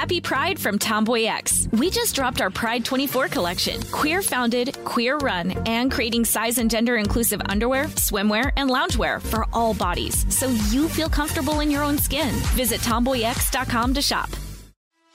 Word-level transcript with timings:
Happy 0.00 0.18
Pride 0.18 0.58
from 0.58 0.78
Tomboy 0.78 1.24
X. 1.24 1.68
We 1.72 1.90
just 1.90 2.14
dropped 2.14 2.40
our 2.40 2.48
Pride 2.48 2.86
24 2.86 3.28
collection. 3.28 3.82
Queer 3.92 4.22
founded, 4.22 4.82
queer 4.86 5.18
run, 5.18 5.50
and 5.66 5.92
creating 5.92 6.24
size 6.24 6.56
and 6.56 6.70
gender 6.70 6.96
inclusive 6.96 7.42
underwear, 7.50 7.84
swimwear, 7.96 8.50
and 8.56 8.70
loungewear 8.70 9.20
for 9.20 9.44
all 9.52 9.74
bodies 9.74 10.24
so 10.34 10.48
you 10.70 10.88
feel 10.88 11.10
comfortable 11.10 11.60
in 11.60 11.70
your 11.70 11.82
own 11.82 11.98
skin. 11.98 12.30
Visit 12.56 12.80
tomboyx.com 12.80 13.92
to 13.92 14.00
shop. 14.00 14.30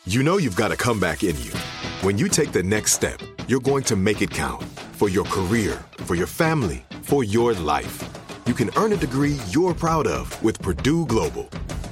You 0.05 0.21
know 0.21 0.37
you've 0.37 0.55
got 0.55 0.71
a 0.71 0.77
comeback 0.77 1.23
in 1.23 1.35
you. 1.41 1.51
When 2.03 2.19
you 2.19 2.29
take 2.29 2.51
the 2.51 2.61
next 2.61 2.93
step, 2.93 3.19
you're 3.47 3.67
going 3.71 3.85
to 3.85 3.95
make 3.95 4.21
it 4.21 4.29
count 4.29 4.61
for 4.91 5.09
your 5.09 5.25
career, 5.25 5.83
for 6.05 6.13
your 6.13 6.27
family, 6.27 6.85
for 7.01 7.23
your 7.23 7.55
life. 7.55 8.03
You 8.45 8.53
can 8.53 8.69
earn 8.77 8.93
a 8.93 8.97
degree 8.97 9.39
you're 9.49 9.73
proud 9.73 10.05
of 10.05 10.43
with 10.43 10.61
Purdue 10.61 11.07
Global. 11.07 11.49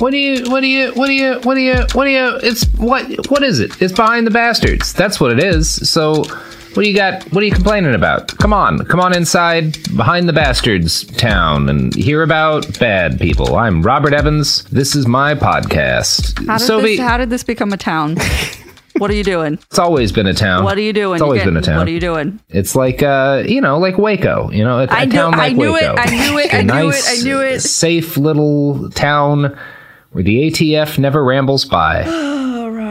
What 0.00 0.12
do 0.12 0.16
you? 0.16 0.50
What 0.50 0.60
do 0.60 0.66
you? 0.66 0.92
What 0.94 1.06
do 1.08 1.12
you? 1.12 1.34
What 1.42 1.54
do 1.56 1.60
you? 1.60 1.74
What 1.92 2.04
do 2.04 2.10
you? 2.10 2.36
It's 2.42 2.64
what? 2.78 3.30
What 3.30 3.42
is 3.42 3.60
it? 3.60 3.82
It's 3.82 3.92
behind 3.92 4.26
the 4.26 4.30
bastards. 4.30 4.94
That's 4.94 5.20
what 5.20 5.30
it 5.30 5.44
is. 5.44 5.68
So, 5.90 6.24
what 6.24 6.84
do 6.84 6.88
you 6.88 6.96
got? 6.96 7.22
What 7.32 7.42
are 7.42 7.46
you 7.46 7.52
complaining 7.52 7.94
about? 7.94 8.34
Come 8.38 8.54
on, 8.54 8.78
come 8.86 8.98
on 8.98 9.14
inside 9.14 9.76
behind 9.94 10.26
the 10.26 10.32
bastards 10.32 11.04
town 11.18 11.68
and 11.68 11.94
hear 11.94 12.22
about 12.22 12.78
bad 12.78 13.20
people. 13.20 13.56
I'm 13.56 13.82
Robert 13.82 14.14
Evans. 14.14 14.64
This 14.64 14.96
is 14.96 15.06
my 15.06 15.34
podcast. 15.34 16.46
How 16.46 16.56
did, 16.56 16.66
Sophie, 16.66 16.96
this, 16.96 17.00
how 17.00 17.18
did 17.18 17.28
this 17.28 17.44
become 17.44 17.74
a 17.74 17.76
town? 17.76 18.16
what 18.96 19.10
are 19.10 19.14
you 19.14 19.24
doing? 19.24 19.54
it's 19.54 19.78
always 19.78 20.12
been 20.12 20.28
a 20.28 20.34
town. 20.34 20.64
What 20.64 20.78
are 20.78 20.82
you 20.82 20.94
doing? 20.94 21.16
It's 21.16 21.22
always 21.22 21.40
You 21.40 21.50
been 21.50 21.58
a 21.58 21.60
town. 21.60 21.76
What 21.76 21.88
are 21.88 21.92
you 21.92 22.00
doing? 22.00 22.40
It's 22.48 22.74
like 22.74 23.02
uh, 23.02 23.42
you 23.46 23.60
know, 23.60 23.78
like 23.78 23.98
Waco. 23.98 24.50
You 24.50 24.64
know, 24.64 24.78
a, 24.78 24.84
a 24.84 24.90
I 24.90 25.04
knew- 25.04 25.12
town 25.12 25.32
like 25.32 25.40
I 25.40 25.52
knew 25.52 25.76
it, 25.76 25.82
I 25.84 26.06
knew 26.06 26.38
it, 26.38 26.54
I 26.54 26.62
knew 26.62 26.88
it, 26.88 27.04
I 27.06 27.16
knew 27.22 27.40
it. 27.40 27.60
Safe 27.60 28.16
little 28.16 28.88
town 28.92 29.58
where 30.12 30.24
the 30.24 30.50
ATF 30.50 30.98
never 30.98 31.24
rambles 31.24 31.64
by. 31.64 32.04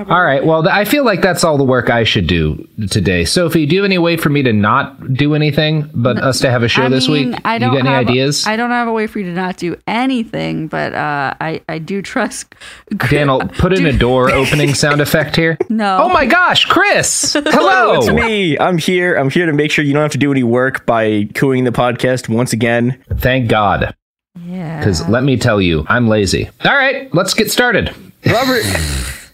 All 0.09 0.23
right. 0.23 0.43
Well, 0.43 0.63
th- 0.63 0.73
I 0.73 0.85
feel 0.85 1.03
like 1.03 1.21
that's 1.21 1.43
all 1.43 1.57
the 1.57 1.63
work 1.63 1.89
I 1.89 2.03
should 2.03 2.25
do 2.25 2.67
today. 2.89 3.25
Sophie, 3.25 3.65
do 3.65 3.75
you 3.75 3.81
have 3.81 3.85
any 3.85 3.97
way 3.97 4.17
for 4.17 4.29
me 4.29 4.41
to 4.41 4.53
not 4.53 5.13
do 5.13 5.35
anything 5.35 5.89
but 5.93 6.17
us 6.17 6.39
to 6.39 6.49
have 6.49 6.63
a 6.63 6.67
show 6.67 6.83
I 6.83 6.89
this 6.89 7.07
mean, 7.07 7.31
week? 7.31 7.41
I 7.45 7.59
don't 7.59 7.73
you 7.73 7.79
got 7.79 7.87
any 7.87 7.95
have, 7.95 8.07
ideas? 8.07 8.47
I 8.47 8.55
don't 8.55 8.71
have 8.71 8.87
a 8.87 8.91
way 8.91 9.07
for 9.07 9.19
you 9.19 9.25
to 9.25 9.33
not 9.33 9.57
do 9.57 9.75
anything, 9.85 10.67
but 10.67 10.93
uh, 10.93 11.33
I 11.39 11.61
I 11.69 11.77
do 11.79 12.01
trust. 12.01 12.55
Daniel, 13.09 13.39
put 13.39 13.73
in 13.73 13.85
a 13.85 13.93
door 13.93 14.31
opening 14.33 14.73
sound 14.73 15.01
effect 15.01 15.35
here. 15.35 15.57
No. 15.69 15.99
Oh 16.01 16.09
my 16.09 16.25
gosh, 16.25 16.65
Chris! 16.65 17.33
Hello. 17.33 17.95
It's 17.95 18.09
me. 18.09 18.57
I'm 18.57 18.77
here. 18.77 19.15
I'm 19.15 19.29
here 19.29 19.45
to 19.45 19.53
make 19.53 19.71
sure 19.71 19.83
you 19.83 19.93
don't 19.93 20.01
have 20.01 20.11
to 20.13 20.17
do 20.17 20.31
any 20.31 20.43
work 20.43 20.85
by 20.85 21.29
cooing 21.35 21.65
the 21.65 21.71
podcast 21.71 22.29
once 22.29 22.53
again. 22.53 23.03
Thank 23.13 23.49
God. 23.49 23.93
Yeah. 24.45 24.79
Because 24.79 25.07
let 25.09 25.23
me 25.23 25.37
tell 25.37 25.61
you, 25.61 25.85
I'm 25.87 26.07
lazy. 26.07 26.49
All 26.65 26.71
right, 26.75 27.13
let's 27.13 27.33
get 27.33 27.51
started. 27.51 27.93
Robert, 28.25 28.63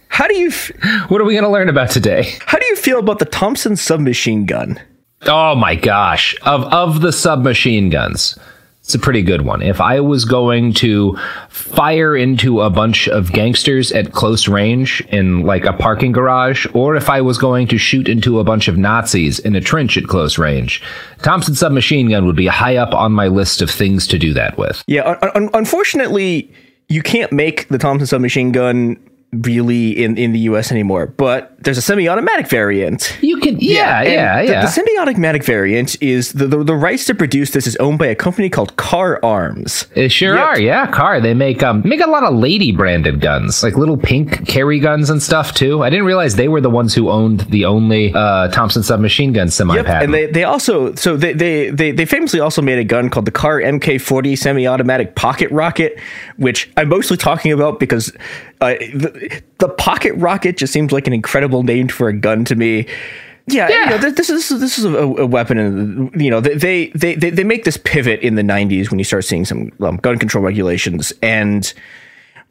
how 0.08 0.26
do 0.28 0.36
you 0.36 0.48
f- 0.48 0.70
What 1.08 1.20
are 1.20 1.24
we 1.24 1.34
going 1.34 1.44
to 1.44 1.50
learn 1.50 1.68
about 1.68 1.90
today? 1.90 2.34
how 2.46 2.58
do 2.58 2.66
you 2.66 2.76
feel 2.76 2.98
about 2.98 3.18
the 3.18 3.24
Thompson 3.24 3.76
submachine 3.76 4.46
gun? 4.46 4.80
Oh 5.22 5.54
my 5.54 5.74
gosh. 5.74 6.36
Of 6.42 6.64
of 6.64 7.00
the 7.00 7.12
submachine 7.12 7.90
guns. 7.90 8.38
It's 8.86 8.94
a 8.94 9.00
pretty 9.00 9.22
good 9.22 9.42
one. 9.42 9.62
If 9.62 9.80
I 9.80 9.98
was 9.98 10.24
going 10.24 10.72
to 10.74 11.18
fire 11.48 12.16
into 12.16 12.60
a 12.60 12.70
bunch 12.70 13.08
of 13.08 13.32
gangsters 13.32 13.90
at 13.90 14.12
close 14.12 14.46
range 14.46 15.00
in 15.08 15.40
like 15.40 15.64
a 15.64 15.72
parking 15.72 16.12
garage, 16.12 16.68
or 16.72 16.94
if 16.94 17.10
I 17.10 17.20
was 17.20 17.36
going 17.36 17.66
to 17.66 17.78
shoot 17.78 18.08
into 18.08 18.38
a 18.38 18.44
bunch 18.44 18.68
of 18.68 18.78
Nazis 18.78 19.40
in 19.40 19.56
a 19.56 19.60
trench 19.60 19.96
at 19.96 20.04
close 20.04 20.38
range, 20.38 20.80
Thompson 21.22 21.56
submachine 21.56 22.10
gun 22.10 22.26
would 22.26 22.36
be 22.36 22.46
high 22.46 22.76
up 22.76 22.94
on 22.94 23.10
my 23.10 23.26
list 23.26 23.60
of 23.60 23.72
things 23.72 24.06
to 24.06 24.18
do 24.20 24.32
that 24.34 24.56
with. 24.56 24.84
Yeah, 24.86 25.18
un- 25.20 25.30
un- 25.34 25.50
unfortunately, 25.52 26.48
you 26.88 27.02
can't 27.02 27.32
make 27.32 27.66
the 27.66 27.78
Thompson 27.78 28.06
submachine 28.06 28.52
gun 28.52 28.96
really 29.32 30.02
in, 30.02 30.16
in 30.16 30.32
the 30.32 30.38
US 30.40 30.70
anymore, 30.70 31.06
but 31.06 31.52
there's 31.60 31.78
a 31.78 31.82
semi-automatic 31.82 32.48
variant. 32.48 33.16
You 33.20 33.38
can, 33.38 33.58
yeah, 33.58 34.02
yeah, 34.02 34.42
the, 34.42 34.48
yeah. 34.48 34.60
The 34.62 34.68
semi-automatic 34.68 35.44
variant 35.44 36.00
is 36.00 36.32
the, 36.32 36.46
the 36.46 36.62
the 36.62 36.74
rights 36.74 37.04
to 37.06 37.14
produce 37.14 37.50
this 37.50 37.66
is 37.66 37.74
owned 37.76 37.98
by 37.98 38.06
a 38.06 38.14
company 38.14 38.48
called 38.48 38.76
Kahr 38.76 39.22
Arms. 39.24 39.86
They 39.94 40.08
sure 40.08 40.36
Yep. 40.36 40.44
are, 40.44 40.60
yeah. 40.60 40.86
Kahr. 40.90 41.20
They 41.20 41.34
make 41.34 41.62
um 41.62 41.82
make 41.84 42.00
a 42.00 42.08
lot 42.08 42.22
of 42.22 42.34
lady 42.34 42.70
branded 42.72 43.20
guns, 43.20 43.62
like 43.62 43.76
little 43.76 43.96
pink 43.96 44.46
carry 44.46 44.78
guns 44.78 45.10
and 45.10 45.20
stuff 45.22 45.54
too. 45.54 45.82
I 45.82 45.90
didn't 45.90 46.06
realize 46.06 46.36
they 46.36 46.48
were 46.48 46.60
the 46.60 46.70
ones 46.70 46.94
who 46.94 47.10
owned 47.10 47.40
the 47.50 47.64
only 47.64 48.12
uh, 48.14 48.48
Thompson 48.48 48.82
submachine 48.84 49.32
gun 49.32 49.50
semi 49.50 49.74
pattern. 49.82 49.92
Yep, 49.92 50.02
and 50.04 50.14
they, 50.14 50.26
they 50.26 50.44
also 50.44 50.94
so 50.94 51.16
they, 51.16 51.32
they 51.32 51.70
they 51.70 51.90
they 51.90 52.04
famously 52.06 52.38
also 52.40 52.62
made 52.62 52.78
a 52.78 52.84
gun 52.84 53.10
called 53.10 53.24
the 53.26 53.32
Kahr 53.32 53.60
MK40 53.60 54.38
semi-automatic 54.38 55.14
pocket 55.16 55.50
rocket, 55.50 55.98
which 56.36 56.70
I'm 56.76 56.88
mostly 56.88 57.16
talking 57.16 57.50
about 57.52 57.80
because 57.80 58.12
uh, 58.60 58.74
the, 58.94 59.42
the 59.58 59.68
pocket 59.68 60.14
rocket 60.14 60.56
just 60.56 60.72
seems 60.72 60.92
like 60.92 61.06
an 61.06 61.12
incredible 61.12 61.62
name 61.62 61.88
for 61.88 62.08
a 62.08 62.12
gun 62.12 62.44
to 62.46 62.54
me. 62.54 62.86
Yeah, 63.48 63.68
you 63.68 63.90
know, 63.90 63.98
th- 63.98 64.16
this 64.16 64.28
is 64.28 64.48
this 64.48 64.78
is 64.78 64.84
a, 64.84 64.96
a 64.96 65.26
weapon, 65.26 65.58
and 65.58 66.20
you 66.20 66.30
know 66.30 66.40
they, 66.40 66.88
they 66.88 67.14
they 67.14 67.14
they 67.14 67.44
make 67.44 67.64
this 67.64 67.76
pivot 67.76 68.20
in 68.20 68.34
the 68.34 68.42
'90s 68.42 68.90
when 68.90 68.98
you 68.98 69.04
start 69.04 69.24
seeing 69.24 69.44
some 69.44 69.70
um, 69.80 69.98
gun 69.98 70.18
control 70.18 70.42
regulations, 70.42 71.12
and 71.22 71.72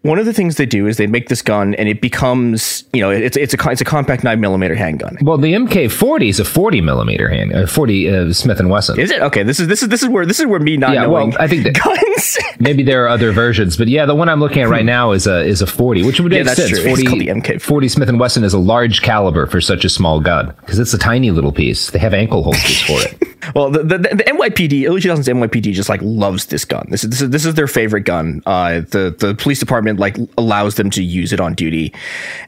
one 0.06 0.20
of 0.20 0.26
the 0.26 0.34
things 0.34 0.56
they 0.58 0.66
do 0.66 0.88
is 0.88 0.98
they 0.98 1.08
make 1.08 1.30
this 1.30 1.42
gun, 1.42 1.74
and 1.76 1.90
it 1.90 2.00
becomes 2.02 2.84
you 2.94 3.02
know 3.02 3.10
it's 3.10 3.36
it's 3.38 3.54
a 3.54 3.70
it's 3.70 3.82
a 3.82 3.86
compact 3.86 4.24
nine 4.24 4.40
millimeter 4.40 4.76
handgun. 4.76 5.18
well, 5.22 5.38
the 5.38 5.54
MK40 5.54 6.30
is 6.30 6.40
a 6.40 6.46
40 6.46 6.82
millimeter 6.82 7.28
hand, 7.30 7.54
uh, 7.54 7.66
40 7.68 8.10
uh, 8.10 8.34
Smith 8.34 8.60
and 8.60 8.70
Wesson. 8.70 9.00
Is 9.00 9.12
it 9.12 9.22
okay? 9.22 9.44
This 9.44 9.60
is 9.60 9.68
this 9.68 9.82
is 9.84 9.90
this 9.90 10.04
is 10.04 10.10
where 10.10 10.26
this 10.26 10.40
is 10.40 10.46
where 10.46 10.60
me 10.60 10.78
not 10.78 10.94
Yeah, 10.94 11.08
well, 11.08 11.28
knowing 11.28 11.38
I 11.38 11.48
think 11.48 11.64
that- 11.64 11.74
guns. 11.82 12.38
Maybe 12.60 12.84
there 12.84 13.04
are 13.04 13.10
other 13.10 13.32
versions, 13.32 13.76
but 13.78 13.88
yeah, 13.88 14.06
the 14.06 14.16
one 14.16 14.30
I'm 14.30 14.40
looking 14.40 14.62
at 14.62 14.70
right 14.70 14.86
now 14.86 15.12
is 15.12 15.28
a 15.28 15.44
is 15.44 15.62
a 15.62 15.68
40, 15.68 16.04
which 16.06 16.20
would. 16.20 16.32
Yeah, 16.32 16.40
make 16.40 16.48
that's 16.48 16.60
sense. 16.60 16.70
true. 16.70 16.80
It's 16.80 17.02
40, 17.02 17.04
called 17.06 17.20
the 17.20 17.28
MK. 17.28 17.62
40 17.62 17.88
Smith 17.90 18.10
and 18.10 18.20
Wesson 18.20 18.44
is 18.44 18.54
a 18.54 18.60
large 18.60 19.02
caliber 19.02 19.46
for 19.48 19.60
such 19.60 19.84
a 19.86 19.90
small 19.90 20.20
gun 20.20 20.54
because 20.62 20.80
it's 20.80 20.94
a 20.94 20.98
tiny 20.98 21.32
little 21.32 21.52
piece. 21.52 21.92
They 21.92 22.00
have 22.00 22.14
ankle 22.14 22.44
holsters 22.44 22.82
for 22.82 23.00
it. 23.02 23.36
well, 23.56 23.70
the, 23.70 23.80
the 23.84 23.98
the 23.98 24.24
NYPD, 24.24 24.88
early 24.88 25.02
2000s 25.02 25.28
NYPD 25.34 25.74
just 25.74 25.90
like 25.90 26.02
loves 26.02 26.46
this 26.48 26.64
gun. 26.66 26.88
This 26.90 27.04
is 27.04 27.10
this 27.10 27.22
is 27.22 27.30
this 27.32 27.46
is 27.46 27.54
their 27.56 27.68
favorite 27.68 28.02
gun. 28.04 28.42
Uh, 28.46 28.82
the 28.92 29.16
the 29.18 29.36
police 29.36 29.60
department 29.60 29.95
like 29.98 30.18
allows 30.38 30.76
them 30.76 30.90
to 30.92 31.04
use 31.04 31.34
it 31.34 31.40
on 31.40 31.54
duty, 31.54 31.94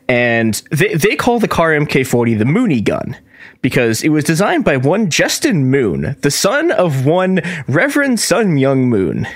and 0.08 0.56
they 0.72 0.94
they 0.96 1.16
call 1.16 1.40
the 1.40 1.48
Kahr 1.48 1.72
MK40 1.72 2.38
the 2.38 2.46
Moonie 2.46 2.84
gun. 2.84 3.18
Because 3.64 4.04
it 4.04 4.10
was 4.10 4.24
designed 4.24 4.66
by 4.66 4.78
one 4.78 5.10
Justin 5.10 5.72
Moon, 5.72 6.16
the 6.22 6.30
son 6.30 6.72
of 6.72 7.06
one 7.06 7.42
Reverend 7.68 8.20
Sun 8.20 8.56
Myung 8.56 8.86
Moon. 8.86 9.28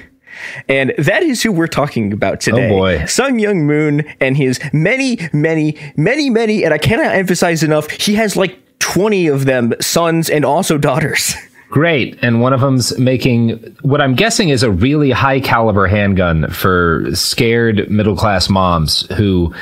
And 0.68 0.94
that 0.98 1.24
is 1.24 1.42
who 1.42 1.52
we're 1.52 1.68
talking 1.68 2.14
about 2.14 2.36
oh, 2.36 2.38
today. 2.38 2.68
Oh, 2.68 2.78
boy. 2.78 3.06
Sun 3.06 3.34
Myung 3.34 3.64
Moon 3.64 4.02
and 4.20 4.38
his 4.38 4.60
many, 4.74 5.18
many, 5.34 5.76
many, 5.98 6.30
many, 6.30 6.64
and 6.64 6.74
I 6.74 6.78
cannot 6.78 7.16
emphasize 7.16 7.64
enough, 7.64 7.90
he 7.90 8.16
has 8.16 8.36
like 8.36 8.58
20 8.80 9.28
of 9.28 9.46
them 9.46 9.74
sons 9.82 10.30
and 10.30 10.46
also 10.46 10.78
daughters. 10.78 11.36
Great. 11.72 12.20
And 12.22 12.42
one 12.42 12.52
of 12.52 12.60
them's 12.60 12.98
making 13.00 13.52
what 13.82 14.02
I'm 14.02 14.14
guessing 14.14 14.50
is 14.50 14.62
a 14.62 14.70
really 14.70 15.10
high 15.10 15.40
caliber 15.40 15.88
handgun 15.88 16.50
for 16.50 17.06
scared 17.14 17.90
middle 17.90 18.18
class 18.18 18.50
moms 18.50 19.08
who 19.16 19.54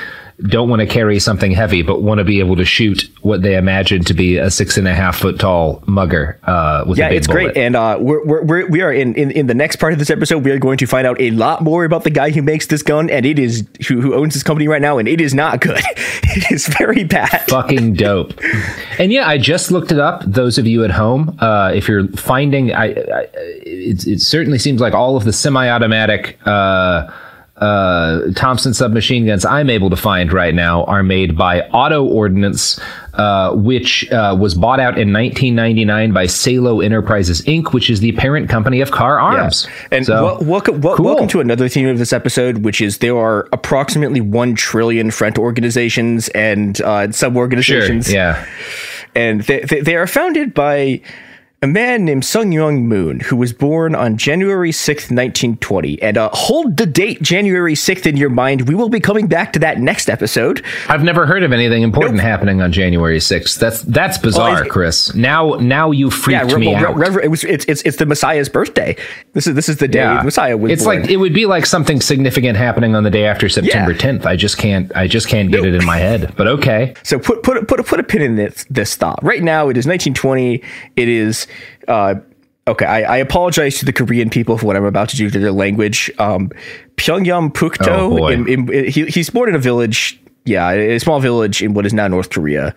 don't 0.43 0.69
want 0.69 0.79
to 0.79 0.85
carry 0.85 1.19
something 1.19 1.51
heavy, 1.51 1.81
but 1.81 2.01
want 2.01 2.19
to 2.19 2.23
be 2.23 2.39
able 2.39 2.55
to 2.55 2.65
shoot 2.65 3.09
what 3.21 3.41
they 3.41 3.57
imagine 3.57 4.03
to 4.05 4.13
be 4.13 4.37
a 4.37 4.49
six 4.49 4.77
and 4.77 4.87
a 4.87 4.93
half 4.93 5.17
foot 5.17 5.39
tall 5.39 5.83
mugger 5.85 6.39
uh, 6.43 6.85
with 6.87 6.97
yeah, 6.97 7.07
a 7.07 7.09
big 7.09 7.17
it's 7.17 7.27
bullet. 7.27 7.53
great. 7.53 7.57
And 7.57 7.75
uh, 7.75 7.97
we're, 7.99 8.25
we're, 8.25 8.43
we're, 8.43 8.67
we 8.67 8.81
are 8.81 8.93
in, 8.93 9.15
in, 9.15 9.31
in 9.31 9.47
the 9.47 9.53
next 9.53 9.77
part 9.77 9.91
of 9.91 9.99
this 9.99 10.09
episode, 10.09 10.45
we 10.45 10.51
are 10.51 10.59
going 10.59 10.77
to 10.77 10.85
find 10.85 11.05
out 11.05 11.19
a 11.19 11.31
lot 11.31 11.61
more 11.61 11.83
about 11.83 12.03
the 12.03 12.09
guy 12.09 12.31
who 12.31 12.41
makes 12.41 12.67
this 12.67 12.81
gun 12.81 13.09
and 13.09 13.25
it 13.25 13.37
is 13.37 13.67
who, 13.87 13.99
who 13.99 14.13
owns 14.13 14.33
this 14.33 14.43
company 14.43 14.67
right 14.67 14.81
now. 14.81 14.97
And 14.97 15.07
it 15.07 15.19
is 15.19 15.33
not 15.33 15.59
good. 15.59 15.81
it 15.95 16.51
is 16.51 16.67
very 16.67 17.03
bad. 17.03 17.45
Fucking 17.49 17.95
dope. 17.95 18.33
and 18.97 19.11
yeah, 19.11 19.27
I 19.27 19.37
just 19.37 19.71
looked 19.71 19.91
it 19.91 19.99
up. 19.99 20.23
Those 20.25 20.57
of 20.57 20.65
you 20.65 20.85
at 20.85 20.91
home, 20.91 21.37
uh, 21.39 21.71
if 21.75 21.87
you're 21.89 22.07
finding, 22.09 22.73
I, 22.73 22.85
I 22.85 23.27
it, 23.33 24.07
it 24.07 24.21
certainly 24.21 24.59
seems 24.59 24.79
like 24.79 24.93
all 24.93 25.17
of 25.17 25.25
the 25.25 25.33
semi-automatic, 25.33 26.39
uh, 26.45 27.11
uh, 27.59 28.31
Thompson 28.35 28.73
submachine 28.73 29.25
guns 29.25 29.43
I'm 29.45 29.69
able 29.69 29.89
to 29.89 29.95
find 29.95 30.31
right 30.31 30.53
now 30.55 30.83
are 30.85 31.03
made 31.03 31.37
by 31.37 31.61
Auto 31.69 32.05
Ordnance, 32.05 32.79
uh, 33.13 33.53
which 33.53 34.09
uh, 34.11 34.35
was 34.39 34.55
bought 34.55 34.79
out 34.79 34.97
in 34.97 35.11
1999 35.11 36.13
by 36.13 36.25
Saeilo 36.25 36.83
Enterprises 36.83 37.41
Inc., 37.41 37.73
which 37.73 37.89
is 37.89 37.99
the 37.99 38.13
parent 38.13 38.49
company 38.49 38.79
of 38.81 38.91
Kahr 38.91 39.19
Arms. 39.19 39.67
Yeah. 39.67 39.87
And 39.97 40.05
So, 40.05 40.23
wel- 40.23 40.39
welcome, 40.43 40.81
wel- 40.81 40.95
cool. 40.95 41.05
welcome 41.05 41.27
to 41.27 41.39
another 41.41 41.67
theme 41.67 41.87
of 41.87 41.97
this 41.97 42.13
episode, 42.13 42.59
which 42.59 42.79
is 42.81 42.99
there 42.99 43.17
are 43.17 43.47
approximately 43.51 44.21
1 44.21 44.55
trillion 44.55 45.11
front 45.11 45.37
organizations 45.37 46.29
and 46.29 46.79
uh, 46.81 47.11
sub 47.11 47.33
Sure. 47.33 47.39
organizations. 47.41 48.11
Yeah. 48.11 48.45
and 49.15 49.41
they, 49.41 49.61
they, 49.61 49.81
they 49.81 49.95
are 49.95 50.07
founded 50.07 50.53
by 50.53 51.01
a 51.61 51.67
man 51.67 52.05
named 52.05 52.23
Sun 52.23 52.51
Myung 52.51 52.83
Moon, 52.83 53.19
who 53.19 53.35
was 53.35 53.51
born 53.51 53.93
on 53.93 54.15
January 54.15 54.71
6th, 54.71 55.11
1920. 55.11 56.01
And 56.01 56.17
uh, 56.17 56.29
hold 56.31 56.77
the 56.77 56.85
date 56.85 57.21
January 57.21 57.73
6th 57.73 58.05
in 58.05 58.15
your 58.15 58.29
mind. 58.29 58.69
We 58.69 58.75
will 58.75 58.87
be 58.87 59.01
coming 59.01 59.27
back 59.27 59.51
to 59.53 59.59
that 59.59 59.77
next 59.79 60.09
episode. 60.09 60.63
I've 60.87 61.03
never 61.03 61.25
heard 61.25 61.43
of 61.43 61.51
anything 61.51 61.83
important 61.83 62.21
happening 62.21 62.61
on 62.61 62.71
January 62.71 63.17
6th. 63.17 63.59
That's 63.59 63.81
that's 63.81 64.17
bizarre, 64.17 64.59
it's- 64.61 64.71
Chris. 64.71 65.13
Now 65.15 65.55
now 65.55 65.91
you 65.91 66.09
freaked 66.09 66.53
Re- 66.53 66.59
me 66.59 66.67
well, 66.67 66.87
out. 66.87 66.95
Rever- 66.95 67.21
it 67.21 67.29
was 67.29 67.43
it's, 67.43 67.65
it's 67.65 67.81
it's 67.81 67.97
the 67.97 68.05
Messiah's 68.05 68.47
birthday. 68.47 68.95
This 69.39 69.47
is 69.47 69.55
this 69.55 69.69
is 69.69 69.77
the 69.77 69.87
day 69.87 69.99
yeah. 69.99 70.21
Messiah 70.21 70.57
was 70.57 70.69
it's 70.69 70.83
born. 70.83 70.99
like 71.03 71.09
it 71.09 71.15
would 71.15 71.33
be 71.33 71.45
like 71.45 71.65
something 71.65 72.01
significant 72.01 72.57
happening 72.57 72.93
on 72.93 73.03
the 73.05 73.09
day 73.09 73.23
after 73.25 73.47
September 73.47 73.93
Yeah. 73.93 73.97
10th. 73.97 74.25
I 74.25 74.35
just 74.35 74.57
can't 74.57 74.93
I 74.97 75.07
just 75.07 75.29
can't 75.29 75.49
get 75.49 75.63
it 75.63 75.73
in 75.73 75.85
my 75.85 75.95
head. 75.95 76.33
But 76.35 76.47
okay. 76.47 76.93
So 77.03 77.17
put 77.19 77.41
put 77.43 77.65
put 77.65 77.85
put 77.85 78.01
a 78.01 78.03
pin 78.03 78.21
in 78.21 78.35
this 78.35 78.65
this 78.69 78.95
thought. 78.97 79.23
Right 79.23 79.41
now, 79.41 79.69
it 79.69 79.77
is 79.77 79.87
1920. 79.87 80.61
It 80.97 81.07
is 81.07 81.47
uh, 81.87 82.15
okay. 82.67 82.85
I, 82.85 83.15
I 83.15 83.17
apologize 83.19 83.79
to 83.79 83.85
the 83.85 83.93
Korean 83.93 84.29
people 84.29 84.57
for 84.57 84.65
what 84.65 84.75
I'm 84.75 84.83
about 84.83 85.07
to 85.09 85.15
do 85.15 85.29
to 85.29 85.39
their 85.39 85.53
language. 85.53 86.11
Um, 86.19 86.49
Pyongyang 86.97 87.47
Oh, 87.47 87.49
Pukto. 87.51 88.09
boy. 88.17 88.33
in, 88.33 88.49
in, 88.49 88.91
he, 88.91 89.05
he's 89.05 89.29
born 89.29 89.47
in 89.47 89.55
a 89.55 89.59
village. 89.59 90.19
Yeah, 90.43 90.69
a 90.71 90.99
small 90.99 91.21
village 91.21 91.61
in 91.63 91.73
what 91.75 91.85
is 91.85 91.93
now 91.93 92.09
North 92.09 92.29
Korea. 92.29 92.75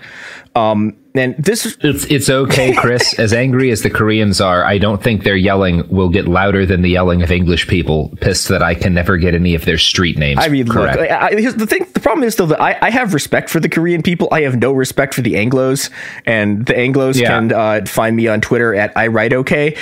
Um, 0.54 0.94
and 1.14 1.34
this 1.38 1.66
is 1.66 1.76
It's 1.80 2.04
it's 2.06 2.30
okay, 2.30 2.72
Chris. 2.74 3.12
as 3.18 3.32
angry 3.32 3.70
as 3.70 3.82
the 3.82 3.90
Koreans 3.90 4.40
are, 4.40 4.64
I 4.64 4.78
don't 4.78 5.02
think 5.02 5.24
their 5.24 5.36
yelling 5.36 5.86
will 5.88 6.08
get 6.08 6.26
louder 6.26 6.64
than 6.64 6.82
the 6.82 6.88
yelling 6.90 7.22
of 7.22 7.30
English 7.30 7.68
people 7.68 8.10
pissed 8.20 8.48
that 8.48 8.62
I 8.62 8.74
can 8.74 8.94
never 8.94 9.16
get 9.18 9.34
any 9.34 9.54
of 9.54 9.64
their 9.64 9.78
street 9.78 10.16
names. 10.16 10.40
I 10.42 10.48
mean, 10.48 10.66
correct. 10.66 10.98
look, 11.00 11.10
I, 11.10 11.28
I, 11.28 11.34
the 11.34 11.66
thing. 11.66 11.86
The 11.92 12.00
problem 12.00 12.24
is 12.24 12.36
though 12.36 12.46
that 12.46 12.60
I, 12.60 12.78
I 12.80 12.90
have 12.90 13.12
respect 13.12 13.50
for 13.50 13.60
the 13.60 13.68
Korean 13.68 14.02
people. 14.02 14.28
I 14.32 14.42
have 14.42 14.56
no 14.56 14.72
respect 14.72 15.12
for 15.14 15.20
the 15.20 15.36
Anglo's, 15.36 15.90
and 16.24 16.64
the 16.64 16.76
Anglo's 16.76 17.20
Yeah. 17.20 17.28
can 17.28 17.52
uh, 17.52 17.84
find 17.86 18.16
me 18.16 18.28
on 18.28 18.40
Twitter 18.40 18.74
at 18.74 18.96
I 18.96 19.08
write 19.08 19.32
okay. 19.34 19.76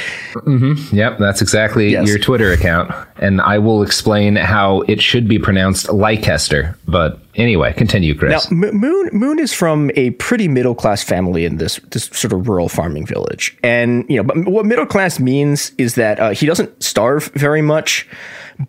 Yep, 0.92 1.18
that's 1.18 1.42
exactly 1.42 1.92
Yes. 1.92 2.08
your 2.08 2.18
Twitter 2.18 2.52
account. 2.52 2.90
And 3.18 3.40
I 3.40 3.58
will 3.58 3.82
explain 3.82 4.36
how 4.36 4.80
it 4.88 5.00
should 5.02 5.28
be 5.28 5.38
pronounced 5.38 5.92
Leicester. 5.92 6.76
But 6.88 7.20
anyway, 7.34 7.72
continue, 7.74 8.14
Now, 8.14 8.18
Chris. 8.18 8.46
M- 8.50 8.58
Moon 8.60 9.10
Moon 9.12 9.38
is 9.38 9.52
from 9.52 9.90
a 9.94 10.10
pretty 10.12 10.48
middle 10.48 10.74
class 10.74 11.02
family 11.02 11.19
in 11.28 11.56
this 11.56 11.78
this 11.90 12.04
sort 12.12 12.32
of 12.32 12.48
rural 12.48 12.68
farming 12.68 13.06
village, 13.06 13.56
and 13.62 14.04
you 14.08 14.16
know, 14.16 14.22
but 14.22 14.36
what 14.46 14.66
middle 14.66 14.86
class 14.86 15.20
means 15.20 15.72
is 15.78 15.94
that 15.94 16.18
uh, 16.18 16.30
he 16.30 16.46
doesn't 16.46 16.82
starve 16.82 17.30
very 17.34 17.62
much. 17.62 18.08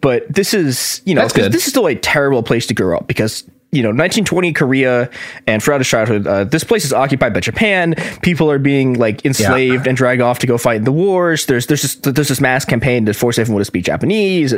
But 0.01 0.31
this 0.31 0.53
is 0.53 1.01
you 1.05 1.15
know 1.15 1.27
this 1.27 1.65
is 1.65 1.65
still 1.65 1.87
a 1.87 1.95
terrible 1.95 2.43
place 2.43 2.67
to 2.67 2.73
grow 2.73 2.97
up 2.97 3.07
because. 3.07 3.43
You 3.73 3.83
know, 3.83 3.87
1920 3.87 4.51
Korea, 4.51 5.09
and 5.47 5.63
throughout 5.63 5.79
his 5.79 5.87
childhood, 5.87 6.27
uh, 6.27 6.43
this 6.43 6.61
place 6.61 6.83
is 6.83 6.91
occupied 6.91 7.33
by 7.33 7.39
Japan. 7.39 7.95
People 8.21 8.51
are 8.51 8.59
being 8.59 8.95
like 8.95 9.23
enslaved 9.23 9.87
and 9.87 9.95
dragged 9.95 10.21
off 10.21 10.39
to 10.39 10.45
go 10.45 10.57
fight 10.57 10.75
in 10.75 10.83
the 10.83 10.91
wars. 10.91 11.45
There's 11.45 11.67
there's 11.67 11.81
just 11.81 12.03
there's 12.03 12.27
this 12.27 12.41
mass 12.41 12.65
campaign 12.65 13.05
to 13.05 13.13
force 13.13 13.39
everyone 13.39 13.61
to 13.61 13.65
speak 13.65 13.85
Japanese, 13.85 14.53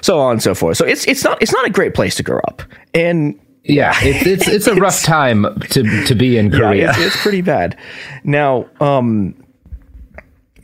so 0.00 0.18
on 0.18 0.32
and 0.32 0.42
so 0.42 0.52
forth. 0.52 0.78
So 0.78 0.84
it's 0.84 1.06
it's 1.06 1.22
not 1.22 1.40
it's 1.40 1.52
not 1.52 1.64
a 1.64 1.70
great 1.70 1.94
place 1.94 2.16
to 2.16 2.24
grow 2.24 2.40
up. 2.48 2.64
And 2.92 3.38
yeah, 3.68 3.94
it's 4.00 4.26
it's 4.26 4.48
it's 4.48 4.66
a 4.66 4.74
rough 4.74 5.02
time 5.04 5.44
to 5.70 6.04
to 6.06 6.14
be 6.14 6.38
in 6.38 6.50
Korea. 6.50 6.84
yeah, 6.84 6.90
it's, 6.90 6.98
it's 6.98 7.22
pretty 7.22 7.42
bad. 7.42 7.76
Now, 8.24 8.66
um, 8.80 9.34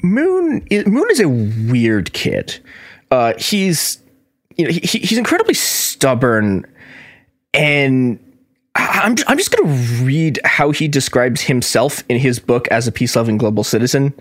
Moon 0.03 0.67
is, 0.71 0.87
Moon 0.87 1.07
is 1.11 1.21
a 1.21 1.29
weird 1.29 2.13
kid. 2.13 2.61
Uh, 3.11 3.35
he's 3.39 3.99
you 4.57 4.67
know 4.67 4.71
he, 4.71 4.99
he's 4.99 5.19
incredibly 5.19 5.55
stubborn, 5.55 6.65
and 7.53 8.19
I'm 8.77 9.17
I'm 9.27 9.37
just 9.37 9.57
gonna 9.57 9.73
read 10.03 10.39
how 10.45 10.71
he 10.71 10.87
describes 10.87 11.41
himself 11.41 12.05
in 12.09 12.19
his 12.19 12.39
book 12.39 12.69
as 12.69 12.87
a 12.87 12.93
peace 12.93 13.17
loving 13.17 13.37
global 13.37 13.65
citizen. 13.65 14.15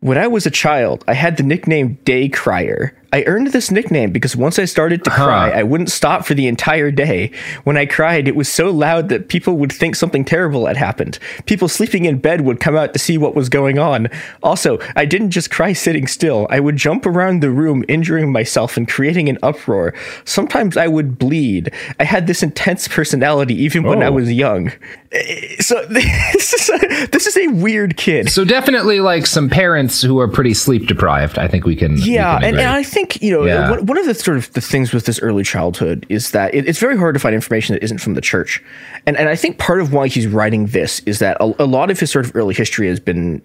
When 0.00 0.18
I 0.18 0.26
was 0.28 0.46
a 0.46 0.50
child, 0.50 1.04
I 1.08 1.14
had 1.14 1.36
the 1.36 1.42
nickname 1.42 1.94
Day 2.04 2.28
Crier. 2.28 2.94
I 3.12 3.24
earned 3.26 3.48
this 3.48 3.70
nickname 3.70 4.12
because 4.12 4.36
once 4.36 4.58
I 4.58 4.64
started 4.66 5.02
to 5.04 5.10
cry, 5.10 5.50
I 5.50 5.62
wouldn't 5.64 5.90
stop 5.90 6.24
for 6.24 6.34
the 6.34 6.46
entire 6.46 6.90
day. 6.90 7.32
When 7.64 7.76
I 7.76 7.84
cried, 7.86 8.28
it 8.28 8.36
was 8.36 8.48
so 8.48 8.70
loud 8.70 9.08
that 9.08 9.28
people 9.28 9.56
would 9.56 9.72
think 9.72 9.96
something 9.96 10.24
terrible 10.24 10.66
had 10.66 10.76
happened. 10.76 11.18
People 11.46 11.66
sleeping 11.68 12.04
in 12.04 12.18
bed 12.18 12.42
would 12.42 12.60
come 12.60 12.76
out 12.76 12.92
to 12.92 12.98
see 13.00 13.18
what 13.18 13.34
was 13.34 13.48
going 13.48 13.78
on. 13.78 14.08
Also, 14.42 14.78
I 14.94 15.06
didn't 15.06 15.30
just 15.30 15.50
cry 15.50 15.72
sitting 15.72 16.06
still. 16.06 16.46
I 16.50 16.60
would 16.60 16.76
jump 16.76 17.04
around 17.04 17.40
the 17.42 17.50
room, 17.50 17.84
injuring 17.88 18.30
myself 18.30 18.76
and 18.76 18.86
creating 18.88 19.28
an 19.28 19.38
uproar. 19.42 19.92
Sometimes 20.24 20.76
I 20.76 20.86
would 20.86 21.18
bleed. 21.18 21.72
I 21.98 22.04
had 22.04 22.26
this 22.28 22.42
intense 22.44 22.86
personality 22.86 23.54
even 23.54 23.82
when 23.82 24.02
I 24.02 24.06
Oh. 24.06 24.12
was 24.12 24.30
young. 24.32 24.70
Eh, 25.12 25.56
So 25.60 25.84
this 25.90 26.52
is 26.52 26.68
a, 26.70 27.06
this 27.06 27.26
is 27.26 27.36
a 27.36 27.48
weird 27.48 27.96
kid. 27.96 28.28
So 28.30 28.44
definitely 28.44 29.00
like 29.00 29.26
some 29.26 29.48
parents 29.48 30.00
who 30.02 30.20
are 30.20 30.28
pretty 30.28 30.54
sleep 30.54 30.86
deprived. 30.86 31.38
I 31.38 31.48
think 31.48 31.64
we 31.64 31.74
can. 31.74 31.94
we 31.94 32.02
Yeah, 32.14 32.38
can 32.38 32.44
and, 32.50 32.58
and 32.60 32.68
I 32.70 32.82
think 32.84 32.99
you 33.20 33.30
know 33.30 33.44
Yeah. 33.44 33.70
one, 33.70 33.86
one 33.86 33.98
of 33.98 34.06
the 34.06 34.14
sort 34.14 34.36
of 34.36 34.52
the 34.52 34.60
things 34.60 34.92
with 34.92 35.06
this 35.06 35.20
early 35.20 35.42
childhood 35.44 36.06
is 36.08 36.30
that 36.32 36.54
it, 36.54 36.68
it's 36.68 36.78
very 36.78 36.96
hard 36.96 37.14
to 37.14 37.18
find 37.20 37.34
information 37.34 37.74
that 37.74 37.82
isn't 37.82 37.98
from 37.98 38.14
the 38.14 38.20
church, 38.20 38.62
and 39.06 39.16
and 39.16 39.28
I 39.28 39.36
think 39.36 39.58
part 39.58 39.80
of 39.80 39.92
why 39.92 40.08
he's 40.08 40.26
writing 40.26 40.66
this 40.66 41.00
is 41.00 41.18
that 41.18 41.36
a, 41.40 41.62
a 41.62 41.66
lot 41.66 41.90
of 41.90 41.98
his 42.00 42.10
sort 42.10 42.24
of 42.26 42.34
early 42.34 42.54
history 42.54 42.88
has 42.88 43.00
been 43.00 43.42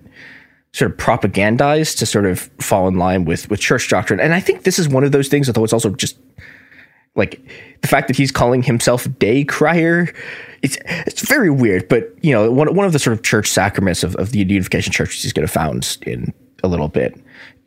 sort 0.73 0.91
of 0.91 0.97
propagandized 0.97 1.97
to 1.99 2.05
sort 2.05 2.25
of 2.25 2.49
fall 2.59 2.87
in 2.87 2.95
line 2.95 3.25
with 3.25 3.49
with 3.49 3.59
church 3.59 3.89
doctrine, 3.89 4.19
and 4.19 4.33
I 4.33 4.39
think 4.39 4.63
this 4.63 4.77
is 4.79 4.87
one 4.89 5.03
of 5.03 5.11
those 5.11 5.27
things. 5.27 5.47
Although 5.47 5.63
it's 5.63 5.73
also 5.73 5.89
just 5.91 6.17
like 7.15 7.41
the 7.81 7.87
fact 7.87 8.07
that 8.07 8.17
he's 8.17 8.31
calling 8.31 8.61
himself 8.61 9.07
day 9.19 9.43
crier 9.45 10.13
it's 10.61 10.77
it's 11.07 11.25
very 11.25 11.49
weird 11.49 11.87
but 11.87 12.13
you 12.21 12.33
know 12.33 12.51
one, 12.51 12.75
one 12.75 12.85
of 12.85 12.91
the 12.91 12.99
sort 12.99 13.13
of 13.13 13.23
church 13.23 13.49
sacraments 13.49 14.03
of, 14.03 14.15
of 14.17 14.31
the 14.33 14.39
unification 14.39 14.91
church 14.91 15.21
he's 15.21 15.31
going 15.31 15.47
to 15.47 15.51
found 15.51 15.97
in 16.05 16.33
a 16.61 16.67
little 16.67 16.89
bit 16.89 17.17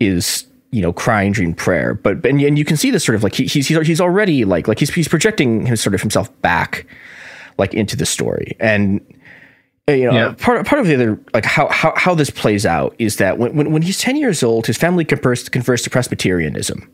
is 0.01 0.45
you 0.71 0.83
know 0.83 0.93
crying 0.93 1.33
dream 1.33 1.55
prayer 1.55 1.95
but 1.95 2.25
and, 2.27 2.41
and 2.43 2.59
you 2.59 2.65
can 2.65 2.77
see 2.77 2.91
this 2.91 3.05
sort 3.05 3.17
of 3.17 3.23
like 3.23 3.35
he, 3.35 3.45
he's 3.45 3.67
he's 3.69 3.87
he's 3.87 4.01
already 4.01 4.45
like 4.45 4.69
like 4.69 4.79
he's 4.79 4.93
he's 4.93 5.09
projecting 5.09 5.65
his 5.67 5.81
sort 5.81 5.95
of 5.95 6.01
himself 6.01 6.31
back 6.43 6.87
like 7.57 7.73
into 7.75 7.97
the 7.97 8.05
story 8.07 8.57
and 8.61 9.01
uh, 9.89 9.93
you 9.93 10.05
know 10.05 10.13
Yeah. 10.13 10.35
part 10.39 10.67
part 10.67 10.81
of 10.81 10.87
the 10.87 10.95
other 10.95 11.19
like 11.33 11.45
how 11.47 11.69
how 11.69 11.95
how 11.97 12.15
this 12.15 12.29
plays 12.31 12.67
out 12.67 12.95
is 12.99 13.17
that 13.17 13.39
when 13.39 13.57
when, 13.57 13.73
when 13.73 13.83
he's 13.83 13.99
10 13.99 14.17
years 14.17 14.43
old 14.43 14.67
his 14.67 14.77
family 14.77 15.05
converts 15.05 15.49
converts 15.49 15.83
to 15.85 15.91
presbyterianism 15.91 16.93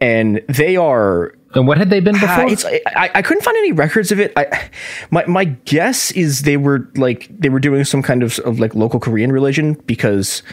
and 0.00 0.40
they 0.48 0.76
are 0.76 1.34
and 1.54 1.66
what 1.66 1.78
had 1.78 1.90
they 1.90 1.98
been 1.98 2.14
before? 2.14 2.28
uh, 2.28 2.46
it's 2.48 2.64
I, 2.64 3.10
I 3.12 3.22
couldn't 3.22 3.42
find 3.42 3.56
any 3.56 3.72
records 3.72 4.12
of 4.12 4.20
it. 4.20 4.32
I 4.36 4.70
my 5.10 5.26
my 5.26 5.44
guess 5.46 6.12
is 6.12 6.42
they 6.42 6.56
were 6.56 6.88
like 6.94 7.26
they 7.36 7.48
were 7.48 7.58
doing 7.58 7.82
some 7.82 8.02
kind 8.02 8.22
of, 8.22 8.38
of 8.40 8.60
like 8.60 8.72
local 8.76 9.00
Korean 9.00 9.32
religion 9.32 9.74
because 9.86 10.44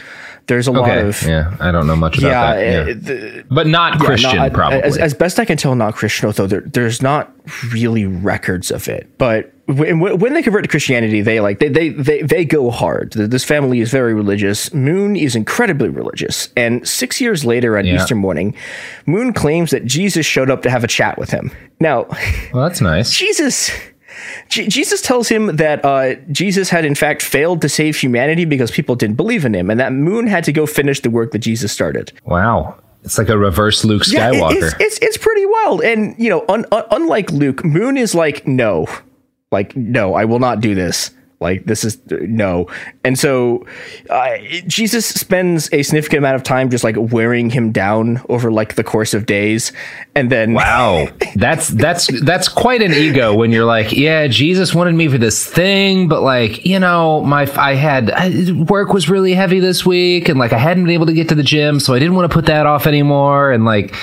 there's 0.48 0.66
a 0.66 0.72
lot 0.72 0.98
of 0.98 1.22
yeah, 1.22 1.56
I 1.60 1.70
don't 1.70 1.86
know 1.86 1.94
much 1.96 2.18
about 2.18 2.28
yeah, 2.28 2.54
that. 2.54 2.88
Yeah. 2.88 2.94
the- 2.94 3.44
but 3.50 3.66
not 3.66 3.94
yeah, 4.00 4.06
Christian, 4.06 4.36
not- 4.36 4.52
probably. 4.52 4.82
As, 4.82 4.98
as 4.98 5.14
best 5.14 5.38
I 5.38 5.44
can 5.44 5.56
tell, 5.56 5.74
not 5.74 5.94
Christian. 5.94 6.26
Although 6.26 6.46
there, 6.46 6.60
there's 6.62 7.00
not 7.02 7.32
really 7.70 8.06
records 8.06 8.70
of 8.70 8.88
it. 8.88 9.08
But 9.18 9.52
when, 9.66 10.00
when 10.00 10.32
they 10.32 10.42
convert 10.42 10.64
to 10.64 10.68
Christianity, 10.68 11.20
they 11.20 11.40
like 11.40 11.58
they 11.58 11.68
they 11.68 11.90
they, 11.90 12.22
they 12.22 12.44
go 12.44 12.70
hard. 12.70 13.12
This 13.12 13.44
family 13.44 13.80
is 13.80 13.90
very 13.90 14.14
religious. 14.14 14.72
Moon 14.72 15.14
is 15.14 15.36
incredibly 15.36 15.90
religious. 15.90 16.48
And 16.56 16.86
six 16.88 17.20
years 17.20 17.44
later, 17.44 17.76
on 17.76 17.84
Yeah. 17.84 17.96
Easter 17.96 18.14
morning, 18.14 18.54
Moon 19.06 19.32
claims 19.34 19.70
that 19.70 19.84
Jesus 19.84 20.24
showed 20.26 20.50
up 20.50 20.62
to 20.62 20.70
have 20.70 20.82
a 20.82 20.88
chat 20.88 21.18
with 21.18 21.30
him. 21.30 21.52
Now, 21.78 22.06
well, 22.52 22.64
that's 22.66 22.80
nice. 22.80 23.10
Jesus. 23.16 23.70
J- 24.48 24.68
Jesus 24.68 25.00
tells 25.02 25.28
him 25.28 25.56
that 25.56 25.84
uh, 25.84 26.14
Jesus 26.32 26.70
had 26.70 26.84
in 26.84 26.94
fact 26.94 27.22
failed 27.22 27.60
to 27.62 27.68
save 27.68 27.96
humanity 27.96 28.44
because 28.44 28.70
people 28.70 28.94
didn't 28.96 29.16
believe 29.16 29.44
in 29.44 29.54
him, 29.54 29.70
and 29.70 29.78
that 29.80 29.92
Moon 29.92 30.26
had 30.26 30.44
to 30.44 30.52
go 30.52 30.66
finish 30.66 31.00
the 31.00 31.10
work 31.10 31.32
that 31.32 31.38
Jesus 31.40 31.72
started. 31.72 32.12
Wow. 32.24 32.76
It's 33.04 33.16
like 33.18 33.28
a 33.28 33.38
reverse 33.38 33.84
Luke 33.84 34.02
Yeah, 34.08 34.30
Skywalker. 34.32 34.52
it's, 34.56 34.74
it's 34.80 34.98
it's 35.00 35.16
pretty 35.16 35.46
wild, 35.46 35.82
and 35.82 36.14
you 36.18 36.28
know, 36.28 36.44
un, 36.48 36.66
un, 36.72 36.84
unlike 36.90 37.30
Luke, 37.30 37.64
Moon 37.64 37.96
is 37.96 38.14
like, 38.14 38.46
no, 38.46 38.86
like 39.52 39.74
no, 39.76 40.14
I 40.14 40.24
will 40.24 40.40
not 40.40 40.60
do 40.60 40.74
this. 40.74 41.10
Like 41.40 41.66
this 41.66 41.84
is 41.84 42.00
no, 42.10 42.66
and 43.04 43.16
so 43.16 43.64
uh, 44.10 44.38
Jesus 44.66 45.06
spends 45.06 45.72
a 45.72 45.84
significant 45.84 46.18
amount 46.18 46.34
of 46.34 46.42
time 46.42 46.68
just 46.68 46.82
like 46.82 46.96
wearing 46.98 47.48
him 47.48 47.70
down 47.70 48.20
over 48.28 48.50
like 48.50 48.74
the 48.74 48.82
course 48.82 49.14
of 49.14 49.24
days, 49.24 49.70
and 50.16 50.32
then 50.32 50.54
Wow, 50.58 51.06
that's 51.36 51.68
that's 51.68 52.08
that's 52.24 52.48
quite 52.48 52.82
an 52.82 52.92
ego 52.92 53.36
when 53.36 53.52
you're 53.52 53.64
like, 53.64 53.92
yeah, 53.92 54.26
Jesus 54.26 54.74
wanted 54.74 54.96
me 54.96 55.06
for 55.06 55.18
this 55.18 55.46
thing, 55.46 56.08
but 56.08 56.22
like, 56.22 56.66
you 56.66 56.80
know, 56.80 57.22
my 57.22 57.48
I 57.56 57.74
had 57.74 58.68
work 58.68 58.92
was 58.92 59.08
really 59.08 59.34
heavy 59.34 59.60
this 59.60 59.86
week, 59.86 60.28
and 60.28 60.40
like 60.40 60.52
I 60.52 60.58
hadn't 60.58 60.82
been 60.84 60.94
able 60.94 61.06
to 61.06 61.12
get 61.12 61.28
to 61.28 61.36
the 61.36 61.44
gym, 61.44 61.78
so 61.78 61.94
I 61.94 62.00
didn't 62.00 62.16
want 62.16 62.28
to 62.28 62.34
put 62.34 62.46
that 62.46 62.66
off 62.66 62.88
anymore, 62.88 63.52
and 63.52 63.64
like, 63.64 63.94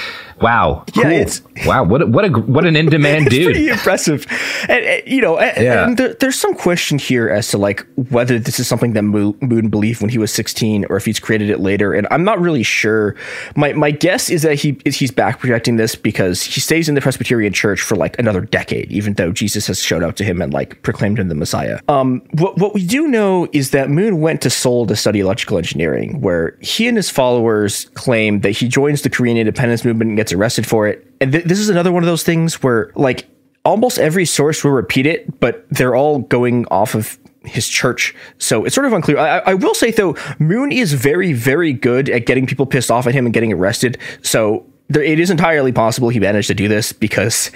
wow, 0.41 0.83
Yeah, 0.95 1.03
cool. 1.03 1.11
it's- 1.11 1.41
wow, 1.65 1.83
what 1.83 2.09
what 2.09 2.25
a 2.25 2.29
what 2.29 2.65
an 2.65 2.75
in 2.75 2.87
demand 2.87 3.25
dude. 3.29 3.45
pretty 3.45 3.69
impressive. 3.69 4.25
And, 4.69 4.83
and, 4.85 5.03
you 5.07 5.21
know, 5.21 5.37
and, 5.37 5.63
Yeah. 5.63 5.93
there, 5.95 6.13
there's 6.15 6.37
some 6.37 6.53
question 6.55 6.97
here 6.99 7.29
as 7.29 7.47
to 7.49 7.57
like 7.57 7.85
whether 8.09 8.37
this 8.39 8.59
is 8.59 8.67
something 8.67 8.93
that 8.93 9.03
Mo- 9.03 9.35
Moon 9.41 9.69
believed 9.69 10.01
when 10.01 10.09
he 10.09 10.17
was 10.17 10.31
16 10.33 10.85
or 10.89 10.97
if 10.97 11.05
he's 11.05 11.19
created 11.19 11.49
it 11.49 11.59
later. 11.59 11.93
And 11.93 12.07
I'm 12.11 12.23
not 12.23 12.39
really 12.39 12.63
sure. 12.63 13.15
My 13.55 13.73
my 13.73 13.91
guess 13.91 14.29
is 14.29 14.41
that 14.43 14.55
he 14.55 14.77
is 14.85 14.97
he's 14.97 15.11
back 15.11 15.39
projecting 15.39 15.77
this 15.77 15.95
because 15.95 16.43
he 16.43 16.59
stays 16.59 16.89
in 16.89 16.95
the 16.95 17.01
Presbyterian 17.01 17.53
Church 17.53 17.81
for 17.81 17.95
like 17.95 18.17
another 18.19 18.41
decade, 18.41 18.91
even 18.91 19.13
though 19.13 19.31
Jesus 19.31 19.67
has 19.67 19.79
showed 19.79 20.03
up 20.03 20.15
to 20.17 20.23
him 20.23 20.41
and 20.41 20.53
like 20.53 20.81
proclaimed 20.83 21.19
him 21.19 21.29
the 21.29 21.35
Messiah. 21.35 21.79
Um, 21.87 22.21
what 22.33 22.57
what 22.57 22.73
we 22.73 22.85
do 22.85 23.07
know 23.07 23.47
is 23.53 23.71
that 23.71 23.89
Moon 23.89 24.19
went 24.21 24.41
to 24.41 24.49
Seoul 24.49 24.85
to 24.87 24.95
study 24.95 25.19
electrical 25.19 25.57
engineering, 25.57 26.21
where 26.21 26.57
he 26.61 26.87
and 26.87 26.97
his 26.97 27.09
followers 27.09 27.85
claim 27.93 28.41
that 28.41 28.51
he 28.51 28.67
joins 28.67 29.01
the 29.01 29.09
Korean 29.09 29.37
independence 29.37 29.85
movement 29.85 30.09
and 30.09 30.17
gets 30.25 30.33
arrested 30.33 30.65
for 30.65 30.87
it. 30.87 31.05
And 31.21 31.31
th- 31.31 31.45
this 31.45 31.59
is 31.59 31.69
another 31.69 31.91
one 31.91 32.01
of 32.01 32.07
those 32.07 32.23
things 32.23 32.63
where 32.63 32.91
like 32.95 33.27
almost 33.63 33.99
every 33.99 34.25
source 34.25 34.63
will 34.63 34.71
repeat 34.71 35.05
it, 35.05 35.39
but 35.39 35.65
they're 35.69 35.95
all 35.95 36.19
going 36.19 36.65
off 36.67 36.95
of 36.95 37.19
his 37.43 37.67
church. 37.67 38.15
So 38.39 38.65
it's 38.65 38.73
sort 38.73 38.87
of 38.87 38.93
unclear. 38.93 39.19
I, 39.19 39.37
I 39.39 39.53
will 39.53 39.75
say 39.75 39.91
though, 39.91 40.15
Moon 40.39 40.71
is 40.71 40.93
very, 40.93 41.31
very 41.33 41.73
good 41.73 42.09
at 42.09 42.25
getting 42.25 42.47
people 42.47 42.65
pissed 42.65 42.89
off 42.89 43.05
at 43.05 43.13
him 43.13 43.25
and 43.25 43.33
getting 43.33 43.53
arrested. 43.53 43.99
So 44.23 44.65
there, 44.89 45.03
it 45.03 45.19
is 45.19 45.29
entirely 45.29 45.71
possible 45.71 46.09
he 46.09 46.19
managed 46.19 46.47
to 46.47 46.55
do 46.55 46.67
this 46.67 46.91
because 46.91 47.51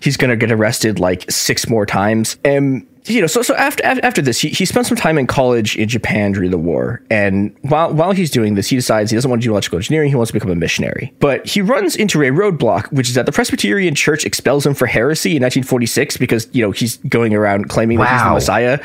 he's 0.00 0.16
going 0.16 0.30
to 0.30 0.36
get 0.36 0.52
arrested 0.52 1.00
like 1.00 1.28
six 1.28 1.68
more 1.68 1.86
times. 1.86 2.36
And 2.44 2.86
you 3.06 3.20
know, 3.20 3.26
so 3.26 3.42
so 3.42 3.54
after 3.56 3.84
after, 3.84 4.04
after 4.04 4.22
this, 4.22 4.40
he, 4.40 4.48
he 4.50 4.64
spent 4.64 4.86
some 4.86 4.96
time 4.96 5.18
in 5.18 5.26
college 5.26 5.76
in 5.76 5.88
Japan 5.88 6.32
during 6.32 6.50
the 6.52 6.58
war, 6.58 7.02
and 7.10 7.54
while 7.62 7.92
while 7.92 8.12
he's 8.12 8.30
doing 8.30 8.54
this, 8.54 8.68
he 8.68 8.76
decides 8.76 9.10
he 9.10 9.16
doesn't 9.16 9.28
want 9.30 9.42
to 9.42 9.46
do 9.48 9.50
electrical 9.52 9.78
engineering. 9.78 10.08
He 10.10 10.14
wants 10.14 10.30
to 10.30 10.34
become 10.34 10.50
a 10.50 10.54
missionary. 10.54 11.12
But 11.18 11.46
he 11.46 11.60
runs 11.62 11.96
into 11.96 12.22
a 12.22 12.26
roadblock, 12.30 12.92
which 12.92 13.08
is 13.08 13.14
that 13.16 13.26
the 13.26 13.32
Presbyterian 13.32 13.94
Church 13.94 14.24
expels 14.24 14.64
him 14.64 14.74
for 14.74 14.86
heresy 14.86 15.30
in 15.36 15.42
1946 15.42 16.16
because 16.16 16.48
you 16.52 16.62
know 16.62 16.70
he's 16.70 16.98
going 16.98 17.34
around 17.34 17.68
claiming 17.68 17.98
that 17.98 18.12
he's 18.12 18.22
the 18.22 18.30
Messiah, 18.34 18.78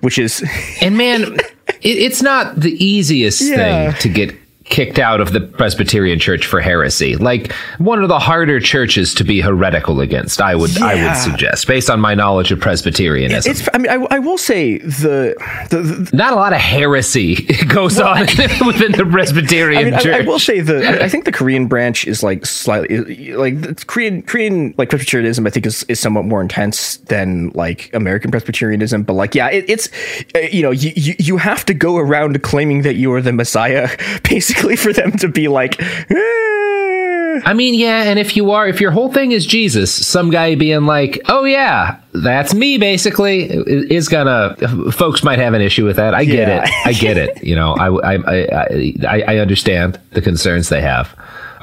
which 0.00 0.18
is 0.18 0.44
And 0.82 0.96
man, 0.98 1.22
it, 1.68 1.80
it's 1.82 2.20
not 2.22 2.56
the 2.60 2.72
easiest 2.84 3.40
Yeah. 3.40 3.92
thing 3.92 4.00
to 4.00 4.08
get 4.10 4.34
kicked 4.64 4.98
out 4.98 5.20
of 5.20 5.32
the 5.32 5.40
Presbyterian 5.40 6.18
Church 6.18 6.46
for 6.46 6.60
heresy. 6.60 7.16
Like 7.16 7.52
one 7.78 8.02
of 8.02 8.08
the 8.08 8.18
harder 8.18 8.60
churches 8.60 9.14
to 9.14 9.24
be 9.24 9.40
heretical 9.40 10.00
against. 10.00 10.40
I 10.40 10.54
would 10.54 10.76
I 10.78 10.94
would 11.06 11.16
suggest, 11.16 11.66
based 11.66 11.90
on 11.90 12.00
my 12.00 12.14
knowledge 12.14 12.50
of 12.50 12.60
Presbyterianism. 12.60 13.50
it's. 13.50 13.68
I 13.74 13.78
mean, 13.78 13.90
I, 13.90 14.16
I 14.16 14.18
will 14.20 14.38
say 14.38 14.78
the 14.78 15.34
the, 15.70 15.82
the 15.82 16.16
not 16.16 16.32
a 16.32 16.36
lot 16.36 16.52
of 16.52 16.60
heresy 16.60 17.34
goes 17.68 18.00
on 18.00 18.20
within 18.66 18.92
the 18.92 19.06
Presbyterian 19.10 19.88
I 19.88 19.90
mean, 19.90 20.00
Church. 20.00 20.14
I 20.14 20.26
will 20.26 20.38
say 20.38 20.60
the. 20.60 20.88
I- 20.88 21.04
I 21.04 21.08
think 21.10 21.26
the 21.26 21.32
Korean 21.32 21.66
branch 21.66 22.06
is 22.06 22.22
like 22.22 22.46
slightly 22.46 23.34
like 23.34 23.60
the 23.60 23.74
Korean 23.86 24.22
Korean 24.22 24.74
like 24.78 24.88
Presbyterianism. 24.88 25.46
I 25.46 25.50
think 25.50 25.66
is, 25.66 25.82
is 25.84 26.00
somewhat 26.00 26.24
more 26.24 26.40
intense 26.40 26.96
than 26.96 27.50
like 27.50 27.90
American 27.92 28.30
Presbyterianism. 28.30 29.02
But 29.02 29.12
like, 29.12 29.34
yeah, 29.34 29.50
it, 29.50 29.68
it's 29.68 29.88
uh, 30.34 30.38
you 30.38 30.62
know 30.62 30.70
you, 30.70 30.92
you 30.96 31.14
you 31.18 31.36
have 31.36 31.66
to 31.66 31.74
go 31.74 31.98
around 31.98 32.42
claiming 32.42 32.82
that 32.82 32.94
you 32.94 33.12
are 33.12 33.20
the 33.20 33.32
Messiah, 33.32 33.90
basically, 34.22 34.53
for 34.76 34.92
them 34.92 35.12
to 35.12 35.28
be 35.28 35.48
like. 35.48 35.80
"Eh." 35.80 37.40
I 37.44 37.52
mean, 37.52 37.74
yeah, 37.74 38.04
and 38.04 38.18
if 38.18 38.36
you 38.36 38.52
are, 38.52 38.66
if 38.68 38.80
your 38.80 38.92
whole 38.92 39.12
thing 39.12 39.32
is 39.32 39.44
Jesus, 39.44 39.92
some 39.92 40.30
guy 40.30 40.54
being 40.54 40.86
like, 40.86 41.20
"Oh 41.26 41.44
yeah, 41.44 41.98
that's 42.12 42.54
me," 42.54 42.78
basically, 42.78 43.44
is 43.44 44.08
gonna. 44.08 44.56
Folks 44.92 45.24
might 45.24 45.38
have 45.40 45.52
an 45.54 45.60
issue 45.60 45.84
with 45.84 45.96
that. 45.96 46.14
I 46.14 46.24
get 46.24 46.48
Yeah. 46.48 46.62
it. 46.64 46.70
I 46.86 46.92
get 46.92 47.16
it. 47.18 47.42
You 47.42 47.56
know, 47.56 47.72
I, 47.74 48.14
I, 48.14 48.14
I, 48.14 48.94
I, 49.08 49.22
I 49.28 49.36
understand 49.38 49.98
the 50.12 50.22
concerns 50.22 50.68
they 50.68 50.80
have. 50.80 51.14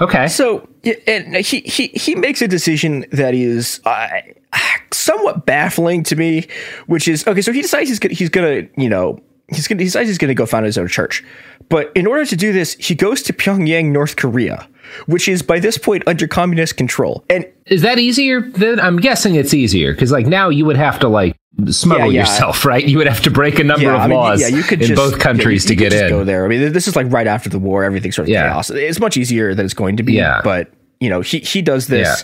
Okay. 0.01 0.27
So 0.27 0.67
and 1.07 1.35
he 1.37 1.61
he 1.61 1.87
he 1.87 2.15
makes 2.15 2.41
a 2.41 2.47
decision 2.47 3.05
that 3.11 3.33
is 3.33 3.79
uh, 3.85 4.07
somewhat 4.91 5.45
baffling 5.45 6.03
to 6.03 6.15
me, 6.17 6.47
which 6.87 7.07
is 7.07 7.25
okay. 7.27 7.41
So 7.41 7.53
he 7.53 7.61
decides 7.61 7.87
he's 7.87 7.99
gonna, 7.99 8.13
he's 8.13 8.29
gonna 8.29 8.67
you 8.77 8.89
know 8.89 9.21
he's 9.51 9.67
gonna 9.67 9.79
he 9.81 9.85
decides 9.85 10.07
he's 10.09 10.17
gonna 10.17 10.33
go 10.33 10.45
found 10.45 10.65
his 10.65 10.77
own 10.77 10.87
church, 10.87 11.23
but 11.69 11.91
in 11.95 12.07
order 12.07 12.25
to 12.25 12.35
do 12.35 12.51
this, 12.53 12.73
he 12.75 12.95
goes 12.95 13.21
to 13.23 13.33
Pyongyang, 13.33 13.91
North 13.91 14.15
Korea, 14.15 14.67
which 15.05 15.27
is 15.27 15.41
by 15.41 15.59
this 15.59 15.77
point 15.77 16.03
under 16.07 16.27
communist 16.27 16.77
control, 16.77 17.23
and 17.29 17.45
Is 17.67 17.81
that 17.83 17.99
easier? 17.99 18.41
Then 18.41 18.79
I'm 18.79 18.97
guessing 18.97 19.35
it's 19.35 19.53
easier 19.53 19.93
because 19.93 20.11
like 20.11 20.25
now 20.25 20.49
you 20.49 20.65
would 20.65 20.77
have 20.77 20.99
to 20.99 21.07
like 21.07 21.35
smuggle 21.69 22.07
Yeah, 22.07 22.11
yeah. 22.13 22.19
yourself, 22.21 22.65
right? 22.65 22.83
You 22.85 22.97
would 22.97 23.07
have 23.07 23.21
to 23.23 23.31
break 23.31 23.59
a 23.59 23.63
number 23.63 23.85
yeah, 23.85 23.95
of 23.95 24.01
I 24.01 24.07
mean, 24.07 24.17
laws 24.17 24.41
yeah, 24.41 24.47
you 24.47 24.63
could 24.63 24.81
in 24.81 24.87
just, 24.87 24.97
both 24.97 25.19
countries 25.19 25.65
yeah, 25.65 25.71
you- 25.71 25.77
to 25.77 25.83
you 25.83 25.89
get 25.89 25.91
just 25.91 26.03
in. 26.05 26.09
Go 26.09 26.23
there. 26.23 26.45
I 26.45 26.47
mean, 26.47 26.71
this 26.73 26.87
is 26.87 26.95
like 26.95 27.07
right 27.11 27.27
after 27.27 27.49
the 27.49 27.59
war. 27.59 27.83
Everything's 27.83 28.15
sort 28.15 28.27
of 28.29 28.33
chaos. 28.33 28.69
It's 28.69 28.99
much 28.99 29.17
easier 29.17 29.53
than 29.53 29.65
it's 29.65 29.73
going 29.73 29.97
to 29.97 30.03
be. 30.03 30.13
Yeah. 30.13 30.41
but 30.43 30.71
you 30.99 31.09
know, 31.09 31.21
he 31.21 31.39
he 31.39 31.61
does 31.61 31.87
this, 31.87 32.23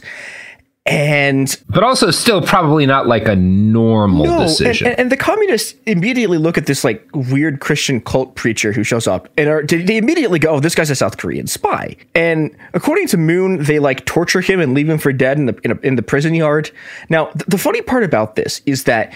and 0.87 1.55
But 1.69 1.83
also, 1.83 2.11
still 2.11 2.41
probably 2.41 2.85
not 2.85 3.07
like 3.07 3.27
a 3.27 3.35
normal 3.35 4.25
No, 4.25 4.39
decision. 4.43 4.87
and, 4.87 4.99
and 4.99 5.11
the 5.11 5.17
communists 5.17 5.75
immediately 5.85 6.37
look 6.37 6.57
at 6.57 6.65
this 6.65 6.83
like 6.83 7.05
weird 7.13 7.59
Christian 7.59 7.99
cult 8.01 8.35
preacher 8.35 8.71
who 8.71 8.83
shows 8.83 9.07
up, 9.07 9.27
and 9.37 9.49
are, 9.49 9.63
they 9.63 9.81
they 9.83 9.97
immediately 9.97 10.39
go, 10.39 10.51
"Oh, 10.55 10.59
this 10.59 10.75
guy's 10.75 10.89
a 10.89 10.95
South 10.95 11.17
Korean 11.17 11.47
spy." 11.47 11.95
And 12.15 12.55
according 12.73 13.07
to 13.09 13.17
Moon, 13.17 13.63
they 13.63 13.79
like 13.79 14.05
torture 14.05 14.41
him 14.41 14.59
and 14.59 14.73
leave 14.73 14.89
him 14.89 14.97
for 14.97 15.11
dead 15.11 15.37
in 15.37 15.45
the 15.47 15.59
in, 15.63 15.71
a, 15.71 15.79
in 15.83 15.95
the 15.97 16.01
prison 16.03 16.33
yard. 16.33 16.71
Now, 17.09 17.25
th- 17.25 17.45
the 17.47 17.57
funny 17.57 17.81
part 17.81 18.03
about 18.03 18.35
this 18.35 18.61
is 18.65 18.85
that 18.85 19.13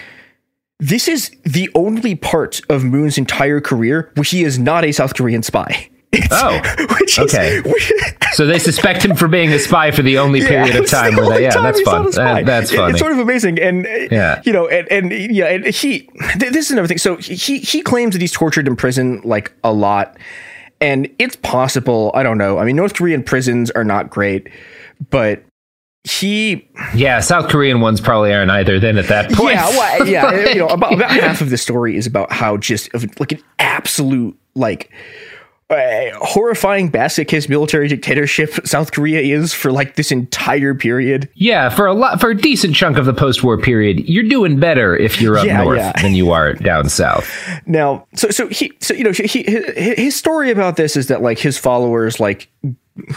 this 0.79 1.07
is 1.07 1.29
the 1.43 1.69
only 1.75 2.15
part 2.15 2.59
of 2.69 2.83
Moon's 2.83 3.17
entire 3.17 3.61
career 3.61 4.11
where 4.15 4.23
he 4.23 4.43
is 4.43 4.57
not 4.57 4.83
a 4.83 4.91
South 4.91 5.13
Korean 5.15 5.43
spy. 5.43 5.87
Oh, 6.31 6.61
which 6.99 7.19
okay. 7.19 7.61
so 8.33 8.45
they 8.45 8.59
suspect 8.59 9.03
him 9.05 9.15
for 9.15 9.27
being 9.29 9.49
a 9.53 9.59
spy 9.59 9.91
for 9.91 10.01
the 10.01 10.17
only 10.17 10.41
period 10.41 10.75
of 10.75 10.81
it's 10.81 10.91
the 10.91 10.97
time 10.97 11.15
where 11.15 11.29
they, 11.29 11.43
yeah, 11.43 11.51
time 11.51 11.63
that's 11.63 11.81
fun. 11.81 12.01
not 12.01 12.09
a 12.09 12.13
spy. 12.13 12.23
That- 12.33 12.45
that's 12.45 12.71
It- 12.71 12.75
funny. 12.75 12.91
It's 12.91 12.99
sort 12.99 13.13
of 13.13 13.19
amazing, 13.19 13.59
and 13.59 13.85
uh, 13.85 13.89
Yeah. 14.11 14.41
you 14.43 14.51
know, 14.51 14.67
and, 14.67 14.87
and 14.91 15.11
yeah, 15.33 15.45
and 15.45 15.65
he. 15.65 16.01
th- 16.37 16.51
This 16.51 16.65
is 16.65 16.71
another 16.71 16.87
thing. 16.87 16.97
So 16.97 17.15
he 17.17 17.59
he 17.59 17.81
claims 17.81 18.13
that 18.13 18.21
he's 18.21 18.33
tortured 18.33 18.67
in 18.67 18.75
prison 18.75 19.21
like 19.23 19.53
a 19.63 19.71
lot, 19.71 20.17
and 20.81 21.07
it's 21.17 21.37
possible. 21.37 22.11
I 22.13 22.23
don't 22.23 22.37
know. 22.37 22.57
I 22.57 22.65
mean, 22.65 22.75
North 22.75 22.93
Korean 22.95 23.23
prisons 23.23 23.71
are 23.71 23.85
not 23.85 24.09
great, 24.09 24.49
but 25.09 25.43
he 26.03 26.67
yeah, 26.93 27.19
South 27.21 27.47
Korean 27.49 27.79
ones 27.79 28.01
probably 28.01 28.33
aren't 28.33 28.51
either. 28.51 28.79
Then 28.81 28.97
at 28.97 29.07
that 29.07 29.31
point, 29.31 29.53
yeah, 29.55 29.69
well, 29.69 30.07
yeah, 30.07 30.49
you 30.49 30.55
know, 30.55 30.67
about, 30.67 30.93
about 30.93 31.11
half 31.11 31.39
of 31.41 31.49
the 31.51 31.57
story 31.57 31.95
is 31.95 32.05
about 32.05 32.31
how 32.33 32.57
just 32.57 32.89
like 33.19 33.31
an 33.31 33.41
absolute 33.59 34.37
like 34.55 34.91
uh, 35.71 36.11
horrifying 36.19 36.89
basket 36.89 37.27
case 37.27 37.47
military 37.49 37.87
dictatorship 37.87 38.53
South 38.67 38.91
Korea 38.91 39.21
is 39.21 39.53
for 39.53 39.71
like 39.71 39.95
this 39.95 40.11
entire 40.11 40.75
period. 40.75 41.29
yeah, 41.35 41.69
for 41.69 41.85
a 41.87 41.93
lot, 41.93 42.19
for 42.19 42.29
a 42.31 42.35
decent 42.35 42.75
chunk 42.75 42.97
of 42.97 43.05
the 43.05 43.13
post-war 43.13 43.57
period, 43.57 44.07
you're 44.09 44.27
doing 44.27 44.59
better 44.59 44.95
if 44.95 45.21
you're 45.21 45.37
up 45.37 45.45
Yeah, 45.45 45.63
north 45.63 45.77
yeah. 45.79 45.93
than 46.01 46.13
you 46.13 46.31
are 46.31 46.53
down 46.53 46.89
south. 46.89 47.29
Now, 47.65 48.05
so 48.15 48.29
so 48.29 48.47
he 48.47 48.73
so 48.79 48.93
you 48.93 49.03
know 49.03 49.11
he, 49.11 49.23
he 49.27 49.43
his 50.03 50.15
story 50.15 50.51
about 50.51 50.75
this 50.75 50.95
is 50.95 51.07
that 51.07 51.21
like 51.21 51.39
his 51.39 51.57
followers 51.57 52.19
like 52.19 52.49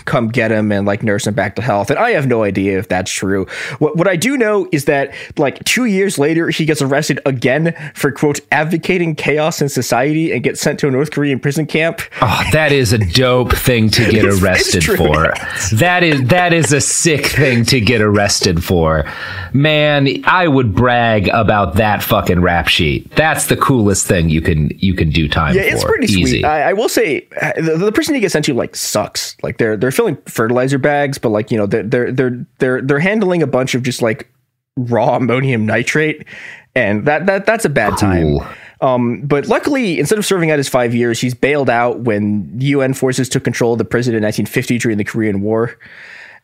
come 0.04 0.28
get 0.28 0.50
him 0.52 0.70
and 0.72 0.86
like 0.86 1.02
nurse 1.02 1.26
him 1.26 1.34
back 1.34 1.56
to 1.56 1.62
health, 1.62 1.90
and 1.90 1.98
I 1.98 2.10
have 2.10 2.26
no 2.26 2.42
idea 2.44 2.78
if 2.78 2.88
that's 2.88 3.10
true. 3.10 3.46
What 3.78 3.96
what 3.96 4.06
I 4.08 4.16
do 4.16 4.36
know 4.36 4.68
is 4.72 4.84
that 4.84 5.12
like 5.36 5.62
two 5.64 5.86
years 5.86 6.18
later 6.18 6.48
he 6.50 6.64
gets 6.64 6.80
arrested 6.80 7.20
again 7.26 7.74
for 7.94 8.12
quote 8.12 8.40
advocating 8.52 9.14
chaos 9.14 9.60
in 9.60 9.68
society 9.68 10.32
and 10.32 10.42
gets 10.42 10.60
sent 10.60 10.78
to 10.80 10.88
a 10.88 10.90
North 10.90 11.10
Korean 11.10 11.40
prison 11.40 11.66
camp. 11.66 12.00
Oh, 12.22 12.42
that 12.52 12.72
is 12.72 12.92
a 12.92 12.98
dope 12.98 13.52
thing 13.52 13.90
to 13.90 14.04
get 14.10 14.24
It's- 14.24 14.42
arrested 14.42 14.84
for. 14.84 15.32
That 15.76 16.02
is 16.02 16.22
that 16.28 16.52
is 16.52 16.72
a 16.72 16.80
sick 16.80 17.26
thing 17.26 17.64
to 17.66 17.80
get 17.80 18.00
arrested 18.00 18.62
for. 18.64 19.04
Man, 19.52 20.08
I 20.24 20.48
would 20.48 20.74
brag 20.74 21.28
about 21.28 21.74
that 21.76 22.02
fucking 22.02 22.40
rap 22.40 22.68
sheet. 22.68 23.10
That's 23.16 23.46
the 23.46 23.56
coolest 23.56 24.06
thing 24.06 24.28
you 24.28 24.40
can 24.40 24.70
you 24.78 24.94
can 24.94 25.10
do 25.10 25.28
time 25.28 25.54
Yeah, 25.54 25.62
for. 25.62 25.68
it's 25.68 25.84
pretty 25.84 26.06
Easy. 26.06 26.24
sweet. 26.26 26.44
I, 26.44 26.70
I 26.70 26.72
will 26.72 26.88
say 26.88 27.26
uh, 27.40 27.52
the, 27.56 27.76
the 27.76 27.92
prison 27.92 28.14
he 28.14 28.20
gets 28.20 28.32
sent 28.32 28.44
to 28.46 28.54
like 28.54 28.74
sucks. 28.76 29.36
Like 29.42 29.58
they're 29.64 29.76
they're 29.78 29.90
filling 29.90 30.16
fertilizer 30.26 30.76
bags, 30.78 31.16
but 31.16 31.30
like 31.30 31.50
you 31.50 31.56
know 31.56 31.64
they're 31.66 31.82
they're 31.82 32.12
they're 32.12 32.46
they're 32.58 32.82
they're 32.82 32.98
handling 32.98 33.42
a 33.42 33.46
bunch 33.46 33.74
of 33.74 33.82
just 33.82 34.02
like 34.02 34.28
raw 34.76 35.16
ammonium 35.16 35.64
nitrate, 35.64 36.26
and 36.74 37.06
that 37.06 37.24
that 37.26 37.46
that's 37.46 37.64
a 37.64 37.70
bad 37.70 37.90
Cool. 37.90 38.40
time. 38.40 38.54
Um, 38.82 39.22
but 39.22 39.46
luckily, 39.46 39.98
instead 39.98 40.18
of 40.18 40.26
serving 40.26 40.50
out 40.50 40.58
his 40.58 40.68
five 40.68 40.94
years, 40.94 41.18
he's 41.18 41.32
bailed 41.32 41.70
out 41.70 42.00
when 42.00 42.50
UN 42.60 42.92
forces 42.92 43.30
took 43.30 43.42
control 43.42 43.72
of 43.72 43.78
the 43.78 43.84
prison 43.86 44.14
in 44.14 44.22
1950 44.22 44.76
during 44.78 44.98
the 44.98 45.04
Korean 45.04 45.40
War. 45.40 45.78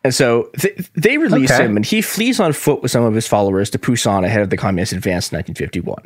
And 0.03 0.15
so 0.15 0.49
th- 0.57 0.89
they 0.95 1.19
release 1.19 1.51
Okay. 1.51 1.63
him, 1.65 1.75
and 1.75 1.85
he 1.85 2.01
flees 2.01 2.39
on 2.39 2.53
foot 2.53 2.81
with 2.81 2.89
some 2.89 3.03
of 3.03 3.13
his 3.13 3.27
followers 3.27 3.69
to 3.71 3.77
Pusan 3.77 4.25
ahead 4.25 4.41
of 4.41 4.49
the 4.49 4.57
communist 4.57 4.93
advance 4.93 5.31
in 5.31 5.37
1951. 5.37 6.01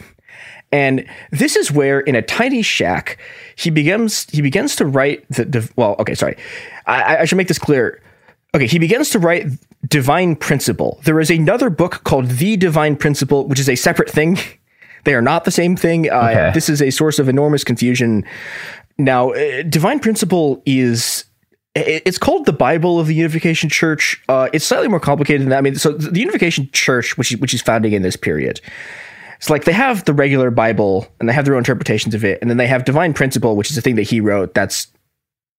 And 0.75 1.05
this 1.31 1.55
is 1.55 1.71
where, 1.71 2.01
in 2.01 2.15
a 2.15 2.21
tiny 2.21 2.61
shack, 2.61 3.17
he 3.55 3.69
begins 3.69 4.29
he 4.29 4.41
begins 4.41 4.75
to 4.75 4.85
write 4.85 5.25
the, 5.29 5.45
the 5.45 5.71
well. 5.77 5.95
Okay, 5.99 6.15
sorry, 6.15 6.35
I, 6.85 7.17
I 7.19 7.25
should 7.25 7.37
make 7.37 7.47
this 7.47 7.59
clear. 7.59 8.01
Okay, 8.53 8.67
he 8.67 8.77
begins 8.77 9.09
to 9.11 9.19
write 9.19 9.45
Divine 9.87 10.35
Principle. 10.35 10.99
There 11.05 11.21
is 11.21 11.29
another 11.29 11.69
book 11.69 12.03
called 12.03 12.25
The 12.27 12.57
Divine 12.57 12.97
Principle, 12.97 13.47
which 13.47 13.59
is 13.59 13.69
a 13.69 13.75
separate 13.75 14.09
thing. 14.09 14.37
They 15.05 15.13
are 15.13 15.21
not 15.21 15.43
the 15.45 15.51
same 15.51 15.75
thing. 15.75 16.09
Uh, 16.09 16.31
This 16.51 16.67
is 16.67 16.81
a 16.81 16.89
source 16.89 17.19
of 17.19 17.29
enormous 17.29 17.63
confusion. 17.63 18.25
Now, 18.97 19.33
uh, 19.33 19.61
Divine 19.61 19.99
Principle 19.99 20.63
is 20.65 21.25
it's 21.75 22.17
called 22.17 22.47
the 22.47 22.53
Bible 22.53 22.99
of 22.99 23.05
the 23.05 23.13
Unification 23.13 23.69
Church. 23.69 24.19
Uh, 24.27 24.49
it's 24.51 24.65
slightly 24.65 24.87
more 24.87 24.99
complicated 24.99 25.41
than 25.41 25.49
that. 25.49 25.59
I 25.59 25.61
mean, 25.61 25.75
so 25.75 25.91
the 25.91 26.19
Unification 26.19 26.69
Church, 26.71 27.17
which 27.19 27.29
which 27.33 27.53
is 27.53 27.61
founding 27.61 27.93
in 27.93 28.01
this 28.01 28.15
period, 28.15 28.61
it's 29.45 29.49
like 29.51 29.65
they 29.65 29.73
have 29.73 30.05
the 30.05 30.13
regular 30.13 30.49
Bible 30.49 31.07
and 31.19 31.29
they 31.29 31.33
have 31.33 31.45
their 31.45 31.53
own 31.53 31.59
interpretations 31.59 32.15
of 32.15 32.25
it, 32.25 32.39
and 32.41 32.49
then 32.49 32.57
they 32.57 32.65
have 32.65 32.83
Divine 32.83 33.13
Principle, 33.13 33.55
which 33.55 33.69
is 33.69 33.75
the 33.75 33.81
thing 33.83 33.93
that 33.93 34.01
he 34.09 34.19
wrote. 34.19 34.55
That's 34.55 34.87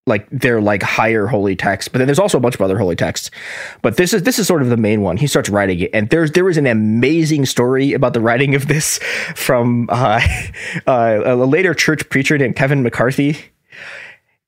like 0.08 0.28
their 0.30 0.60
like 0.60 0.82
higher 0.82 1.28
holy 1.28 1.54
text. 1.54 1.92
But 1.92 1.98
then 1.98 2.08
there's 2.08 2.18
also 2.18 2.36
a 2.36 2.40
bunch 2.40 2.56
of 2.56 2.62
other 2.62 2.78
holy 2.78 2.96
texts. 2.96 3.30
But 3.82 3.96
this 3.96 4.12
is 4.12 4.24
this 4.24 4.40
is 4.40 4.48
sort 4.48 4.62
of 4.62 4.70
the 4.70 4.76
main 4.76 5.02
one. 5.02 5.16
He 5.16 5.28
starts 5.28 5.48
writing 5.48 5.78
it, 5.78 5.90
and 5.94 6.10
there's 6.10 6.32
there 6.32 6.42
was 6.42 6.56
an 6.56 6.66
amazing 6.66 7.46
story 7.46 7.92
about 7.92 8.12
the 8.12 8.20
writing 8.20 8.56
of 8.56 8.66
this 8.66 8.98
from 9.36 9.88
uh, 9.88 10.20
uh, 10.88 11.20
a 11.24 11.36
later 11.36 11.72
church 11.72 12.08
preacher 12.08 12.36
named 12.36 12.56
Kevin 12.56 12.82
McCarthy. 12.82 13.38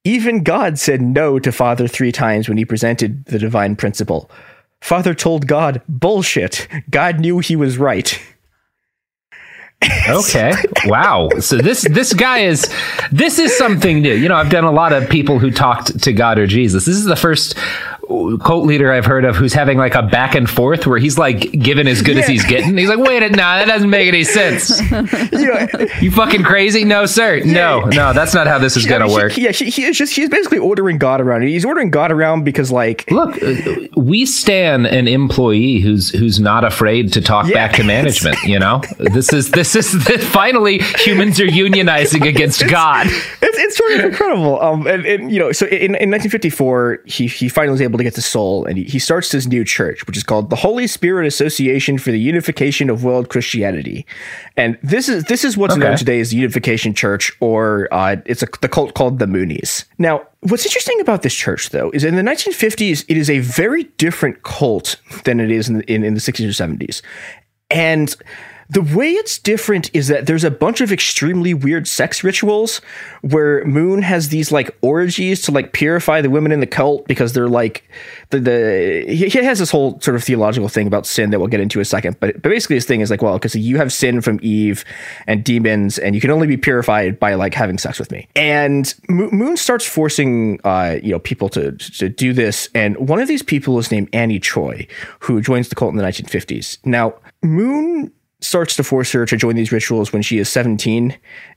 Even 0.03 0.43
God 0.43 0.81
said 0.81 1.01
no 1.01 1.39
to 1.39 1.53
Father 1.53 1.87
three 1.87 2.11
times 2.11 2.49
when 2.49 2.59
he 2.59 2.65
presented 2.65 3.25
the 3.27 3.39
divine 3.39 3.77
principle. 3.77 4.29
Father 4.81 5.15
told 5.15 5.47
God, 5.47 5.81
bullshit. 5.89 6.67
God 6.91 7.21
knew 7.21 7.39
he 7.39 7.55
was 7.55 7.79
right. 7.79 8.21
Okay. 10.09 10.53
Wow. 10.87 11.29
So 11.41 11.59
this 11.59 11.83
this 11.83 12.13
guy 12.13 12.41
is 12.41 12.73
this 13.13 13.39
is 13.39 13.57
something 13.57 14.01
new. 14.01 14.15
You 14.15 14.29
know, 14.29 14.35
I've 14.35 14.51
done 14.51 14.65
a 14.65 14.73
lot 14.73 14.93
of 14.93 15.09
people 15.09 15.39
who 15.39 15.51
talked 15.51 16.03
to 16.03 16.13
God 16.13 16.39
or 16.39 16.47
Jesus. 16.47 16.85
This 16.85 16.97
is 16.97 17.05
the 17.05 17.17
first 17.17 17.57
cult 18.43 18.65
leader 18.67 18.91
I've 18.93 19.05
heard 19.05 19.25
of 19.25 19.37
who's 19.37 19.53
having 19.53 19.77
like 19.79 19.95
a 19.95 20.03
back 20.03 20.35
and 20.35 20.49
forth 20.49 20.87
where 20.87 20.99
he's 20.99 21.19
like 21.19 21.53
giving 21.53 21.87
as 21.87 22.01
good 22.03 22.17
as 22.17 22.27
he's 22.27 22.45
getting. 22.45 22.77
He's 22.77 22.89
like, 22.89 22.99
wait, 22.99 23.23
a- 23.23 23.29
nah, 23.31 23.59
that 23.59 23.67
doesn't 23.67 23.91
make 23.91 24.09
any 24.09 24.25
sense. 24.25 24.81
You 26.01 26.11
fucking 26.11 26.43
crazy? 26.45 26.85
No, 26.85 27.07
sir. 27.07 27.41
No, 27.45 27.81
no, 27.81 28.13
that's 28.13 28.35
not 28.35 28.47
how 28.47 28.59
this 28.59 28.77
is 28.77 28.87
gonna 28.87 29.05
mean, 29.07 29.11
he- 29.11 29.17
work. 29.23 29.37
yeah, 29.37 29.51
he, 29.53 29.71
he 29.71 29.85
is 29.85 29.97
just 29.97 30.15
he's 30.15 30.29
basically 30.29 30.59
ordering 30.59 30.99
God 30.99 31.21
around. 31.21 31.43
He's 31.43 31.65
ordering 31.65 31.91
God 31.91 32.11
around 32.13 32.45
because 32.45 32.71
like 32.71 33.11
Look, 33.11 33.41
uh, 33.43 33.57
we 33.97 34.25
stand 34.27 34.87
an 34.87 35.09
employee 35.09 35.81
who's 35.81 36.11
who's 36.11 36.41
not 36.41 36.65
afraid 36.65 37.13
to 37.15 37.21
talk 37.21 37.47
Yeah. 37.47 37.55
back 37.55 37.73
to 37.77 37.85
management. 37.85 38.37
You 38.45 38.59
know, 38.59 38.83
this 38.99 39.33
is 39.33 39.51
this 39.51 39.75
is 39.77 39.93
finally 40.29 40.79
humans 40.99 41.41
are 41.41 41.47
unionizing 41.47 42.27
against 42.27 42.67
God. 42.69 43.07
it's, 43.07 43.59
it's 43.59 43.77
sort 43.77 43.93
of 43.93 44.01
incredible. 44.07 44.61
Um, 44.61 44.87
and, 44.87 45.05
and 45.07 45.33
you 45.33 45.39
know, 45.39 45.53
so 45.53 45.67
in, 45.67 45.95
in 45.97 46.11
1954, 46.11 47.01
he 47.07 47.27
he 47.27 47.49
finally 47.49 47.73
was 47.73 47.81
able 47.81 47.98
to 47.99 48.05
get 48.05 48.15
to 48.15 48.23
Seoul, 48.23 48.65
and 48.65 48.79
he, 48.79 48.85
he 48.85 48.99
starts 48.99 49.31
this 49.31 49.47
new 49.47 49.65
church, 49.65 50.07
which 50.07 50.17
is 50.17 50.23
called 50.23 50.51
the 50.51 50.57
Holy 50.57 50.87
Spirit 50.87 51.27
Association 51.27 51.99
for 51.99 52.11
the 52.11 52.19
Unification 52.19 52.91
of 52.91 53.05
World 53.05 53.29
Christianity. 53.29 54.07
And 54.57 54.79
this 54.83 55.09
is 55.09 55.25
this 55.25 55.45
is 55.45 55.57
what's 55.57 55.77
known 55.77 55.97
today 55.97 56.21
as 56.21 56.31
the 56.31 56.37
Unification 56.37 56.95
Church, 56.95 57.33
or 57.41 57.89
uh, 57.93 58.17
it's 58.27 58.43
a, 58.43 58.49
the 58.61 58.69
cult 58.69 58.95
called 58.95 59.19
the 59.19 59.27
Moonies. 59.27 59.85
Now, 59.99 60.27
what's 60.41 60.65
interesting 60.65 61.01
about 61.01 61.23
this 61.23 61.35
church, 61.35 61.71
though, 61.71 61.91
is 61.91 62.05
in 62.05 62.17
the 62.17 62.23
1950s, 62.23 63.05
it 63.09 63.17
is 63.17 63.29
a 63.29 63.41
very 63.41 63.85
different 63.99 64.43
cult 64.43 64.97
than 65.25 65.41
it 65.41 65.51
is 65.51 65.69
in, 65.69 65.83
in, 65.83 66.05
in 66.05 66.15
the 66.15 66.21
60s 66.21 66.45
or 66.47 66.67
70s. 66.67 67.03
And 67.71 68.15
the 68.71 68.83
way 68.83 69.13
it's 69.13 69.39
different 69.39 69.91
is 69.95 70.09
that 70.09 70.27
there's 70.27 70.45
a 70.45 70.51
bunch 70.51 70.83
of 70.83 70.93
extremely 70.93 71.55
weird 71.55 71.89
sex 71.89 72.23
rituals 72.23 72.83
where 73.23 73.65
Moon 73.65 74.03
has 74.03 74.29
these 74.29 74.53
like 74.53 74.77
orgies 74.83 75.41
to 75.43 75.53
like 75.53 75.73
purify 75.73 76.21
the 76.21 76.29
women 76.29 76.53
in 76.53 76.61
the 76.61 76.67
cult 76.67 77.07
because 77.07 77.33
they're 77.33 77.49
like 77.49 77.89
the, 78.29 78.41
the 78.41 79.05
he 79.09 79.31
has 79.31 79.59
this 79.59 79.71
whole 79.71 79.99
sort 80.01 80.17
of 80.17 80.23
theological 80.23 80.69
thing 80.69 80.87
about 80.87 81.07
sin 81.07 81.31
that 81.31 81.39
we'll 81.39 81.49
get 81.49 81.61
into 81.61 81.79
in 81.79 81.83
a 81.83 81.85
second. 81.85 82.21
But, 82.21 82.43
but 82.43 82.51
basically 82.51 82.77
his 82.77 82.85
thing 82.85 83.01
is 83.01 83.11
like, 83.11 83.23
well, 83.23 83.35
because 83.35 83.55
you 83.55 83.79
have 83.79 83.91
sin 83.91 84.21
from 84.21 84.39
Eve 84.43 84.85
and 85.27 85.43
demons, 85.43 85.99
and 85.99 86.15
you 86.15 86.21
can 86.21 86.31
only 86.31 86.47
be 86.47 86.59
purified 86.59 87.19
by 87.19 87.35
like 87.35 87.55
having 87.55 87.79
sex 87.79 87.99
with 87.99 88.11
me. 88.11 88.29
And 88.37 88.95
Mo- 89.09 89.31
Moon 89.31 89.57
starts 89.57 89.87
forcing 89.87 90.61
uh, 90.65 90.99
you 91.03 91.13
know 91.13 91.21
people 91.21 91.49
to 91.51 91.73
to 91.73 92.11
do 92.11 92.35
this, 92.35 92.69
and 92.75 92.97
one 92.99 93.19
of 93.19 93.29
these 93.29 93.43
people 93.43 93.79
is 93.79 93.91
named 93.91 94.11
Annie 94.13 94.41
Choi, 94.41 94.87
who 95.21 95.41
joins 95.41 95.71
the 95.71 95.75
cult 95.75 95.93
in 95.93 95.97
the 95.97 96.05
1950s. 96.05 96.79
Now 96.85 97.15
Moon 97.43 98.13
starts 98.41 98.77
to 98.77 98.85
force 98.85 99.13
her 99.13 99.27
to 99.27 99.37
join 99.37 99.57
these 99.57 99.73
rituals 99.73 100.13
when 100.13 100.23
she 100.23 100.39
is 100.39 100.49
17 100.49 101.17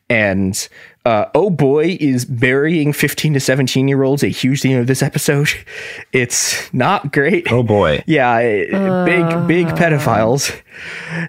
and 0.09 0.67
uh, 1.05 1.25
oh 1.35 1.49
boy 1.49 1.97
is 1.99 2.25
burying 2.25 2.91
15 2.91 3.33
to 3.35 3.39
17 3.39 3.87
year 3.87 4.03
olds 4.03 4.23
a 4.23 4.27
huge 4.27 4.61
theme 4.61 4.77
of 4.77 4.87
this 4.87 5.01
episode. 5.01 5.49
It's 6.11 6.71
not 6.73 7.13
great. 7.13 7.51
Oh 7.51 7.63
boy. 7.63 8.03
yeah 8.07 8.35
eh, 8.37 9.05
big 9.05 9.47
big 9.47 9.67
pedophiles. 9.67 10.59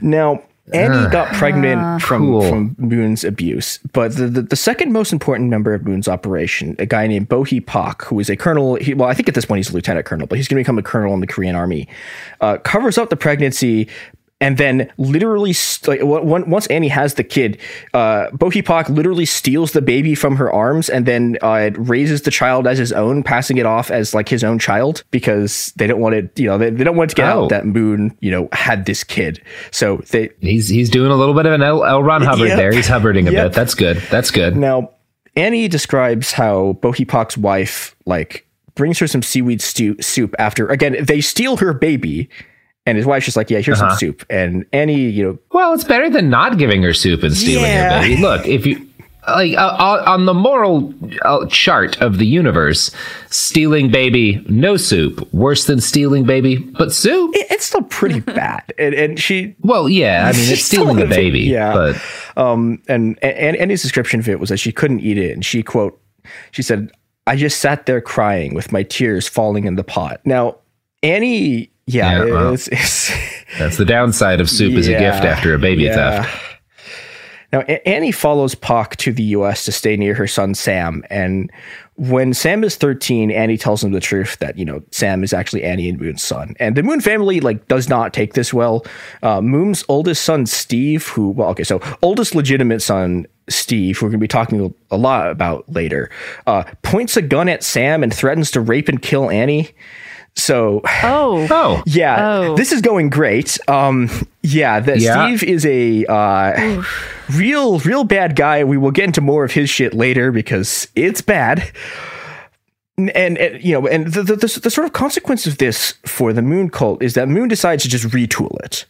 Now 0.01 0.43
Annie 0.73 1.11
got 1.11 1.33
pregnant 1.35 2.01
from, 2.03 2.23
Cool. 2.23 2.49
from 2.49 2.77
Moon's 2.79 3.25
abuse, 3.25 3.79
but 3.93 4.17
the, 4.17 4.27
the, 4.29 4.43
the 4.43 4.57
second 4.57 4.93
most 4.93 5.13
important 5.13 5.51
member 5.51 5.75
of 5.75 5.85
Moon's 5.85 6.09
operation, 6.09 6.77
a 6.79 6.87
guy 6.87 7.07
named 7.07 7.29
Bo 7.29 7.43
Hee 7.45 7.61
Pak, 7.61 8.03
who 8.03 8.19
is 8.21 8.31
a 8.31 8.37
colonel, 8.37 8.77
he, 8.77 8.95
well, 8.95 9.09
I 9.09 9.13
think 9.15 9.29
at 9.29 9.35
this 9.35 9.45
point 9.45 9.59
he's 9.59 9.71
a 9.71 9.75
lieutenant 9.75 10.07
colonel, 10.07 10.27
but 10.27 10.39
he's 10.39 10.49
going 10.49 10.57
to 10.57 10.61
become 10.63 10.79
a 10.79 10.83
colonel 10.83 11.13
in 11.15 11.21
the 11.21 11.27
Korean 11.27 11.57
army, 11.57 11.89
uh, 12.41 12.57
covers 12.59 12.97
up 12.97 13.11
the 13.11 13.17
pregnancy 13.17 13.89
and 14.43 14.59
then 14.59 14.93
literally, 14.99 15.55
st- 15.55 15.89
like, 15.89 16.01
on- 16.03 16.51
once 16.51 16.67
Annie 16.67 16.89
has 16.89 17.15
the 17.15 17.25
kid, 17.25 17.57
uh, 17.95 18.29
Bo 18.33 18.51
Hee 18.51 18.61
Pak 18.61 18.89
literally 18.91 19.25
steals 19.25 19.73
the 19.73 19.81
baby 19.81 20.15
from 20.15 20.37
her 20.37 20.53
arms 20.53 20.91
and 20.91 21.07
then 21.07 21.39
uh, 21.41 21.71
raises 21.77 22.23
the 22.23 22.31
child 22.31 22.67
as 22.67 22.77
his 22.77 22.93
own, 22.93 23.23
passing 23.23 23.57
it 23.57 23.65
off 23.67 23.91
as 23.91 24.13
like 24.13 24.29
his 24.29 24.45
own 24.45 24.59
child 24.59 25.05
because 25.11 25.73
they 25.77 25.87
don't 25.87 26.01
want 26.01 26.15
it, 26.15 26.39
you 26.39 26.47
know, 26.47 26.59
they, 26.59 26.69
they 26.71 26.85
don't 26.85 26.97
want 26.97 27.09
to 27.11 27.17
get 27.17 27.27
Oh. 27.33 27.45
out 27.45 27.49
that 27.51 27.65
Moon, 27.65 28.15
you 28.21 28.31
know, 28.31 28.49
had 28.53 28.85
this 28.85 29.03
kid. 29.05 29.41
So 29.71 29.99
they 30.11 30.31
He's 30.41 30.69
he's 30.69 30.91
doing 30.91 31.11
a 31.11 31.17
little 31.17 31.35
bit 31.35 31.47
of 31.47 31.53
an 31.53 31.63
L, 31.63 31.85
L. 31.85 32.03
Ron 32.03 32.23
Hubbard 32.23 32.49
Yep. 32.49 32.57
there. 32.59 32.73
He's 32.73 32.89
hovering 32.89 33.29
a 33.29 33.31
Yep. 33.31 33.45
bit. 33.47 33.53
That's 33.55 33.75
good. 33.75 33.97
That's 34.11 34.31
good. 34.33 34.57
now 34.57 34.91
Annie 35.37 35.69
describes 35.69 36.33
how 36.33 36.75
Bo 36.83 36.93
Hee 36.93 37.05
Pak's 37.07 37.39
wife 37.39 37.97
like 38.05 38.45
brings 38.75 38.99
her 38.99 39.07
some 39.07 39.23
seaweed 39.23 39.63
stew- 39.63 39.97
soup 40.03 40.35
after 40.39 40.67
again 40.69 40.97
they 41.05 41.21
steal 41.21 41.59
her 41.59 41.73
baby. 41.73 42.29
And 42.87 42.97
his 42.97 43.07
wife's 43.07 43.27
just 43.27 43.37
like, 43.37 43.49
yeah, 43.51 43.61
here's 43.61 43.81
Uh-huh. 43.81 43.91
some 43.91 43.99
soup. 43.99 44.25
And 44.29 44.65
Annie, 44.73 45.09
you 45.09 45.23
know, 45.25 45.39
Well, 45.53 45.73
it's 45.73 45.85
better 45.85 46.11
than 46.11 46.31
not 46.31 46.59
giving 46.59 46.83
her 46.83 46.93
soup 46.93 47.23
and 47.23 47.33
stealing 47.37 47.67
Yeah. 47.71 47.99
her 48.03 48.09
baby. 48.09 48.21
Look, 48.21 48.47
if 48.47 48.67
you 48.67 48.85
like 49.29 49.57
uh, 49.57 49.61
uh, 49.79 50.03
on 50.05 50.25
the 50.27 50.35
moral 50.35 50.93
uh, 51.25 51.47
chart 51.47 51.97
of 52.03 52.19
the 52.19 52.27
universe, 52.27 52.91
stealing 53.31 53.89
baby, 53.89 54.45
no 54.49 54.77
soup, 54.77 55.33
worse 55.33 55.67
than 55.67 55.81
stealing 55.81 56.25
baby, 56.25 56.57
but 56.57 56.93
soup. 56.93 57.31
it- 57.37 57.47
it's 57.53 57.65
still 57.67 57.83
pretty 57.83 58.19
bad. 58.41 58.65
And, 58.81 58.95
and 58.95 59.21
she, 59.21 59.55
Well, 59.61 59.89
yeah, 59.89 60.25
I 60.29 60.33
mean, 60.37 60.41
it's 60.53 60.65
stealing 60.65 60.97
the 60.97 61.07
baby, 61.07 61.39
Yeah. 61.59 61.73
but 61.73 62.43
um, 62.43 62.83
and, 62.89 63.17
and 63.23 63.57
Annie's 63.59 63.83
description 63.83 64.19
of 64.19 64.29
it 64.29 64.41
was 64.41 64.49
that 64.49 64.57
she 64.59 64.73
couldn't 64.73 65.01
eat 65.01 65.19
it, 65.19 65.31
and 65.31 65.45
she 65.45 65.63
quote, 65.63 66.01
she 66.51 66.63
said, 66.63 66.91
"I 67.29 67.37
just 67.37 67.61
sat 67.61 67.87
there 67.87 68.01
crying 68.01 68.55
with 68.55 68.73
my 68.73 68.83
tears 68.83 69.29
falling 69.29 69.67
in 69.67 69.77
the 69.77 69.85
pot." 69.85 70.21
Now, 70.25 70.57
Annie, 71.05 71.71
yeah, 71.87 72.25
Yeah, 72.25 72.25
well. 72.25 72.55
it's, 72.55 72.69
it's 72.69 73.13
that's 73.59 73.77
the 73.77 73.85
downside 73.85 74.41
of 74.41 74.49
soup 74.49 74.75
as 74.75 74.89
a 74.89 74.93
gift 74.93 75.25
after 75.25 75.55
a 75.55 75.59
baby 75.59 75.85
yeah. 75.85 76.23
theft. 76.23 76.49
Now, 77.53 77.61
Annie 77.61 78.13
follows 78.13 78.55
Pak 78.55 78.97
to 78.97 79.13
the 79.13 79.23
U.S. 79.25 79.67
to 79.67 79.73
stay 79.73 79.95
near 79.95 80.15
her 80.15 80.27
son 80.27 80.55
Sam, 80.55 81.05
and 81.11 81.53
when 81.97 82.33
Sam 82.33 82.65
is 82.65 82.77
13, 82.77 83.31
Annie 83.31 83.59
tells 83.59 83.85
him 83.85 83.93
the 83.93 84.01
truth 84.01 84.39
that 84.39 84.57
you 84.57 84.65
know 84.65 84.83
Sam 84.91 85.23
is 85.23 85.35
actually 85.35 85.63
Annie 85.63 85.89
and 85.89 86.01
Moon's 86.01 86.23
son, 86.23 86.57
and 86.59 86.77
the 86.77 86.83
Moon 86.83 87.01
family 87.01 87.41
like 87.41 87.69
does 87.69 87.89
not 87.89 88.15
take 88.15 88.33
this 88.33 88.55
well. 88.55 88.87
Uh, 89.23 89.43
Moon's 89.43 89.85
oldest 89.89 90.25
son 90.25 90.47
Steve, 90.47 91.07
who 91.09 91.31
well, 91.31 91.51
okay, 91.51 91.65
so 91.65 91.81
oldest 92.01 92.35
legitimate 92.35 92.81
son 92.81 93.27
Steve, 93.51 93.99
who 93.99 94.07
we're 94.07 94.11
going 94.11 94.21
to 94.21 94.25
be 94.25 94.29
talking 94.29 94.75
a 94.91 94.97
lot 94.97 95.31
about 95.31 95.71
later, 95.71 96.11
uh, 96.47 96.65
points 96.83 97.17
a 97.17 97.23
gun 97.23 97.49
at 97.49 97.63
Sam 97.63 98.03
and 98.03 98.15
threatens 98.15 98.51
to 98.53 98.61
rape 98.61 98.89
and 98.89 99.03
kill 99.03 99.31
Annie. 99.31 99.75
So 100.37 100.81
Oh. 101.03 101.47
Oh, 101.51 101.83
yeah, 101.87 102.17
Oh. 102.41 102.57
this 102.57 102.73
is 102.73 102.81
going 102.81 103.11
great. 103.11 103.59
Um, 103.69 104.09
yeah, 104.43 104.81
that 104.81 104.99
Yeah. 105.01 105.27
Steve 105.27 105.43
is 105.49 105.65
a 105.67 106.05
uh, 106.07 106.83
real, 107.37 107.79
real 107.81 108.05
bad 108.05 108.35
guy. 108.37 108.65
We 108.65 108.77
will 108.79 108.91
get 108.91 109.05
into 109.05 109.21
more 109.21 109.45
of 109.45 109.53
his 109.53 109.69
shit 109.71 109.95
later 109.95 110.33
because 110.33 110.89
it's 110.97 111.21
bad. 111.21 111.71
And, 112.99 113.11
and, 113.39 113.63
you 113.65 113.73
know, 113.73 113.87
and 113.87 114.07
the, 114.13 114.23
the, 114.23 114.37
the, 114.37 114.61
the 114.65 114.71
sort 114.71 114.87
of 114.87 114.93
consequence 114.93 115.47
of 115.47 115.59
this 115.59 115.93
for 116.05 116.33
the 116.33 116.43
Moon 116.43 116.69
cult 116.71 117.03
is 117.03 117.15
that 117.15 117.29
Moon 117.29 117.49
decides 117.49 117.83
to 117.85 117.89
just 117.89 118.05
retool 118.09 118.55
it. 118.65 118.85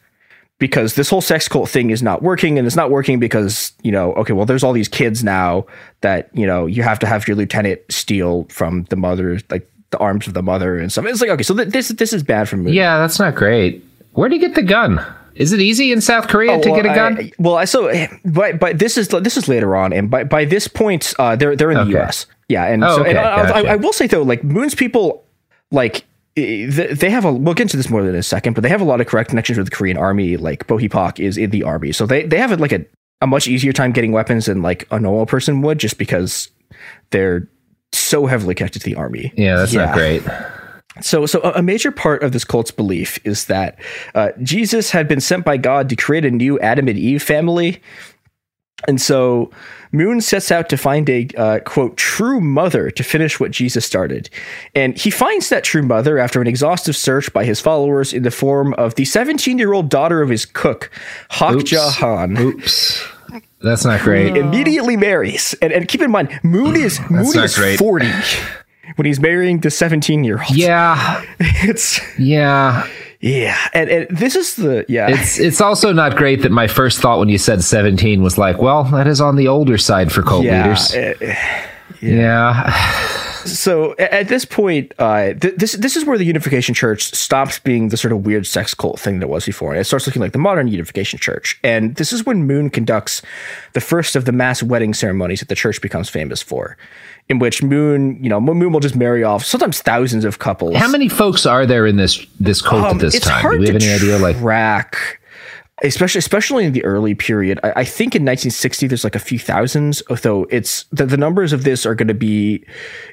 because 0.59 0.95
this 0.97 1.09
whole 1.09 1.21
sex 1.21 1.49
cult 1.49 1.69
thing 1.69 1.91
is 1.91 2.03
not 2.03 2.21
working 2.23 2.59
and 2.59 2.67
it's 2.67 2.77
not 2.77 2.91
working 2.91 3.19
because 3.21 3.73
you 3.83 3.91
know 3.91 4.13
okay 4.15 4.33
well 4.33 4.47
there's 4.47 4.63
all 4.63 4.73
these 4.73 4.89
kids 4.89 5.25
now 5.25 5.65
that 6.03 6.29
you 6.35 6.47
know 6.47 6.67
you 6.67 6.83
have 6.85 6.99
to 7.01 7.07
have 7.07 7.27
your 7.27 7.37
lieutenant 7.37 7.81
steal 7.91 8.45
from 8.49 8.85
the 8.91 8.95
mother 8.97 9.39
like 9.51 9.69
the 9.93 9.99
arms 9.99 10.27
of 10.27 10.35
the 10.35 10.43
mother 10.43 10.77
and 10.79 10.91
stuff 10.91 11.07
it's 11.07 11.21
like 11.21 11.31
okay 11.31 11.43
so 11.45 11.55
th- 11.55 11.69
this 11.69 11.89
this 11.89 12.13
is 12.13 12.23
bad 12.25 12.49
for 12.49 12.57
me 12.57 12.73
Yeah, 12.73 12.99
that's 12.99 13.19
not 13.21 13.35
great. 13.37 13.85
Where 14.15 14.29
do 14.29 14.35
you 14.35 14.41
get 14.41 14.55
the 14.57 14.63
gun? 14.63 15.01
Is 15.35 15.53
it 15.53 15.61
easy 15.61 15.93
in 15.93 16.01
South 16.03 16.29
Korea 16.29 16.61
to 16.61 16.69
Oh, 16.69 16.73
well, 16.73 16.83
get 16.83 16.91
a 16.93 16.95
gun? 16.95 17.19
I- 17.19 17.33
well, 17.39 17.55
I 17.57 17.65
so 17.65 17.91
but 18.27 18.59
but 18.59 18.79
this 18.79 18.99
is 18.99 19.09
this 19.09 19.37
is 19.39 19.49
later 19.49 19.75
on, 19.77 19.93
and 19.95 20.11
by 20.11 20.25
by 20.25 20.45
this 20.45 20.69
point, 20.69 21.15
uh, 21.19 21.37
they're 21.37 21.57
they're 21.57 21.71
in 21.71 21.79
the 21.79 21.93
U.S. 21.97 22.27
Yeah, 22.49 22.67
and 22.67 22.85
Oh, 22.85 22.97
so 22.99 23.05
and 23.05 23.17
okay, 23.17 23.27
I, 23.27 23.43
I, 23.45 23.47
gotcha. 23.63 23.69
I 23.71 23.77
will 23.77 23.93
say 23.95 24.07
though, 24.07 24.23
like 24.23 24.45
Moon's 24.45 24.75
people, 24.75 25.25
like 25.71 26.05
they 26.37 26.67
they 26.67 27.09
have 27.09 27.25
a 27.25 27.33
we'll 27.33 27.55
get 27.55 27.63
into 27.63 27.79
this 27.79 27.89
more 27.89 28.07
in 28.07 28.15
a 28.15 28.23
second, 28.23 28.53
but 28.55 28.63
they 28.63 28.69
have 28.69 28.83
a 28.83 28.85
lot 28.85 29.01
of 29.01 29.07
correct 29.07 29.31
connections 29.31 29.57
with 29.57 29.69
the 29.71 29.75
Korean 29.75 29.97
army. 29.97 30.37
Like 30.37 30.67
Bo 30.67 30.79
is 30.79 31.39
in 31.39 31.49
the 31.51 31.63
army, 31.63 31.93
so 31.93 32.05
they 32.05 32.25
they 32.27 32.37
have 32.37 32.59
like 32.61 32.73
a 32.73 32.85
a 33.23 33.27
much 33.27 33.49
easier 33.49 33.73
time 33.73 33.93
getting 33.93 34.13
weapons 34.13 34.47
than 34.47 34.61
like 34.61 34.87
a 34.91 35.01
normal 35.01 35.25
person 35.25 35.63
would, 35.63 35.79
just 35.79 35.97
because 35.97 36.51
they're 37.11 37.49
so 38.13 38.27
heavily 38.27 38.55
connected 38.55 38.81
to 38.81 38.85
the 38.85 38.95
army. 38.95 39.33
yeah, 39.37 39.57
that's 39.57 39.73
Yeah. 39.73 39.87
not 39.87 39.95
great. 39.95 40.23
So, 41.01 41.25
so 41.25 41.41
a 41.41 41.63
major 41.63 41.91
part 41.91 42.23
of 42.23 42.33
this 42.33 42.45
cult's 42.45 42.71
belief 42.71 43.19
is 43.25 43.47
that 43.47 43.79
uh, 44.15 44.29
Jesus 44.43 44.91
had 44.91 45.09
been 45.09 45.21
sent 45.23 45.43
by 45.45 45.57
God 45.57 45.89
to 45.89 45.97
create 45.97 46.27
a 46.27 46.31
new 46.31 46.61
Adam 46.61 46.87
and 46.87 46.99
Eve 46.99 47.23
family, 47.23 47.81
and 48.87 49.01
so 49.01 49.51
Moon 49.93 50.21
sets 50.21 50.51
out 50.51 50.69
to 50.69 50.77
find 50.77 51.09
a 51.09 51.29
uh, 51.39 51.61
quote 51.61 51.97
true 51.97 52.41
mother 52.43 52.91
to 52.91 53.03
finish 53.03 53.41
what 53.41 53.53
Jesus 53.53 53.87
started, 53.87 54.29
and 54.75 54.95
he 54.99 55.11
finds 55.11 55.49
that 55.49 55.65
true 55.65 55.83
mother 55.83 56.19
after 56.19 56.43
an 56.43 56.47
exhaustive 56.47 56.95
search 56.97 57.33
by 57.33 57.45
his 57.47 57.59
followers 57.61 58.13
in 58.13 58.23
the 58.23 58.31
form 58.31 58.75
of 58.75 58.95
the 58.97 59.07
17 59.07 59.59
year 59.59 59.73
old 59.73 59.89
daughter 59.89 60.21
of 60.21 60.29
his 60.29 60.45
cook, 60.45 60.91
Hak 61.31 61.55
Oops. 61.55 61.71
Jahan. 61.71 62.37
Oops. 62.37 63.03
That's 63.63 63.85
not 63.85 64.01
great. 64.01 64.37
Immediately 64.37 64.97
marries, 64.97 65.55
and, 65.63 65.73
and 65.73 65.87
keep 65.89 66.03
in 66.03 66.11
mind, 66.11 66.41
Moon 66.43 66.77
is 66.77 67.01
Moon 67.11 67.39
is 67.39 67.57
great. 67.57 67.79
40 67.79 68.11
when 68.97 69.07
he's 69.07 69.21
marrying 69.21 69.61
the 69.61 69.71
17 69.71 70.25
year 70.25 70.39
old. 70.39 70.57
Yeah, 70.57 71.25
it's 71.41 72.01
yeah. 72.19 72.87
Yeah, 73.21 73.57
and, 73.73 73.89
and 73.89 74.19
this 74.19 74.35
is 74.35 74.57
the 74.57 74.85
yeah. 74.89 75.09
It's 75.09 75.39
it's 75.39 75.61
also 75.61 75.93
not 75.93 76.17
great 76.17 76.43
that 76.43 76.51
my 76.51 76.67
first 76.67 77.01
thought 77.01 77.21
when 77.21 77.29
you 77.29 77.39
said 77.39 77.63
17 77.63 78.21
was 78.21 78.37
like, 78.37 78.61
well, 78.61 78.83
that 78.85 79.07
is 79.07 79.21
on 79.21 79.37
the 79.37 79.47
older 79.47 79.79
side 79.79 80.11
for 80.11 80.23
cult 80.23 80.45
yeah. 80.45 80.63
leaders. 80.63 80.93
uh, 80.93 81.35
Yeah. 82.01 83.19
So 83.45 83.95
at 83.99 84.29
this 84.29 84.45
point, 84.45 84.93
uh, 84.99 85.35
th- 85.35 85.55
this 85.57 85.73
this 85.73 85.97
is 85.97 86.05
where 86.05 86.19
the 86.19 86.25
Unification 86.25 86.75
Church 86.75 87.03
stops 87.15 87.59
being 87.59 87.89
the 87.89 87.97
sort 87.97 88.13
of 88.13 88.25
weird 88.25 88.47
sex 88.47 88.75
cult 88.75 88.99
thing 89.01 89.19
that 89.19 89.27
it 89.27 89.29
was 89.29 89.45
before, 89.47 89.73
and 89.73 89.81
it 89.81 89.85
starts 89.85 90.07
looking 90.07 90.21
like 90.23 90.33
the 90.33 90.39
modern 90.39 90.69
Unification 90.69 91.19
Church. 91.19 91.59
And 91.63 91.95
this 91.97 92.13
is 92.13 92.25
when 92.27 92.45
Moon 92.45 92.71
conducts 92.71 93.23
the 93.73 93.81
first 93.81 94.17
of 94.17 94.25
the 94.25 94.33
mass 94.33 94.63
wedding 94.63 94.95
ceremonies 94.95 95.41
that 95.41 95.49
the 95.49 95.55
church 95.55 95.81
becomes 95.81 96.09
famous 96.09 96.43
for, 96.43 96.77
in 97.29 97.39
which 97.39 97.63
Moon, 97.63 98.23
you 98.23 98.29
know, 98.29 98.41
Moon 98.41 98.73
will 98.73 98.81
just 98.81 98.97
marry 98.97 99.25
off 99.25 99.45
sometimes 99.45 99.81
thousands 99.83 100.25
of 100.25 100.39
couples. 100.39 100.77
How 100.77 100.89
many 100.89 101.09
folks 101.09 101.47
are 101.47 101.67
there 101.67 101.87
in 101.87 101.97
this 101.97 102.25
this 102.41 102.61
cult 102.63 102.85
Um, 102.85 102.97
at 102.97 103.01
this 103.01 103.21
time? 103.21 103.43
Do 103.51 103.59
we 103.59 103.69
have 103.69 103.79
to 103.79 103.85
any 103.87 103.95
idea? 103.95 104.19
Like, 104.19 104.39
track, 104.39 105.21
especially 105.83 106.19
especially 106.21 106.65
in 106.65 106.73
the 106.73 106.85
early 106.85 107.15
period. 107.15 107.59
I, 107.63 107.73
I 107.77 107.85
think 107.85 108.15
in 108.15 108.23
1960 108.23 108.87
there's 108.87 109.05
like 109.05 109.15
a 109.17 109.19
few 109.21 109.39
thousands, 109.39 110.03
although 110.11 110.47
it's 110.51 110.85
the, 110.93 111.07
the 111.07 111.17
numbers 111.17 111.53
of 111.53 111.65
this 111.65 111.85
are 111.87 111.95
going 111.95 112.09
to 112.09 112.15
be 112.15 112.65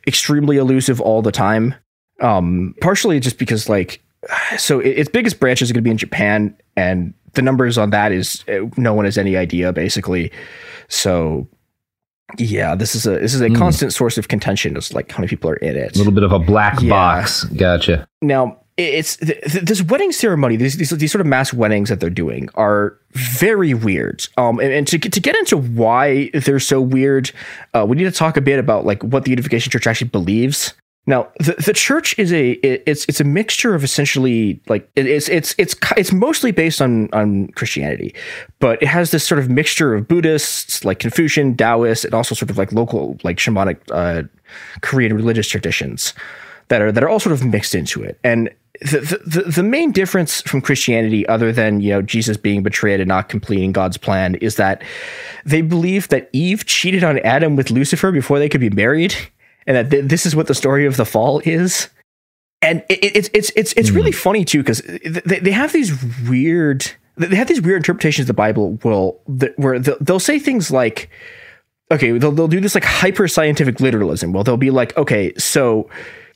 extremely 0.07 0.57
elusive 0.57 1.01
all 1.01 1.21
the 1.21 1.31
time. 1.31 1.75
Um, 2.21 2.75
partially 2.81 3.19
just 3.19 3.37
because 3.39 3.69
like, 3.69 4.01
so 4.57 4.79
it, 4.79 4.89
its 4.89 5.09
biggest 5.09 5.39
branch 5.39 5.61
is 5.61 5.71
going 5.71 5.79
to 5.83 5.87
be 5.87 5.91
in 5.91 5.97
Japan, 5.97 6.55
and 6.75 7.13
the 7.33 7.41
numbers 7.41 7.77
on 7.77 7.91
that 7.91 8.11
is 8.11 8.43
uh, 8.47 8.65
no 8.77 8.93
one 8.93 9.05
has 9.05 9.17
any 9.17 9.35
idea 9.37 9.71
basically. 9.73 10.31
So. 10.87 11.47
Yeah, 12.37 12.75
this 12.75 12.93
is 12.93 13.07
a 13.07 13.17
this 13.17 13.33
is 13.33 13.41
a 13.41 13.49
constant 13.49 13.91
source 13.91 14.19
of 14.19 14.27
contention. 14.27 14.77
It's 14.77 14.93
like 14.93 15.11
how 15.11 15.17
many 15.17 15.27
people 15.27 15.49
are 15.49 15.55
in 15.55 15.75
it. 15.75 15.95
a 15.95 15.97
little 15.97 16.13
bit 16.13 16.21
of 16.21 16.31
a 16.31 16.37
black 16.37 16.79
Yeah. 16.79 16.89
box. 16.91 17.43
Gotcha. 17.45 18.07
Now, 18.21 18.58
it's 18.79 19.17
th- 19.17 19.41
th- 19.41 19.63
this 19.65 19.81
wedding 19.83 20.11
ceremony. 20.11 20.55
These, 20.55 20.77
these 20.77 20.89
these 20.89 21.11
sort 21.11 21.21
of 21.21 21.27
mass 21.27 21.53
weddings 21.53 21.89
that 21.89 21.99
they're 21.99 22.09
doing 22.09 22.49
are 22.55 22.97
very 23.11 23.73
weird. 23.73 24.25
Um, 24.37 24.59
and, 24.59 24.71
and 24.71 24.87
to 24.87 24.97
get- 24.97 25.13
to 25.13 25.19
get 25.19 25.35
into 25.35 25.57
why 25.57 26.29
they're 26.33 26.59
so 26.59 26.79
weird, 26.81 27.31
uh, 27.73 27.85
we 27.87 27.97
need 27.97 28.05
to 28.05 28.11
talk 28.11 28.37
a 28.37 28.41
bit 28.41 28.59
about 28.59 28.85
like 28.85 29.03
what 29.03 29.23
the 29.25 29.31
Unification 29.31 29.71
Church 29.71 29.87
actually 29.87 30.09
believes. 30.09 30.73
Now, 31.07 31.27
the, 31.39 31.53
the 31.65 31.73
church 31.73 32.13
is 32.19 32.31
a 32.31 32.51
it, 32.51 32.83
it's 32.85 33.05
it's 33.05 33.19
a 33.19 33.23
mixture 33.23 33.73
of 33.73 33.83
essentially 33.83 34.61
like 34.67 34.87
it, 34.95 35.07
it's 35.07 35.27
it's 35.27 35.55
it's 35.57 35.73
it's 35.97 36.11
mostly 36.11 36.51
based 36.51 36.81
on 36.81 37.09
on 37.13 37.47
Christianity, 37.49 38.13
but 38.59 38.81
it 38.83 38.87
has 38.87 39.09
this 39.09 39.23
sort 39.25 39.39
of 39.39 39.49
mixture 39.49 39.95
of 39.95 40.07
Buddhists 40.07 40.85
like 40.85 40.99
Confucian, 40.99 41.55
Taoist, 41.57 42.05
and 42.05 42.13
also 42.13 42.35
sort 42.35 42.51
of 42.51 42.59
like 42.59 42.71
local 42.71 43.17
like 43.23 43.37
shamanic 43.37 43.77
uh, 43.91 44.23
Korean 44.81 45.15
religious 45.15 45.47
traditions 45.47 46.13
that 46.67 46.79
are 46.81 46.91
that 46.91 47.03
are 47.03 47.09
all 47.09 47.19
sort 47.19 47.33
of 47.33 47.43
mixed 47.43 47.73
into 47.73 48.03
it. 48.03 48.19
And 48.23 48.51
the, 48.81 49.21
the 49.25 49.51
the 49.51 49.63
main 49.63 49.91
difference 49.91 50.41
from 50.41 50.61
Christianity, 50.61 51.27
other 51.27 51.51
than 51.51 51.81
you 51.81 51.91
know 51.91 52.01
Jesus 52.01 52.37
being 52.37 52.63
betrayed 52.63 52.99
and 52.99 53.07
not 53.07 53.27
completing 53.27 53.71
God's 53.71 53.97
plan, 53.97 54.35
is 54.35 54.55
that 54.55 54.83
they 55.45 55.61
believe 55.61 56.07
that 56.09 56.29
Eve 56.31 56.65
cheated 56.65 57.03
on 57.03 57.19
Adam 57.19 57.55
with 57.55 57.71
Lucifer 57.71 58.11
before 58.11 58.39
they 58.39 58.47
could 58.47 58.61
be 58.61 58.69
married, 58.69 59.15
and 59.67 59.75
that 59.75 59.91
th- 59.91 60.05
this 60.05 60.25
is 60.25 60.35
what 60.35 60.47
the 60.47 60.55
story 60.55 60.85
of 60.85 60.97
the 60.97 61.05
fall 61.05 61.41
is. 61.43 61.89
And 62.61 62.83
it, 62.89 63.03
it, 63.03 63.15
it's 63.17 63.29
it's 63.33 63.51
it's 63.55 63.73
it's 63.73 63.91
really 63.91 64.11
hmm. 64.11 64.17
funny 64.17 64.45
too 64.45 64.59
because 64.59 64.81
they, 64.81 65.39
they 65.39 65.51
have 65.51 65.73
these 65.73 65.93
weird 66.29 66.89
they 67.17 67.35
have 67.35 67.47
these 67.47 67.61
weird 67.61 67.77
interpretations 67.77 68.23
of 68.23 68.27
the 68.27 68.33
Bible 68.33 68.79
will 68.83 69.19
that 69.27 69.57
where 69.59 69.77
they'll, 69.79 69.97
they'll 69.99 70.19
say 70.19 70.39
things 70.39 70.71
like 70.71 71.09
okay, 71.91 72.17
they'll, 72.17 72.31
they'll 72.31 72.47
do 72.47 72.59
this 72.59 72.75
like 72.75 72.83
hyper 72.83 73.27
scientific 73.27 73.79
literalism. 73.79 74.31
Well, 74.31 74.43
they'll 74.43 74.57
be 74.57 74.71
like, 74.71 74.95
okay, 74.95 75.33
so 75.37 75.89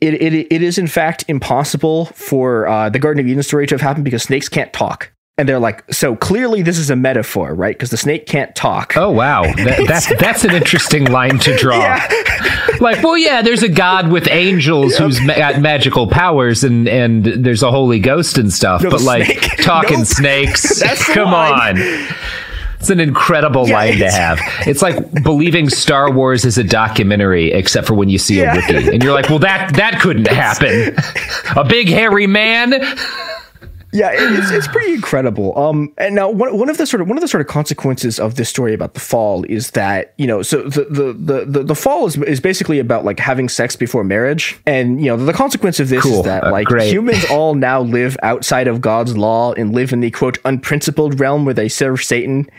it, 0.03 0.33
it, 0.33 0.47
it 0.53 0.61
is 0.61 0.77
in 0.77 0.87
fact 0.87 1.23
impossible 1.27 2.05
for 2.07 2.67
uh, 2.67 2.89
the 2.89 2.99
Garden 2.99 3.19
of 3.23 3.27
Eden 3.27 3.43
story 3.43 3.65
to 3.67 3.73
have 3.75 3.81
happened 3.81 4.05
because 4.05 4.23
snakes 4.23 4.49
can't 4.49 4.71
talk. 4.73 5.11
And 5.35 5.49
they're 5.49 5.57
like, 5.59 5.83
so 5.91 6.15
clearly 6.15 6.61
this 6.61 6.77
is 6.77 6.91
a 6.91 6.95
metaphor, 6.95 7.55
right? 7.55 7.75
Because 7.75 7.89
the 7.89 7.97
snake 7.97 8.27
can't 8.27 8.55
talk. 8.55 8.95
Oh 8.95 9.09
wow, 9.09 9.41
that, 9.55 9.85
that's 9.87 10.07
that's 10.19 10.43
an 10.43 10.53
interesting 10.53 11.05
line 11.05 11.39
to 11.39 11.55
draw. 11.57 11.99
Like, 12.79 13.01
well, 13.03 13.17
yeah, 13.17 13.41
there's 13.41 13.63
a 13.63 13.69
god 13.69 14.11
with 14.11 14.27
angels 14.29 14.97
who's 14.97 15.21
ma- 15.21 15.35
got 15.35 15.61
magical 15.61 16.07
powers, 16.07 16.63
and 16.63 16.87
and 16.89 17.23
there's 17.25 17.63
a 17.63 17.71
holy 17.71 17.99
ghost 17.99 18.37
and 18.37 18.51
stuff. 18.51 18.81
No, 18.83 18.89
but 18.89 19.01
like 19.01 19.25
snake- 19.25 19.57
talking 19.63 19.99
Nope. 19.99 20.07
snakes, 20.07 20.81
come 21.13 21.33
on. 21.33 21.77
It's 22.83 22.89
an 22.89 22.99
incredible 22.99 23.65
Yeah, 23.65 23.75
line 23.75 23.97
to 23.99 24.11
have. 24.11 24.41
It's 24.67 24.81
like 24.81 25.23
believing 25.23 25.69
Star 25.69 26.11
Wars 26.11 26.43
is 26.43 26.57
a 26.57 26.65
documentary, 26.65 27.49
except 27.53 27.87
for 27.87 27.93
when 27.93 28.09
you 28.09 28.17
see 28.17 28.41
Yeah. 28.41 28.55
a 28.55 28.61
Wookiee, 28.61 28.93
and 28.93 29.01
you're 29.01 29.13
like, 29.13 29.29
well, 29.29 29.39
that 29.39 29.73
that 29.75 30.01
couldn't 30.01 30.27
happen. 30.27 30.93
a 31.55 31.63
big 31.63 31.87
hairy 31.87 32.27
man. 32.27 32.73
Yeah, 33.93 34.09
it's, 34.11 34.51
it's 34.51 34.67
pretty 34.67 34.93
incredible. 34.93 35.57
Um, 35.57 35.93
and 35.97 36.15
now 36.15 36.29
one, 36.29 36.57
one 36.57 36.69
of 36.69 36.77
the 36.77 36.85
sort 36.85 37.01
of 37.01 37.07
one 37.07 37.17
of 37.17 37.21
the 37.21 37.27
sort 37.27 37.41
of 37.41 37.47
consequences 37.47 38.19
of 38.19 38.35
this 38.35 38.49
story 38.49 38.73
about 38.73 38.93
the 38.95 38.99
fall 38.99 39.43
is 39.45 39.71
that 39.71 40.13
you 40.17 40.27
know, 40.27 40.41
so 40.41 40.63
the 40.63 40.85
the 40.89 41.13
the 41.13 41.45
the, 41.45 41.63
the 41.63 41.75
fall 41.75 42.05
is 42.07 42.17
is 42.17 42.39
basically 42.39 42.79
about 42.79 43.05
like 43.05 43.19
having 43.19 43.47
sex 43.49 43.75
before 43.75 44.03
marriage, 44.03 44.59
and 44.65 44.99
you 44.99 45.07
know, 45.07 45.17
the 45.17 45.33
consequence 45.33 45.79
of 45.79 45.89
this 45.89 46.03
Cool. 46.03 46.19
is 46.19 46.25
that 46.25 46.43
Uh, 46.43 46.51
like 46.51 46.67
great. 46.67 46.91
humans 46.91 47.23
all 47.29 47.53
now 47.55 47.81
live 47.81 48.17
outside 48.23 48.67
of 48.67 48.81
God's 48.81 49.15
law 49.15 49.53
and 49.53 49.73
live 49.73 49.93
in 49.93 49.99
the 50.01 50.11
quote 50.11 50.37
unprincipled 50.43 51.19
realm 51.19 51.45
where 51.45 51.53
they 51.53 51.69
serve 51.69 52.03
Satan. 52.03 52.49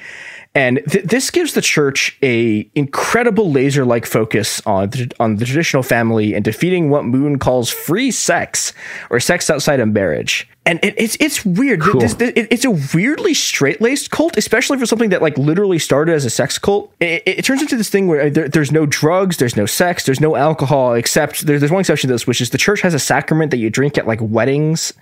And 0.57 0.81
th- 0.88 1.05
this 1.05 1.33
gives 1.33 1.55
the 1.55 1.61
church 1.61 2.17
a 2.23 2.69
incredible 2.77 3.51
laser-like 3.51 4.07
focus 4.07 4.62
on 4.64 4.90
the, 4.90 5.11
on 5.19 5.37
the 5.37 5.45
traditional 5.45 5.83
family 5.83 6.33
and 6.33 6.45
defeating 6.45 6.90
what 6.90 7.05
Moon 7.05 7.40
calls 7.40 7.71
free 7.71 8.12
sex 8.12 8.73
or 9.11 9.19
sex 9.19 9.51
outside 9.51 9.81
of 9.81 9.88
marriage. 9.88 10.49
And 10.67 10.79
it, 10.85 10.95
it's 10.97 11.17
it's 11.19 11.45
weird. 11.45 11.83
Th- 11.83 11.95
This, 11.99 12.14
this- 12.14 12.33
it- 12.37 12.49
it's 12.53 12.64
a 12.64 12.71
weirdly 12.95 13.35
straight-laced 13.35 14.12
cult, 14.12 14.37
especially 14.37 14.79
for 14.79 14.87
something 14.87 15.11
that 15.11 15.21
like 15.23 15.37
literally 15.37 15.81
started 15.81 16.14
as 16.14 16.25
a 16.25 16.31
sex 16.31 16.57
cult. 16.57 16.95
It, 17.01 17.23
it, 17.27 17.45
turns 17.45 17.61
into 17.61 17.77
this 17.77 17.90
thing 17.90 18.07
where 18.07 18.23
uh, 18.27 18.31
there, 18.31 18.49
there's 18.49 18.71
no 18.71 18.87
drugs, 18.87 19.38
there's 19.38 19.57
no 19.57 19.67
sex, 19.67 20.07
there's 20.07 20.21
no 20.21 20.37
alcohol, 20.37 20.95
except 20.95 21.47
there's, 21.47 21.61
there's 21.61 21.73
one 21.73 21.81
exception 21.81 22.07
to 22.09 22.14
this, 22.14 22.27
which 22.29 22.40
is 22.40 22.51
the 22.51 22.59
church 22.59 22.81
has 22.83 22.95
a 22.95 23.01
sacrament 23.01 23.51
that 23.51 23.57
you 23.59 23.71
drink 23.71 23.99
at 23.99 24.07
like 24.07 24.21
weddings. 24.23 24.93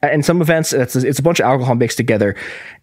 And 0.00 0.24
some 0.24 0.40
events, 0.40 0.72
it's, 0.72 0.94
it's 0.94 1.18
a 1.18 1.22
bunch 1.24 1.40
of 1.40 1.46
alcohol 1.46 1.74
mixed 1.74 1.96
together, 1.96 2.36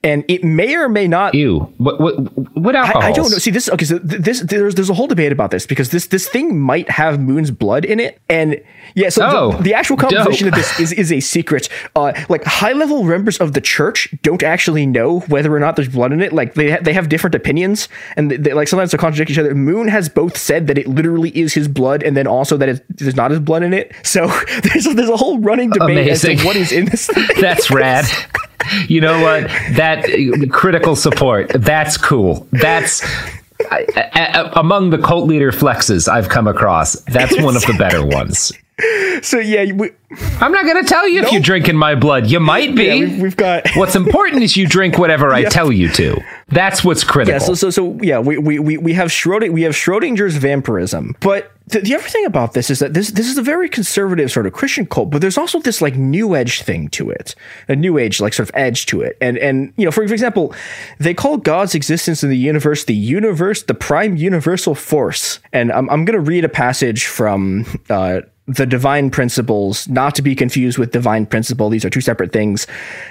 and 0.05 0.23
it 0.29 0.43
may 0.43 0.75
or 0.75 0.87
may 0.87 1.07
not 1.07 1.33
Ew. 1.35 1.59
What 1.77 1.99
what 1.99 2.13
what 2.57 2.75
alcohol? 2.75 3.01
I, 3.01 3.07
I 3.07 3.11
don't 3.11 3.29
know. 3.31 3.37
See, 3.37 3.51
this 3.51 3.67
okay. 3.69 3.83
So 3.85 3.99
th- 3.99 4.21
this 4.21 4.39
there's 4.41 4.75
there's 4.75 4.89
a 4.89 4.93
whole 4.93 5.07
debate 5.07 5.31
about 5.33 5.51
this 5.51 5.65
because 5.65 5.89
this 5.89 6.07
this 6.07 6.29
thing 6.29 6.57
might 6.59 6.89
have 6.89 7.19
Moon's 7.19 7.51
blood 7.51 7.83
in 7.83 7.99
it, 7.99 8.21
and 8.29 8.61
yeah. 8.93 9.09
So 9.09 9.25
Oh, 9.27 9.51
the, 9.57 9.63
the 9.63 9.73
actual 9.73 9.97
composition 9.97 10.45
dope. 10.47 10.53
of 10.53 10.57
this 10.59 10.79
is 10.79 10.93
is 10.93 11.11
a 11.11 11.19
secret. 11.19 11.67
Uh, 11.95 12.13
like 12.29 12.43
high 12.45 12.71
level 12.73 13.03
members 13.03 13.37
of 13.39 13.51
the 13.53 13.61
church 13.61 14.13
don't 14.21 14.43
actually 14.43 14.85
know 14.85 15.19
whether 15.21 15.53
or 15.53 15.59
not 15.59 15.75
there's 15.75 15.89
blood 15.89 16.13
in 16.13 16.21
it. 16.21 16.31
Like 16.31 16.53
they 16.53 16.71
ha- 16.71 16.79
they 16.81 16.93
have 16.93 17.09
different 17.09 17.35
opinions, 17.35 17.89
and 18.15 18.29
they, 18.31 18.37
they- 18.37 18.53
like 18.53 18.67
sometimes 18.67 18.91
they 18.91 18.97
contradict 18.97 19.31
each 19.31 19.37
other. 19.39 19.53
Moon 19.55 19.87
has 19.87 20.07
both 20.07 20.37
said 20.37 20.67
that 20.67 20.77
it 20.77 20.87
literally 20.87 21.35
is 21.35 21.53
his 21.55 21.67
blood, 21.67 22.03
and 22.03 22.15
then 22.15 22.27
also 22.27 22.55
that 22.57 22.69
it, 22.69 22.85
there's 22.97 23.15
not 23.15 23.31
his 23.31 23.39
blood 23.39 23.63
in 23.63 23.73
it. 23.73 23.91
So 24.03 24.27
there's 24.63 24.85
a, 24.85 24.93
there's 24.93 25.09
a 25.09 25.17
whole 25.17 25.39
running 25.39 25.71
debate 25.71 26.07
as 26.09 26.21
to 26.21 26.35
what 26.45 26.55
is 26.55 26.71
in 26.71 26.85
this 26.85 27.07
thing. 27.13 27.27
That's 27.41 27.71
rad. 27.71 28.05
you 28.87 29.01
know 29.01 29.21
what? 29.21 29.47
That 29.75 30.05
critical 30.51 30.95
support. 30.95 31.49
That's 31.49 31.97
cool. 31.97 32.47
That's 32.51 33.03
I, 33.71 33.85
I, 33.95 34.51
among 34.59 34.89
the 34.89 34.97
cult 34.97 35.27
leader 35.27 35.51
flexes 35.51 36.07
I've 36.07 36.29
come 36.29 36.47
across. 36.47 36.93
That's 37.01 37.39
one 37.41 37.55
of 37.55 37.63
the 37.63 37.75
better 37.77 38.05
ones. 38.05 38.51
So 39.21 39.39
yeah, 39.39 39.71
we, 39.71 39.91
I'm 40.41 40.51
not 40.51 40.65
going 40.65 40.83
to 40.83 40.87
tell 40.87 41.07
you 41.07 41.21
if 41.21 41.31
you're 41.31 41.41
drinking 41.41 41.77
my 41.77 41.95
blood. 41.95 42.27
You 42.27 42.41
might 42.41 42.75
be. 42.75 42.83
yeah, 42.83 42.95
we've, 42.95 43.21
we've 43.21 43.37
got. 43.37 43.69
What's 43.75 43.95
important 43.95 44.43
is 44.43 44.57
you 44.57 44.67
drink 44.67 44.97
whatever 44.97 45.33
I 45.33 45.45
tell 45.45 45.71
you 45.71 45.87
to. 45.93 46.21
That's 46.49 46.83
what's 46.83 47.03
critical. 47.03 47.39
Yeah, 47.39 47.45
so 47.45 47.53
so 47.53 47.69
so 47.69 47.97
yeah, 48.01 48.19
we 48.19 48.37
we 48.37 48.59
we, 48.59 48.77
we 48.77 48.93
have 48.93 49.07
Schrodinger, 49.07 49.51
we 49.51 49.61
have 49.61 49.73
Schrodinger's 49.73 50.35
vampirism, 50.35 51.15
but 51.21 51.54
the, 51.67 51.79
the 51.79 51.95
other 51.95 52.07
thing 52.07 52.25
about 52.25 52.53
this 52.53 52.69
is 52.69 52.79
that 52.79 52.93
this 52.93 53.09
this 53.11 53.27
is 53.27 53.37
a 53.37 53.41
very 53.41 53.67
conservative 53.67 54.31
sort 54.31 54.45
of 54.45 54.53
Christian 54.53 54.85
cult, 54.85 55.09
but 55.09 55.21
there's 55.21 55.37
also 55.37 55.59
this 55.59 55.81
like 55.81 55.95
new 55.95 56.35
age 56.35 56.61
thing 56.61 56.89
to 56.89 57.09
it, 57.09 57.33
a 57.67 57.75
new 57.75 57.97
age 57.97 58.21
like 58.21 58.33
sort 58.33 58.49
of 58.49 58.55
edge 58.55 58.85
to 58.87 59.01
it, 59.01 59.17
and 59.19 59.37
and 59.37 59.73
you 59.75 59.85
know 59.85 59.91
for, 59.91 60.03
example, 60.03 60.53
they 60.99 61.13
call 61.13 61.37
God's 61.37 61.73
existence 61.73 62.23
in 62.23 62.29
the 62.29 62.37
universe 62.37 62.85
the 62.85 62.93
universe, 62.93 63.63
the 63.63 63.73
prime 63.73 64.15
universal 64.15 64.75
force, 64.75 65.39
and 65.53 65.71
I'm 65.71 65.89
I'm 65.89 66.05
gonna 66.05 66.19
read 66.19 66.45
a 66.45 66.49
passage 66.49 67.05
from. 67.05 67.65
Uh, 67.89 68.21
the 68.47 68.67
divine 68.67 69.09
principles, 69.09 69.87
not 69.87 70.13
to 70.13 70.21
be 70.21 70.35
confused 70.35 70.77
with 70.77 70.91
divine 70.91 71.25
principle. 71.25 71.67
These 71.67 71.83
are 71.83 71.89
two 71.89 71.99
separate 71.99 72.31
things. 72.31 72.67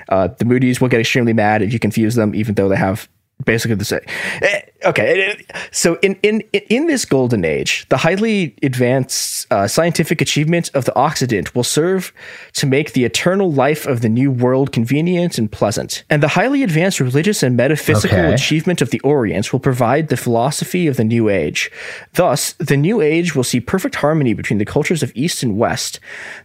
Uh, 0.09 0.29
the 0.29 0.45
Moonies 0.45 0.81
will 0.81 0.89
get 0.89 1.01
extremely 1.01 1.33
mad 1.33 1.61
if 1.61 1.73
you 1.73 1.81
confuse 1.81 2.15
them, 2.15 2.37
even 2.37 2.55
though 2.55 2.69
they 2.69 2.77
have 2.77 3.09
basically 3.45 3.77
the 3.77 3.85
same. 3.85 4.01
Eh, 4.43 4.61
Okay, 4.87 5.43
so 5.71 5.95
in 6.03 6.15
in 6.23 6.43
in 6.69 6.89
this 6.89 7.07
golden 7.07 7.43
age, 7.43 7.87
the 7.89 7.97
highly 7.97 8.55
advanced 8.63 9.47
uh, 9.51 9.67
scientific 9.67 10.21
achievement 10.21 10.71
of 10.75 10.85
the 10.85 10.95
Occident 10.95 11.55
will 11.55 11.65
serve 11.65 12.13
to 12.53 12.67
make 12.67 12.93
the 12.93 13.05
eternal 13.07 13.51
life 13.51 13.87
of 13.87 14.03
the 14.03 14.11
new 14.11 14.31
world 14.31 14.73
convenient 14.73 15.39
and 15.39 15.51
pleasant, 15.51 16.05
and 16.11 16.23
the 16.23 16.29
highly 16.29 16.63
advanced 16.63 17.01
religious 17.01 17.43
and 17.43 17.57
metaphysical 17.57 18.19
Okay. 18.19 18.35
achievement 18.35 18.83
of 18.83 18.91
the 18.91 19.01
Orient 19.01 19.53
will 19.55 19.61
provide 19.61 20.09
the 20.09 20.19
philosophy 20.19 20.87
of 20.87 20.97
the 20.99 21.05
New 21.05 21.31
Age. 21.31 21.71
Thus, 22.13 22.53
the 22.59 22.77
New 22.77 23.01
Age 23.01 23.35
will 23.35 23.45
see 23.45 23.61
perfect 23.61 23.95
harmony 23.95 24.35
between 24.35 24.59
the 24.59 24.67
cultures 24.67 25.03
of 25.03 25.13
East 25.15 25.43
and 25.43 25.57
West. 25.57 25.99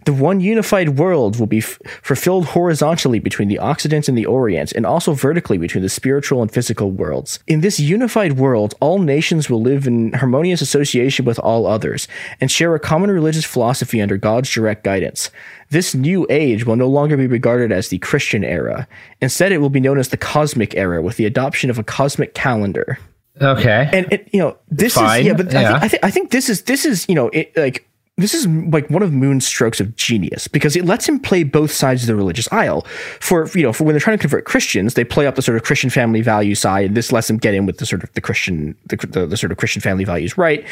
The 0.05 0.13
one 0.13 0.39
unified 0.39 0.97
world 0.97 1.37
will 1.39 1.47
be 1.47 1.57
f- 1.59 1.77
fulfilled 2.01 2.45
horizontally 2.55 3.19
between 3.19 3.49
the 3.49 3.59
Occident 3.59 4.07
and 4.07 4.17
the 4.17 4.25
Orient, 4.25 4.71
and 4.71 4.85
also 4.85 5.11
vertically 5.13 5.57
between 5.57 5.83
the 5.83 5.89
spiritual 5.89 6.41
and 6.41 6.49
physical 6.49 6.88
worlds. 6.89 7.39
In 7.47 7.61
this 7.61 7.79
unified 7.79 8.33
world, 8.33 8.75
all 8.79 8.99
nations 8.99 9.49
will 9.49 9.61
live 9.61 9.87
in 9.87 10.13
harmonious 10.13 10.61
association 10.61 11.25
with 11.25 11.39
all 11.39 11.65
others, 11.65 12.07
and 12.41 12.51
share 12.51 12.75
a 12.75 12.79
common 12.79 13.11
religious 13.11 13.45
philosophy 13.45 14.01
under 14.01 14.17
God's 14.17 14.51
direct 14.51 14.83
guidance. 14.83 15.29
This 15.69 15.93
new 15.93 16.25
age 16.29 16.65
will 16.65 16.75
no 16.75 16.87
longer 16.87 17.17
be 17.17 17.27
regarded 17.27 17.71
as 17.71 17.89
the 17.89 17.99
Christian 17.99 18.43
era. 18.43 18.87
Instead, 19.21 19.51
it 19.51 19.59
will 19.59 19.69
be 19.69 19.79
known 19.79 19.99
as 19.99 20.09
the 20.09 20.17
cosmic 20.17 20.75
era, 20.75 21.01
with 21.01 21.17
the 21.17 21.25
adoption 21.25 21.69
of 21.69 21.79
a 21.79 21.83
cosmic 21.83 22.33
calendar 22.33 22.97
okay. 23.41 23.89
and 23.91 24.11
it, 24.11 24.27
you 24.31 24.39
know 24.39 24.57
this 24.69 24.95
Fine, 24.95 25.21
is 25.21 25.27
yeah 25.27 25.33
but 25.33 25.53
I, 25.53 25.63
think, 25.63 25.83
I, 25.83 25.87
think, 25.87 26.05
I 26.05 26.11
think 26.11 26.31
this 26.31 26.49
is 26.49 26.63
this 26.63 26.85
is 26.85 27.05
you 27.07 27.15
know 27.15 27.29
it, 27.29 27.55
like 27.55 27.87
this 28.21 28.33
is 28.33 28.47
like 28.47 28.89
one 28.89 29.03
of 29.03 29.13
moon's 29.13 29.45
strokes 29.45 29.79
of 29.79 29.95
genius 29.95 30.47
because 30.47 30.75
it 30.75 30.85
lets 30.85 31.07
him 31.07 31.19
play 31.19 31.43
both 31.43 31.71
sides 31.71 32.03
of 32.03 32.07
the 32.07 32.15
religious 32.15 32.51
aisle. 32.51 32.85
For 33.19 33.47
you 33.55 33.63
know 33.63 33.73
for 33.73 33.83
when 33.83 33.93
they're 33.93 33.99
trying 33.99 34.17
to 34.17 34.21
convert 34.21 34.45
christians 34.45 34.93
they 34.93 35.03
play 35.03 35.27
up 35.27 35.35
the 35.35 35.41
sort 35.41 35.57
of 35.57 35.63
christian 35.63 35.89
family 35.89 36.21
value 36.21 36.55
side. 36.55 36.87
And 36.87 36.97
this 36.97 37.11
lets 37.11 37.27
them 37.27 37.37
get 37.37 37.53
in 37.53 37.65
with 37.65 37.77
the 37.77 37.85
sort 37.85 38.03
of 38.03 38.13
the 38.13 38.21
christian 38.21 38.75
the, 38.85 38.97
the, 38.97 39.25
the 39.25 39.37
sort 39.37 39.51
of 39.51 39.57
christian 39.57 39.81
family 39.81 40.03
values 40.03 40.37
right. 40.37 40.65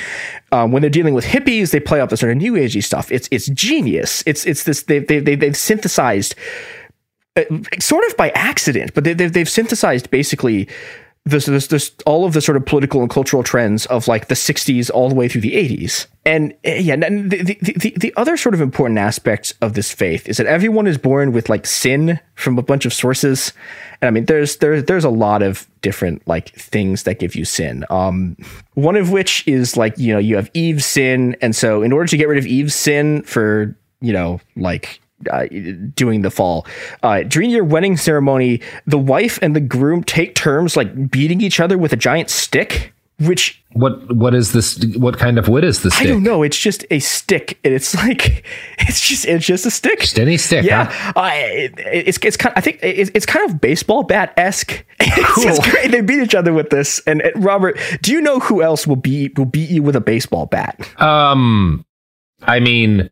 Um, 0.51 0.71
when 0.71 0.81
they're 0.81 0.89
dealing 0.89 1.13
with 1.13 1.25
hippies 1.25 1.71
they 1.71 1.79
play 1.79 2.01
up 2.01 2.09
the 2.09 2.17
sort 2.17 2.31
of 2.31 2.37
new 2.37 2.53
agey 2.53 2.83
stuff. 2.83 3.11
It's 3.11 3.27
it's 3.31 3.47
genius. 3.47 4.23
It's 4.25 4.45
it's 4.45 4.63
this 4.63 4.83
they, 4.83 4.99
they, 4.99 5.19
they, 5.19 5.35
they've 5.35 5.57
synthesized 5.57 6.35
uh, 7.35 7.43
sort 7.79 8.03
of 8.05 8.17
by 8.17 8.29
accident, 8.31 8.93
but 8.93 9.03
they, 9.03 9.13
they've, 9.13 9.31
they've 9.31 9.49
synthesized 9.49 10.09
basically 10.09 10.67
this, 11.27 11.45
this, 11.45 11.67
this, 11.67 11.91
all 12.05 12.25
of 12.25 12.33
the 12.33 12.41
sort 12.41 12.57
of 12.57 12.65
political 12.65 13.01
and 13.01 13.09
cultural 13.09 13.43
trends 13.43 13.85
of 13.87 14.07
like 14.07 14.27
the 14.27 14.35
60s 14.35 14.89
all 14.91 15.09
the 15.09 15.15
way 15.15 15.27
through 15.27 15.41
the 15.41 15.53
80s. 15.53 16.07
And 16.25 16.53
uh, 16.65 16.71
yeah, 16.71 16.93
and 16.93 17.31
the, 17.31 17.43
the, 17.43 17.57
the, 17.61 17.93
the 17.97 18.13
other 18.17 18.37
sort 18.37 18.53
of 18.53 18.61
important 18.61 18.99
aspect 18.99 19.53
of 19.61 19.73
this 19.73 19.91
faith 19.91 20.27
is 20.27 20.37
that 20.37 20.45
everyone 20.45 20.87
is 20.87 20.97
born 20.97 21.31
with 21.31 21.49
like 21.49 21.65
sin 21.65 22.19
from 22.35 22.57
a 22.57 22.61
bunch 22.61 22.85
of 22.85 22.93
sources. 22.93 23.53
And 24.01 24.07
I 24.07 24.11
mean, 24.11 24.25
there's, 24.25 24.57
there, 24.57 24.81
there's 24.81 25.05
a 25.05 25.09
lot 25.09 25.41
of 25.41 25.67
different 25.81 26.27
like 26.27 26.49
things 26.55 27.03
that 27.03 27.19
give 27.19 27.35
you 27.35 27.45
sin. 27.45 27.85
Um, 27.89 28.37
one 28.73 28.95
of 28.95 29.11
which 29.11 29.47
is 29.47 29.77
like, 29.77 29.97
you 29.97 30.13
know, 30.13 30.19
you 30.19 30.35
have 30.35 30.49
Eve's 30.53 30.85
sin. 30.85 31.35
And 31.41 31.55
so 31.55 31.81
in 31.81 31.91
order 31.91 32.07
to 32.07 32.17
get 32.17 32.27
rid 32.27 32.37
of 32.37 32.45
Eve's 32.45 32.75
sin 32.75 33.23
for, 33.23 33.75
you 34.01 34.13
know, 34.13 34.39
like 34.55 34.99
uh, 35.31 35.45
doing 35.95 36.21
the 36.21 36.29
fall. 36.31 36.65
Uh, 37.03 37.23
during 37.23 37.49
your 37.49 37.63
wedding 37.63 37.97
ceremony, 37.97 38.61
the 38.85 38.97
wife 38.99 39.39
and 39.41 39.55
the 39.55 39.59
groom 39.61 40.03
take 40.03 40.35
turns 40.35 40.77
like 40.77 41.09
beating 41.11 41.41
each 41.41 41.59
other 41.59 41.77
with 41.77 41.91
a 41.93 41.97
giant 41.97 42.29
stick, 42.29 42.93
which 43.19 43.63
What 43.73 44.15
what 44.15 44.35
is 44.35 44.51
this? 44.53 44.77
What 44.95 45.17
kind 45.17 45.39
of 45.39 45.47
wood 45.47 45.63
is 45.63 45.81
this? 45.81 45.99
I 45.99 46.03
don't 46.03 46.21
know. 46.21 46.43
It's 46.43 46.59
just 46.59 46.85
a 46.91 46.99
stick, 46.99 47.57
and 47.63 47.73
it's 47.73 47.95
like 47.95 48.45
it's 48.79 49.01
just 49.01 49.25
it's 49.25 49.43
just 49.45 49.65
a 49.65 49.71
stick. 49.71 50.01
Just 50.01 50.19
any 50.19 50.37
stick, 50.37 50.63
Yeah, 50.63 50.85
huh? 50.85 51.13
uh, 51.15 51.31
it, 51.33 51.73
it's 51.79 52.19
it's 52.21 52.37
kind. 52.37 52.53
I 52.55 52.61
think 52.61 52.77
it's, 52.83 53.09
it's 53.15 53.25
kind 53.25 53.49
of 53.49 53.59
baseball 53.59 54.03
bat 54.03 54.33
esque. 54.37 54.85
It's, 54.99 55.33
Cool. 55.33 55.47
it's 55.47 55.71
great. 55.71 55.91
They 55.91 56.01
beat 56.01 56.19
each 56.21 56.35
other 56.35 56.53
with 56.53 56.69
this. 56.69 56.99
And, 57.07 57.21
and 57.21 57.43
Robert, 57.43 57.79
do 58.03 58.11
you 58.11 58.21
know 58.21 58.39
who 58.39 58.61
else 58.61 58.85
will 58.85 58.95
beat 58.95 59.35
will 59.37 59.45
beat 59.45 59.69
you 59.71 59.81
with 59.81 59.95
a 59.95 60.01
baseball 60.01 60.45
bat? 60.45 60.79
Um, 61.01 61.83
I 62.43 62.59
mean, 62.59 63.09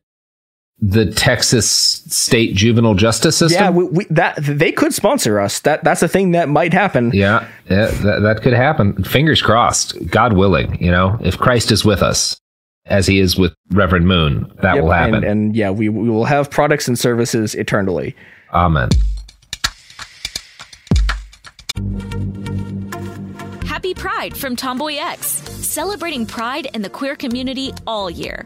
the 0.87 1.11
Texas 1.11 1.67
State 1.67 2.55
Juvenile 2.55 2.93
Justice 2.93 3.37
System. 3.37 3.63
Yeah, 3.63 3.69
we, 3.71 3.85
we, 3.85 4.05
that 4.11 4.35
they 4.37 4.71
could 4.71 4.93
sponsor 4.93 5.39
us. 5.39 5.59
That 5.61 5.83
that's 5.83 6.03
a 6.03 6.07
thing 6.07 6.31
that 6.31 6.47
might 6.47 6.73
happen. 6.73 7.11
Yeah, 7.11 7.47
yeah, 7.69 7.87
that, 7.87 8.19
that 8.21 8.41
could 8.43 8.53
happen. 8.53 9.03
Fingers 9.03 9.41
crossed. 9.41 9.95
God 10.07 10.33
willing, 10.33 10.81
you 10.83 10.91
know, 10.91 11.17
if 11.21 11.39
Christ 11.39 11.71
is 11.71 11.83
with 11.83 12.03
us, 12.03 12.39
as 12.85 13.07
He 13.07 13.19
is 13.19 13.35
with 13.35 13.55
Reverend 13.71 14.07
Moon, 14.07 14.51
that 14.61 14.75
Yep, 14.75 14.83
will 14.83 14.91
happen. 14.91 15.15
And, 15.15 15.25
and 15.25 15.55
yeah, 15.55 15.71
we, 15.71 15.89
we 15.89 16.09
will 16.09 16.25
have 16.25 16.51
products 16.51 16.87
and 16.87 16.99
services 16.99 17.55
eternally. 17.55 18.15
Amen. 18.53 18.89
Happy 23.65 23.95
Pride 23.95 24.37
from 24.37 24.55
Tomboy 24.55 24.97
X, 24.97 25.25
celebrating 25.27 26.27
pride 26.27 26.67
and 26.75 26.85
the 26.85 26.89
queer 26.89 27.15
community 27.15 27.73
all 27.87 28.09
year. 28.09 28.45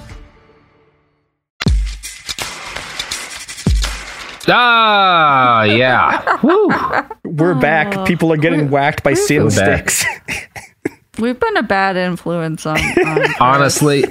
Ah, 4.47 5.63
yeah. 5.63 6.37
Woo. 6.43 6.69
We're 7.23 7.55
back. 7.55 8.07
People 8.07 8.31
are 8.33 8.37
getting 8.37 8.69
whacked 8.69 9.03
by 9.03 9.13
sin 9.13 9.49
sticks. 9.51 10.05
We've 11.19 11.39
been 11.39 11.57
a 11.57 11.63
bad 11.63 11.97
influence 11.97 12.65
on. 12.65 12.77
on 12.79 13.25
Honestly, 13.39 14.03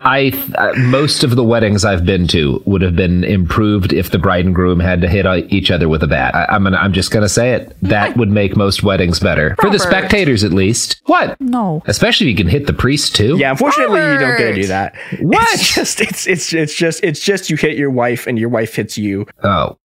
I 0.00 0.32
uh, 0.56 0.72
most 0.78 1.24
of 1.24 1.36
the 1.36 1.44
weddings 1.44 1.84
I've 1.84 2.04
been 2.04 2.26
to 2.28 2.62
would 2.66 2.82
have 2.82 2.96
been 2.96 3.24
improved 3.24 3.92
if 3.92 4.10
the 4.10 4.18
bride 4.18 4.44
and 4.44 4.54
groom 4.54 4.80
had 4.80 5.00
to 5.02 5.08
hit 5.08 5.26
uh, 5.26 5.42
each 5.48 5.70
other 5.70 5.88
with 5.88 6.02
a 6.02 6.06
bat. 6.06 6.34
I, 6.34 6.46
I'm 6.46 6.64
gonna, 6.64 6.76
I'm 6.76 6.92
just 6.92 7.10
gonna 7.10 7.28
say 7.28 7.52
it. 7.52 7.76
That 7.82 8.16
would 8.16 8.30
make 8.30 8.56
most 8.56 8.82
weddings 8.82 9.18
better 9.20 9.56
for 9.60 9.70
the 9.70 9.78
spectators, 9.78 10.44
at 10.44 10.52
least. 10.52 11.00
What? 11.06 11.40
no. 11.40 11.82
Especially 11.86 12.26
if 12.26 12.30
you 12.30 12.36
can 12.44 12.48
hit 12.48 12.66
the 12.66 12.72
priest 12.72 13.14
too. 13.16 13.36
yeah, 13.38 13.50
unfortunately, 13.50 14.00
you 14.00 14.18
don't 14.18 14.38
get 14.38 14.48
to 14.48 14.54
do 14.54 14.66
that. 14.68 14.94
What? 15.20 15.48
It's 15.54 15.74
just 15.74 16.00
it's 16.00 16.26
it's 16.26 16.52
it's 16.52 16.74
just 16.74 17.02
it's 17.02 17.20
just 17.20 17.50
you 17.50 17.56
hit 17.56 17.76
your 17.76 17.90
wife 17.90 18.26
and 18.26 18.38
your 18.38 18.48
wife 18.48 18.74
hits 18.74 18.98
you. 18.98 19.26
Oh. 19.42 19.78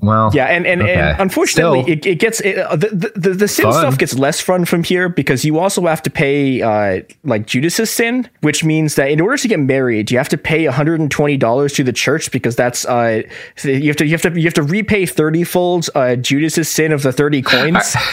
Well. 0.00 0.30
Yeah, 0.32 0.44
and 0.46 0.66
and, 0.66 0.82
okay. 0.82 0.94
and 0.94 1.20
unfortunately, 1.20 1.82
Still, 1.82 1.92
it, 1.92 2.06
it 2.06 2.14
gets 2.20 2.40
it, 2.40 2.58
uh, 2.58 2.76
the, 2.76 3.12
the 3.16 3.30
the 3.34 3.48
sin 3.48 3.64
Fun. 3.64 3.72
stuff 3.74 3.98
gets 3.98 4.16
less 4.16 4.40
fun 4.40 4.64
from 4.64 4.84
here 4.84 5.08
because 5.08 5.44
you 5.44 5.58
also 5.58 5.84
have 5.86 6.02
to 6.02 6.10
pay 6.10 6.62
uh, 6.62 7.02
like 7.24 7.46
Judas's 7.46 7.90
sin, 7.90 8.28
which 8.42 8.62
means 8.62 8.94
that 8.94 9.10
in 9.10 9.20
order 9.20 9.36
to 9.36 9.48
get 9.48 9.58
married, 9.58 10.10
you 10.10 10.18
have 10.18 10.28
to 10.28 10.38
pay 10.38 10.66
one 10.66 10.74
hundred 10.74 11.00
and 11.00 11.10
twenty 11.10 11.36
dollars 11.36 11.72
to 11.74 11.82
the 11.84 11.92
church 11.92 12.30
because 12.30 12.54
that's 12.54 12.84
uh 12.86 13.22
you 13.64 13.88
have 13.88 13.96
to 13.96 14.06
you 14.06 14.12
have 14.12 14.22
to 14.22 14.38
you 14.38 14.44
have 14.44 14.54
to 14.54 14.62
repay 14.62 15.04
thirty 15.04 15.42
folds 15.42 15.90
uh, 15.96 16.14
Judas's 16.14 16.68
sin 16.68 16.92
of 16.92 17.02
the 17.02 17.12
thirty 17.12 17.42
coins. 17.42 17.96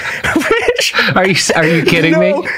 Are 1.16 1.28
you 1.28 1.36
are 1.56 1.66
you 1.66 1.84
kidding 1.86 2.12
No, 2.14 2.20
me? 2.20 2.50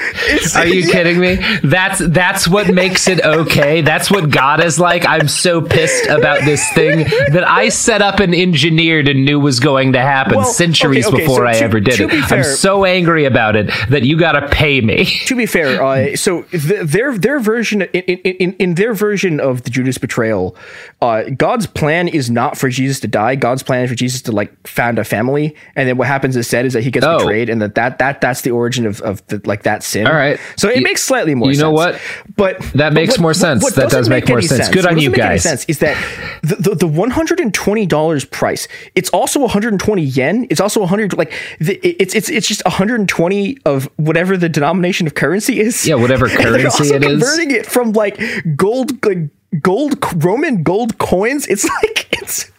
Are 0.56 0.66
you 0.66 0.80
yeah. 0.80 0.92
kidding 0.92 1.18
me? 1.20 1.36
That's 1.62 1.98
that's 1.98 2.48
what 2.48 2.72
makes 2.72 3.08
it 3.08 3.24
okay. 3.24 3.80
That's 3.80 4.10
what 4.10 4.30
God 4.30 4.62
is 4.62 4.78
like. 4.78 5.06
I'm 5.06 5.28
so 5.28 5.60
pissed 5.62 6.06
about 6.06 6.44
this 6.44 6.62
thing 6.72 7.04
that 7.32 7.44
I 7.46 7.68
set 7.68 8.02
up 8.02 8.20
and 8.20 8.34
engineered 8.34 9.08
and 9.08 9.17
knew 9.18 9.38
was 9.40 9.60
going 9.60 9.92
to 9.92 10.00
happen 10.00 10.36
Well, 10.36 10.46
centuries 10.46 11.06
okay, 11.06 11.16
okay, 11.16 11.22
before 11.24 11.38
so 11.40 11.46
I 11.46 11.52
to- 11.54 11.64
ever 11.64 11.80
did 11.80 12.00
it. 12.00 12.10
fair- 12.24 12.38
I'm 12.38 12.44
so 12.44 12.84
angry 12.84 13.24
about 13.24 13.56
it 13.56 13.70
that 13.90 14.02
you 14.04 14.18
got 14.18 14.32
to 14.32 14.48
pay 14.48 14.80
me. 14.80 15.04
to 15.26 15.36
be 15.36 15.46
fair, 15.46 15.82
uh, 15.82 16.16
so 16.16 16.42
th- 16.42 16.86
their 16.86 17.16
their 17.18 17.40
version 17.40 17.82
in, 17.82 17.88
in, 18.02 18.52
in, 18.54 18.74
their 18.74 18.94
version 18.94 19.40
of 19.40 19.62
the 19.64 19.70
Judas 19.70 19.98
betrayal, 19.98 20.56
uh, 21.02 21.24
God's 21.36 21.66
plan 21.66 22.08
is 22.08 22.30
not 22.30 22.56
for 22.56 22.68
Jesus 22.68 23.00
to 23.00 23.08
die. 23.08 23.34
God's 23.34 23.62
plan 23.62 23.84
is 23.84 23.90
for 23.90 23.96
Jesus 23.96 24.22
to 24.22 24.32
like 24.32 24.66
found 24.66 24.98
a 24.98 25.04
family, 25.04 25.54
and 25.76 25.88
then 25.88 25.96
what 25.96 26.06
happens 26.08 26.36
instead 26.36 26.64
is 26.64 26.72
that 26.72 26.82
he 26.82 26.90
gets 26.90 27.04
Oh. 27.06 27.18
betrayed, 27.18 27.48
and 27.48 27.60
that, 27.62 27.74
that 27.74 27.98
that 27.98 28.20
that's 28.20 28.42
the 28.42 28.50
origin 28.50 28.86
of, 28.86 29.00
of 29.02 29.26
the, 29.26 29.40
like 29.44 29.62
that 29.64 29.82
sin. 29.82 30.06
All 30.06 30.12
right. 30.14 30.38
so 30.56 30.68
it 30.68 30.76
You- 30.76 30.82
makes 30.82 31.02
slightly 31.02 31.34
more. 31.34 31.48
Sense. 31.48 31.58
You 31.58 31.62
know 31.64 31.70
what? 31.72 32.00
But 32.36 32.58
That 32.58 32.74
but 32.90 32.92
makes 32.94 33.12
what- 33.12 33.20
more 33.20 33.34
sense. 33.34 33.62
what 33.62 33.74
That 33.74 33.82
doesn't 33.82 33.98
does 34.00 34.08
make 34.08 34.28
more 34.28 34.38
any 34.38 34.46
sense. 34.46 34.68
Good 34.68 34.86
on 34.86 34.98
you 34.98 35.10
make 35.10 35.18
guys. 35.18 35.42
sense 35.42 35.64
is 35.66 35.78
that 35.80 35.96
the, 36.42 36.56
the, 36.56 36.74
the 36.74 36.86
one 36.86 37.10
hundred 37.10 37.40
and 37.40 37.52
twenty 37.52 37.86
dollars 37.86 38.24
price. 38.24 38.68
It's 38.94 39.07
also 39.10 39.40
hundred 39.50 39.72
and 39.72 39.80
twenty 39.80 40.02
yen. 40.02 40.46
It's 40.50 40.60
also 40.60 40.80
one 40.80 40.88
hundred 40.88 41.16
like 41.16 41.32
the, 41.58 41.76
it's 41.82 42.14
it's 42.14 42.28
it's 42.28 42.46
just 42.48 42.64
one 42.64 42.72
hundred 42.72 43.00
and 43.00 43.08
twenty 43.08 43.58
of 43.64 43.88
whatever 43.96 44.36
the 44.36 44.48
denomination 44.48 45.06
of 45.06 45.14
currency 45.14 45.60
is. 45.60 45.86
Yeah, 45.86 45.96
whatever 45.96 46.28
currency 46.28 46.54
And 46.56 46.66
also 46.66 46.84
it 46.94 47.04
is. 47.04 47.22
Converting 47.22 47.50
it 47.50 47.66
from 47.66 47.92
like 47.92 48.20
gold 48.56 49.04
like 49.04 49.30
gold 49.62 49.96
Roman 50.24 50.62
gold 50.62 50.98
coins. 50.98 51.46
It's 51.46 51.64
like 51.82 52.08
it's 52.12 52.50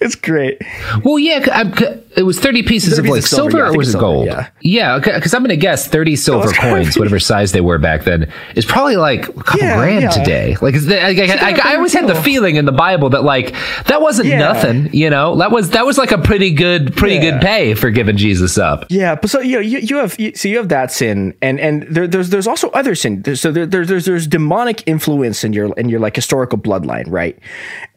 it's 0.00 0.14
great. 0.16 0.60
Well, 1.04 1.18
yeah, 1.18 1.44
c- 1.44 1.50
I'm- 1.50 1.72
it 2.16 2.22
was 2.22 2.38
30 2.38 2.62
pieces 2.62 2.96
30 2.96 3.08
of 3.08 3.14
like 3.14 3.22
silver, 3.26 3.50
silver, 3.50 3.58
yeah, 3.66 3.72
or 3.72 3.76
was 3.76 3.88
it 3.88 3.92
silver, 3.92 4.06
gold? 4.06 4.26
yeah. 4.26 4.48
Yeah, 4.60 4.98
because 4.98 5.34
I'm 5.34 5.40
going 5.42 5.50
to 5.50 5.56
guess 5.56 5.86
30 5.88 6.14
silver 6.16 6.48
it's 6.50 6.58
coins, 6.58 6.86
crazy. 6.86 7.00
whatever 7.00 7.18
size 7.18 7.50
they 7.52 7.60
were 7.60 7.78
back 7.78 8.04
then, 8.04 8.32
is 8.56 8.64
probably 8.64 8.96
like 8.96 9.28
a 9.28 9.32
couple 9.32 9.60
Yeah, 9.60 9.76
grand 9.76 10.02
yeah. 10.04 10.10
today. 10.10 10.56
Like, 10.60 10.74
is 10.74 10.86
that- 10.86 11.04
I, 11.04 11.08
I, 11.10 11.26
not 11.26 11.42
I, 11.42 11.50
a 11.50 11.72
I 11.72 11.76
always 11.76 11.92
had 11.92 12.06
the 12.08 12.14
feeling 12.14 12.56
in 12.56 12.64
the 12.66 12.72
Bible 12.72 13.10
that 13.10 13.22
like 13.24 13.54
that 13.86 14.00
wasn't 14.00 14.28
Yeah. 14.28 14.38
nothing, 14.38 14.90
you 14.92 15.10
know? 15.10 15.36
That 15.36 15.50
was 15.52 15.70
that 15.70 15.84
was 15.86 15.98
like 15.98 16.12
a 16.12 16.18
pretty 16.18 16.50
good, 16.52 16.96
pretty 16.96 17.16
Yeah. 17.16 17.32
good 17.32 17.40
pay 17.42 17.74
for 17.74 17.90
giving 17.90 18.16
Jesus 18.16 18.58
up. 18.58 18.86
Yeah, 18.90 19.14
but 19.16 19.28
so 19.30 19.40
you 19.40 19.56
know 19.56 19.60
you, 19.60 19.78
you 19.78 19.96
have 19.98 20.18
you, 20.18 20.34
so 20.34 20.48
you 20.48 20.56
have 20.58 20.68
that 20.70 20.90
sin, 20.92 21.34
and 21.42 21.58
and 21.60 21.82
there, 21.84 22.06
there's 22.06 22.30
there's 22.30 22.46
also 22.46 22.70
other 22.70 22.94
sin. 22.94 23.22
There's, 23.22 23.40
so 23.40 23.50
there, 23.52 23.66
there's 23.66 23.88
there's 23.88 24.04
there's 24.06 24.26
demonic 24.28 24.82
influence 24.86 25.42
in 25.44 25.52
your 25.52 25.72
in 25.78 25.88
your 25.88 25.98
like 26.00 26.16
historical 26.24 26.56
bloodline, 26.58 27.04
right? 27.10 27.38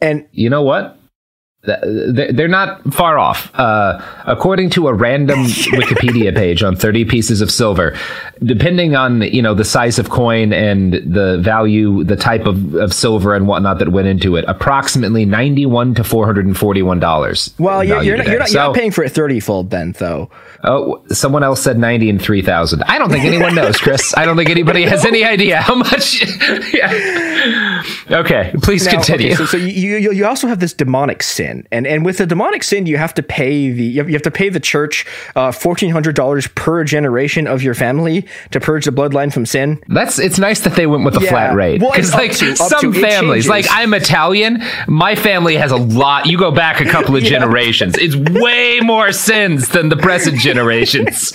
And 0.02 0.26
You 0.32 0.50
know 0.50 0.62
what? 0.62 0.97
Th- 1.66 2.30
They're 2.34 2.46
not 2.48 2.94
far 2.94 3.18
off. 3.18 3.50
Uh, 3.54 4.00
according 4.26 4.70
to 4.70 4.86
a 4.86 4.94
random 4.94 5.40
Wikipedia 5.44 6.32
page 6.34 6.62
on 6.62 6.76
30 6.76 7.04
pieces 7.04 7.40
of 7.40 7.50
silver, 7.50 7.96
depending 8.44 8.94
on 8.94 9.22
you 9.22 9.42
know 9.42 9.54
the 9.54 9.64
size 9.64 9.98
of 9.98 10.08
coin 10.08 10.52
and 10.52 10.94
the 10.94 11.38
value, 11.42 12.04
the 12.04 12.14
type 12.16 12.46
of, 12.46 12.74
of 12.76 12.94
silver 12.94 13.34
and 13.34 13.48
whatnot 13.48 13.80
that 13.80 13.88
went 13.90 14.06
into 14.06 14.36
it, 14.36 14.44
approximately 14.46 15.24
91 15.24 15.96
to 15.96 16.04
441 16.04 17.00
dollars. 17.00 17.52
well, 17.58 17.82
you're, 17.82 18.02
you're 18.04 18.16
not 18.18 18.26
you're 18.28 18.38
not, 18.38 18.50
you're 18.52 18.62
not 18.62 18.74
paying 18.76 18.92
for 18.92 19.02
it 19.02 19.10
thirty 19.10 19.40
fold 19.40 19.70
then, 19.70 19.92
though. 19.98 20.30
Oh, 20.64 21.04
someone 21.08 21.42
else 21.44 21.62
said 21.62 21.78
90 21.78 22.10
and 22.10 22.20
3,000. 22.22 22.82
I 22.82 22.98
don't 22.98 23.10
think 23.10 23.24
anyone 23.24 23.54
knows, 23.54 23.76
Chris. 23.76 24.12
I 24.16 24.24
don't 24.24 24.36
think 24.36 24.50
anybody 24.50 24.82
has 24.86 25.04
any 25.04 25.22
idea 25.24 25.60
how 25.60 25.76
much. 25.76 26.20
yeah. 26.74 27.82
Okay, 28.10 28.52
please 28.60 28.84
Now, 28.84 28.90
continue. 28.92 29.28
okay, 29.28 29.36
so, 29.36 29.44
so 29.46 29.56
you, 29.56 29.96
you 29.98 30.10
you 30.12 30.26
also 30.26 30.48
have 30.48 30.58
this 30.58 30.72
demonic 30.72 31.22
sin, 31.22 31.47
and 31.70 31.86
and 31.86 32.04
with 32.04 32.18
the 32.18 32.26
demonic 32.26 32.62
sin, 32.62 32.86
you 32.86 32.96
have 32.96 33.14
to 33.14 33.22
pay 33.22 33.70
the 33.70 33.82
you 33.84 34.04
have, 34.12 34.22
to 34.22 34.30
pay 34.30 34.48
the 34.48 34.60
church 34.60 35.06
uh, 35.36 35.52
fourteen 35.52 35.90
hundred 35.90 36.14
dollars 36.14 36.46
per 36.48 36.84
generation 36.84 37.46
of 37.46 37.62
your 37.62 37.74
family 37.74 38.26
to 38.50 38.60
purge 38.60 38.84
the 38.84 38.90
bloodline 38.90 39.32
from 39.32 39.46
sin. 39.46 39.80
That's 39.88 40.18
it's 40.18 40.38
nice 40.38 40.60
that 40.60 40.74
they 40.74 40.86
went 40.86 41.04
with 41.04 41.16
a 41.16 41.20
Yeah. 41.20 41.30
flat 41.30 41.54
rate 41.54 41.80
Well, 41.80 41.90
because 41.92 42.06
it's 42.08 42.14
up 42.14 42.20
like 42.20 42.32
to- 42.32 42.56
some. 42.56 42.92
Families, 42.92 43.48
like 43.48 43.66
I'm 43.70 43.94
Italian, 43.94 44.62
my 44.86 45.14
family 45.14 45.56
has 45.56 45.70
a 45.70 45.76
lot. 45.76 46.26
You 46.26 46.38
go 46.38 46.50
back 46.50 46.80
a 46.80 46.84
couple 46.84 47.16
of 47.16 47.22
generations, 47.34 47.96
it's 47.98 48.16
way 48.16 48.80
more 48.80 49.12
sins 49.12 49.68
than 49.68 49.88
the 49.88 49.96
present 49.96 50.38
generations. 50.48 51.32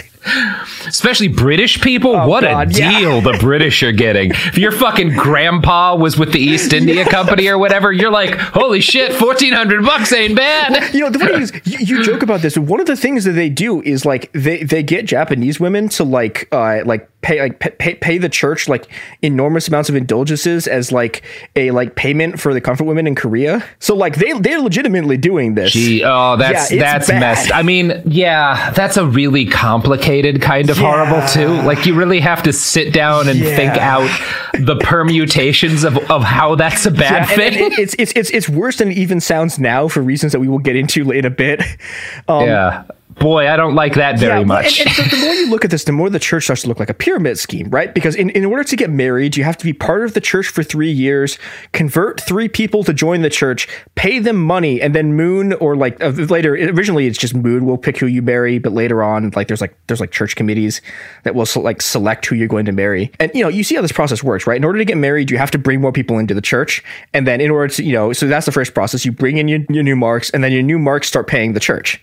Especially 0.88 1.28
British 1.28 1.82
people, 1.82 2.13
what 2.13 2.43
Oh, 2.43 2.47
God, 2.47 2.76
a 2.76 2.80
yeah. 2.80 2.99
deal 2.99 3.21
the 3.21 3.38
British 3.39 3.82
are 3.84 3.91
getting. 3.91 4.32
If 4.32 4.57
your 4.57 4.71
fucking 4.71 5.15
grandpa 5.15 5.95
was 5.95 6.17
with 6.17 6.32
the 6.34 6.39
East 6.39 6.74
India 6.80 7.05
Company 7.05 7.47
or 7.47 7.57
whatever, 7.57 7.91
you're 7.91 8.11
like, 8.11 8.36
holy 8.38 8.82
shit, 8.82 9.13
fourteen 9.13 9.53
hundred 9.53 9.84
bucks 9.84 10.11
ain't 10.13 10.36
bad. 10.36 10.93
You 10.93 11.01
know, 11.01 11.09
the 11.09 11.19
funny 11.19 11.34
thing 11.34 11.41
is, 11.41 11.51
you, 11.65 11.97
you 11.97 12.03
joke 12.03 12.21
about 12.24 12.41
this. 12.41 12.57
One 12.57 12.80
of 12.80 12.86
the 12.86 12.95
things 12.95 13.24
that 13.26 13.32
they 13.34 13.49
do 13.49 13.82
is 13.82 14.05
like 14.05 14.32
they 14.34 14.63
they 14.63 14.84
get 14.84 15.05
Japanese 15.05 15.59
women 15.59 15.89
to 15.89 16.03
like 16.03 16.47
uh 16.51 16.82
like 16.86 17.09
pay 17.24 17.41
like 17.41 17.59
pay, 17.80 17.95
pay 17.95 18.17
the 18.19 18.30
church 18.30 18.67
like 18.67 18.86
enormous 19.21 19.67
amounts 19.67 19.89
of 19.89 19.95
indulgences 19.95 20.67
as 20.67 20.91
like 20.91 21.24
a 21.55 21.71
like 21.71 21.95
payment 21.95 22.39
for 22.39 22.53
the 22.53 22.61
comfort 22.61 22.84
women 22.84 23.07
in 23.07 23.15
Korea. 23.15 23.63
So 23.80 23.95
like 23.95 24.17
they 24.17 24.34
they're 24.34 24.59
legitimately 24.61 25.17
doing 25.17 25.55
this. 25.55 25.71
Gee, 25.71 26.03
oh, 26.03 26.36
that's 26.38 26.71
Yeah, 26.71 26.82
that's 26.82 27.07
bad. 27.07 27.19
messed. 27.19 27.51
I 27.53 27.63
mean, 27.63 28.01
yeah, 28.05 28.71
that's 28.71 28.97
a 28.97 29.05
really 29.07 29.45
complicated 29.45 30.41
kind 30.41 30.69
of 30.69 30.78
horrible 30.78 31.26
too. 31.28 31.47
Like 31.63 31.86
you 31.86 31.95
really 31.95 32.19
have 32.19 32.43
to 32.43 32.53
sit 32.53 32.93
down 32.93 33.28
and 33.28 33.39
think 33.39 33.74
out 33.78 34.07
the 34.53 34.76
permutations 34.78 35.84
of, 35.84 35.97
of 36.11 36.24
how 36.24 36.55
that's 36.55 36.86
a 36.86 36.91
bad 36.91 37.01
Yeah, 37.01 37.17
and- 37.43 37.53
thing. 37.55 37.63
and 37.63 37.74
it- 37.74 37.80
it's, 37.80 37.95
it's 37.97 38.11
it's 38.15 38.30
it's 38.32 38.49
worse 38.49 38.78
than 38.78 38.91
it 38.91 38.97
even 38.97 39.19
sounds 39.19 39.57
now 39.57 39.88
for 39.88 40.01
reasons 40.01 40.32
that 40.34 40.39
we 40.39 40.47
will 40.47 40.59
get 40.59 40.76
into 40.76 41.11
in 41.11 41.26
a 41.26 41.30
bit. 41.30 41.61
Um, 42.28 42.45
yeah. 42.45 42.84
Boy, 43.20 43.49
I 43.49 43.57
don't 43.57 43.76
like 43.76 43.95
that 43.95 44.18
very 44.18 44.39
yeah, 44.39 44.45
much. 44.45 44.80
And, 44.80 44.88
and 44.88 45.11
the, 45.11 45.16
the 45.16 45.22
more 45.22 45.34
you 45.34 45.49
look 45.49 45.66
at 45.66 45.72
this, 45.72 45.84
the 45.84 45.91
more 45.91 46.09
the 46.09 46.20
church 46.20 46.45
starts 46.45 46.64
to 46.64 46.68
look 46.68 46.80
like 46.80 46.89
a 46.89 46.93
pyramid 46.93 47.38
scheme, 47.38 47.70
right? 47.70 47.93
Because 47.93 48.16
in, 48.16 48.30
in 48.32 48.45
order 48.45 48.64
to 48.64 48.76
get 48.76 48.89
married, 48.89 49.36
you 49.36 49.43
have 49.43 49.57
to 49.57 49.66
be 49.66 49.74
part 49.74 50.03
of 50.03 50.14
the 50.14 50.22
church 50.22 50.47
for 50.47 50.64
three 50.64 50.91
years, 50.91 51.38
convert 51.74 52.22
three 52.22 52.47
people 52.47 52.84
to 52.84 52.93
join 52.93 53.22
the 53.22 53.30
church, 53.30 53.68
pay 53.95 54.20
them 54.20 54.38
money, 54.41 54.82
and 54.82 54.95
then 54.95 55.14
Moon 55.14 55.53
or 55.53 55.76
like 55.76 56.01
uh, 56.01 56.09
later. 56.09 56.53
Originally, 56.53 57.07
it's 57.07 57.18
just 57.18 57.36
Moon 57.36 57.66
will 57.66 57.78
pick 57.78 57.97
who 57.97 58.07
you 58.07 58.22
marry, 58.22 58.57
but 58.57 58.72
later 58.72 59.03
on, 59.03 59.32
like 59.36 59.47
there's 59.47 59.61
like 59.61 59.76
there's 59.88 59.99
like 59.99 60.11
church 60.11 60.36
committees 60.36 60.82
that 61.24 61.36
will 61.36 61.47
like 61.55 61.82
select 61.82 62.26
who 62.26 62.36
you're 62.36 62.47
going 62.47 62.66
to 62.66 62.72
marry. 62.72 63.11
And 63.20 63.32
you 63.34 63.43
know, 63.43 63.49
you 63.49 63.64
see 63.64 63.76
how 63.76 63.82
this 63.82 63.91
process 63.91 64.24
works, 64.24 64.47
right? 64.47 64.57
In 64.57 64.64
order 64.64 64.80
to 64.80 64.86
get 64.86 64.97
married, 64.97 65.30
you 65.30 65.38
have 65.38 65.51
to 65.51 65.57
bring 65.57 65.82
more 65.82 65.91
people 65.91 66.20
into 66.20 66.34
the 66.34 66.41
church, 66.41 66.84
and 67.14 67.28
then 67.28 67.41
in 67.41 67.51
order 67.51 67.74
to 67.74 67.84
you 67.84 67.93
know, 67.93 68.14
so 68.14 68.28
that's 68.28 68.45
the 68.45 68.51
first 68.51 68.74
process. 68.74 69.05
You 69.05 69.11
bring 69.11 69.38
in 69.38 69.47
your, 69.47 69.59
your 69.70 69.84
new 69.84 69.95
marks, 69.95 70.30
and 70.32 70.43
then 70.43 70.51
your 70.51 70.64
new 70.64 70.80
marks 70.80 71.07
start 71.07 71.28
paying 71.28 71.53
the 71.53 71.59
church. 71.59 72.01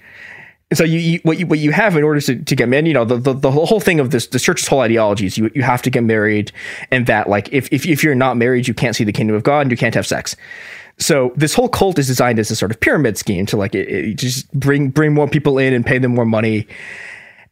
And 0.70 0.78
so 0.78 0.84
you, 0.84 0.98
you 0.98 1.20
what 1.24 1.38
you 1.38 1.46
what 1.46 1.58
you 1.58 1.72
have 1.72 1.96
in 1.96 2.04
order 2.04 2.20
to, 2.20 2.36
to 2.36 2.56
get 2.56 2.68
married, 2.68 2.86
you 2.86 2.94
know, 2.94 3.04
the, 3.04 3.16
the 3.16 3.32
the 3.32 3.50
whole 3.50 3.80
thing 3.80 3.98
of 3.98 4.10
this 4.10 4.28
the 4.28 4.38
church's 4.38 4.68
whole 4.68 4.80
ideology 4.80 5.26
is 5.26 5.36
you 5.36 5.50
you 5.54 5.62
have 5.62 5.82
to 5.82 5.90
get 5.90 6.04
married, 6.04 6.52
and 6.92 7.06
that 7.06 7.28
like 7.28 7.52
if 7.52 7.68
if 7.72 7.86
if 7.86 8.04
you're 8.04 8.14
not 8.14 8.36
married, 8.36 8.68
you 8.68 8.74
can't 8.74 8.94
see 8.94 9.02
the 9.02 9.12
kingdom 9.12 9.34
of 9.34 9.42
God 9.42 9.62
and 9.62 9.70
you 9.70 9.76
can't 9.76 9.94
have 9.94 10.06
sex. 10.06 10.36
So 10.98 11.32
this 11.34 11.54
whole 11.54 11.68
cult 11.68 11.98
is 11.98 12.06
designed 12.06 12.38
as 12.38 12.50
a 12.50 12.56
sort 12.56 12.70
of 12.70 12.78
pyramid 12.78 13.18
scheme 13.18 13.46
to 13.46 13.56
like 13.56 13.74
it, 13.74 13.88
it 13.88 14.14
just 14.14 14.52
bring 14.52 14.90
bring 14.90 15.12
more 15.12 15.26
people 15.26 15.58
in 15.58 15.72
and 15.74 15.84
pay 15.84 15.98
them 15.98 16.14
more 16.14 16.26
money. 16.26 16.68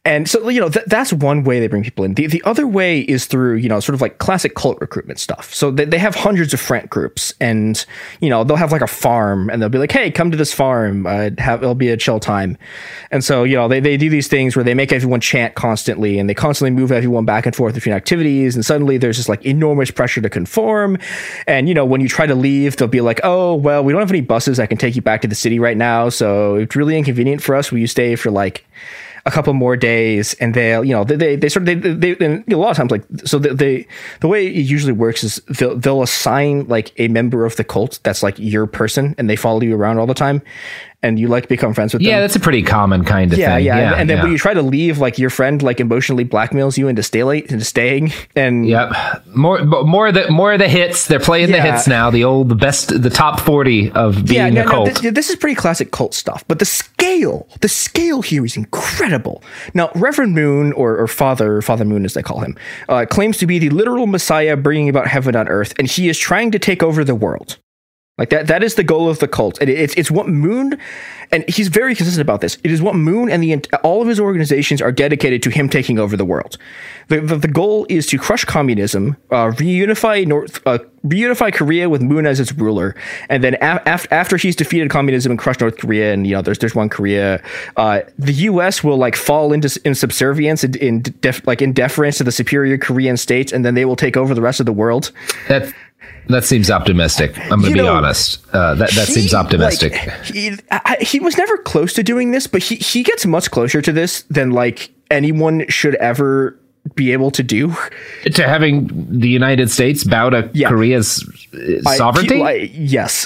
And 0.05 0.29
so, 0.29 0.47
you 0.47 0.61
know, 0.61 0.69
th- 0.69 0.85
that's 0.85 1.11
one 1.11 1.43
way 1.43 1.59
they 1.59 1.67
bring 1.67 1.83
people 1.83 2.05
in. 2.05 2.13
The, 2.13 2.25
the 2.27 2.41
other 2.43 2.65
way 2.65 3.01
is 3.01 3.25
through, 3.25 3.57
you 3.57 3.67
know, 3.67 3.81
sort 3.81 3.95
of 3.95 4.01
like 4.01 4.17
classic 4.17 4.55
cult 4.55 4.79
recruitment 4.79 5.19
stuff. 5.19 5.53
So 5.53 5.71
they, 5.71 5.83
they 5.83 5.97
have 5.97 6.15
hundreds 6.15 6.53
of 6.53 6.61
friend 6.61 6.89
groups 6.89 7.33
and, 7.41 7.85
you 8.21 8.29
know, 8.29 8.45
they'll 8.45 8.55
have 8.55 8.71
like 8.71 8.81
a 8.81 8.87
farm 8.87 9.49
and 9.49 9.61
they'll 9.61 9.67
be 9.67 9.77
like, 9.77 9.91
hey, 9.91 10.09
come 10.09 10.31
to 10.31 10.37
this 10.37 10.53
farm. 10.53 11.05
Uh, 11.05 11.31
have, 11.37 11.61
it'll 11.61 11.75
be 11.75 11.89
a 11.89 11.97
chill 11.97 12.19
time. 12.21 12.57
And 13.11 13.25
so, 13.25 13.43
you 13.43 13.57
know, 13.57 13.67
they, 13.67 13.81
they 13.81 13.97
do 13.97 14.09
these 14.09 14.29
things 14.29 14.55
where 14.55 14.63
they 14.63 14.73
make 14.73 14.93
everyone 14.93 15.19
chant 15.19 15.55
constantly 15.55 16.17
and 16.17 16.29
they 16.29 16.33
constantly 16.33 16.71
move 16.71 16.93
everyone 16.93 17.25
back 17.25 17.45
and 17.45 17.53
forth 17.53 17.75
between 17.75 17.93
activities. 17.93 18.55
And 18.55 18.65
suddenly 18.65 18.97
there's 18.97 19.17
this 19.17 19.27
like 19.27 19.45
enormous 19.45 19.91
pressure 19.91 20.21
to 20.21 20.29
conform. 20.29 20.97
And, 21.45 21.67
you 21.67 21.73
know, 21.73 21.85
when 21.85 21.99
you 21.99 22.07
try 22.07 22.25
to 22.25 22.35
leave, 22.35 22.77
they'll 22.77 22.87
be 22.87 23.01
like, 23.01 23.19
oh, 23.25 23.53
well, 23.53 23.83
we 23.83 23.91
don't 23.91 24.01
have 24.01 24.09
any 24.09 24.21
buses 24.21 24.57
that 24.57 24.69
can 24.69 24.77
take 24.77 24.95
you 24.95 25.01
back 25.01 25.21
to 25.23 25.27
the 25.27 25.35
city 25.35 25.59
right 25.59 25.77
now. 25.77 26.07
So 26.07 26.55
it's 26.55 26.75
really 26.77 26.97
inconvenient 26.97 27.43
for 27.43 27.53
us. 27.53 27.69
Will 27.69 27.79
you 27.79 27.87
stay 27.87 28.15
for 28.15 28.31
like, 28.31 28.65
a 29.29 29.31
couple 29.31 29.53
more 29.53 29.77
days 29.77 30.33
and 30.35 30.55
they'll 30.55 30.83
you 30.83 30.91
know 30.91 31.03
they 31.03 31.15
they, 31.15 31.35
they 31.35 31.49
sort 31.49 31.69
of 31.69 31.81
they, 31.83 32.13
they, 32.13 32.25
and 32.25 32.51
a 32.51 32.57
lot 32.57 32.71
of 32.71 32.77
times 32.77 32.89
like 32.89 33.03
so 33.25 33.37
they, 33.37 33.49
they 33.49 33.87
the 34.21 34.27
way 34.27 34.47
it 34.47 34.65
usually 34.65 34.91
works 34.91 35.23
is 35.23 35.35
they'll, 35.59 35.77
they'll 35.77 36.01
assign 36.01 36.67
like 36.67 36.91
a 36.97 37.07
member 37.09 37.45
of 37.45 37.55
the 37.55 37.63
cult 37.63 37.99
that's 38.01 38.23
like 38.23 38.39
your 38.39 38.65
person 38.65 39.13
and 39.19 39.29
they 39.29 39.35
follow 39.35 39.61
you 39.61 39.75
around 39.75 39.99
all 39.99 40.07
the 40.07 40.15
time 40.15 40.41
and 41.01 41.17
you 41.19 41.27
like 41.27 41.47
become 41.47 41.73
friends 41.73 41.93
with 41.93 42.01
yeah, 42.01 42.09
them 42.09 42.15
Yeah, 42.17 42.21
that's 42.21 42.35
a 42.35 42.39
pretty 42.39 42.61
common 42.61 43.05
kind 43.05 43.31
of 43.31 43.39
yeah, 43.39 43.55
thing. 43.55 43.65
yeah, 43.65 43.77
Yeah, 43.77 43.91
and, 43.91 44.01
and 44.01 44.09
then 44.09 44.17
yeah. 44.17 44.23
when 44.23 44.31
you 44.33 44.37
try 44.37 44.53
to 44.53 44.61
leave, 44.61 44.97
like 44.97 45.17
your 45.17 45.29
friend 45.29 45.61
like 45.61 45.79
emotionally 45.79 46.25
blackmails 46.25 46.77
you 46.77 46.87
into 46.87 47.03
stay 47.03 47.23
late 47.23 47.51
into 47.51 47.63
staying, 47.65 48.11
and 48.35 48.67
Yep. 48.67 48.91
More 49.33 49.63
but 49.63 49.85
more 49.85 50.07
of 50.07 50.13
the 50.15 50.29
more 50.29 50.53
of 50.53 50.59
the 50.59 50.67
hits. 50.67 51.07
They're 51.07 51.19
playing 51.19 51.51
the 51.51 51.61
hits 51.61 51.87
now. 51.87 52.09
The 52.09 52.23
old 52.23 52.49
the 52.49 52.55
best 52.55 53.01
the 53.01 53.09
top 53.09 53.39
40 53.39 53.91
of 53.91 54.25
being 54.25 54.53
no, 54.53 54.61
a 54.61 54.65
no, 54.65 54.69
cult. 54.71 54.95
th- 54.97 55.13
this 55.13 55.29
is 55.29 55.35
pretty 55.35 55.55
classic 55.55 55.91
cult 55.91 56.13
stuff, 56.13 56.43
but 56.47 56.59
the 56.59 56.65
scale, 56.65 57.47
the 57.61 57.69
scale 57.69 58.21
here 58.21 58.43
is 58.45 58.57
incredible. 58.57 59.41
Now, 59.73 59.91
Reverend 59.95 60.35
Moon, 60.35 60.73
or, 60.73 60.97
or 60.97 61.07
Father 61.07 61.61
Father 61.61 61.85
Moon 61.85 62.05
as 62.05 62.13
they 62.13 62.21
call 62.23 62.41
him, 62.41 62.57
uh, 62.89 63.05
claims 63.09 63.37
to 63.37 63.45
be 63.47 63.59
the 63.59 63.69
literal 63.69 64.07
Messiah 64.07 64.57
bringing 64.57 64.89
about 64.89 65.07
heaven 65.07 65.35
on 65.35 65.47
earth, 65.47 65.73
and 65.79 65.87
he 65.87 66.09
is 66.09 66.17
trying 66.17 66.51
to 66.51 66.59
take 66.59 66.83
over 66.83 67.03
the 67.03 67.15
world. 67.15 67.57
Like 68.19 68.31
that, 68.31 68.47
that 68.47 68.63
is 68.63 68.75
the 68.75 68.83
goal 68.83 69.09
of 69.09 69.19
the 69.19 69.29
cult, 69.29 69.61
it's 69.61 69.93
it's 69.95 70.11
what 70.11 70.27
Moon, 70.27 70.77
and 71.31 71.45
he's 71.47 71.69
very 71.69 71.95
consistent 71.95 72.21
about 72.21 72.41
this. 72.41 72.57
It 72.65 72.71
is 72.71 72.81
what 72.81 72.95
Moon 72.95 73.29
and 73.29 73.41
the 73.41 73.57
all 73.81 74.01
of 74.01 74.09
his 74.09 74.19
organizations 74.19 74.81
are 74.81 74.91
dedicated 74.91 75.41
to 75.43 75.49
him 75.49 75.69
taking 75.69 75.97
over 75.97 76.17
the 76.17 76.25
world. 76.25 76.57
The 77.07 77.21
the, 77.21 77.37
the 77.37 77.47
goal 77.47 77.85
is 77.87 78.05
to 78.07 78.17
crush 78.17 78.43
communism, 78.43 79.15
uh, 79.31 79.51
reunify 79.51 80.27
North, 80.27 80.59
uh, 80.67 80.79
reunify 81.05 81.53
Korea 81.53 81.87
with 81.87 82.01
Moon 82.01 82.25
as 82.25 82.41
its 82.41 82.51
ruler, 82.51 82.93
and 83.29 83.41
then 83.41 83.55
af- 83.61 83.83
af- 83.85 84.11
after 84.11 84.35
he's 84.35 84.57
defeated 84.57 84.89
communism 84.89 85.31
and 85.31 85.39
crushed 85.39 85.61
North 85.61 85.77
Korea, 85.77 86.11
and 86.11 86.27
you 86.27 86.35
know 86.35 86.41
there's 86.41 86.59
there's 86.59 86.75
one 86.75 86.89
Korea, 86.89 87.41
uh, 87.77 88.01
the 88.17 88.33
U.S. 88.33 88.83
will 88.83 88.97
like 88.97 89.15
fall 89.15 89.53
into 89.53 89.79
in 89.85 89.95
subservience 89.95 90.65
in, 90.65 90.75
in 90.75 91.03
def- 91.21 91.47
like 91.47 91.61
in 91.61 91.71
deference 91.71 92.17
to 92.17 92.25
the 92.25 92.33
superior 92.33 92.77
Korean 92.77 93.15
state, 93.15 93.53
and 93.53 93.63
then 93.63 93.75
they 93.75 93.85
will 93.85 93.95
take 93.95 94.17
over 94.17 94.33
the 94.33 94.41
rest 94.41 94.59
of 94.59 94.65
the 94.65 94.73
world. 94.73 95.13
That 95.47 95.73
that 96.27 96.43
seems 96.43 96.69
optimistic. 96.71 97.37
I'm 97.51 97.61
going 97.61 97.73
to 97.73 97.79
be 97.79 97.81
know, 97.81 97.93
honest. 97.93 98.39
Uh, 98.53 98.75
that 98.75 98.91
that 98.91 99.07
he, 99.07 99.13
seems 99.13 99.33
optimistic. 99.33 99.93
like, 99.93 100.25
he, 100.25 100.51
I, 100.71 100.97
he 101.01 101.19
was 101.19 101.37
never 101.37 101.57
close 101.57 101.93
to 101.93 102.03
doing 102.03 102.31
this, 102.31 102.47
but 102.47 102.61
he 102.63 102.75
he 102.75 103.03
gets 103.03 103.25
much 103.25 103.51
closer 103.51 103.81
to 103.81 103.91
this 103.91 104.23
than 104.23 104.51
like 104.51 104.91
anyone 105.11 105.65
should 105.69 105.95
ever 105.95 106.57
be 106.95 107.11
able 107.11 107.31
to 107.31 107.43
do. 107.43 107.75
to 108.31 108.47
having 108.47 108.87
the 109.19 109.27
United 109.29 109.69
States 109.69 110.03
bow 110.03 110.29
to 110.29 110.49
Korea's 110.65 111.23
uh, 111.53 111.89
I- 111.89 111.97
sovereignty. 111.97 112.35
he- 112.35 112.41
like, 112.41 112.71
yes. 112.73 113.25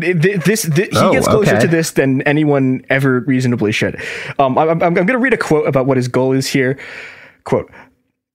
Th- 0.00 0.20
th- 0.22 0.44
This, 0.44 0.62
th- 0.62 0.90
he 0.90 0.96
Oh, 0.96 1.12
gets 1.12 1.26
closer 1.26 1.52
okay. 1.56 1.60
to 1.62 1.66
this 1.66 1.90
than 1.92 2.22
anyone 2.22 2.84
ever 2.88 3.20
reasonably 3.20 3.72
should. 3.72 4.00
Um, 4.38 4.56
I'm, 4.56 4.68
I'm, 4.70 4.82
I'm 4.82 4.94
going 4.94 5.06
to 5.08 5.18
read 5.18 5.34
a 5.34 5.36
quote 5.38 5.66
about 5.66 5.86
what 5.86 5.96
his 5.96 6.06
goal 6.06 6.30
is 6.32 6.46
here. 6.46 6.78
Quote. 7.42 7.68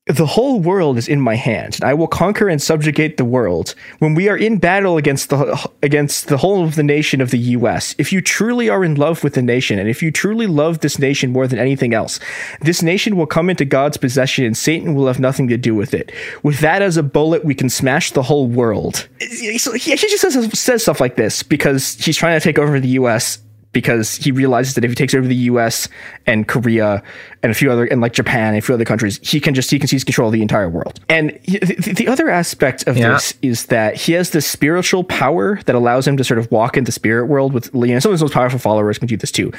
The 0.07 0.25
whole 0.25 0.59
world 0.59 0.97
is 0.97 1.07
in 1.07 1.21
my 1.21 1.35
hand, 1.35 1.75
and 1.75 1.85
I 1.85 1.93
will 1.93 2.07
conquer 2.07 2.49
and 2.49 2.61
subjugate 2.61 3.15
the 3.15 3.23
world. 3.23 3.73
When 3.99 4.15
we 4.15 4.27
are 4.27 4.35
in 4.35 4.57
battle 4.57 4.97
against 4.97 5.29
the 5.29 5.71
against 5.81 6.27
the 6.27 6.35
whole 6.35 6.65
of 6.65 6.75
the 6.75 6.83
nation 6.83 7.21
of 7.21 7.31
the 7.31 7.37
U.S., 7.37 7.95
if 7.97 8.11
you 8.11 8.19
truly 8.19 8.67
are 8.67 8.83
in 8.83 8.95
love 8.95 9.23
with 9.23 9.35
the 9.35 9.41
nation, 9.41 9.79
and 9.79 9.87
if 9.87 10.03
you 10.03 10.11
truly 10.11 10.45
love 10.45 10.79
this 10.79 10.99
nation 10.99 11.31
more 11.31 11.47
than 11.47 11.57
anything 11.57 11.93
else, 11.93 12.19
this 12.59 12.83
nation 12.83 13.15
will 13.15 13.25
come 13.25 13.49
into 13.49 13.63
God's 13.63 13.95
possession, 13.95 14.43
and 14.43 14.57
Satan 14.57 14.93
will 14.93 15.07
have 15.07 15.21
nothing 15.21 15.47
to 15.47 15.55
do 15.55 15.73
with 15.73 15.93
it. 15.93 16.11
With 16.43 16.59
that 16.59 16.81
as 16.81 16.97
a 16.97 17.03
bullet, 17.03 17.45
we 17.45 17.55
can 17.55 17.69
smash 17.69 18.11
the 18.11 18.23
whole 18.23 18.47
world. 18.47 19.07
So 19.55 19.71
he 19.71 19.93
actually 19.93 20.09
just 20.09 20.21
says, 20.21 20.59
says 20.59 20.81
stuff 20.81 20.99
like 20.99 21.15
this 21.15 21.43
because 21.43 21.95
he's 21.95 22.17
trying 22.17 22.37
to 22.37 22.43
take 22.43 22.59
over 22.59 22.77
the 22.77 22.89
U.S 22.89 23.39
because 23.73 24.15
he 24.15 24.31
realizes 24.31 24.75
that 24.75 24.85
if 24.85 24.91
he 24.91 24.95
takes 24.95 25.13
over 25.13 25.27
the 25.27 25.35
U.S. 25.51 25.89
and 26.25 26.47
Korea 26.47 27.03
and 27.41 27.51
a 27.51 27.55
few 27.55 27.71
other 27.71 27.85
and 27.85 27.99
like 27.99 28.13
Japan 28.13 28.49
and 28.53 28.57
a 28.57 28.61
few 28.61 28.73
other 28.75 28.85
countries, 28.85 29.19
he 29.21 29.39
can 29.39 29.53
just 29.53 29.69
he 29.69 29.79
can 29.79 29.87
seize 29.87 30.03
control 30.03 30.29
of 30.29 30.33
the 30.33 30.41
entire 30.41 30.69
world. 30.69 30.99
And 31.09 31.37
he- 31.43 31.57
the, 31.59 31.93
the 31.93 32.07
other 32.07 32.29
aspect 32.29 32.87
of 32.87 32.95
Yeah. 32.97 33.13
this 33.13 33.33
is 33.41 33.65
that 33.67 33.95
he 33.97 34.13
has 34.13 34.29
this 34.29 34.45
spiritual 34.47 35.03
power 35.03 35.59
that 35.65 35.75
allows 35.75 36.07
him 36.07 36.15
to 36.17 36.23
sort 36.23 36.37
of 36.39 36.49
walk 36.51 36.77
in 36.77 36.85
the 36.85 36.91
spirit 36.91 37.25
world 37.25 37.51
with 37.53 37.69
you 37.73 37.87
know 37.87 37.99
some 37.99 38.11
of 38.11 38.13
his 38.13 38.21
most 38.21 38.33
powerful 38.33 38.59
followers 38.59 38.97
can 38.97 39.07
do 39.07 39.17
this 39.17 39.31
too. 39.31 39.51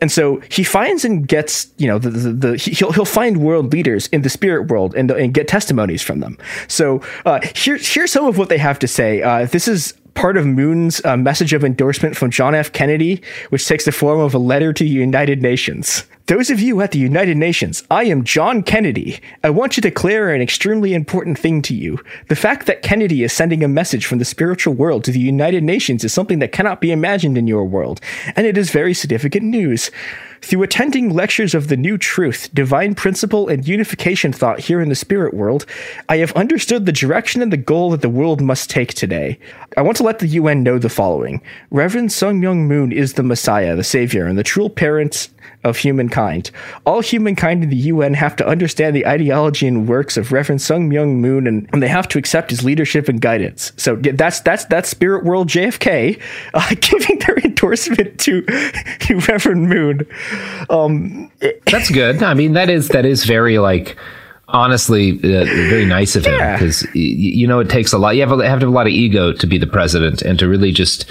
And 0.00 0.10
so 0.10 0.40
he 0.50 0.64
finds 0.64 1.04
and 1.04 1.28
gets 1.28 1.68
you 1.76 1.86
know 1.86 1.98
the 1.98 2.10
the, 2.10 2.32
the 2.32 2.56
he- 2.56 2.72
he'll 2.72 2.92
he'll 2.92 3.04
find 3.04 3.36
world 3.38 3.72
leaders 3.72 4.08
in 4.08 4.22
the 4.22 4.30
spirit 4.30 4.68
world 4.68 4.94
and 4.94 5.10
and 5.10 5.34
get 5.34 5.46
testimonies 5.46 6.02
from 6.02 6.20
them. 6.20 6.38
So 6.68 7.02
uh, 7.26 7.40
here 7.54 7.76
here's 7.78 8.10
some 8.12 8.24
of 8.26 8.38
what 8.38 8.48
they 8.48 8.58
have 8.58 8.78
to 8.80 8.88
say. 8.88 9.22
Uh, 9.22 9.44
this 9.46 9.68
is 9.68 9.92
part 10.18 10.36
of 10.36 10.44
Moon's 10.44 11.00
uh, 11.04 11.16
message 11.16 11.52
of 11.52 11.62
endorsement 11.64 12.16
from 12.16 12.32
John 12.32 12.52
F. 12.52 12.72
Kennedy, 12.72 13.22
which 13.50 13.68
takes 13.68 13.84
the 13.84 13.92
form 13.92 14.18
of 14.18 14.34
a 14.34 14.38
letter 14.38 14.72
to 14.72 14.82
the 14.82 14.90
United 14.90 15.42
Nations. 15.42 16.02
Those 16.26 16.50
of 16.50 16.58
you 16.58 16.80
at 16.80 16.90
the 16.90 16.98
United 16.98 17.36
Nations, 17.36 17.84
I 17.88 18.02
am 18.06 18.24
John 18.24 18.64
Kennedy. 18.64 19.20
I 19.44 19.50
want 19.50 19.70
to 19.74 19.80
declare 19.80 20.34
an 20.34 20.42
extremely 20.42 20.92
important 20.92 21.38
thing 21.38 21.62
to 21.62 21.74
you. 21.74 22.00
The 22.28 22.34
fact 22.34 22.66
that 22.66 22.82
Kennedy 22.82 23.22
is 23.22 23.32
sending 23.32 23.62
a 23.62 23.68
message 23.68 24.06
from 24.06 24.18
the 24.18 24.24
spiritual 24.24 24.74
world 24.74 25.04
to 25.04 25.12
the 25.12 25.20
United 25.20 25.62
Nations 25.62 26.02
is 26.02 26.12
something 26.12 26.40
that 26.40 26.50
cannot 26.50 26.80
be 26.80 26.90
imagined 26.90 27.38
in 27.38 27.46
your 27.46 27.64
world, 27.64 28.00
and 28.34 28.44
it 28.44 28.58
is 28.58 28.72
very 28.72 28.94
significant 28.94 29.44
news. 29.44 29.88
Through 30.40 30.62
attending 30.62 31.14
lectures 31.14 31.54
of 31.54 31.68
the 31.68 31.76
new 31.76 31.98
truth, 31.98 32.48
divine 32.54 32.94
principle, 32.94 33.48
and 33.48 33.66
unification 33.66 34.32
thought 34.32 34.60
here 34.60 34.80
in 34.80 34.88
the 34.88 34.94
spirit 34.94 35.34
world, 35.34 35.66
I 36.08 36.18
have 36.18 36.32
understood 36.32 36.86
the 36.86 36.92
direction 36.92 37.42
and 37.42 37.52
the 37.52 37.56
goal 37.56 37.90
that 37.90 38.02
the 38.02 38.08
world 38.08 38.40
must 38.40 38.70
take 38.70 38.94
today. 38.94 39.38
I 39.76 39.82
want 39.82 39.96
to 39.98 40.02
let 40.02 40.20
the 40.20 40.28
UN 40.28 40.62
know 40.62 40.78
the 40.78 40.88
following 40.88 41.42
Reverend 41.70 42.12
Sun 42.12 42.40
Myung 42.40 42.66
Moon 42.66 42.92
is 42.92 43.14
the 43.14 43.22
Messiah, 43.22 43.76
the 43.76 43.84
Savior, 43.84 44.26
and 44.26 44.38
the 44.38 44.42
true 44.42 44.68
parent 44.68 45.28
of 45.64 45.76
humankind. 45.76 46.50
All 46.86 47.00
humankind 47.00 47.64
in 47.64 47.70
the 47.70 47.76
UN 47.76 48.14
have 48.14 48.36
to 48.36 48.46
understand 48.46 48.94
the 48.94 49.06
ideology 49.06 49.66
and 49.66 49.88
works 49.88 50.16
of 50.16 50.32
Reverend 50.32 50.62
Sun 50.62 50.90
Myung 50.90 51.16
Moon, 51.16 51.46
and, 51.46 51.68
and 51.72 51.82
they 51.82 51.88
have 51.88 52.08
to 52.08 52.18
accept 52.18 52.50
his 52.50 52.64
leadership 52.64 53.08
and 53.08 53.20
guidance. 53.20 53.72
So 53.76 53.96
that's 53.96 54.40
that's 54.40 54.64
that's 54.66 54.88
Spirit 54.88 55.24
World 55.24 55.48
JFK 55.48 56.20
uh, 56.54 56.74
giving 56.80 57.18
their 57.20 57.38
endorsement 57.38 58.18
to, 58.20 58.42
to 58.42 59.18
Reverend 59.28 59.68
Moon. 59.68 60.06
Um, 60.70 61.30
That's 61.70 61.90
good. 61.90 62.22
I 62.22 62.34
mean, 62.34 62.52
that 62.54 62.68
is 62.70 62.88
that 62.88 63.04
is 63.06 63.24
very 63.24 63.58
like 63.58 63.96
honestly 64.48 65.12
uh, 65.18 65.44
very 65.44 65.84
nice 65.84 66.16
of 66.16 66.24
him 66.26 66.34
Yeah. 66.34 66.56
because 66.56 66.86
you 66.94 67.46
know 67.46 67.58
it 67.60 67.68
takes 67.68 67.92
a 67.92 67.98
lot. 67.98 68.16
You 68.16 68.22
have, 68.22 68.32
a, 68.32 68.36
have 68.48 68.60
to 68.60 68.66
have 68.66 68.72
a 68.72 68.74
lot 68.74 68.86
of 68.86 68.92
ego 68.92 69.32
to 69.32 69.46
be 69.46 69.58
the 69.58 69.66
president 69.66 70.22
and 70.22 70.38
to 70.38 70.48
really 70.48 70.72
just 70.72 71.04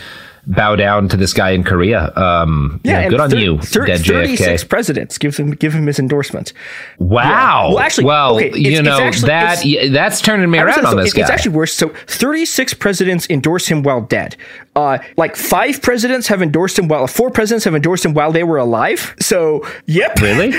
bow 0.47 0.75
down 0.75 1.09
to 1.09 1.17
this 1.17 1.33
guy 1.33 1.51
in 1.51 1.63
Korea. 1.63 2.11
Um, 2.15 2.79
yeah, 2.83 3.07
good 3.09 3.19
on 3.19 3.29
thir- 3.29 3.37
you, 3.37 3.59
thir- 3.59 3.85
dead 3.85 3.99
36 4.05 4.63
JFK. 4.63 4.69
presidents 4.69 5.17
give 5.17 5.37
him 5.37 5.51
give 5.51 5.73
him 5.73 5.85
his 5.87 5.99
endorsement. 5.99 6.53
Wow. 6.99 7.23
Yeah. 7.23 7.67
Well, 7.75 7.79
actually, 7.79 8.05
well, 8.05 8.35
okay, 8.37 8.47
it's- 8.47 8.63
you 8.63 8.81
know 8.81 8.99
actually- 8.99 9.27
that 9.27 9.65
yeah, 9.65 9.89
that's 9.89 10.21
turning 10.21 10.49
me 10.49 10.57
around 10.59 10.85
on 10.85 10.93
say, 10.95 11.03
this 11.03 11.13
it- 11.13 11.17
guy. 11.17 11.21
It's 11.23 11.29
actually 11.31 11.55
worse. 11.55 11.73
So 11.73 11.89
36 12.07 12.73
presidents 12.75 13.27
endorse 13.29 13.67
him 13.67 13.83
while 13.83 14.01
dead. 14.01 14.35
Uh, 14.75 14.99
like 15.17 15.35
five 15.35 15.81
presidents 15.81 16.27
have 16.27 16.41
endorsed 16.41 16.77
him 16.79 16.87
while 16.87 17.07
four 17.07 17.29
presidents 17.31 17.65
have 17.65 17.75
endorsed 17.75 18.05
him 18.05 18.13
while 18.13 18.31
they 18.31 18.43
were 18.43 18.57
alive. 18.57 19.15
So, 19.19 19.67
yep. 19.87 20.19
Really? 20.21 20.53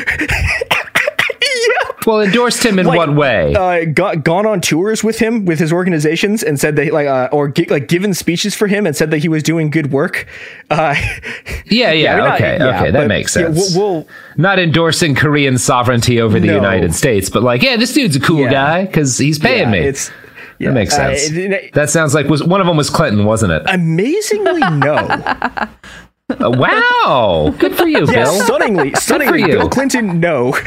Well, 2.09 2.23
endorsed 2.23 2.65
him 2.65 2.79
in 2.79 2.87
Like, 2.87 2.97
what 2.97 3.15
way? 3.15 3.55
Uh, 3.55 3.85
got, 3.85 4.25
gone 4.25 4.47
on 4.47 4.63
tours 4.63 5.05
with 5.05 5.19
him 5.19 5.45
with 5.45 5.59
his 5.59 5.75
organizations 5.75 6.43
and 6.43 6.59
said 6.59 6.75
that 6.77 6.91
like 6.91 7.07
uh, 7.07 7.29
or 7.33 7.49
gi- 7.49 7.67
like 7.67 7.87
given 7.87 8.15
speeches 8.15 8.55
for 8.55 8.67
him 8.67 8.87
and 8.87 8.97
said 8.97 9.11
that 9.11 9.19
he 9.19 9.29
was 9.29 9.43
doing 9.43 9.69
good 9.69 9.93
work. 9.93 10.27
Uh, 10.71 10.95
yeah, 11.67 11.93
yeah, 11.93 12.13
I 12.15 12.17
mean, 12.17 12.25
not- 12.25 12.35
okay, 12.37 12.57
yeah, 12.59 12.77
okay, 12.81 12.91
that 12.93 13.01
but, 13.01 13.09
makes 13.09 13.37
yeah, 13.37 13.53
sense. 13.53 13.77
we'll, 13.77 13.93
we'll 13.95 14.09
Not 14.39 14.59
endorsing 14.59 15.15
Korean 15.15 15.59
sovereignty 15.59 16.19
over 16.19 16.41
the 16.41 16.47
No. 16.47 16.55
United 16.55 16.95
States, 16.95 17.29
but 17.29 17.43
like, 17.43 17.63
yeah, 17.63 17.77
this 17.77 17.93
dude's 17.93 18.17
a 18.17 18.21
cool 18.21 18.41
Yeah. 18.41 18.51
guy 18.53 18.87
because 18.87 19.19
he's 19.19 19.39
paying 19.39 19.65
Yeah, 19.67 19.71
me. 19.71 19.79
it's- 19.81 20.11
yeah, 20.59 20.69
that 20.71 20.75
makes 20.75 20.95
uh, 20.95 21.15
sense. 21.15 21.31
it- 21.37 21.75
that 21.75 21.91
sounds 21.91 22.15
like 22.15 22.27
was 22.27 22.43
one 22.43 22.63
of 22.63 22.67
them 22.67 22.79
was 22.79 22.89
Clinton, 22.89 23.27
wasn't 23.27 23.53
it? 23.53 23.63
amazingly 23.67 24.61
no. 24.79 24.95
Uh, 26.31 26.51
wow, 26.57 27.55
good 27.59 27.75
for 27.75 27.87
you, 27.87 28.01
yeah, 28.07 28.25
Bill. 28.25 28.41
stunningly, 28.41 28.93
stunningly. 28.95 29.45
Bill 29.45 29.69
Clinton 29.69 30.21
no. 30.21 30.53